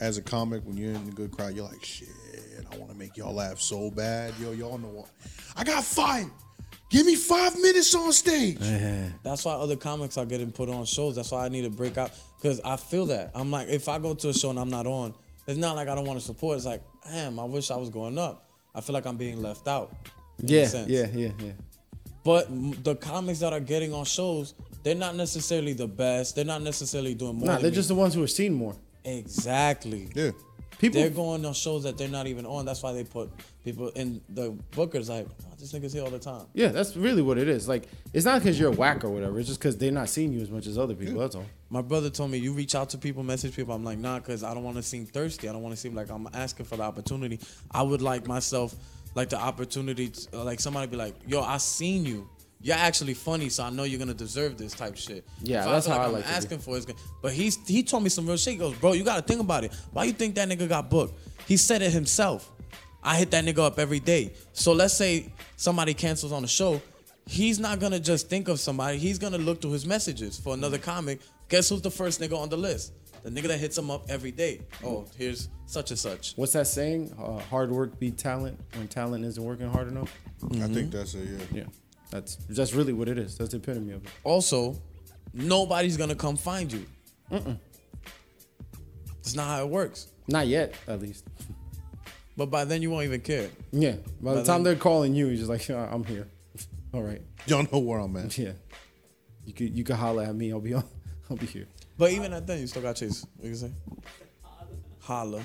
as 0.00 0.18
a 0.18 0.22
comic, 0.22 0.64
when 0.64 0.76
you're 0.76 0.90
in 0.90 1.08
a 1.08 1.12
good 1.12 1.30
crowd, 1.30 1.54
you're 1.54 1.68
like, 1.68 1.84
shit, 1.84 2.08
I 2.72 2.76
want 2.78 2.90
to 2.90 2.98
make 2.98 3.16
y'all 3.16 3.34
laugh 3.34 3.60
so 3.60 3.88
bad, 3.88 4.34
yo, 4.40 4.50
y'all 4.50 4.78
know 4.78 4.88
what? 4.88 5.08
I 5.56 5.62
got 5.62 5.84
five. 5.84 6.26
Give 6.90 7.06
me 7.06 7.14
five 7.14 7.58
minutes 7.58 7.94
on 7.94 8.12
stage. 8.12 8.58
Uh-huh. 8.60 9.08
That's 9.22 9.44
why 9.44 9.52
other 9.54 9.76
comics 9.76 10.18
are 10.18 10.26
getting 10.26 10.52
put 10.52 10.68
on 10.68 10.84
shows. 10.84 11.16
That's 11.16 11.30
why 11.30 11.46
I 11.46 11.48
need 11.48 11.62
to 11.62 11.70
break 11.70 11.96
out 11.96 12.10
because 12.36 12.60
I 12.60 12.76
feel 12.76 13.06
that. 13.06 13.30
I'm 13.34 13.50
like, 13.50 13.68
if 13.68 13.88
I 13.88 13.98
go 13.98 14.14
to 14.14 14.28
a 14.28 14.34
show 14.34 14.50
and 14.50 14.58
I'm 14.58 14.68
not 14.68 14.86
on, 14.86 15.14
it's 15.46 15.58
not 15.58 15.76
like 15.76 15.88
I 15.88 15.94
don't 15.94 16.06
want 16.06 16.18
to 16.18 16.24
support. 16.24 16.56
It's 16.56 16.66
like, 16.66 16.82
damn, 17.04 17.38
I 17.38 17.44
wish 17.44 17.70
I 17.70 17.76
was 17.76 17.90
going 17.90 18.18
up. 18.18 18.50
I 18.74 18.80
feel 18.80 18.94
like 18.94 19.06
I'm 19.06 19.16
being 19.16 19.42
left 19.42 19.68
out. 19.68 19.92
yeah, 20.38 20.66
sense. 20.66 20.88
yeah, 20.88 21.06
yeah, 21.12 21.30
yeah. 21.38 21.52
But 22.24 22.46
the 22.84 22.94
comics 22.94 23.40
that 23.40 23.52
are 23.52 23.60
getting 23.60 23.92
on 23.92 24.04
shows, 24.04 24.54
they're 24.84 24.94
not 24.94 25.16
necessarily 25.16 25.72
the 25.72 25.88
best. 25.88 26.36
They're 26.36 26.44
not 26.44 26.62
necessarily 26.62 27.14
doing 27.14 27.36
more. 27.36 27.48
Nah, 27.48 27.58
they're 27.58 27.70
me. 27.70 27.76
just 27.76 27.88
the 27.88 27.94
ones 27.94 28.14
who 28.14 28.22
are 28.22 28.28
seen 28.28 28.52
more. 28.52 28.76
exactly. 29.04 30.08
Yeah. 30.14 30.30
People 30.78 31.00
they're 31.00 31.10
going 31.10 31.44
on 31.44 31.52
shows 31.52 31.84
that 31.84 31.96
they're 31.98 32.08
not 32.08 32.26
even 32.26 32.46
on. 32.46 32.64
That's 32.64 32.82
why 32.82 32.92
they 32.92 33.04
put 33.04 33.30
people 33.64 33.88
in 33.90 34.20
the 34.28 34.52
bookers 34.72 35.08
like, 35.08 35.26
oh, 35.44 35.54
this 35.58 35.72
nigga's 35.72 35.92
here 35.92 36.02
all 36.02 36.10
the 36.10 36.18
time. 36.18 36.46
Yeah, 36.52 36.68
that's 36.68 36.96
really 36.96 37.22
what 37.22 37.38
it 37.38 37.48
is. 37.48 37.68
Like, 37.68 37.84
it's 38.12 38.24
not 38.24 38.40
because 38.40 38.58
you're 38.58 38.72
a 38.72 38.76
whack 38.76 39.04
or 39.04 39.10
whatever. 39.10 39.38
It's 39.38 39.48
just 39.48 39.60
because 39.60 39.76
they're 39.78 39.92
not 39.92 40.08
seeing 40.08 40.32
you 40.32 40.40
as 40.40 40.50
much 40.50 40.66
as 40.66 40.76
other 40.78 40.94
people. 40.94 41.20
That's 41.20 41.34
all. 41.34 41.44
My 41.70 41.80
brother 41.82 42.10
told 42.10 42.30
me 42.30 42.38
you 42.38 42.52
reach 42.52 42.74
out 42.74 42.90
to 42.90 42.98
people, 42.98 43.22
message 43.22 43.54
people. 43.56 43.74
I'm 43.74 43.84
like, 43.84 43.98
nah, 43.98 44.18
because 44.18 44.42
I 44.44 44.52
don't 44.54 44.64
want 44.64 44.76
to 44.78 44.82
seem 44.82 45.06
thirsty. 45.06 45.48
I 45.48 45.52
don't 45.52 45.62
want 45.62 45.74
to 45.74 45.80
seem 45.80 45.94
like 45.94 46.10
I'm 46.10 46.28
asking 46.34 46.66
for 46.66 46.76
the 46.76 46.82
opportunity. 46.82 47.38
I 47.70 47.82
would 47.82 48.02
like 48.02 48.26
myself, 48.26 48.74
like 49.14 49.28
the 49.28 49.38
opportunity, 49.38 50.08
to, 50.08 50.38
uh, 50.40 50.44
like 50.44 50.60
somebody 50.60 50.88
be 50.88 50.96
like, 50.96 51.14
yo, 51.26 51.40
I 51.42 51.58
seen 51.58 52.04
you. 52.04 52.28
You're 52.64 52.76
actually 52.76 53.14
funny, 53.14 53.48
so 53.48 53.64
I 53.64 53.70
know 53.70 53.82
you're 53.82 53.98
gonna 53.98 54.14
deserve 54.14 54.56
this 54.56 54.72
type 54.72 54.96
shit. 54.96 55.26
Yeah, 55.42 55.64
If 55.64 55.70
that's 55.70 55.86
how 55.88 55.98
I 55.98 56.04
I'm 56.04 56.12
like 56.12 56.22
to 56.22 56.28
be. 56.28 56.34
asking 56.34 56.58
for. 56.60 56.76
Is. 56.76 56.86
But 57.20 57.32
he's 57.32 57.56
he 57.66 57.82
told 57.82 58.04
me 58.04 58.08
some 58.08 58.24
real 58.24 58.36
shit. 58.36 58.52
He 58.52 58.58
goes, 58.60 58.76
bro, 58.76 58.92
you 58.92 59.02
gotta 59.02 59.22
think 59.22 59.40
about 59.40 59.64
it. 59.64 59.72
Why 59.92 60.04
you 60.04 60.12
think 60.12 60.36
that 60.36 60.48
nigga 60.48 60.68
got 60.68 60.88
booked? 60.88 61.14
He 61.48 61.56
said 61.56 61.82
it 61.82 61.90
himself. 61.90 62.52
I 63.02 63.16
hit 63.16 63.30
that 63.32 63.44
nigga 63.44 63.58
up 63.58 63.78
every 63.78 64.00
day. 64.00 64.32
So 64.52 64.72
let's 64.72 64.94
say 64.94 65.32
somebody 65.56 65.94
cancels 65.94 66.32
on 66.32 66.42
the 66.42 66.48
show. 66.48 66.80
He's 67.26 67.58
not 67.58 67.78
gonna 67.80 68.00
just 68.00 68.28
think 68.28 68.48
of 68.48 68.60
somebody. 68.60 68.98
He's 68.98 69.18
gonna 69.18 69.38
look 69.38 69.60
through 69.60 69.72
his 69.72 69.86
messages 69.86 70.38
for 70.38 70.54
another 70.54 70.78
comic. 70.78 71.20
Guess 71.48 71.68
who's 71.68 71.82
the 71.82 71.90
first 71.90 72.20
nigga 72.20 72.36
on 72.38 72.48
the 72.48 72.56
list? 72.56 72.92
The 73.22 73.30
nigga 73.30 73.48
that 73.48 73.58
hits 73.58 73.78
him 73.78 73.90
up 73.90 74.06
every 74.08 74.32
day. 74.32 74.62
Oh, 74.84 75.06
here's 75.16 75.48
such 75.66 75.90
and 75.90 75.98
such. 75.98 76.34
What's 76.34 76.52
that 76.52 76.66
saying? 76.66 77.14
Uh, 77.16 77.38
hard 77.38 77.70
work 77.70 77.98
beat 78.00 78.18
talent 78.18 78.58
when 78.74 78.88
talent 78.88 79.24
isn't 79.24 79.42
working 79.42 79.68
hard 79.70 79.86
enough. 79.88 80.12
I 80.60 80.66
think 80.66 80.90
that's 80.90 81.14
it. 81.14 81.28
Yeah. 81.52 81.60
Yeah, 81.60 81.64
that's 82.10 82.36
that's 82.48 82.72
really 82.72 82.92
what 82.92 83.08
it 83.08 83.18
is. 83.18 83.38
That's 83.38 83.50
the 83.52 83.58
epitome 83.58 83.92
of 83.92 84.04
it. 84.04 84.10
Also, 84.24 84.76
nobody's 85.32 85.96
gonna 85.96 86.16
come 86.16 86.36
find 86.36 86.72
you. 86.72 86.86
It's 89.20 89.36
not 89.36 89.46
how 89.46 89.62
it 89.64 89.68
works. 89.68 90.08
Not 90.26 90.48
yet, 90.48 90.74
at 90.88 91.00
least. 91.00 91.24
But 92.36 92.46
by 92.50 92.64
then 92.64 92.80
you 92.82 92.90
won't 92.90 93.04
even 93.04 93.20
care. 93.20 93.48
Yeah. 93.72 93.96
By 94.20 94.32
the 94.34 94.40
But 94.40 94.46
time 94.46 94.62
then- 94.62 94.64
they're 94.64 94.76
calling 94.82 95.14
you, 95.14 95.26
you're 95.26 95.36
just 95.36 95.48
like, 95.50 95.66
"Yeah, 95.68 95.88
I'm 95.92 96.04
here. 96.04 96.26
All 96.94 97.02
right. 97.02 97.20
Y'all 97.46 97.66
know 97.70 97.78
where 97.78 97.98
I'm 98.00 98.16
at. 98.16 98.36
Yeah. 98.38 98.52
You 99.44 99.52
could 99.52 99.76
you 99.76 99.84
could 99.84 99.96
holler 99.96 100.22
at 100.22 100.34
me. 100.34 100.52
I'll 100.52 100.60
be 100.60 100.74
on. 100.74 100.84
I'll 101.30 101.36
be 101.36 101.46
here. 101.46 101.66
But 101.98 102.12
even 102.12 102.32
at 102.32 102.46
then, 102.46 102.60
you 102.60 102.66
still 102.66 102.82
got 102.82 102.96
chase. 102.96 103.26
What 103.38 103.48
you 103.48 103.54
say? 103.54 103.70
Holla. 105.00 105.42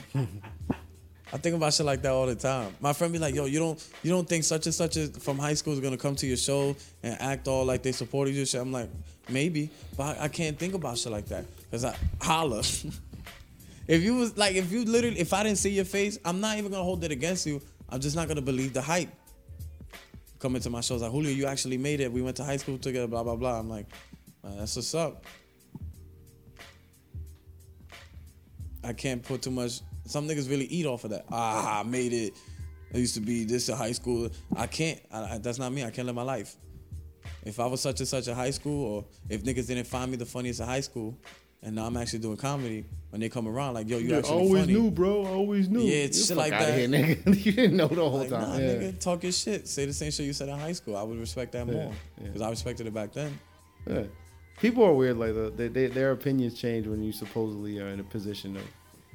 I 1.33 1.37
think 1.37 1.55
about 1.55 1.73
shit 1.73 1.85
like 1.85 2.01
that 2.03 2.11
all 2.11 2.25
the 2.27 2.35
time. 2.35 2.73
My 2.79 2.93
friend 2.93 3.11
be 3.11 3.19
like, 3.19 3.33
"Yo, 3.35 3.45
you 3.45 3.59
don't, 3.59 3.89
you 4.03 4.11
don't 4.11 4.27
think 4.29 4.43
such 4.43 4.65
and 4.65 4.73
such 4.73 4.95
is 4.97 5.09
from 5.17 5.37
high 5.39 5.55
school 5.55 5.73
is 5.73 5.79
gonna 5.79 5.97
come 5.97 6.15
to 6.15 6.27
your 6.27 6.37
show 6.37 6.75
and 7.03 7.19
act 7.19 7.47
all 7.47 7.65
like 7.65 7.83
they 7.83 7.91
supported 7.91 8.33
you?" 8.35 8.45
Shit. 8.45 8.61
I'm 8.61 8.71
like, 8.71 8.89
maybe, 9.27 9.69
but 9.97 10.17
I, 10.19 10.25
I 10.25 10.27
can't 10.29 10.57
think 10.57 10.73
about 10.73 10.97
shit 10.97 11.11
like 11.11 11.25
that 11.27 11.45
because 11.63 11.83
I 11.83 11.95
holla. 12.21 12.63
If 13.87 14.03
you 14.03 14.15
was 14.15 14.37
like, 14.37 14.55
if 14.55 14.71
you 14.71 14.85
literally, 14.85 15.19
if 15.19 15.33
I 15.33 15.43
didn't 15.43 15.57
see 15.57 15.69
your 15.69 15.85
face, 15.85 16.19
I'm 16.25 16.41
not 16.41 16.57
even 16.57 16.71
gonna 16.71 16.83
hold 16.83 17.03
it 17.03 17.11
against 17.11 17.45
you. 17.45 17.61
I'm 17.89 17.99
just 17.99 18.15
not 18.15 18.27
gonna 18.27 18.41
believe 18.41 18.73
the 18.73 18.81
hype. 18.81 19.09
Coming 20.39 20.61
to 20.61 20.69
my 20.69 20.81
shows 20.81 21.01
like 21.01 21.11
Julio, 21.11 21.31
you 21.31 21.47
actually 21.47 21.77
made 21.77 21.99
it. 21.99 22.11
We 22.11 22.21
went 22.21 22.37
to 22.37 22.43
high 22.43 22.57
school 22.57 22.77
together. 22.77 23.07
Blah 23.07 23.23
blah 23.23 23.35
blah. 23.35 23.59
I'm 23.59 23.69
like, 23.69 23.87
"Uh, 24.43 24.55
that's 24.57 24.75
what's 24.75 24.93
up. 24.93 25.25
I 28.83 28.93
can't 28.93 29.23
put 29.23 29.41
too 29.41 29.51
much. 29.51 29.81
Some 30.05 30.27
niggas 30.27 30.49
really 30.49 30.65
eat 30.65 30.85
off 30.85 31.03
of 31.03 31.09
that. 31.09 31.25
Ah, 31.31 31.79
I 31.79 31.83
made 31.83 32.13
it. 32.13 32.33
I 32.93 32.97
used 32.97 33.15
to 33.15 33.21
be 33.21 33.43
this 33.43 33.67
in 33.69 33.75
high 33.75 33.91
school. 33.91 34.29
I 34.55 34.67
can't. 34.67 34.99
I, 35.11 35.39
that's 35.39 35.59
not 35.59 35.71
me. 35.71 35.83
I 35.83 35.89
can't 35.89 36.05
live 36.05 36.15
my 36.15 36.21
life. 36.21 36.55
If 37.43 37.59
I 37.59 37.65
was 37.65 37.81
such 37.81 37.99
and 37.99 38.07
such 38.07 38.27
in 38.27 38.35
high 38.35 38.51
school, 38.51 38.85
or 38.85 39.05
if 39.29 39.43
niggas 39.43 39.67
didn't 39.67 39.87
find 39.87 40.11
me 40.11 40.17
the 40.17 40.25
funniest 40.25 40.59
in 40.59 40.65
high 40.67 40.81
school, 40.81 41.17
and 41.63 41.75
now 41.75 41.85
I'm 41.85 41.97
actually 41.97 42.19
doing 42.19 42.37
comedy, 42.37 42.85
when 43.09 43.21
they 43.21 43.29
come 43.29 43.47
around, 43.47 43.73
like, 43.75 43.87
yo, 43.87 43.97
you 43.97 44.13
I 44.13 44.19
actually 44.19 44.33
always 44.33 44.63
funny. 44.63 44.73
knew, 44.73 44.91
bro. 44.91 45.25
I 45.25 45.29
always 45.29 45.69
knew. 45.69 45.81
Yeah, 45.81 46.03
it's 46.03 46.19
Get 46.19 46.27
shit 46.27 46.37
like 46.37 46.51
fuck 46.51 46.61
outta 46.61 46.71
that. 46.71 46.79
Here, 46.79 46.87
nigga. 46.87 47.45
you 47.45 47.51
didn't 47.53 47.77
know 47.77 47.87
the 47.87 47.95
whole 47.95 48.19
Like, 48.19 48.29
time. 48.29 48.41
nah, 48.41 48.57
yeah. 48.57 48.73
nigga, 48.73 48.99
talk 48.99 49.23
your 49.23 49.31
shit. 49.31 49.67
Say 49.67 49.85
the 49.85 49.93
same 49.93 50.11
shit 50.11 50.25
you 50.25 50.33
said 50.33 50.49
in 50.49 50.59
high 50.59 50.73
school. 50.73 50.97
I 50.97 51.03
would 51.03 51.17
respect 51.17 51.53
that 51.53 51.65
more 51.65 51.75
yeah. 51.75 51.91
because 52.23 52.41
I 52.41 52.49
respected 52.49 52.85
it 52.87 52.93
back 52.93 53.13
then. 53.13 53.39
Yeah. 53.89 54.03
People 54.59 54.83
are 54.83 54.93
weird 54.93 55.17
like 55.17 55.33
that. 55.35 55.55
They, 55.55 55.67
they, 55.67 55.87
their 55.87 56.11
opinions 56.11 56.59
change 56.59 56.87
when 56.87 57.03
you 57.03 57.11
supposedly 57.11 57.79
are 57.79 57.87
in 57.87 57.99
a 57.99 58.03
position 58.03 58.57
of. 58.57 58.63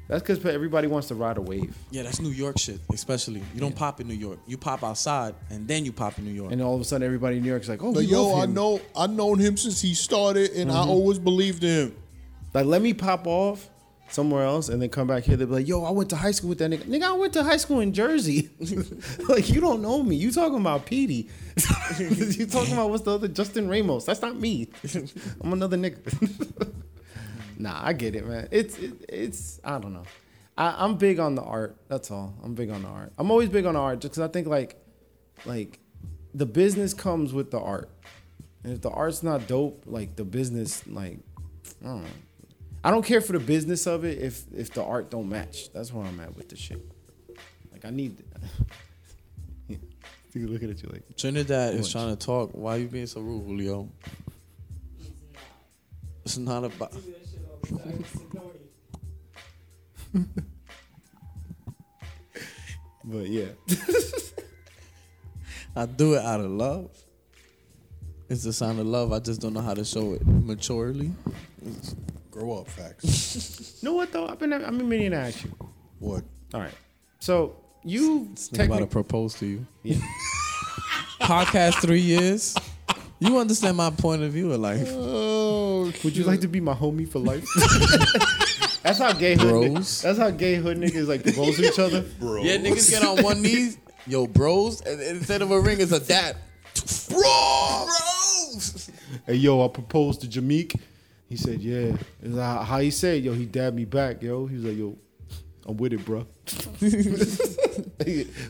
That's 0.08 0.22
because 0.22 0.44
everybody 0.44 0.88
wants 0.88 1.08
to 1.08 1.14
ride 1.14 1.36
a 1.38 1.40
wave, 1.40 1.76
Yeah, 1.90 2.02
that's 2.02 2.20
New 2.20 2.30
York 2.30 2.58
shit, 2.58 2.80
especially. 2.92 3.42
You 3.54 3.60
don't 3.60 3.74
pop 3.74 4.00
in 4.00 4.08
New 4.08 4.14
York. 4.14 4.40
You 4.46 4.58
pop 4.58 4.82
outside, 4.82 5.34
and 5.48 5.66
then 5.66 5.84
you 5.84 5.92
pop 5.92 6.18
in 6.18 6.24
New 6.24 6.32
York. 6.32 6.52
and 6.52 6.60
all 6.60 6.74
of 6.74 6.80
a 6.80 6.84
sudden 6.84 7.06
everybody 7.06 7.36
in 7.36 7.42
New 7.42 7.48
York's 7.48 7.68
like, 7.68 7.82
"Oh, 7.82 7.92
But 7.92 8.00
we 8.00 8.06
yo, 8.06 8.28
love 8.28 8.42
I 8.42 8.46
know 8.46 8.80
I 8.96 9.06
known 9.06 9.38
him 9.38 9.56
since 9.56 9.80
he 9.80 9.94
started, 9.94 10.50
and 10.52 10.70
I 10.70 10.74
mm-hmm. 10.74 10.90
always 10.90 11.18
believed 11.18 11.62
in 11.64 11.88
him. 11.88 11.96
Like, 12.54 12.66
let 12.66 12.82
me 12.82 12.92
pop 12.94 13.26
off 13.26 13.68
somewhere 14.12 14.44
else 14.44 14.68
and 14.68 14.80
then 14.80 14.88
come 14.88 15.06
back 15.06 15.24
here. 15.24 15.36
They'll 15.36 15.46
be 15.46 15.54
like, 15.54 15.68
"Yo, 15.68 15.84
I 15.84 15.90
went 15.90 16.10
to 16.10 16.16
high 16.16 16.30
school 16.30 16.50
with 16.50 16.58
that 16.58 16.70
nigga. 16.70 16.84
Nigga, 16.84 17.04
I 17.04 17.12
went 17.12 17.32
to 17.34 17.42
high 17.42 17.56
school 17.56 17.80
in 17.80 17.92
Jersey. 17.92 18.50
like, 19.28 19.48
you 19.48 19.60
don't 19.60 19.82
know 19.82 20.02
me. 20.02 20.16
You 20.16 20.30
talking 20.30 20.60
about 20.60 20.86
Petey? 20.86 21.28
you 21.98 22.46
talking 22.46 22.74
about 22.74 22.90
what's 22.90 23.04
the 23.04 23.14
other 23.14 23.28
Justin 23.28 23.68
Ramos? 23.68 24.04
That's 24.04 24.22
not 24.22 24.36
me. 24.36 24.68
I'm 25.40 25.52
another 25.52 25.76
nigga. 25.76 26.72
nah, 27.58 27.80
I 27.82 27.92
get 27.92 28.14
it, 28.14 28.26
man. 28.26 28.48
It's 28.50 28.78
it, 28.78 28.92
it's 29.08 29.60
I 29.64 29.78
don't 29.78 29.92
know. 29.92 30.04
I, 30.56 30.84
I'm 30.84 30.96
big 30.96 31.18
on 31.18 31.34
the 31.34 31.42
art. 31.42 31.76
That's 31.88 32.10
all. 32.10 32.34
I'm 32.42 32.54
big 32.54 32.70
on 32.70 32.82
the 32.82 32.88
art. 32.88 33.12
I'm 33.18 33.30
always 33.30 33.48
big 33.48 33.64
on 33.64 33.74
the 33.74 33.80
art 33.80 34.00
just 34.00 34.14
because 34.14 34.28
I 34.28 34.32
think 34.32 34.46
like 34.46 34.76
like 35.46 35.78
the 36.34 36.46
business 36.46 36.94
comes 36.94 37.32
with 37.32 37.50
the 37.50 37.60
art. 37.60 37.90
And 38.64 38.72
if 38.72 38.80
the 38.80 38.90
art's 38.90 39.22
not 39.22 39.48
dope, 39.48 39.82
like 39.86 40.16
the 40.16 40.24
business, 40.24 40.86
like 40.86 41.18
I 41.82 41.86
don't 41.86 42.02
know. 42.02 42.08
I 42.84 42.90
don't 42.90 43.04
care 43.04 43.20
for 43.20 43.32
the 43.32 43.40
business 43.40 43.86
of 43.86 44.04
it 44.04 44.18
if 44.18 44.44
if 44.54 44.72
the 44.72 44.84
art 44.84 45.10
don't 45.10 45.28
match. 45.28 45.72
That's 45.72 45.92
where 45.92 46.04
I'm 46.04 46.18
at 46.20 46.36
with 46.36 46.48
the 46.48 46.56
shit. 46.56 46.80
Like 47.72 47.84
I 47.84 47.90
need. 47.90 48.22
Dude, 50.32 50.34
looking 50.50 50.70
at 50.70 50.82
you 50.82 50.88
like. 50.92 51.16
Trinidad 51.16 51.74
is 51.74 51.82
What? 51.82 51.90
trying 51.92 52.16
to 52.16 52.26
talk. 52.26 52.50
Why 52.52 52.76
are 52.76 52.78
you 52.78 52.88
being 52.88 53.06
so 53.06 53.20
rude, 53.20 53.44
Julio? 53.44 53.88
It's 56.24 56.38
not 56.38 56.64
about. 56.64 56.92
Do 56.92 56.98
that 57.00 57.28
shit 57.30 57.40
all 57.50 57.78
the 57.78 57.84
time. 57.84 58.02
Just 58.02 58.22
ignore 58.22 58.50
you. 60.14 60.24
But 63.04 63.26
yeah, 63.26 63.46
I 65.76 65.86
do 65.86 66.14
it 66.14 66.22
out 66.24 66.38
of 66.40 66.50
love. 66.52 66.90
It's 68.28 68.44
a 68.44 68.52
sign 68.52 68.78
of 68.78 68.86
love. 68.86 69.12
I 69.12 69.18
just 69.18 69.40
don't 69.40 69.52
know 69.52 69.60
how 69.60 69.74
to 69.74 69.84
show 69.84 70.12
it 70.12 70.24
maturely. 70.26 71.10
Grow 72.32 72.58
up, 72.58 72.68
facts. 72.68 73.78
you 73.82 73.88
know 73.88 73.94
what 73.94 74.10
though? 74.10 74.26
I've 74.26 74.38
been 74.40 74.52
I've 74.52 74.66
been 74.76 74.88
meaning 74.88 75.10
to 75.12 75.18
ask 75.18 75.44
you. 75.44 75.52
what? 76.00 76.24
All 76.54 76.60
right, 76.60 76.74
so 77.20 77.56
you 77.84 78.26
Think 78.34 78.66
about 78.70 78.80
to 78.80 78.86
propose 78.86 79.34
to 79.34 79.46
you. 79.46 79.66
Yeah. 79.82 79.96
Podcast 81.20 81.80
three 81.80 82.00
years. 82.00 82.56
You 83.20 83.38
understand 83.38 83.76
my 83.76 83.90
point 83.90 84.22
of 84.22 84.32
view 84.32 84.50
of 84.52 84.60
life, 84.60 84.88
Oh, 84.90 85.92
Would 86.02 86.16
you 86.16 86.24
like 86.24 86.40
to 86.40 86.48
be 86.48 86.60
my 86.60 86.74
homie 86.74 87.08
for 87.08 87.20
life? 87.20 87.46
that's 88.82 88.98
how 88.98 89.12
gay 89.12 89.36
hood. 89.36 89.62
ni- 89.62 89.68
Bros. 89.74 90.02
That's 90.02 90.18
how 90.18 90.30
gay 90.30 90.56
hood 90.56 90.78
niggas 90.78 91.06
like 91.06 91.22
propose 91.22 91.56
to 91.58 91.68
each 91.68 91.78
other. 91.78 92.00
bro? 92.18 92.42
Yeah, 92.42 92.56
niggas 92.56 92.90
get 92.90 93.04
on 93.04 93.22
one 93.22 93.40
knee. 93.42 93.74
Yo, 94.08 94.26
bros, 94.26 94.80
and 94.80 95.00
and 95.00 95.18
instead 95.18 95.42
of 95.42 95.52
a 95.52 95.60
ring, 95.60 95.80
it's 95.80 95.92
a 95.92 96.00
dap. 96.00 96.34
Bro, 97.08 97.20
bros. 97.86 98.90
Hey 99.26 99.34
yo, 99.34 99.64
I 99.64 99.68
proposed 99.68 100.22
to 100.22 100.26
Jameek. 100.26 100.80
He 101.32 101.38
said, 101.38 101.62
yeah. 101.62 101.96
And 102.20 102.38
how 102.38 102.62
how 102.62 102.78
he 102.80 102.90
said, 102.90 103.24
yo, 103.24 103.32
he 103.32 103.46
dabbed 103.46 103.74
me 103.74 103.86
back, 103.86 104.22
yo. 104.22 104.44
He 104.44 104.56
was 104.56 104.64
like, 104.66 104.76
yo, 104.76 104.98
I'm 105.64 105.78
with 105.78 105.94
it, 105.94 106.04
bro. 106.04 106.26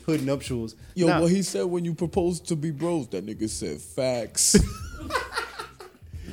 Hood 0.05 0.27
nuptials. 0.27 0.75
Yo, 0.97 1.07
Nah, 1.07 1.21
what 1.21 1.31
he 1.31 1.43
said 1.43 1.67
when 1.67 1.85
you 1.85 1.95
proposed 1.95 2.49
to 2.49 2.57
be 2.57 2.73
bros, 2.73 3.07
that 3.11 3.25
nigga 3.25 3.49
said 3.49 3.81
facts. 3.81 4.57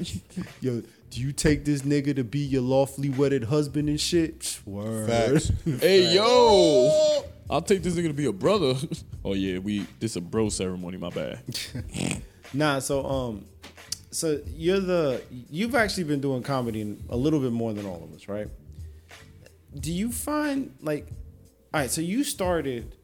yo, 0.60 0.82
do 1.12 1.22
you 1.22 1.34
take 1.34 1.66
this 1.66 1.84
nigga 1.84 2.16
to 2.16 2.24
be 2.24 2.40
your 2.40 2.64
lawfully 2.64 3.12
wedded 3.12 3.44
husband 3.44 3.88
and 3.88 4.02
shit? 4.02 4.60
Word. 4.66 5.08
Facts. 5.08 5.52
Hey 5.80 6.16
yo, 6.16 7.26
I'll 7.48 7.62
take 7.62 7.84
this 7.84 7.94
nigga 7.94 8.08
to 8.08 8.14
be 8.14 8.26
a 8.26 8.34
brother. 8.34 8.74
oh 9.24 9.36
yeah, 9.36 9.60
we 9.60 9.86
this 10.00 10.16
a 10.16 10.22
bro 10.22 10.50
ceremony. 10.50 10.98
My 10.98 11.12
bad. 11.12 11.42
Nah, 12.56 12.80
so 12.80 13.06
um, 13.06 13.46
so 14.12 14.42
you're 14.48 14.80
the 14.80 15.22
you've 15.50 15.76
actually 15.76 16.06
been 16.06 16.22
doing 16.22 16.42
comedy 16.44 16.98
a 17.10 17.18
little 17.18 17.40
bit 17.40 17.52
more 17.52 17.74
than 17.74 17.86
all 17.86 18.04
of 18.04 18.14
us, 18.14 18.28
right? 18.28 18.48
Do 19.80 19.92
you 19.92 20.12
find 20.12 20.74
like, 20.82 21.08
all 21.74 21.82
right? 21.82 21.92
So 21.92 22.02
you 22.02 22.24
started, 22.24 22.96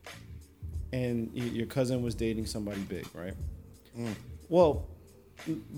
and 0.92 1.32
your 1.34 1.68
cousin 1.68 2.02
was 2.02 2.16
dating 2.16 2.48
somebody 2.48 2.82
big, 2.82 3.06
right? 3.14 3.34
Mm. 3.98 4.16
Well, 4.50 4.88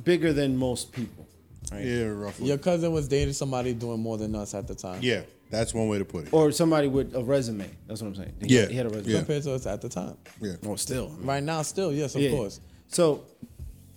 bigger 0.03 0.31
than 0.33 0.55
most 0.55 0.91
people, 0.93 1.27
right? 1.71 1.83
Yeah, 1.83 2.05
roughly. 2.05 2.47
Your 2.47 2.57
cousin 2.57 2.91
was 2.93 3.07
dating 3.07 3.33
somebody 3.33 3.73
doing 3.73 3.99
more 3.99 4.17
than 4.17 4.33
us 4.35 4.53
at 4.53 4.67
the 4.67 4.75
time. 4.75 4.99
Yeah, 5.01 5.23
that's 5.49 5.73
one 5.73 5.89
way 5.89 5.97
to 5.97 6.05
put 6.05 6.27
it. 6.27 6.33
Or 6.33 6.51
somebody 6.51 6.87
with 6.87 7.13
a 7.15 7.23
resume. 7.23 7.69
That's 7.87 8.01
what 8.01 8.07
I'm 8.09 8.15
saying. 8.15 8.33
He, 8.41 8.55
Yeah, 8.55 8.67
he 8.67 8.75
had 8.75 8.85
a 8.85 8.89
resume. 8.89 9.11
yeah. 9.11 9.17
Compared 9.19 9.43
to 9.43 9.53
us 9.53 9.65
at 9.65 9.81
the 9.81 9.89
time. 9.89 10.15
Yeah. 10.39 10.53
Oh, 10.65 10.75
still. 10.77 11.09
Right 11.21 11.43
now, 11.43 11.61
still, 11.63 11.91
yes, 11.91 12.15
of 12.15 12.21
Yeah. 12.21 12.31
course. 12.31 12.61
So, 12.87 13.25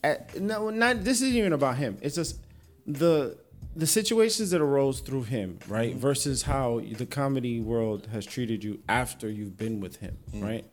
at, 0.03 0.41
no, 0.41 0.71
not 0.71 1.05
this 1.05 1.21
isn't 1.23 1.37
even 1.37 1.53
about 1.53 1.77
him. 1.77 1.99
It's 2.01 2.15
just 2.15 2.39
the 2.87 3.37
the 3.77 3.87
situations 3.87 4.51
that 4.51 4.61
arose 4.61 5.01
through 5.01 5.23
him, 5.25 5.59
right, 5.69 5.91
Mm-hmm. 5.91 6.01
versus 6.01 6.43
how 6.43 6.81
the 6.97 7.07
comedy 7.07 7.61
world 7.61 8.09
has 8.13 8.27
treated 8.27 8.65
you 8.65 8.81
after 8.89 9.31
you've 9.31 9.57
been 9.57 9.81
with 9.81 9.97
him, 9.97 10.17
Mm. 10.35 10.43
right? 10.43 10.65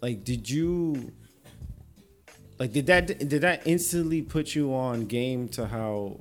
Like, 0.00 0.22
did 0.22 0.48
you, 0.48 1.12
like, 2.58 2.72
did 2.72 2.86
that 2.86 3.06
did 3.28 3.40
that 3.42 3.62
instantly 3.66 4.22
put 4.22 4.54
you 4.54 4.72
on 4.74 5.06
game 5.06 5.48
to 5.50 5.66
how 5.66 6.20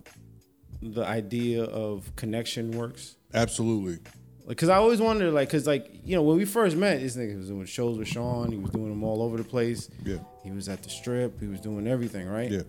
the 0.82 1.04
idea 1.06 1.64
of 1.64 2.16
connection 2.16 2.72
works? 2.72 3.16
Absolutely. 3.34 4.00
Like, 4.46 4.58
cause 4.58 4.70
I 4.70 4.78
always 4.78 5.02
wondered, 5.02 5.34
like, 5.34 5.50
cause 5.50 5.68
like 5.68 5.92
you 6.06 6.16
know 6.16 6.22
when 6.24 6.38
we 6.38 6.46
first 6.46 6.76
met, 6.78 7.02
this 7.02 7.16
nigga 7.18 7.38
was 7.38 7.50
doing 7.50 7.66
shows 7.66 7.98
with 7.98 8.08
Sean. 8.08 8.52
He 8.52 8.58
was 8.58 8.72
doing 8.72 8.90
them 8.90 9.04
all 9.04 9.22
over 9.22 9.38
the 9.38 9.44
place. 9.44 9.90
Yeah. 10.06 10.18
He 10.48 10.54
was 10.54 10.70
at 10.70 10.84
the 10.84 10.90
strip. 10.90 11.40
He 11.40 11.48
was 11.48 11.60
doing 11.60 11.88
everything, 11.88 12.28
right? 12.28 12.50
Yeah. 12.50 12.62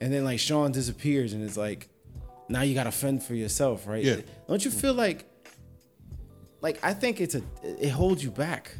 And 0.00 0.12
then 0.12 0.24
like 0.24 0.38
Sean 0.38 0.72
disappears, 0.72 1.32
and 1.32 1.42
it's 1.44 1.56
like, 1.56 1.88
now 2.48 2.62
you 2.62 2.74
gotta 2.74 2.92
fend 2.92 3.22
for 3.22 3.34
yourself, 3.34 3.86
right? 3.86 4.02
Yeah. 4.02 4.16
Don't 4.48 4.64
you 4.64 4.70
feel 4.70 4.94
like, 4.94 5.26
like 6.60 6.78
I 6.82 6.94
think 6.94 7.20
it's 7.20 7.34
a, 7.34 7.42
it 7.62 7.90
holds 7.90 8.22
you 8.24 8.30
back. 8.30 8.72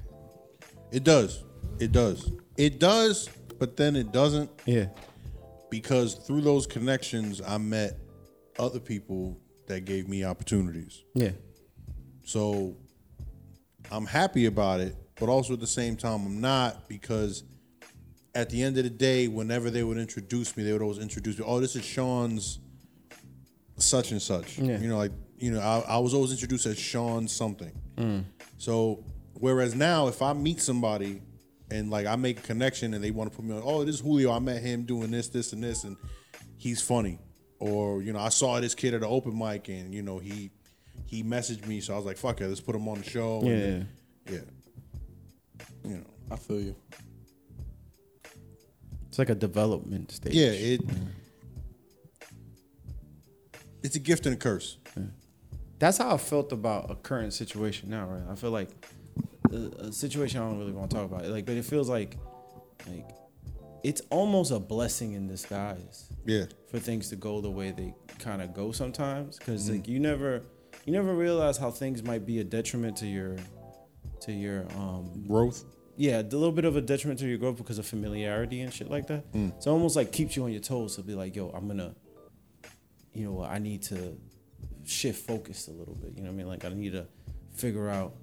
It 0.90 1.04
does. 1.04 1.44
It 1.78 1.92
does. 1.92 2.32
It 2.56 2.78
does, 2.80 3.28
but 3.58 3.76
then 3.76 3.94
it 3.94 4.10
doesn't 4.12 4.50
Yeah. 4.66 4.86
because 5.70 6.14
through 6.14 6.40
those 6.40 6.66
connections, 6.66 7.40
I 7.46 7.58
met 7.58 7.98
other 8.58 8.80
people 8.80 9.38
that 9.66 9.84
gave 9.84 10.08
me 10.08 10.24
opportunities. 10.24 11.04
Yeah. 11.14 11.32
So 12.24 12.76
I'm 13.90 14.06
happy 14.06 14.46
about 14.46 14.80
it, 14.80 14.96
but 15.20 15.28
also 15.28 15.52
at 15.54 15.60
the 15.60 15.66
same 15.66 15.96
time, 15.96 16.24
I'm 16.26 16.40
not 16.40 16.88
because 16.88 17.44
at 18.39 18.51
the 18.51 18.62
end 18.62 18.78
of 18.78 18.85
the 18.85 18.90
day, 18.90 19.27
whenever 19.27 19.69
they 19.69 19.82
would 19.82 19.98
introduce 19.98 20.56
me, 20.56 20.62
they 20.62 20.73
would 20.73 20.81
always 20.81 20.98
introduce 20.98 21.36
me. 21.39 21.44
Oh, 21.44 21.59
this 21.59 21.74
is 21.74 21.85
Sean's 21.85 22.60
such 23.78 24.12
and 24.12 24.23
such. 24.23 24.59
Yeah. 24.60 24.78
You 24.78 24.89
know, 24.89 24.97
like 24.97 25.10
you 25.39 25.51
know, 25.51 25.60
I, 25.60 25.97
I 25.97 25.98
was 25.98 26.15
always 26.15 26.31
introduced 26.31 26.65
as 26.66 26.78
Sean 26.78 27.27
something. 27.27 27.73
Mm. 27.97 28.24
So 28.56 29.05
whereas 29.35 29.74
now, 29.74 30.06
if 30.06 30.23
I 30.23 30.35
meet 30.35 30.60
somebody 30.60 31.20
and 31.69 31.90
like 31.90 32.06
I 32.06 32.15
make 32.15 32.39
a 32.39 32.43
connection 32.43 32.94
and 32.94 33.02
they 33.02 33.10
want 33.10 33.28
to 33.32 33.36
put 33.36 33.44
me 33.44 33.56
on, 33.56 33.62
oh, 33.65 33.82
this 33.85 33.97
is 33.97 34.01
Julio. 34.02 34.31
I 34.31 34.39
met 34.39 34.62
him 34.62 34.85
doing 34.85 35.10
this, 35.10 35.27
this, 35.28 35.52
and 35.52 35.62
this, 35.62 35.82
and 35.82 35.97
he's 36.59 36.81
funny. 36.81 37.19
Or 37.59 38.02
you 38.02 38.12
know, 38.12 38.20
I 38.20 38.28
saw 38.28 38.60
this 38.60 38.77
kid 38.77 38.94
at 38.94 39.01
an 39.02 39.09
open 39.09 39.36
mic 39.36 39.69
and 39.69 39.93
you 39.93 40.02
know 40.02 40.19
he 40.19 40.52
he 41.06 41.24
messaged 41.24 41.66
me, 41.66 41.81
so 41.81 41.94
I 41.94 41.97
was 41.97 42.06
like, 42.06 42.16
fuck 42.19 42.40
it, 42.40 42.47
let's 42.47 42.60
put 42.60 42.77
him 42.77 42.86
on 42.86 42.98
the 42.98 43.10
show. 43.10 43.40
Yeah. 43.43 43.51
And 43.51 43.62
then- 43.62 43.89
yeah. 44.31 44.40
You 45.90 45.97
know, 45.97 46.06
I 46.31 46.36
feel 46.36 46.60
you. 46.60 46.77
It's 49.19 49.28
like 49.28 49.36
a 49.36 49.40
development 49.40 50.12
stage. 50.12 50.32
yeah, 50.32 50.47
it. 50.51 50.81
It's 53.82 53.97
a 53.97 53.99
gift 53.99 54.27
and 54.27 54.36
a 54.36 54.39
curse. 54.39 54.78
That's 55.81 55.99
how 55.99 56.15
I 56.15 56.19
felt 56.19 56.53
about 56.53 56.89
a 56.89 56.95
current 56.95 57.32
situation 57.32 57.90
now, 57.90 58.07
right? 58.07 58.23
I 58.31 58.36
feel 58.36 58.53
like 58.53 58.69
a, 59.53 59.86
a 59.86 59.93
situation 59.93 60.40
I 60.40 60.49
don't 60.49 60.59
really 60.61 60.70
want 60.70 60.90
to 60.93 60.97
talk 60.97 61.07
about, 61.11 61.24
like, 61.27 61.47
but 61.47 61.57
it 61.57 61.65
feels 61.65 61.89
like, 61.89 62.16
like, 62.86 63.09
it's 63.82 64.03
almost 64.11 64.53
a 64.53 64.61
blessing 64.61 65.12
in 65.15 65.27
disguise 65.27 66.11
Yeah, 66.24 66.45
for 66.70 66.78
things 66.78 67.09
to 67.11 67.16
go 67.16 67.40
the 67.40 67.51
way 67.51 67.73
they 67.73 67.95
kind 68.20 68.40
of 68.40 68.55
go 68.55 68.70
sometimes, 68.70 69.36
because 69.36 69.65
Mm-hmm. 69.65 69.73
like 69.78 69.89
you 69.89 69.99
never, 69.99 70.43
you 70.85 70.93
never 70.93 71.12
realize 71.15 71.57
how 71.57 71.73
things 71.73 72.05
might 72.05 72.24
be 72.24 72.39
a 72.39 72.45
detriment 72.45 72.97
to 72.99 73.07
your, 73.07 73.36
to 74.20 74.32
your, 74.32 74.65
um, 74.77 75.24
growth. 75.27 75.65
Yeah, 76.00 76.20
a 76.20 76.22
little 76.22 76.52
bit 76.52 76.64
of 76.64 76.76
a 76.76 76.80
detriment 76.80 77.18
to 77.20 77.26
your 77.26 77.38
growth 77.38 77.56
because 77.56 77.78
of 77.78 77.84
familiarity 77.86 78.60
and 78.60 78.72
shit 78.72 78.88
like 78.88 79.08
that. 79.08 79.30
Mm. 79.32 79.52
So 79.62 79.70
it 79.70 79.74
almost 79.74 79.96
like 79.96 80.12
keeps 80.12 80.36
you 80.36 80.44
on 80.44 80.52
your 80.52 80.60
toes 80.62 80.94
to 80.96 81.02
be 81.02 81.14
like, 81.14 81.34
yo, 81.36 81.50
I'm 81.50 81.66
gonna, 81.66 81.94
you 83.12 83.24
know, 83.24 83.32
what, 83.32 83.50
I 83.50 83.58
need 83.58 83.82
to 83.84 84.16
shift 84.84 85.26
focus 85.26 85.68
a 85.68 85.72
little 85.72 85.94
bit. 85.96 86.12
You 86.16 86.22
know 86.22 86.28
what 86.28 86.34
I 86.34 86.36
mean? 86.36 86.46
Like 86.48 86.64
I 86.64 86.68
need 86.70 86.92
to 86.92 87.06
figure 87.54 87.88
out 87.90 88.14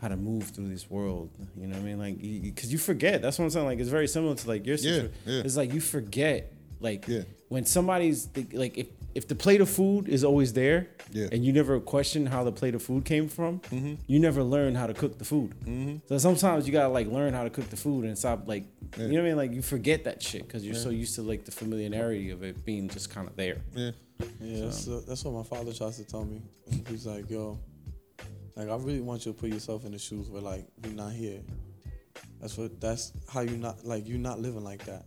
how 0.00 0.08
to 0.08 0.16
move 0.16 0.44
through 0.48 0.68
this 0.68 0.90
world. 0.90 1.30
You 1.56 1.68
know 1.68 1.76
what 1.76 1.82
I 1.82 1.86
mean? 1.86 1.98
Like 1.98 2.18
because 2.20 2.72
you, 2.72 2.78
forget. 2.78 3.22
That's 3.22 3.38
what 3.38 3.44
I'm 3.46 3.50
saying. 3.50 3.66
Like 3.66 3.78
it's 3.78 3.88
very 3.88 4.08
similar 4.08 4.34
to 4.34 4.48
like 4.48 4.66
your 4.66 4.76
Yeah, 4.76 4.82
situation. 4.82 5.12
yeah. 5.24 5.40
It's 5.44 5.56
like 5.56 5.72
you 5.72 5.80
forget. 5.80 6.52
Like 6.80 7.06
Yeah. 7.08 7.22
when 7.48 7.64
somebody's 7.64 8.28
like 8.52 8.76
if 8.76 8.88
if 9.14 9.28
the 9.28 9.34
plate 9.34 9.60
of 9.60 9.68
food 9.68 10.08
is 10.08 10.24
always 10.24 10.52
there 10.52 10.88
Yeah. 11.12 11.28
and 11.32 11.44
you 11.44 11.52
never 11.52 11.78
question 11.80 12.26
how 12.26 12.42
the 12.44 12.52
plate 12.52 12.74
of 12.74 12.82
food 12.82 13.04
came 13.04 13.28
from, 13.28 13.60
Mm-hmm. 13.60 13.94
you 14.06 14.18
never 14.18 14.42
learn 14.42 14.74
how 14.74 14.86
to 14.86 14.94
cook 14.94 15.18
the 15.18 15.24
food. 15.24 15.52
So 16.08 16.18
sometimes 16.18 16.66
you 16.66 16.72
gotta 16.72 16.92
like 16.92 17.06
learn 17.08 17.32
how 17.34 17.44
to 17.44 17.50
cook 17.50 17.68
the 17.70 17.76
food 17.76 18.04
and 18.04 18.16
stop 18.18 18.46
like 18.48 18.64
you 18.98 19.08
know 19.08 19.14
what 19.14 19.20
I 19.20 19.22
mean. 19.22 19.36
Like 19.36 19.52
you 19.52 19.62
forget 19.62 20.04
that 20.04 20.22
shit 20.22 20.42
because 20.46 20.64
you're 20.64 20.74
so 20.74 20.90
used 20.90 21.14
to 21.16 21.22
like 21.22 21.44
the 21.44 21.52
familiarity 21.52 22.30
of 22.30 22.42
it 22.42 22.64
being 22.64 22.88
just 22.88 23.10
kind 23.10 23.26
of 23.28 23.34
there. 23.36 23.58
Yeah, 23.74 23.90
Yeah, 24.40 24.60
that's, 24.66 24.86
uh, 24.88 25.00
that's 25.06 25.24
what 25.24 25.34
my 25.34 25.42
father 25.56 25.72
tries 25.72 25.96
to 25.96 26.04
tell 26.04 26.24
me. 26.24 26.42
He's 26.88 27.06
like, 27.06 27.28
yo, 27.30 27.58
like 28.56 28.68
I 28.68 28.76
really 28.76 29.00
want 29.00 29.26
you 29.26 29.32
to 29.32 29.38
put 29.38 29.50
yourself 29.50 29.84
in 29.84 29.92
the 29.92 29.98
shoes 29.98 30.28
where 30.30 30.42
like 30.42 30.66
we're 30.82 30.92
not 30.92 31.12
here. 31.12 31.40
That's 32.40 32.56
what. 32.58 32.80
That's 32.80 33.12
how 33.28 33.40
you 33.40 33.56
not 33.56 33.84
like 33.84 34.06
you're 34.08 34.18
not 34.18 34.38
living 34.40 34.62
like 34.64 34.84
that. 34.84 35.04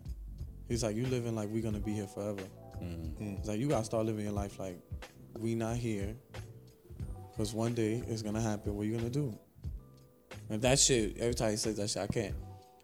He's 0.68 0.84
like, 0.84 0.96
you 0.98 1.06
living 1.06 1.36
like 1.36 1.48
we're 1.50 1.62
gonna 1.64 1.80
be 1.80 1.94
here 1.94 2.08
forever. 2.08 2.44
Mm. 2.82 3.38
He's 3.40 3.48
like, 3.48 3.60
you 3.60 3.68
gotta 3.68 3.86
start 3.86 4.06
living 4.06 4.24
your 4.26 4.34
life 4.34 4.60
like 4.60 4.78
we 5.40 5.56
not 5.56 5.76
here, 5.78 6.16
because 7.32 7.54
one 7.54 7.74
day 7.74 8.04
it's 8.08 8.22
gonna 8.22 8.42
happen. 8.42 8.76
What 8.76 8.88
you 8.88 8.96
gonna 8.98 9.10
do? 9.10 9.38
And 10.50 10.62
that 10.62 10.80
shit, 10.80 11.18
every 11.18 11.34
time 11.36 11.52
he 11.52 11.58
says 11.58 11.78
that 11.78 11.90
shit, 11.90 12.02
I 12.04 12.08
can't. 12.08 12.36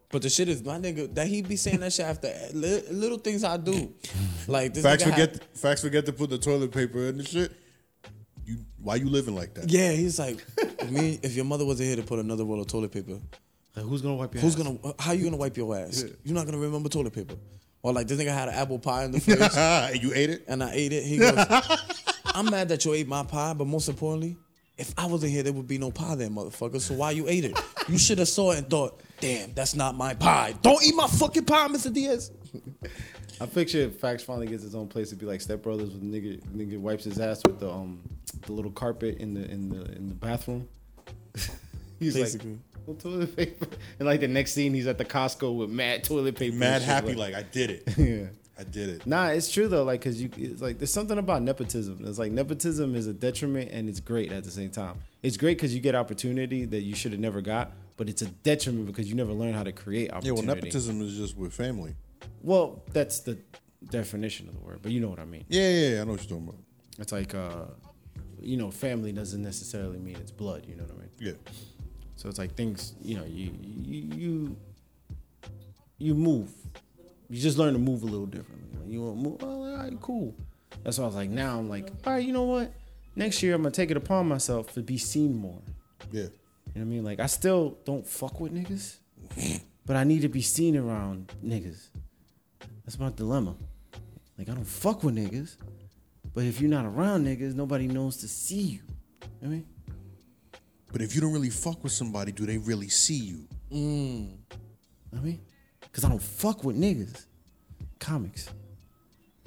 But 0.09 0.21
the 0.21 0.29
shit 0.29 0.47
is 0.49 0.63
my 0.63 0.77
nigga 0.77 1.13
that 1.15 1.27
he 1.27 1.41
be 1.41 1.55
saying 1.55 1.79
that 1.79 1.91
shit 1.93 2.05
after 2.05 2.31
li- 2.53 2.83
little 2.91 3.17
things 3.17 3.43
I 3.43 3.57
do. 3.57 3.93
Like 4.47 4.73
this 4.73 4.83
facts 4.83 5.03
nigga 5.03 5.11
had- 5.11 5.31
forget. 5.33 5.57
Facts 5.57 5.81
forget 5.81 6.05
to 6.05 6.13
put 6.13 6.29
the 6.29 6.37
toilet 6.37 6.71
paper 6.71 7.07
in 7.07 7.17
the 7.17 7.23
shit. 7.23 7.51
You 8.45 8.57
why 8.81 8.95
you 8.95 9.09
living 9.09 9.35
like 9.35 9.53
that? 9.55 9.69
Yeah, 9.71 9.91
he's 9.93 10.19
like, 10.19 10.45
if 10.57 10.91
me, 10.91 11.19
if 11.23 11.33
your 11.35 11.45
mother 11.45 11.65
wasn't 11.65 11.87
here 11.87 11.95
to 11.95 12.03
put 12.03 12.19
another 12.19 12.43
roll 12.43 12.59
of 12.61 12.67
toilet 12.67 12.91
paper, 12.91 13.17
Like 13.75 13.85
who's 13.85 14.01
gonna 14.01 14.15
wipe 14.15 14.33
your? 14.35 14.41
who's 14.41 14.55
gonna? 14.55 14.77
How 14.99 15.13
you 15.13 15.23
gonna 15.23 15.37
wipe 15.37 15.55
your 15.57 15.75
ass? 15.75 16.03
You're 16.23 16.35
not 16.35 16.45
gonna 16.45 16.57
remember 16.59 16.89
toilet 16.89 17.13
paper. 17.13 17.35
Or 17.83 17.93
like 17.93 18.07
this 18.07 18.19
nigga 18.19 18.33
had 18.33 18.47
an 18.47 18.55
apple 18.55 18.79
pie 18.79 19.03
in 19.03 19.11
the 19.11 19.19
fridge 19.21 19.39
and 19.55 20.01
you 20.01 20.13
ate 20.15 20.29
it. 20.29 20.45
and 20.47 20.63
I 20.63 20.71
ate 20.73 20.93
it. 20.93 21.03
He 21.03 21.17
goes, 21.17 21.35
I'm 22.25 22.49
mad 22.49 22.69
that 22.69 22.83
you 22.85 22.93
ate 22.93 23.07
my 23.07 23.23
pie, 23.23 23.53
but 23.53 23.67
most 23.67 23.89
importantly, 23.89 24.37
if 24.77 24.93
I 24.97 25.05
wasn't 25.05 25.31
here, 25.33 25.43
there 25.43 25.53
would 25.53 25.67
be 25.67 25.77
no 25.77 25.91
pie 25.91 26.15
there, 26.15 26.29
motherfucker. 26.29 26.79
So 26.81 26.95
why 26.95 27.11
you 27.11 27.27
ate 27.27 27.45
it? 27.45 27.59
You 27.87 27.97
should 27.99 28.17
have 28.19 28.27
saw 28.29 28.51
it 28.53 28.59
and 28.59 28.69
thought, 28.69 29.01
damn, 29.19 29.53
that's 29.53 29.75
not 29.75 29.95
my 29.95 30.13
pie. 30.15 30.55
Don't 30.63 30.83
eat 30.83 30.95
my 30.95 31.07
fucking 31.07 31.45
pie, 31.45 31.67
Mr. 31.67 31.93
Diaz. 31.93 32.31
I 33.41 33.45
picture 33.45 33.79
if 33.79 33.99
Facts 33.99 34.23
finally 34.23 34.47
gets 34.47 34.63
his 34.63 34.73
own 34.75 34.87
place, 34.87 35.07
it'd 35.07 35.19
be 35.19 35.25
like 35.25 35.41
Step 35.41 35.61
Brothers 35.61 35.91
with 35.91 36.01
nigga 36.03 36.39
nigga 36.55 36.79
wipes 36.79 37.03
his 37.03 37.19
ass 37.19 37.41
with 37.45 37.59
the 37.59 37.69
um 37.69 37.99
the 38.43 38.53
little 38.53 38.71
carpet 38.71 39.17
in 39.17 39.33
the 39.33 39.43
in 39.49 39.69
the 39.69 39.83
in 39.95 40.07
the 40.07 40.15
bathroom. 40.15 40.67
he's 41.99 42.13
Basically. 42.13 42.51
like 42.51 42.59
"No 42.72 42.72
toilet 42.99 43.35
paper, 43.37 43.67
and 43.99 44.07
like 44.07 44.19
the 44.19 44.27
next 44.27 44.53
scene 44.53 44.73
he's 44.73 44.87
at 44.87 44.97
the 44.97 45.05
Costco 45.05 45.57
with 45.57 45.69
mad 45.69 46.03
toilet 46.03 46.35
paper, 46.35 46.55
Mad 46.55 46.81
happy, 46.81 47.13
like 47.13 47.35
I 47.35 47.43
did 47.43 47.69
it. 47.69 47.83
yeah. 47.97 48.27
I 48.57 48.63
did 48.63 48.89
it. 48.89 49.07
Nah, 49.07 49.29
it's 49.29 49.51
true 49.51 49.67
though. 49.67 49.83
Like, 49.83 50.01
cause 50.01 50.21
you, 50.21 50.29
it's 50.37 50.61
like 50.61 50.77
there's 50.77 50.93
something 50.93 51.17
about 51.17 51.41
nepotism. 51.41 51.99
It's 52.05 52.19
like 52.19 52.31
nepotism 52.31 52.95
is 52.95 53.07
a 53.07 53.13
detriment 53.13 53.71
and 53.71 53.89
it's 53.89 53.99
great 53.99 54.31
at 54.31 54.43
the 54.43 54.51
same 54.51 54.69
time. 54.69 54.99
It's 55.23 55.37
great 55.37 55.57
because 55.57 55.73
you 55.73 55.81
get 55.81 55.95
opportunity 55.95 56.65
that 56.65 56.81
you 56.81 56.93
should 56.93 57.13
have 57.13 57.21
never 57.21 57.41
got, 57.41 57.71
but 57.97 58.09
it's 58.09 58.21
a 58.21 58.27
detriment 58.27 58.85
because 58.85 59.09
you 59.09 59.15
never 59.15 59.33
learn 59.33 59.53
how 59.53 59.63
to 59.63 59.71
create 59.71 60.11
opportunity. 60.11 60.41
Yeah, 60.41 60.47
well, 60.47 60.55
nepotism 60.55 61.01
is 61.01 61.17
just 61.17 61.35
with 61.35 61.51
family. 61.51 61.95
Well, 62.43 62.83
that's 62.91 63.21
the 63.21 63.39
definition 63.89 64.47
of 64.49 64.53
the 64.53 64.61
word, 64.61 64.79
but 64.83 64.91
you 64.91 64.99
know 64.99 65.09
what 65.09 65.19
I 65.19 65.25
mean. 65.25 65.45
Yeah, 65.47 65.69
yeah, 65.69 65.89
yeah 65.89 66.01
I 66.01 66.03
know 66.03 66.11
what 66.11 66.21
you're 66.21 66.37
talking 66.37 66.49
about. 66.49 66.59
It's 66.99 67.11
like, 67.11 67.33
uh, 67.33 67.65
you 68.39 68.57
know, 68.57 68.69
family 68.69 69.11
doesn't 69.11 69.41
necessarily 69.41 69.97
mean 69.97 70.17
it's 70.17 70.31
blood. 70.31 70.65
You 70.67 70.75
know 70.75 70.83
what 70.83 70.91
I 70.91 70.99
mean? 70.99 71.09
Yeah, 71.19 71.33
So 72.23 72.29
it's 72.29 72.39
like 72.39 72.55
things, 72.55 72.93
you 73.03 73.17
know, 73.17 73.25
you 73.25 73.51
you 73.61 74.55
you, 75.97 76.15
move. 76.15 76.53
You 77.29 77.37
just 77.37 77.57
learn 77.57 77.73
to 77.73 77.79
move 77.79 78.03
a 78.03 78.05
little 78.05 78.25
differently. 78.25 78.79
Like 78.79 78.89
you 78.89 79.01
want 79.03 79.17
to 79.17 79.29
move, 79.29 79.37
oh, 79.43 79.71
all 79.71 79.77
right, 79.77 79.99
cool. 79.99 80.33
That's 80.85 80.97
why 80.97 81.03
I 81.03 81.07
was 81.07 81.15
like, 81.17 81.29
now 81.29 81.59
I'm 81.59 81.67
like, 81.67 81.89
all 82.05 82.13
right, 82.13 82.25
you 82.25 82.31
know 82.31 82.43
what? 82.43 82.71
Next 83.17 83.43
year 83.43 83.53
I'm 83.53 83.61
gonna 83.61 83.71
take 83.71 83.91
it 83.91 83.97
upon 83.97 84.29
myself 84.29 84.71
to 84.75 84.81
be 84.81 84.97
seen 84.97 85.35
more. 85.35 85.59
yeah. 86.13 86.21
You 86.21 86.29
know 86.29 86.31
what 86.75 86.81
I 86.81 86.85
mean? 86.85 87.03
Like 87.03 87.19
I 87.19 87.25
still 87.25 87.77
don't 87.83 88.07
fuck 88.07 88.39
with 88.39 88.53
niggas, 88.53 88.99
but 89.85 89.97
I 89.97 90.05
need 90.05 90.21
to 90.21 90.29
be 90.29 90.41
seen 90.41 90.77
around 90.77 91.29
niggas. 91.45 91.89
That's 92.85 92.97
my 92.97 93.11
dilemma. 93.13 93.57
Like 94.37 94.47
I 94.47 94.53
don't 94.53 94.63
fuck 94.63 95.03
with 95.03 95.17
niggas, 95.17 95.57
but 96.33 96.45
if 96.45 96.61
you're 96.61 96.71
not 96.71 96.85
around 96.85 97.25
niggas, 97.25 97.53
nobody 97.53 97.87
knows 97.87 98.15
to 98.17 98.29
see 98.29 98.61
you. 98.61 98.79
You 98.79 98.79
know 98.79 99.27
what 99.39 99.47
I 99.47 99.49
mean? 99.49 99.65
But 100.93 101.01
if 101.01 101.15
you 101.15 101.21
don't 101.21 101.33
really 101.33 101.49
fuck 101.49 101.83
with 101.83 101.91
somebody, 101.91 102.31
do 102.31 102.45
they 102.45 102.59
really 102.59 102.87
see 102.87 103.15
you? 103.17 103.47
You 103.71 103.79
know 105.11 105.17
I 105.17 105.21
mean? 105.21 105.41
Cause 105.91 106.05
I 106.05 106.09
don't 106.09 106.21
fuck 106.21 106.63
with 106.63 106.77
niggas. 106.77 107.25
Comics. 107.99 108.49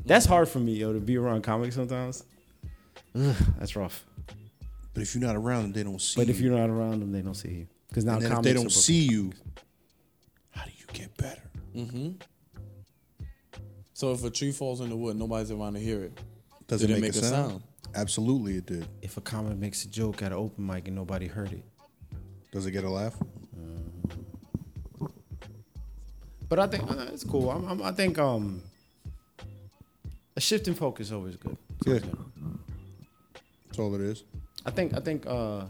That's 0.04 0.26
hard 0.26 0.48
for 0.48 0.58
me, 0.58 0.72
yo, 0.72 0.92
to 0.92 0.98
be 1.00 1.16
around 1.16 1.42
comics 1.42 1.76
sometimes. 1.76 2.24
Ugh, 3.14 3.34
that's 3.58 3.76
rough. 3.76 4.04
But 4.92 5.02
if 5.02 5.14
you're 5.14 5.24
not 5.24 5.36
around 5.36 5.62
them, 5.62 5.72
they 5.72 5.84
don't 5.84 6.00
see 6.00 6.20
you. 6.20 6.26
But 6.26 6.28
you. 6.28 6.34
if 6.34 6.40
you're 6.40 6.58
not 6.58 6.68
around 6.68 7.00
them, 7.00 7.12
they 7.12 7.22
don't 7.22 7.34
see 7.34 7.50
you. 7.50 7.66
Cause 7.94 8.04
now 8.04 8.14
and 8.14 8.22
then 8.22 8.32
if 8.32 8.36
comics 8.36 8.44
they 8.44 8.50
are 8.50 8.54
don't 8.54 8.62
broken. 8.64 8.82
see 8.82 9.02
you, 9.04 9.32
how 10.50 10.64
do 10.64 10.70
you 10.76 10.86
get 10.92 11.16
better? 11.16 11.42
Mm-hmm. 11.76 12.10
So 13.92 14.12
if 14.12 14.24
a 14.24 14.30
tree 14.30 14.50
falls 14.50 14.80
in 14.80 14.88
the 14.88 14.96
wood, 14.96 15.16
nobody's 15.16 15.52
around 15.52 15.74
to 15.74 15.80
hear 15.80 16.02
it. 16.02 16.18
Does 16.66 16.80
Did 16.80 16.90
it 16.90 16.94
it 16.94 17.00
make, 17.00 17.14
make 17.14 17.22
a 17.22 17.26
a 17.26 17.28
sound? 17.28 17.62
Absolutely, 17.96 18.56
it 18.58 18.66
did. 18.66 18.86
If 19.00 19.16
a 19.16 19.20
comic 19.22 19.56
makes 19.56 19.84
a 19.84 19.88
joke 19.88 20.22
at 20.22 20.30
an 20.30 20.38
open 20.38 20.66
mic 20.66 20.86
and 20.86 20.94
nobody 20.94 21.26
heard 21.26 21.52
it. 21.52 21.64
Does 22.52 22.66
it 22.66 22.70
get 22.72 22.84
a 22.84 22.90
laugh? 22.90 23.16
But 26.48 26.58
I 26.60 26.66
think 26.68 26.88
uh, 26.88 27.06
it's 27.12 27.24
cool. 27.24 27.50
I'm, 27.50 27.66
I'm, 27.66 27.82
I 27.82 27.90
think 27.90 28.18
um, 28.18 28.62
a 30.36 30.40
shift 30.40 30.68
in 30.68 30.74
focus 30.74 31.08
is 31.08 31.12
always 31.12 31.36
good. 31.36 31.56
It's 31.80 31.86
always 31.88 32.02
Yeah. 32.04 32.10
good. 32.10 32.58
That's 33.66 33.78
all 33.80 33.94
it 33.96 34.00
is. 34.00 34.22
I 34.64 34.70
think 34.70 34.94
I 34.94 35.00
think 35.00 35.26
uh, 35.26 35.64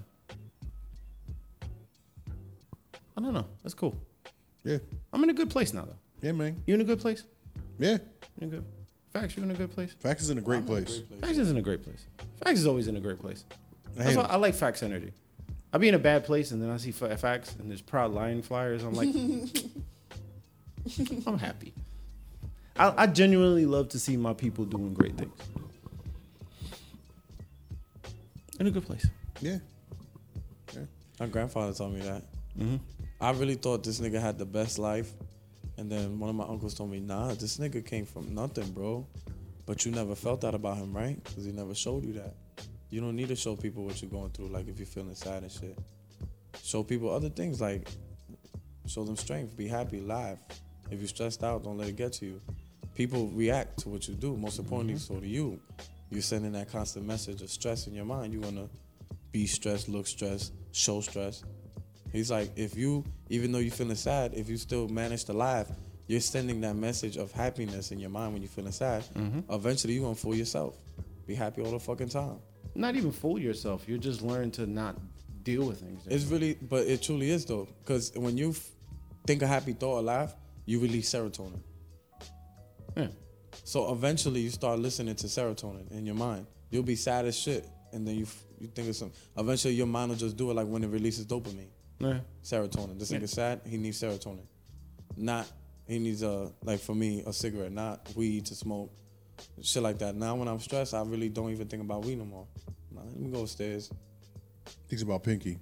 I 3.16 3.20
don't 3.22 3.32
know. 3.32 3.46
That's 3.62 3.74
cool. 3.74 3.96
Yeah. 4.64 4.78
I'm 5.12 5.22
in 5.24 5.30
a 5.30 5.34
good 5.34 5.48
place 5.48 5.72
now 5.72 5.82
though. 5.86 5.96
Yeah, 6.20 6.32
man. 6.32 6.62
You 6.66 6.74
in 6.74 6.80
a 6.82 6.84
good 6.84 7.00
place? 7.00 7.24
Yeah. 7.78 7.98
You 8.38 8.42
in 8.42 8.50
good 8.50 8.64
Facts, 9.20 9.36
you 9.36 9.42
in 9.42 9.50
a 9.50 9.54
good 9.54 9.72
place? 9.72 9.94
Facts 10.00 10.22
is 10.22 10.30
in 10.30 10.38
a 10.38 10.42
great 10.42 10.66
place. 10.66 11.00
Facts 11.20 11.38
is 11.38 11.50
in 11.50 11.56
a 11.56 11.62
great 11.62 11.82
place. 11.82 12.04
Facts 12.44 12.60
is 12.60 12.66
always 12.66 12.86
in 12.88 12.96
a 12.96 13.00
great 13.00 13.18
place. 13.18 13.44
I 13.98 14.02
That's 14.04 14.16
why. 14.16 14.24
I 14.24 14.36
like 14.36 14.54
Facts 14.54 14.82
energy. 14.82 15.12
I 15.72 15.78
be 15.78 15.88
in 15.88 15.94
a 15.94 15.98
bad 15.98 16.24
place 16.24 16.50
and 16.50 16.62
then 16.62 16.70
I 16.70 16.76
see 16.76 16.92
fa- 16.92 17.16
Facts 17.16 17.54
and 17.58 17.70
there's 17.70 17.80
proud 17.80 18.12
lion 18.12 18.42
flyers. 18.42 18.82
I'm 18.82 18.92
like, 18.94 19.08
I'm 21.26 21.38
happy. 21.38 21.72
I, 22.78 23.04
I 23.04 23.06
genuinely 23.06 23.64
love 23.64 23.88
to 23.90 23.98
see 23.98 24.18
my 24.18 24.34
people 24.34 24.66
doing 24.66 24.92
great 24.92 25.16
things. 25.16 25.32
In 28.60 28.66
a 28.66 28.70
good 28.70 28.84
place. 28.84 29.06
Yeah. 29.40 29.58
My 31.18 31.26
grandfather 31.26 31.72
told 31.72 31.94
me 31.94 32.00
that. 32.00 32.22
Mhm. 32.58 32.80
I 33.18 33.30
really 33.30 33.54
thought 33.54 33.82
this 33.82 33.98
nigga 34.00 34.20
had 34.20 34.36
the 34.36 34.44
best 34.44 34.78
life, 34.78 35.10
and 35.76 35.90
then 35.90 36.18
one 36.18 36.30
of 36.30 36.36
my 36.36 36.44
uncles 36.44 36.74
told 36.74 36.90
me, 36.90 37.00
"Nah, 37.00 37.34
this 37.34 37.58
nigga 37.58 37.84
came 37.84 38.06
from 38.06 38.34
nothing, 38.34 38.70
bro." 38.72 39.06
But 39.66 39.84
you 39.84 39.90
never 39.90 40.14
felt 40.14 40.40
that 40.42 40.54
about 40.54 40.76
him, 40.76 40.96
right? 40.96 41.22
Because 41.22 41.44
he 41.44 41.52
never 41.52 41.74
showed 41.74 42.04
you 42.04 42.12
that. 42.14 42.34
You 42.88 43.00
don't 43.00 43.16
need 43.16 43.28
to 43.28 43.36
show 43.36 43.56
people 43.56 43.84
what 43.84 44.00
you're 44.00 44.10
going 44.10 44.30
through, 44.30 44.48
like 44.48 44.68
if 44.68 44.78
you're 44.78 44.86
feeling 44.86 45.16
sad 45.16 45.42
and 45.42 45.50
shit. 45.50 45.76
Show 46.62 46.84
people 46.84 47.10
other 47.10 47.28
things, 47.28 47.60
like 47.60 47.88
show 48.86 49.04
them 49.04 49.16
strength, 49.16 49.56
be 49.56 49.66
happy, 49.66 50.00
laugh. 50.00 50.38
If 50.90 51.00
you're 51.00 51.08
stressed 51.08 51.42
out, 51.42 51.64
don't 51.64 51.76
let 51.76 51.88
it 51.88 51.96
get 51.96 52.12
to 52.14 52.26
you. 52.26 52.40
People 52.94 53.28
react 53.28 53.80
to 53.80 53.88
what 53.88 54.06
you 54.06 54.14
do. 54.14 54.36
Most 54.36 54.58
importantly, 54.60 54.94
mm-hmm. 54.94 55.14
so 55.14 55.20
do 55.20 55.26
you. 55.26 55.60
You're 56.10 56.22
sending 56.22 56.52
that 56.52 56.70
constant 56.70 57.04
message 57.04 57.42
of 57.42 57.50
stress 57.50 57.88
in 57.88 57.94
your 57.94 58.04
mind. 58.04 58.32
You're 58.32 58.42
gonna 58.42 58.68
be 59.32 59.46
stressed, 59.46 59.88
look 59.88 60.06
stressed, 60.06 60.52
show 60.70 61.00
stress. 61.00 61.42
He's 62.16 62.30
like, 62.30 62.50
if 62.56 62.74
you, 62.76 63.04
even 63.28 63.52
though 63.52 63.58
you're 63.58 63.70
feeling 63.70 63.94
sad, 63.94 64.32
if 64.34 64.48
you 64.48 64.56
still 64.56 64.88
manage 64.88 65.24
to 65.24 65.34
laugh, 65.34 65.68
you're 66.06 66.20
sending 66.20 66.62
that 66.62 66.74
message 66.74 67.18
of 67.18 67.30
happiness 67.30 67.92
in 67.92 67.98
your 67.98 68.08
mind 68.08 68.32
when 68.32 68.40
you're 68.40 68.48
feeling 68.48 68.72
sad. 68.72 69.04
Mm-hmm. 69.14 69.52
Eventually, 69.52 69.94
you're 69.94 70.04
gonna 70.04 70.14
fool 70.14 70.34
yourself. 70.34 70.78
Be 71.26 71.34
happy 71.34 71.60
all 71.62 71.72
the 71.72 71.78
fucking 71.78 72.08
time. 72.08 72.38
Not 72.74 72.96
even 72.96 73.12
fool 73.12 73.38
yourself. 73.38 73.86
You're 73.86 73.98
just 73.98 74.22
learn 74.22 74.50
to 74.52 74.66
not 74.66 74.96
deal 75.42 75.66
with 75.66 75.80
things. 75.80 76.06
It's 76.06 76.24
really, 76.24 76.54
but 76.54 76.86
it 76.86 77.02
truly 77.02 77.30
is 77.30 77.44
though, 77.44 77.68
because 77.84 78.12
when 78.16 78.38
you 78.38 78.50
f- 78.50 78.66
think 79.26 79.42
a 79.42 79.46
happy 79.46 79.74
thought 79.74 79.96
or 79.96 80.02
laugh, 80.02 80.34
you 80.64 80.78
release 80.78 81.12
serotonin. 81.12 81.60
Yeah. 82.96 83.08
So 83.64 83.92
eventually, 83.92 84.40
you 84.40 84.50
start 84.50 84.78
listening 84.78 85.16
to 85.16 85.26
serotonin 85.26 85.90
in 85.90 86.06
your 86.06 86.14
mind. 86.14 86.46
You'll 86.70 86.82
be 86.82 86.96
sad 86.96 87.26
as 87.26 87.36
shit, 87.36 87.68
and 87.92 88.08
then 88.08 88.14
you 88.14 88.24
f- 88.24 88.44
you 88.58 88.68
think 88.68 88.88
of 88.88 88.96
some. 88.96 89.12
Eventually, 89.36 89.74
your 89.74 89.86
mind 89.86 90.10
will 90.10 90.16
just 90.16 90.36
do 90.38 90.50
it 90.50 90.54
like 90.54 90.66
when 90.66 90.82
it 90.82 90.88
releases 90.88 91.26
dopamine. 91.26 91.68
Yeah. 91.98 92.20
serotonin. 92.42 92.98
This 92.98 93.10
Yeah. 93.10 93.18
nigga 93.18 93.28
sad, 93.28 93.60
he 93.66 93.76
needs 93.78 94.00
serotonin. 94.00 94.46
Not 95.16 95.46
he 95.86 95.98
needs 95.98 96.22
a 96.22 96.52
like 96.64 96.80
for 96.80 96.94
me 96.94 97.22
a 97.26 97.32
cigarette, 97.32 97.72
not 97.72 98.14
weed 98.16 98.46
to 98.46 98.54
smoke, 98.54 98.90
shit 99.62 99.82
like 99.82 99.98
that. 99.98 100.14
Now 100.16 100.34
when 100.36 100.48
I'm 100.48 100.60
stressed, 100.60 100.94
I 100.94 101.02
really 101.02 101.28
don't 101.28 101.50
even 101.50 101.68
think 101.68 101.82
about 101.82 102.04
weed 102.04 102.18
no 102.18 102.24
more. 102.24 102.46
Nah, 102.90 103.02
let 103.02 103.16
me 103.18 103.30
go 103.30 103.42
upstairs. 103.42 103.90
Thinks 104.88 105.02
about 105.02 105.22
Pinky. 105.22 105.58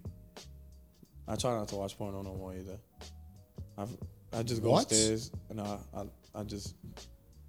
I 1.29 1.37
try 1.37 1.55
not 1.55 1.69
to 1.69 1.77
watch 1.77 1.97
porno 1.97 2.23
no 2.23 2.35
more 2.35 2.55
either. 2.55 2.79
I 3.79 3.87
I 4.33 4.43
just 4.43 4.63
go 4.63 4.71
What? 4.73 4.85
upstairs 4.85 5.31
and 5.51 5.61
I, 5.61 5.79
I 5.95 6.05
I 6.35 6.43
just 6.43 6.75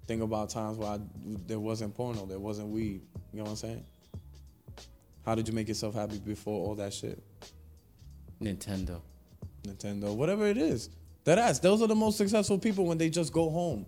think 0.06 0.22
about 0.22 0.50
times 0.50 0.78
where 0.78 0.88
I, 0.90 1.00
there 1.46 1.58
wasn't 1.58 1.94
porno, 1.94 2.26
there 2.26 2.38
wasn't 2.38 2.68
weed. 2.68 3.02
You 3.32 3.38
know 3.38 3.44
what 3.44 3.50
I'm 3.50 3.56
saying? 3.56 3.84
How 5.24 5.34
did 5.34 5.48
you 5.48 5.54
make 5.54 5.66
yourself 5.66 5.94
happy 5.94 6.18
before 6.20 6.64
all 6.68 6.74
that 6.76 6.94
shit? 6.94 7.20
Nintendo. 8.40 9.00
Nintendo, 9.64 10.14
whatever 10.14 10.46
it 10.46 10.58
is. 10.58 10.90
That 11.24 11.38
ass. 11.38 11.58
Those 11.58 11.82
are 11.82 11.88
the 11.88 11.94
most 11.94 12.16
successful 12.16 12.58
people 12.58 12.84
when 12.86 12.98
they 12.98 13.10
just 13.10 13.32
go 13.32 13.50
home. 13.50 13.86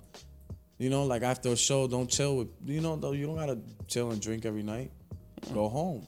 You 0.78 0.90
know, 0.90 1.04
like 1.04 1.22
after 1.22 1.50
a 1.50 1.56
show, 1.56 1.86
don't 1.86 2.08
chill 2.08 2.36
with. 2.36 2.48
You 2.64 2.80
know, 2.80 2.96
though 2.96 3.12
you 3.12 3.26
don't 3.26 3.36
gotta 3.36 3.58
chill 3.86 4.10
and 4.10 4.20
drink 4.20 4.44
every 4.44 4.62
night. 4.62 4.90
Go 5.54 5.68
home. 5.68 6.06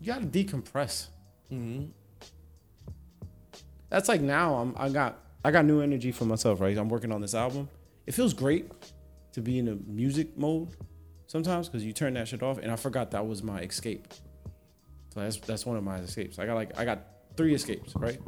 You 0.00 0.06
gotta 0.06 0.26
decompress. 0.26 1.08
hmm 1.48 1.84
That's 3.88 4.08
like 4.08 4.20
now 4.20 4.54
I'm 4.56 4.74
I 4.76 4.88
got 4.88 5.18
I 5.44 5.50
got 5.50 5.64
new 5.64 5.80
energy 5.80 6.12
for 6.12 6.24
myself, 6.24 6.60
right? 6.60 6.76
I'm 6.76 6.88
working 6.88 7.12
on 7.12 7.20
this 7.20 7.34
album. 7.34 7.68
It 8.06 8.12
feels 8.12 8.34
great 8.34 8.70
to 9.32 9.40
be 9.40 9.58
in 9.58 9.68
a 9.68 9.76
music 9.86 10.36
mode 10.36 10.68
sometimes 11.26 11.68
because 11.68 11.84
you 11.84 11.92
turn 11.92 12.14
that 12.14 12.28
shit 12.28 12.42
off, 12.42 12.58
and 12.58 12.70
I 12.70 12.76
forgot 12.76 13.10
that 13.12 13.26
was 13.26 13.42
my 13.42 13.60
escape. 13.60 14.08
So 15.14 15.20
that's 15.20 15.38
that's 15.38 15.64
one 15.66 15.76
of 15.76 15.84
my 15.84 15.98
escapes. 15.98 16.38
I 16.38 16.46
got 16.46 16.54
like 16.54 16.78
I 16.78 16.84
got 16.84 17.04
three 17.40 17.54
escapes, 17.54 17.94
right? 17.96 18.20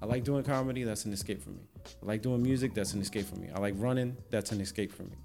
I 0.00 0.06
like 0.06 0.22
doing 0.22 0.44
comedy, 0.44 0.84
that's 0.84 1.06
an 1.06 1.12
escape 1.12 1.42
for 1.42 1.50
me. 1.50 1.62
I 1.86 2.06
like 2.06 2.22
doing 2.22 2.40
music, 2.40 2.72
that's 2.72 2.92
an 2.92 3.00
escape 3.00 3.26
for 3.26 3.34
me. 3.34 3.48
I 3.52 3.58
like 3.58 3.74
running, 3.78 4.16
that's 4.30 4.52
an 4.52 4.60
escape 4.60 4.92
for 4.92 5.02
me. 5.02 5.16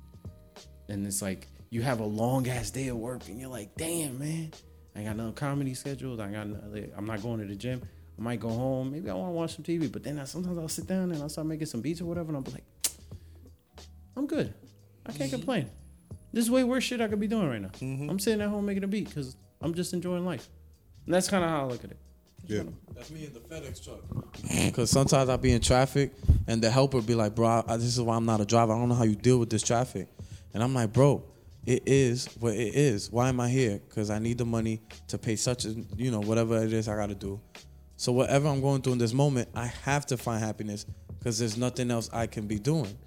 And 0.88 1.06
it's 1.06 1.22
like 1.22 1.48
you 1.70 1.84
have 1.84 2.00
a 2.00 2.06
long 2.06 2.48
ass 2.48 2.72
day 2.72 2.88
of 2.88 2.98
work, 2.98 3.28
and 3.28 3.40
you're 3.40 3.52
like, 3.52 3.76
damn 3.76 4.18
man, 4.18 4.52
I 4.96 5.04
got 5.04 5.16
no 5.16 5.32
comedy 5.32 5.76
scheduled. 5.76 6.20
I 6.20 6.32
got 6.32 6.48
no, 6.48 6.60
I'm 6.98 7.06
not 7.06 7.22
going 7.22 7.40
to 7.40 7.46
the 7.46 7.56
gym. 7.56 7.84
I 8.18 8.22
might 8.22 8.40
go 8.40 8.50
home. 8.50 8.92
Maybe 8.92 9.12
I 9.12 9.14
want 9.14 9.30
to 9.30 9.34
watch 9.34 9.56
some 9.56 9.64
TV, 9.64 9.92
but 9.92 10.02
then 10.04 10.18
I, 10.18 10.24
sometimes 10.24 10.58
I'll 10.58 10.68
sit 10.68 10.88
down 10.88 11.12
and 11.12 11.22
I'll 11.22 11.30
start 11.30 11.46
making 11.46 11.68
some 11.68 11.82
beats 11.82 12.02
or 12.02 12.06
whatever, 12.06 12.30
and 12.30 12.38
I'll 12.38 12.44
be 12.44 12.52
like, 12.52 12.66
I'm 14.18 14.26
good. 14.26 14.56
I 15.06 15.12
can't 15.12 15.30
complain. 15.30 15.70
This 16.34 16.46
is 16.46 16.52
way 16.52 16.64
worse 16.64 16.84
shit 16.84 17.00
I 17.00 17.08
could 17.08 17.20
be 17.20 17.28
doing 17.28 17.48
right 17.48 17.62
now. 17.62 17.70
Mm-hmm. 17.70 18.10
I'm 18.10 18.18
sitting 18.18 18.42
at 18.42 18.50
home 18.50 18.66
making 18.66 18.84
a 18.84 18.88
beat 18.88 19.08
because 19.08 19.36
I'm 19.62 19.76
just 19.76 19.94
enjoying 19.94 20.26
life. 20.26 20.50
And 21.06 21.14
that's 21.14 21.30
kind 21.30 21.44
of 21.44 21.50
how 21.52 21.62
I 21.62 21.66
look 21.66 21.84
at 21.84 21.92
it. 21.92 22.00
Yeah. 22.46 22.64
That's 22.96 23.12
me 23.12 23.26
in 23.26 23.34
the 23.34 23.40
FedEx 23.40 23.84
truck. 23.84 24.74
Cause 24.74 24.90
sometimes 24.90 25.30
I 25.30 25.38
be 25.38 25.52
in 25.52 25.62
traffic 25.62 26.12
and 26.48 26.62
the 26.62 26.70
helper 26.70 27.02
be 27.02 27.16
like, 27.16 27.36
bro, 27.36 27.64
I, 27.68 27.78
this 27.78 27.86
is 27.98 28.02
why 28.02 28.16
I'm 28.16 28.26
not 28.26 28.42
a 28.42 28.46
driver. 28.46 28.74
I 28.74 28.78
don't 28.78 28.90
know 28.90 28.96
how 28.96 29.04
you 29.04 29.16
deal 29.16 29.38
with 29.38 29.50
this 29.50 29.64
traffic. 29.64 30.08
And 30.54 30.64
I'm 30.64 30.74
like, 30.74 30.92
bro, 30.92 31.24
it 31.66 31.84
is 31.86 32.28
what 32.40 32.54
it 32.56 32.76
is. 32.76 33.12
Why 33.12 33.30
am 33.30 33.40
I 33.40 33.50
here? 33.50 33.80
Cause 33.90 34.10
I 34.10 34.20
need 34.20 34.38
the 34.38 34.46
money 34.46 34.82
to 35.08 35.18
pay 35.18 35.36
such 35.36 35.66
a, 35.66 35.76
you 35.96 36.12
know, 36.12 36.22
whatever 36.22 36.64
it 36.64 36.74
is 36.74 36.88
I 36.88 36.96
gotta 36.96 37.16
do. 37.16 37.40
So 37.96 38.12
whatever 38.12 38.48
I'm 38.48 38.62
going 38.62 38.82
through 38.82 38.94
in 38.94 39.00
this 39.00 39.14
moment, 39.14 39.50
I 39.56 39.68
have 39.84 40.06
to 40.08 40.18
find 40.18 40.44
happiness 40.44 40.86
because 41.20 41.38
there's 41.38 41.58
nothing 41.58 41.92
else 41.92 42.10
I 42.12 42.28
can 42.28 42.48
be 42.48 42.58
doing. 42.58 42.98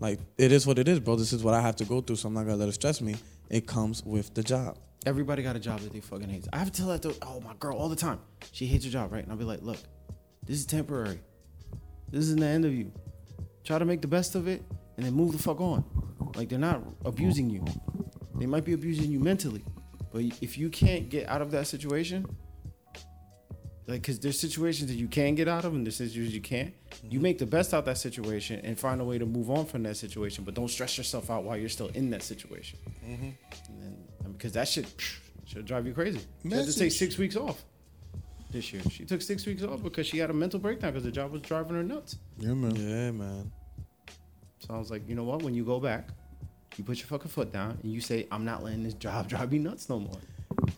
Like 0.00 0.18
it 0.36 0.50
is 0.52 0.66
what 0.66 0.78
it 0.78 0.88
is, 0.88 0.98
bro. 0.98 1.16
This 1.16 1.32
is 1.32 1.44
what 1.44 1.54
I 1.54 1.60
have 1.60 1.76
to 1.76 1.84
go 1.84 2.00
through, 2.00 2.16
so 2.16 2.28
I'm 2.28 2.34
not 2.34 2.44
gonna 2.44 2.56
let 2.56 2.68
it 2.68 2.72
stress 2.72 3.00
me. 3.00 3.14
It 3.48 3.66
comes 3.66 4.02
with 4.04 4.34
the 4.34 4.42
job. 4.42 4.78
Everybody 5.04 5.42
got 5.42 5.56
a 5.56 5.60
job 5.60 5.80
that 5.80 5.92
they 5.92 6.00
fucking 6.00 6.28
hate. 6.28 6.46
I 6.52 6.58
have 6.58 6.70
to 6.70 6.80
tell 6.80 6.88
that 6.88 7.02
to 7.02 7.14
oh 7.22 7.40
my 7.40 7.54
girl 7.58 7.76
all 7.76 7.88
the 7.88 7.96
time. 7.96 8.20
She 8.52 8.66
hates 8.66 8.84
her 8.84 8.90
job, 8.90 9.12
right? 9.12 9.22
And 9.22 9.32
I'll 9.32 9.38
be 9.38 9.44
like, 9.44 9.62
look, 9.62 9.78
this 10.46 10.58
is 10.58 10.66
temporary. 10.66 11.20
This 12.10 12.24
isn't 12.24 12.40
the 12.40 12.46
end 12.46 12.64
of 12.64 12.72
you. 12.72 12.92
Try 13.64 13.78
to 13.78 13.84
make 13.84 14.00
the 14.00 14.08
best 14.08 14.34
of 14.34 14.46
it 14.46 14.62
and 14.96 15.06
then 15.06 15.12
move 15.12 15.32
the 15.32 15.38
fuck 15.38 15.60
on. 15.60 15.84
Like 16.36 16.48
they're 16.48 16.58
not 16.58 16.82
abusing 17.04 17.50
you. 17.50 17.64
They 18.36 18.46
might 18.46 18.64
be 18.64 18.72
abusing 18.72 19.10
you 19.10 19.18
mentally. 19.18 19.64
But 20.12 20.22
if 20.40 20.58
you 20.58 20.68
can't 20.68 21.08
get 21.08 21.28
out 21.28 21.42
of 21.42 21.50
that 21.52 21.66
situation, 21.66 22.26
like 23.86 24.02
because 24.02 24.20
there's 24.20 24.38
situations 24.38 24.90
that 24.90 24.96
you 24.96 25.08
can 25.08 25.34
get 25.34 25.48
out 25.48 25.64
of 25.64 25.74
and 25.74 25.84
there's 25.84 25.96
situations 25.96 26.34
you 26.34 26.40
can't. 26.40 26.74
You 27.02 27.10
mm-hmm. 27.10 27.22
make 27.22 27.38
the 27.38 27.46
best 27.46 27.74
out 27.74 27.84
that 27.86 27.98
situation 27.98 28.60
and 28.64 28.78
find 28.78 29.00
a 29.00 29.04
way 29.04 29.18
to 29.18 29.26
move 29.26 29.50
on 29.50 29.66
from 29.66 29.82
that 29.84 29.96
situation, 29.96 30.44
but 30.44 30.54
don't 30.54 30.68
stress 30.68 30.96
yourself 30.98 31.30
out 31.30 31.44
while 31.44 31.56
you're 31.56 31.68
still 31.68 31.88
in 31.88 32.10
that 32.10 32.22
situation. 32.22 32.78
Mm-hmm. 33.04 33.30
And 33.68 33.82
then, 33.82 33.96
because 34.32 34.52
that 34.52 34.68
shit 34.68 34.86
should 35.46 35.64
drive 35.64 35.86
you 35.86 35.92
crazy. 35.94 36.20
She 36.42 36.50
had 36.50 36.66
to 36.66 36.78
take 36.78 36.92
six 36.92 37.18
weeks 37.18 37.36
off 37.36 37.64
this 38.50 38.72
year. 38.72 38.82
She 38.90 39.04
took 39.04 39.22
six 39.22 39.44
weeks 39.46 39.62
off 39.62 39.82
because 39.82 40.06
she 40.06 40.18
had 40.18 40.30
a 40.30 40.34
mental 40.34 40.60
breakdown 40.60 40.92
because 40.92 41.04
the 41.04 41.10
job 41.10 41.32
was 41.32 41.42
driving 41.42 41.74
her 41.76 41.82
nuts. 41.82 42.18
Yeah, 42.38 42.54
man. 42.54 42.76
Yeah, 42.76 43.10
man. 43.10 43.50
So 44.58 44.74
I 44.74 44.78
was 44.78 44.90
like, 44.90 45.08
you 45.08 45.14
know 45.14 45.24
what? 45.24 45.42
When 45.42 45.54
you 45.54 45.64
go 45.64 45.80
back, 45.80 46.08
you 46.76 46.84
put 46.84 46.98
your 46.98 47.06
fucking 47.06 47.30
foot 47.30 47.52
down 47.52 47.78
and 47.82 47.92
you 47.92 48.00
say, 48.00 48.26
I'm 48.30 48.44
not 48.44 48.62
letting 48.62 48.82
this 48.82 48.94
job 48.94 49.28
drive 49.32 49.50
me 49.52 49.58
nuts 49.58 49.88
no 49.88 49.98
more. 49.98 50.18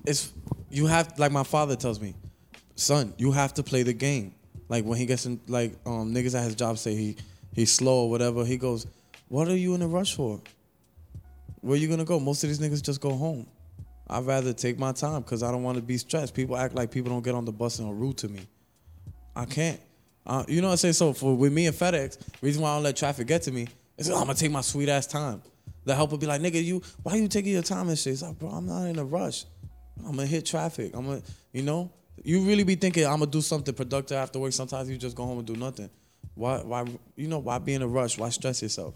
it's 0.06 0.32
you 0.70 0.86
have 0.86 1.18
like 1.18 1.30
my 1.32 1.44
father 1.44 1.76
tells 1.76 2.00
me, 2.00 2.14
son, 2.76 3.14
you 3.18 3.30
have 3.32 3.54
to 3.54 3.62
play 3.62 3.82
the 3.82 3.92
game. 3.92 4.34
Like 4.68 4.84
when 4.84 4.98
he 4.98 5.06
gets 5.06 5.26
in, 5.26 5.40
like 5.46 5.74
um 5.86 6.12
niggas 6.14 6.34
at 6.34 6.44
his 6.44 6.54
job 6.54 6.78
say 6.78 6.94
he 6.94 7.16
he's 7.52 7.72
slow 7.72 8.04
or 8.04 8.10
whatever. 8.10 8.44
He 8.44 8.56
goes, 8.56 8.86
what 9.28 9.48
are 9.48 9.56
you 9.56 9.74
in 9.74 9.82
a 9.82 9.88
rush 9.88 10.14
for? 10.14 10.40
Where 11.64 11.78
you 11.78 11.88
gonna 11.88 12.04
go? 12.04 12.20
Most 12.20 12.44
of 12.44 12.50
these 12.50 12.58
niggas 12.58 12.82
just 12.82 13.00
go 13.00 13.14
home. 13.14 13.46
I'd 14.06 14.26
rather 14.26 14.52
take 14.52 14.78
my 14.78 14.92
time 14.92 15.22
because 15.22 15.42
I 15.42 15.50
don't 15.50 15.62
want 15.62 15.76
to 15.76 15.82
be 15.82 15.96
stressed. 15.96 16.34
People 16.34 16.58
act 16.58 16.74
like 16.74 16.90
people 16.90 17.10
don't 17.10 17.24
get 17.24 17.34
on 17.34 17.46
the 17.46 17.52
bus 17.52 17.78
and 17.78 17.88
are 17.88 17.94
rude 17.94 18.18
to 18.18 18.28
me. 18.28 18.40
I 19.34 19.46
can't. 19.46 19.80
Uh, 20.26 20.44
you 20.46 20.60
know 20.60 20.68
what 20.68 20.74
I 20.74 20.76
say? 20.76 20.92
So 20.92 21.14
for 21.14 21.34
with 21.34 21.54
me 21.54 21.66
and 21.66 21.74
FedEx, 21.74 22.18
reason 22.42 22.62
why 22.62 22.68
I 22.68 22.74
don't 22.74 22.82
let 22.82 22.96
traffic 22.96 23.26
get 23.26 23.40
to 23.42 23.50
me 23.50 23.66
is 23.96 24.10
I'm 24.10 24.26
gonna 24.26 24.34
take 24.34 24.50
my 24.50 24.60
sweet 24.60 24.90
ass 24.90 25.06
time. 25.06 25.40
The 25.86 25.94
helper 25.94 26.18
be 26.18 26.26
like, 26.26 26.42
nigga, 26.42 26.62
you 26.62 26.82
why 27.02 27.14
you 27.14 27.28
taking 27.28 27.52
your 27.52 27.62
time 27.62 27.88
and 27.88 27.98
shit? 27.98 28.12
It's 28.12 28.20
like, 28.20 28.38
bro, 28.38 28.50
I'm 28.50 28.66
not 28.66 28.84
in 28.84 28.98
a 28.98 29.04
rush. 29.04 29.46
I'm 30.00 30.16
gonna 30.16 30.26
hit 30.26 30.44
traffic. 30.44 30.90
I'm 30.94 31.06
gonna, 31.06 31.22
you 31.54 31.62
know, 31.62 31.90
you 32.22 32.42
really 32.42 32.64
be 32.64 32.74
thinking 32.74 33.06
I'm 33.06 33.20
gonna 33.20 33.30
do 33.30 33.40
something 33.40 33.74
productive 33.74 34.18
after 34.18 34.38
work. 34.38 34.52
Sometimes 34.52 34.90
you 34.90 34.98
just 34.98 35.16
go 35.16 35.24
home 35.24 35.38
and 35.38 35.46
do 35.46 35.56
nothing. 35.56 35.88
Why, 36.34 36.58
why, 36.58 36.84
you 37.16 37.28
know, 37.28 37.38
why 37.38 37.56
be 37.56 37.72
in 37.72 37.80
a 37.80 37.88
rush? 37.88 38.18
Why 38.18 38.28
stress 38.28 38.60
yourself? 38.60 38.94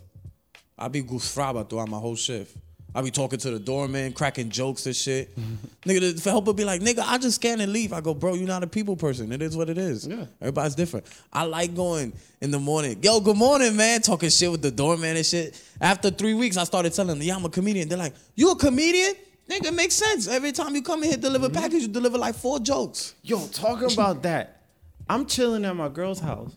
I 0.78 0.88
be 0.88 1.02
goosfraba 1.02 1.68
throughout 1.68 1.88
my 1.88 1.98
whole 1.98 2.16
shift. 2.16 2.56
I 2.94 3.02
be 3.02 3.10
talking 3.10 3.38
to 3.40 3.50
the 3.50 3.58
doorman, 3.58 4.12
cracking 4.12 4.48
jokes 4.48 4.86
and 4.86 4.96
shit. 4.96 5.38
Mm-hmm. 5.38 5.90
nigga, 5.90 6.22
the 6.22 6.30
helper 6.30 6.54
be 6.54 6.64
like, 6.64 6.80
nigga, 6.80 7.04
I 7.06 7.18
just 7.18 7.36
scan 7.36 7.60
and 7.60 7.72
leave. 7.72 7.92
I 7.92 8.00
go, 8.00 8.14
bro, 8.14 8.34
you're 8.34 8.48
not 8.48 8.62
a 8.62 8.66
people 8.66 8.96
person. 8.96 9.30
It 9.30 9.42
is 9.42 9.56
what 9.56 9.68
it 9.68 9.76
is. 9.76 10.06
Yeah. 10.06 10.24
Everybody's 10.40 10.74
different. 10.74 11.06
I 11.32 11.44
like 11.44 11.74
going 11.74 12.14
in 12.40 12.50
the 12.50 12.58
morning. 12.58 12.98
Yo, 13.02 13.20
good 13.20 13.36
morning, 13.36 13.76
man. 13.76 14.00
Talking 14.00 14.30
shit 14.30 14.50
with 14.50 14.62
the 14.62 14.70
doorman 14.70 15.16
and 15.16 15.26
shit. 15.26 15.62
After 15.80 16.10
three 16.10 16.34
weeks, 16.34 16.56
I 16.56 16.64
started 16.64 16.94
telling 16.94 17.18
them, 17.18 17.22
yeah, 17.22 17.36
I'm 17.36 17.44
a 17.44 17.50
comedian. 17.50 17.88
They're 17.88 17.98
like, 17.98 18.14
you 18.34 18.50
a 18.50 18.56
comedian? 18.56 19.14
Nigga, 19.48 19.66
it 19.66 19.74
makes 19.74 19.94
sense. 19.94 20.26
Every 20.26 20.52
time 20.52 20.74
you 20.74 20.82
come 20.82 21.02
in 21.02 21.10
here, 21.10 21.18
deliver 21.18 21.48
mm-hmm. 21.48 21.60
package, 21.60 21.82
you 21.82 21.88
deliver 21.88 22.18
like 22.18 22.34
four 22.34 22.58
jokes. 22.58 23.14
Yo, 23.22 23.46
talking 23.48 23.92
about 23.92 24.22
that, 24.22 24.62
I'm 25.08 25.26
chilling 25.26 25.64
at 25.64 25.76
my 25.76 25.88
girl's 25.88 26.20
house 26.20 26.52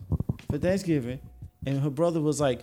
for 0.50 0.58
Thanksgiving, 0.58 1.20
and 1.66 1.80
her 1.80 1.90
brother 1.90 2.20
was 2.20 2.40
like, 2.40 2.62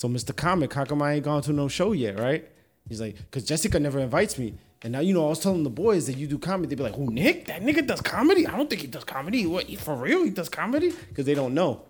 "So, 0.00 0.08
Mr. 0.08 0.34
Comic, 0.34 0.72
how 0.72 0.84
come 0.84 1.02
I 1.02 1.14
ain't 1.14 1.24
gone 1.24 1.42
to 1.42 1.52
no 1.52 1.68
show 1.68 1.92
yet, 1.92 2.18
right?" 2.18 2.42
He's 2.88 3.00
like, 3.00 3.14
"Cause 3.30 3.44
Jessica 3.44 3.78
never 3.78 3.98
invites 4.00 4.38
me." 4.38 4.54
And 4.82 4.92
now 4.94 5.00
you 5.00 5.12
know 5.12 5.26
I 5.26 5.28
was 5.28 5.40
telling 5.40 5.62
the 5.62 5.68
boys 5.84 6.06
that 6.06 6.16
you 6.16 6.26
do 6.26 6.38
comedy. 6.38 6.68
They'd 6.68 6.76
be 6.82 6.82
like, 6.90 6.94
"Who, 6.94 7.10
Nick? 7.10 7.46
That 7.46 7.60
nigga 7.62 7.86
does 7.86 8.00
comedy? 8.00 8.46
I 8.46 8.56
don't 8.56 8.68
think 8.70 8.80
he 8.80 8.86
does 8.96 9.04
comedy. 9.04 9.46
What? 9.46 9.64
He, 9.64 9.76
for 9.76 9.94
real? 9.94 10.24
He 10.24 10.30
does 10.30 10.48
comedy?" 10.48 10.90
Because 11.08 11.26
they 11.26 11.34
don't 11.34 11.54
know. 11.54 11.82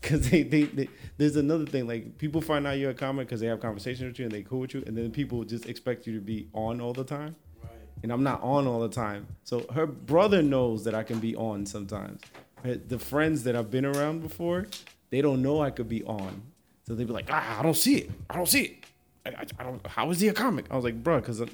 Because 0.00 0.28
they, 0.30 0.42
they, 0.42 0.64
they, 0.64 0.88
there's 1.16 1.36
another 1.36 1.64
thing 1.64 1.86
like 1.86 2.18
people 2.18 2.40
find 2.40 2.66
out 2.66 2.76
you're 2.78 2.90
a 2.90 2.94
comic 2.94 3.28
because 3.28 3.40
they 3.40 3.46
have 3.46 3.60
conversations 3.60 4.02
with 4.10 4.18
you 4.18 4.24
and 4.24 4.34
they 4.34 4.42
cool 4.42 4.58
with 4.58 4.74
you, 4.74 4.82
and 4.84 4.96
then 4.98 5.12
people 5.12 5.44
just 5.44 5.66
expect 5.66 6.08
you 6.08 6.12
to 6.14 6.20
be 6.20 6.48
on 6.52 6.80
all 6.80 6.92
the 6.92 7.04
time 7.04 7.36
Right. 7.62 7.70
and 8.02 8.10
I'm 8.12 8.24
not 8.24 8.42
on 8.42 8.66
all 8.66 8.80
the 8.80 8.88
time. 8.88 9.28
So 9.44 9.64
her 9.72 9.86
brother 9.86 10.42
knows 10.42 10.82
that 10.86 10.94
I 10.96 11.04
can 11.04 11.20
be 11.20 11.36
on 11.36 11.66
sometimes. 11.66 12.20
The 12.64 12.98
friends 12.98 13.44
that 13.44 13.54
I've 13.54 13.70
been 13.70 13.84
around 13.84 14.22
before, 14.22 14.66
they 15.10 15.20
don't 15.22 15.40
know 15.40 15.60
I 15.62 15.70
could 15.70 15.88
be 15.88 16.02
on. 16.02 16.42
So 16.86 16.94
they'd 16.94 17.06
be 17.06 17.12
like, 17.12 17.28
ah, 17.30 17.60
I 17.60 17.62
don't 17.62 17.76
see 17.76 17.96
it. 17.96 18.10
I 18.28 18.36
don't 18.36 18.48
see 18.48 18.62
it. 18.62 18.84
I, 19.24 19.30
I, 19.30 19.46
I 19.60 19.62
don't. 19.64 19.86
How 19.86 20.10
is 20.10 20.20
he 20.20 20.28
a 20.28 20.32
comic? 20.32 20.66
I 20.70 20.74
was 20.76 20.84
like, 20.84 21.02
bro, 21.02 21.20
because 21.20 21.40
I'm, 21.40 21.50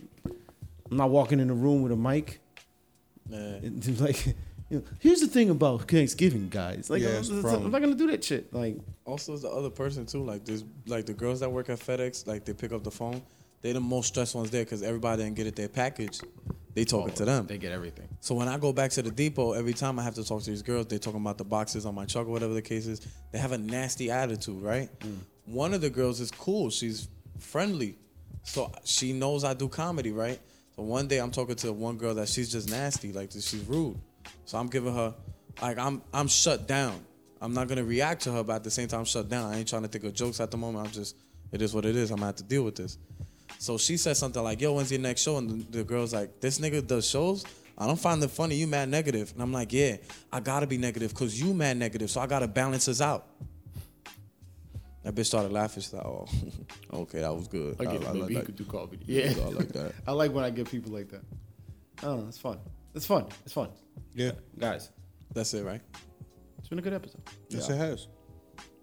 I'm 0.90 0.96
not 0.96 1.10
walking 1.10 1.38
in 1.40 1.50
a 1.50 1.54
room 1.54 1.82
with 1.82 1.92
a 1.92 1.96
mic. 1.96 2.40
It's 3.30 4.00
like, 4.00 4.26
you 4.26 4.34
know, 4.78 4.82
here's 5.00 5.20
the 5.20 5.26
thing 5.26 5.50
about 5.50 5.88
Thanksgiving, 5.88 6.48
guys. 6.48 6.88
Like, 6.88 7.02
Yeah, 7.02 7.18
I'm, 7.18 7.44
I'm 7.44 7.70
not 7.70 7.80
gonna 7.82 7.94
do 7.94 8.06
that 8.10 8.24
shit. 8.24 8.52
Like, 8.54 8.76
Also, 9.04 9.36
the 9.36 9.50
other 9.50 9.70
person 9.70 10.06
too. 10.06 10.24
Like 10.24 10.44
this, 10.44 10.64
like 10.86 11.04
the 11.06 11.12
girls 11.14 11.40
that 11.40 11.50
work 11.50 11.68
at 11.68 11.78
FedEx, 11.78 12.26
like 12.26 12.44
they 12.44 12.54
pick 12.54 12.72
up 12.72 12.84
the 12.84 12.90
phone. 12.90 13.20
They 13.60 13.72
the 13.72 13.80
most 13.80 14.08
stressed 14.08 14.34
ones 14.34 14.50
there 14.50 14.64
because 14.64 14.82
everybody 14.82 15.24
didn't 15.24 15.36
get 15.36 15.46
it 15.46 15.56
their 15.56 15.68
package. 15.68 16.20
They 16.78 16.84
talking 16.84 17.12
to 17.14 17.24
them. 17.24 17.46
they 17.48 17.58
get 17.58 17.72
everything. 17.72 18.06
So 18.20 18.36
when 18.36 18.46
I 18.46 18.56
go 18.56 18.72
back 18.72 18.92
to 18.92 19.02
the 19.02 19.10
depot, 19.10 19.52
every 19.54 19.72
time 19.72 19.98
I 19.98 20.04
have 20.04 20.14
to 20.14 20.24
talk 20.24 20.44
to 20.44 20.50
these 20.50 20.62
girls, 20.62 20.86
they 20.86 20.98
talking 20.98 21.20
about 21.20 21.36
the 21.36 21.44
boxes 21.44 21.84
on 21.84 21.92
my 21.96 22.04
truck 22.04 22.28
or 22.28 22.30
whatever 22.30 22.54
the 22.54 22.62
case 22.62 22.86
is. 22.86 23.04
They 23.32 23.38
have 23.40 23.50
a 23.50 23.58
nasty 23.58 24.12
attitude, 24.12 24.62
right? 24.62 24.88
Mm. 25.00 25.16
One 25.46 25.74
of 25.74 25.80
the 25.80 25.90
girls 25.90 26.20
is 26.20 26.30
cool. 26.30 26.70
She's 26.70 27.08
friendly. 27.40 27.98
So 28.44 28.70
she 28.84 29.12
knows 29.12 29.42
I 29.42 29.54
do 29.54 29.68
comedy, 29.68 30.12
right? 30.12 30.38
So 30.76 30.84
one 30.84 31.08
day 31.08 31.18
I'm 31.18 31.32
talking 31.32 31.56
to 31.56 31.72
one 31.72 31.96
girl 31.96 32.14
that 32.14 32.28
she's 32.28 32.52
just 32.52 32.70
nasty, 32.70 33.12
like 33.12 33.32
she's 33.32 33.64
rude. 33.66 33.98
So 34.44 34.56
I'm 34.56 34.68
giving 34.68 34.94
her 34.94 35.12
like 35.60 35.78
I'm 35.78 36.00
I'm 36.14 36.28
shut 36.28 36.68
down. 36.68 37.04
I'm 37.40 37.54
not 37.54 37.66
gonna 37.66 37.82
react 37.82 38.22
to 38.22 38.32
her, 38.34 38.44
but 38.44 38.54
at 38.54 38.62
the 38.62 38.70
same 38.70 38.86
time 38.86 39.00
I'm 39.00 39.04
shut 39.04 39.28
down. 39.28 39.52
I 39.52 39.58
ain't 39.58 39.68
trying 39.68 39.82
to 39.82 39.88
think 39.88 40.04
of 40.04 40.14
jokes 40.14 40.38
at 40.38 40.52
the 40.52 40.56
moment. 40.56 40.86
I'm 40.86 40.92
just 40.92 41.16
it 41.50 41.60
is 41.60 41.74
what 41.74 41.84
it 41.84 41.96
is. 41.96 42.12
I'm 42.12 42.18
gonna 42.18 42.26
have 42.26 42.36
to 42.36 42.44
deal 42.44 42.62
with 42.62 42.76
this. 42.76 42.98
So 43.58 43.76
she 43.78 43.96
said 43.96 44.16
something 44.16 44.42
like, 44.42 44.60
"Yo, 44.60 44.72
when's 44.72 44.90
your 44.90 45.00
next 45.00 45.22
show?" 45.22 45.36
And 45.38 45.50
the, 45.50 45.78
the 45.78 45.84
girl's 45.84 46.14
like, 46.14 46.40
"This 46.40 46.58
nigga 46.60 46.86
does 46.86 47.08
shows. 47.08 47.44
I 47.76 47.86
don't 47.86 47.98
find 47.98 48.22
it 48.22 48.30
funny. 48.30 48.54
You 48.56 48.66
mad 48.66 48.88
negative?" 48.88 49.32
And 49.32 49.42
I'm 49.42 49.52
like, 49.52 49.72
"Yeah, 49.72 49.96
I 50.32 50.40
gotta 50.40 50.66
be 50.66 50.78
negative 50.78 51.10
because 51.10 51.40
you 51.40 51.52
mad 51.54 51.76
negative. 51.76 52.10
So 52.10 52.20
I 52.20 52.26
gotta 52.26 52.48
balance 52.48 52.88
us 52.88 53.00
out." 53.00 53.26
That 55.02 55.14
bitch 55.14 55.26
started 55.26 55.52
laughing. 55.52 55.82
She's 55.82 55.92
like, 55.92 56.04
"Oh, 56.04 56.26
okay, 56.92 57.20
that 57.20 57.34
was 57.34 57.48
good. 57.48 57.76
I 57.80 57.84
get 57.84 57.94
it. 57.96 58.02
like 58.02 58.14
Maybe 58.14 58.26
he 58.28 58.34
that. 58.34 58.46
could 58.46 58.56
do 58.56 58.64
comedy. 58.64 58.98
Yeah, 59.06 59.32
I 59.36 59.48
like 59.48 59.72
that. 59.72 59.92
I 60.06 60.12
like 60.12 60.32
when 60.32 60.44
I 60.44 60.50
get 60.50 60.70
people 60.70 60.92
like 60.92 61.08
that. 61.10 61.22
I 61.98 62.02
don't 62.02 62.22
know. 62.22 62.28
It's 62.28 62.38
fun. 62.38 62.58
It's 62.94 63.06
fun. 63.06 63.26
It's 63.44 63.52
fun. 63.52 63.70
Yeah. 64.14 64.32
Guys, 64.58 64.90
That's 65.34 65.52
it, 65.54 65.64
right? 65.64 65.80
it's 66.58 66.68
been 66.68 66.78
a 66.78 66.82
good 66.82 66.94
episode. 66.94 67.22
Yes, 67.48 67.68
it 67.70 67.76
has. 67.76 68.08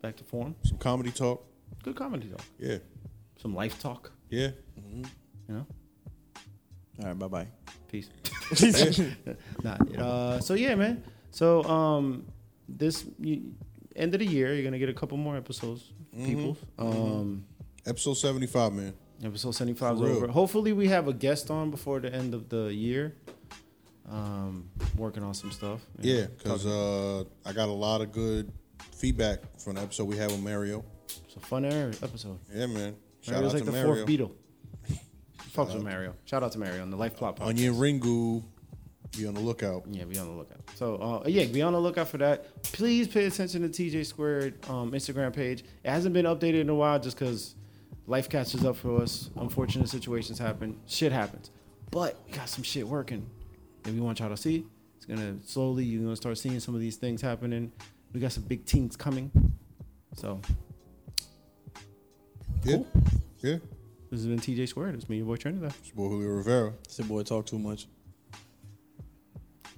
Back 0.02 0.16
to 0.18 0.24
form. 0.24 0.56
Some 0.64 0.78
comedy 0.78 1.12
talk. 1.12 1.46
Good 1.84 1.96
comedy 1.96 2.28
talk. 2.28 2.42
Yeah. 2.60 2.78
Some 3.42 3.54
life 3.56 3.80
talk. 3.80 4.12
Yeah. 4.30 4.50
You 5.48 5.56
know. 5.56 5.66
All 7.02 7.08
right, 7.08 7.20
bye 7.20 7.28
bye. 7.28 7.48
Peace. 7.88 8.10
nah, 9.64 9.78
uh, 9.98 10.40
so 10.40 10.54
yeah, 10.54 10.76
man. 10.76 11.04
So 11.32 11.64
um, 11.64 12.26
this 12.70 13.06
you, 13.20 13.54
end 13.96 14.14
of 14.14 14.20
the 14.20 14.26
year, 14.26 14.54
you're 14.54 14.64
gonna 14.64 14.80
get 14.80 14.90
a 14.90 14.94
couple 14.94 15.18
more 15.18 15.36
episodes, 15.36 15.92
people. 16.16 16.58
Um, 16.80 17.46
Episode 17.86 18.16
75, 18.16 18.74
man. 18.74 18.94
episode 19.24 19.52
seventy 19.52 19.78
five 19.78 19.96
is 19.96 20.02
over. 20.02 20.28
Hopefully, 20.28 20.74
we 20.74 20.88
have 20.88 21.08
a 21.08 21.14
guest 21.14 21.52
on 21.52 21.70
before 21.70 22.00
the 22.00 22.12
end 22.14 22.34
of 22.34 22.50
the 22.50 22.74
year. 22.74 23.16
Um, 24.10 24.70
working 24.98 25.24
on 25.24 25.34
some 25.34 25.52
stuff. 25.52 25.82
Yeah, 26.00 26.26
because 26.38 26.66
uh, 26.66 27.24
I 27.46 27.54
got 27.54 27.70
a 27.70 27.74
lot 27.74 28.02
of 28.02 28.12
good 28.12 28.52
feedback 28.94 29.40
from 29.60 29.76
the 29.76 29.82
episode 29.82 30.06
we 30.06 30.18
had 30.18 30.32
with 30.32 30.42
Mario. 30.42 30.84
It's 31.26 31.36
a 31.36 31.40
fun 31.40 31.66
episode. 31.66 32.40
Yeah, 32.54 32.68
man. 32.68 32.96
Shout 33.22 33.36
Mario's 33.36 33.52
out 33.52 33.54
like 33.56 33.66
to 33.66 33.72
the 33.72 33.72
Mario. 33.72 33.96
fourth 33.96 34.08
Beatle. 34.08 34.32
Fucks 35.56 35.74
with 35.74 35.84
Mario. 35.84 36.16
Shout 36.26 36.44
out 36.44 36.52
to 36.52 36.60
Mario 36.60 36.82
on 36.82 36.90
the 36.90 36.98
Life 36.98 37.16
Plot 37.16 37.38
podcast. 37.38 37.48
Onion 37.48 37.74
Ringu, 37.76 38.44
be 39.18 39.26
on 39.26 39.34
the 39.34 39.40
lookout. 39.40 39.84
Yeah, 39.90 40.04
be 40.04 40.18
on 40.18 40.28
the 40.28 40.34
lookout. 40.34 40.60
So 40.76 40.96
uh, 40.96 41.28
yeah, 41.28 41.46
be 41.46 41.62
on 41.62 41.74
the 41.74 41.80
lookout 41.80 42.08
for 42.10 42.18
that. 42.18 42.62
Please 42.64 43.08
pay 43.08 43.26
attention 43.26 43.62
to 43.62 43.70
TJ 43.70 44.06
Squared 44.06 44.54
um, 44.70 44.92
Instagram 44.92 45.34
page. 45.34 45.64
It 45.84 45.90
hasn't 45.90 46.14
been 46.14 46.26
updated 46.26 46.62
in 46.62 46.70
a 46.70 46.76
while 46.76 47.00
just 47.00 47.18
because 47.18 47.56
life 48.08 48.30
catches 48.30 48.66
up 48.66 48.76
for 48.76 49.02
us. 49.02 49.30
Unfortunate 49.38 49.88
situations 49.90 50.38
happen. 50.38 50.78
Shit 50.88 51.12
happens. 51.12 51.52
But 51.92 52.20
we 52.28 52.34
got 52.34 52.50
some 52.50 52.64
shit 52.64 52.88
working 52.88 53.26
that 53.84 53.94
we 53.94 54.00
want 54.02 54.20
y'all 54.20 54.30
to 54.30 54.38
see. 54.38 54.66
It's 54.98 55.06
gonna 55.06 55.38
slowly 55.46 55.86
you're 55.86 56.04
gonna 56.04 56.16
start 56.16 56.38
seeing 56.38 56.60
some 56.60 56.76
of 56.76 56.82
these 56.82 56.98
things 56.98 57.22
happening. 57.22 57.72
We 58.14 58.20
got 58.20 58.32
some 58.34 58.44
big 58.44 58.66
things 58.66 58.96
coming. 58.98 59.32
So 60.16 60.42
Yeah. 62.64 62.78
Yeah. 63.40 63.58
This 64.16 64.26
has 64.26 64.30
been 64.30 64.40
TJ 64.40 64.70
Squared. 64.70 64.96
It's 64.96 65.10
me, 65.10 65.18
your 65.18 65.26
boy 65.26 65.36
Trinidad. 65.36 65.74
It's 65.80 65.90
your 65.90 65.96
boy 65.98 66.16
Julio 66.16 66.30
Rivera. 66.30 66.74
This 66.84 67.00
boy 67.06 67.24
talk 67.24 67.46
too 67.46 67.60
much. 67.60 67.88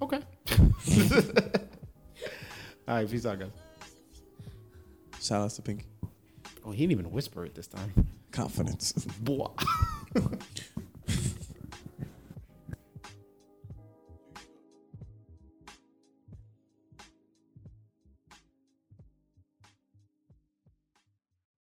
Okay. 0.01 0.19
All 2.87 2.95
right, 2.95 3.09
peace 3.09 3.25
out, 3.25 3.39
guys. 3.39 3.49
Shout 5.19 5.41
out 5.41 5.49
to 5.49 5.61
Pinky. 5.63 5.85
Oh, 6.63 6.71
he 6.71 6.85
didn't 6.85 6.91
even 6.91 7.11
whisper 7.11 7.45
it 7.45 7.55
this 7.55 7.67
time. 7.67 7.91
Confidence. 8.31 8.91
Boy. 9.21 9.49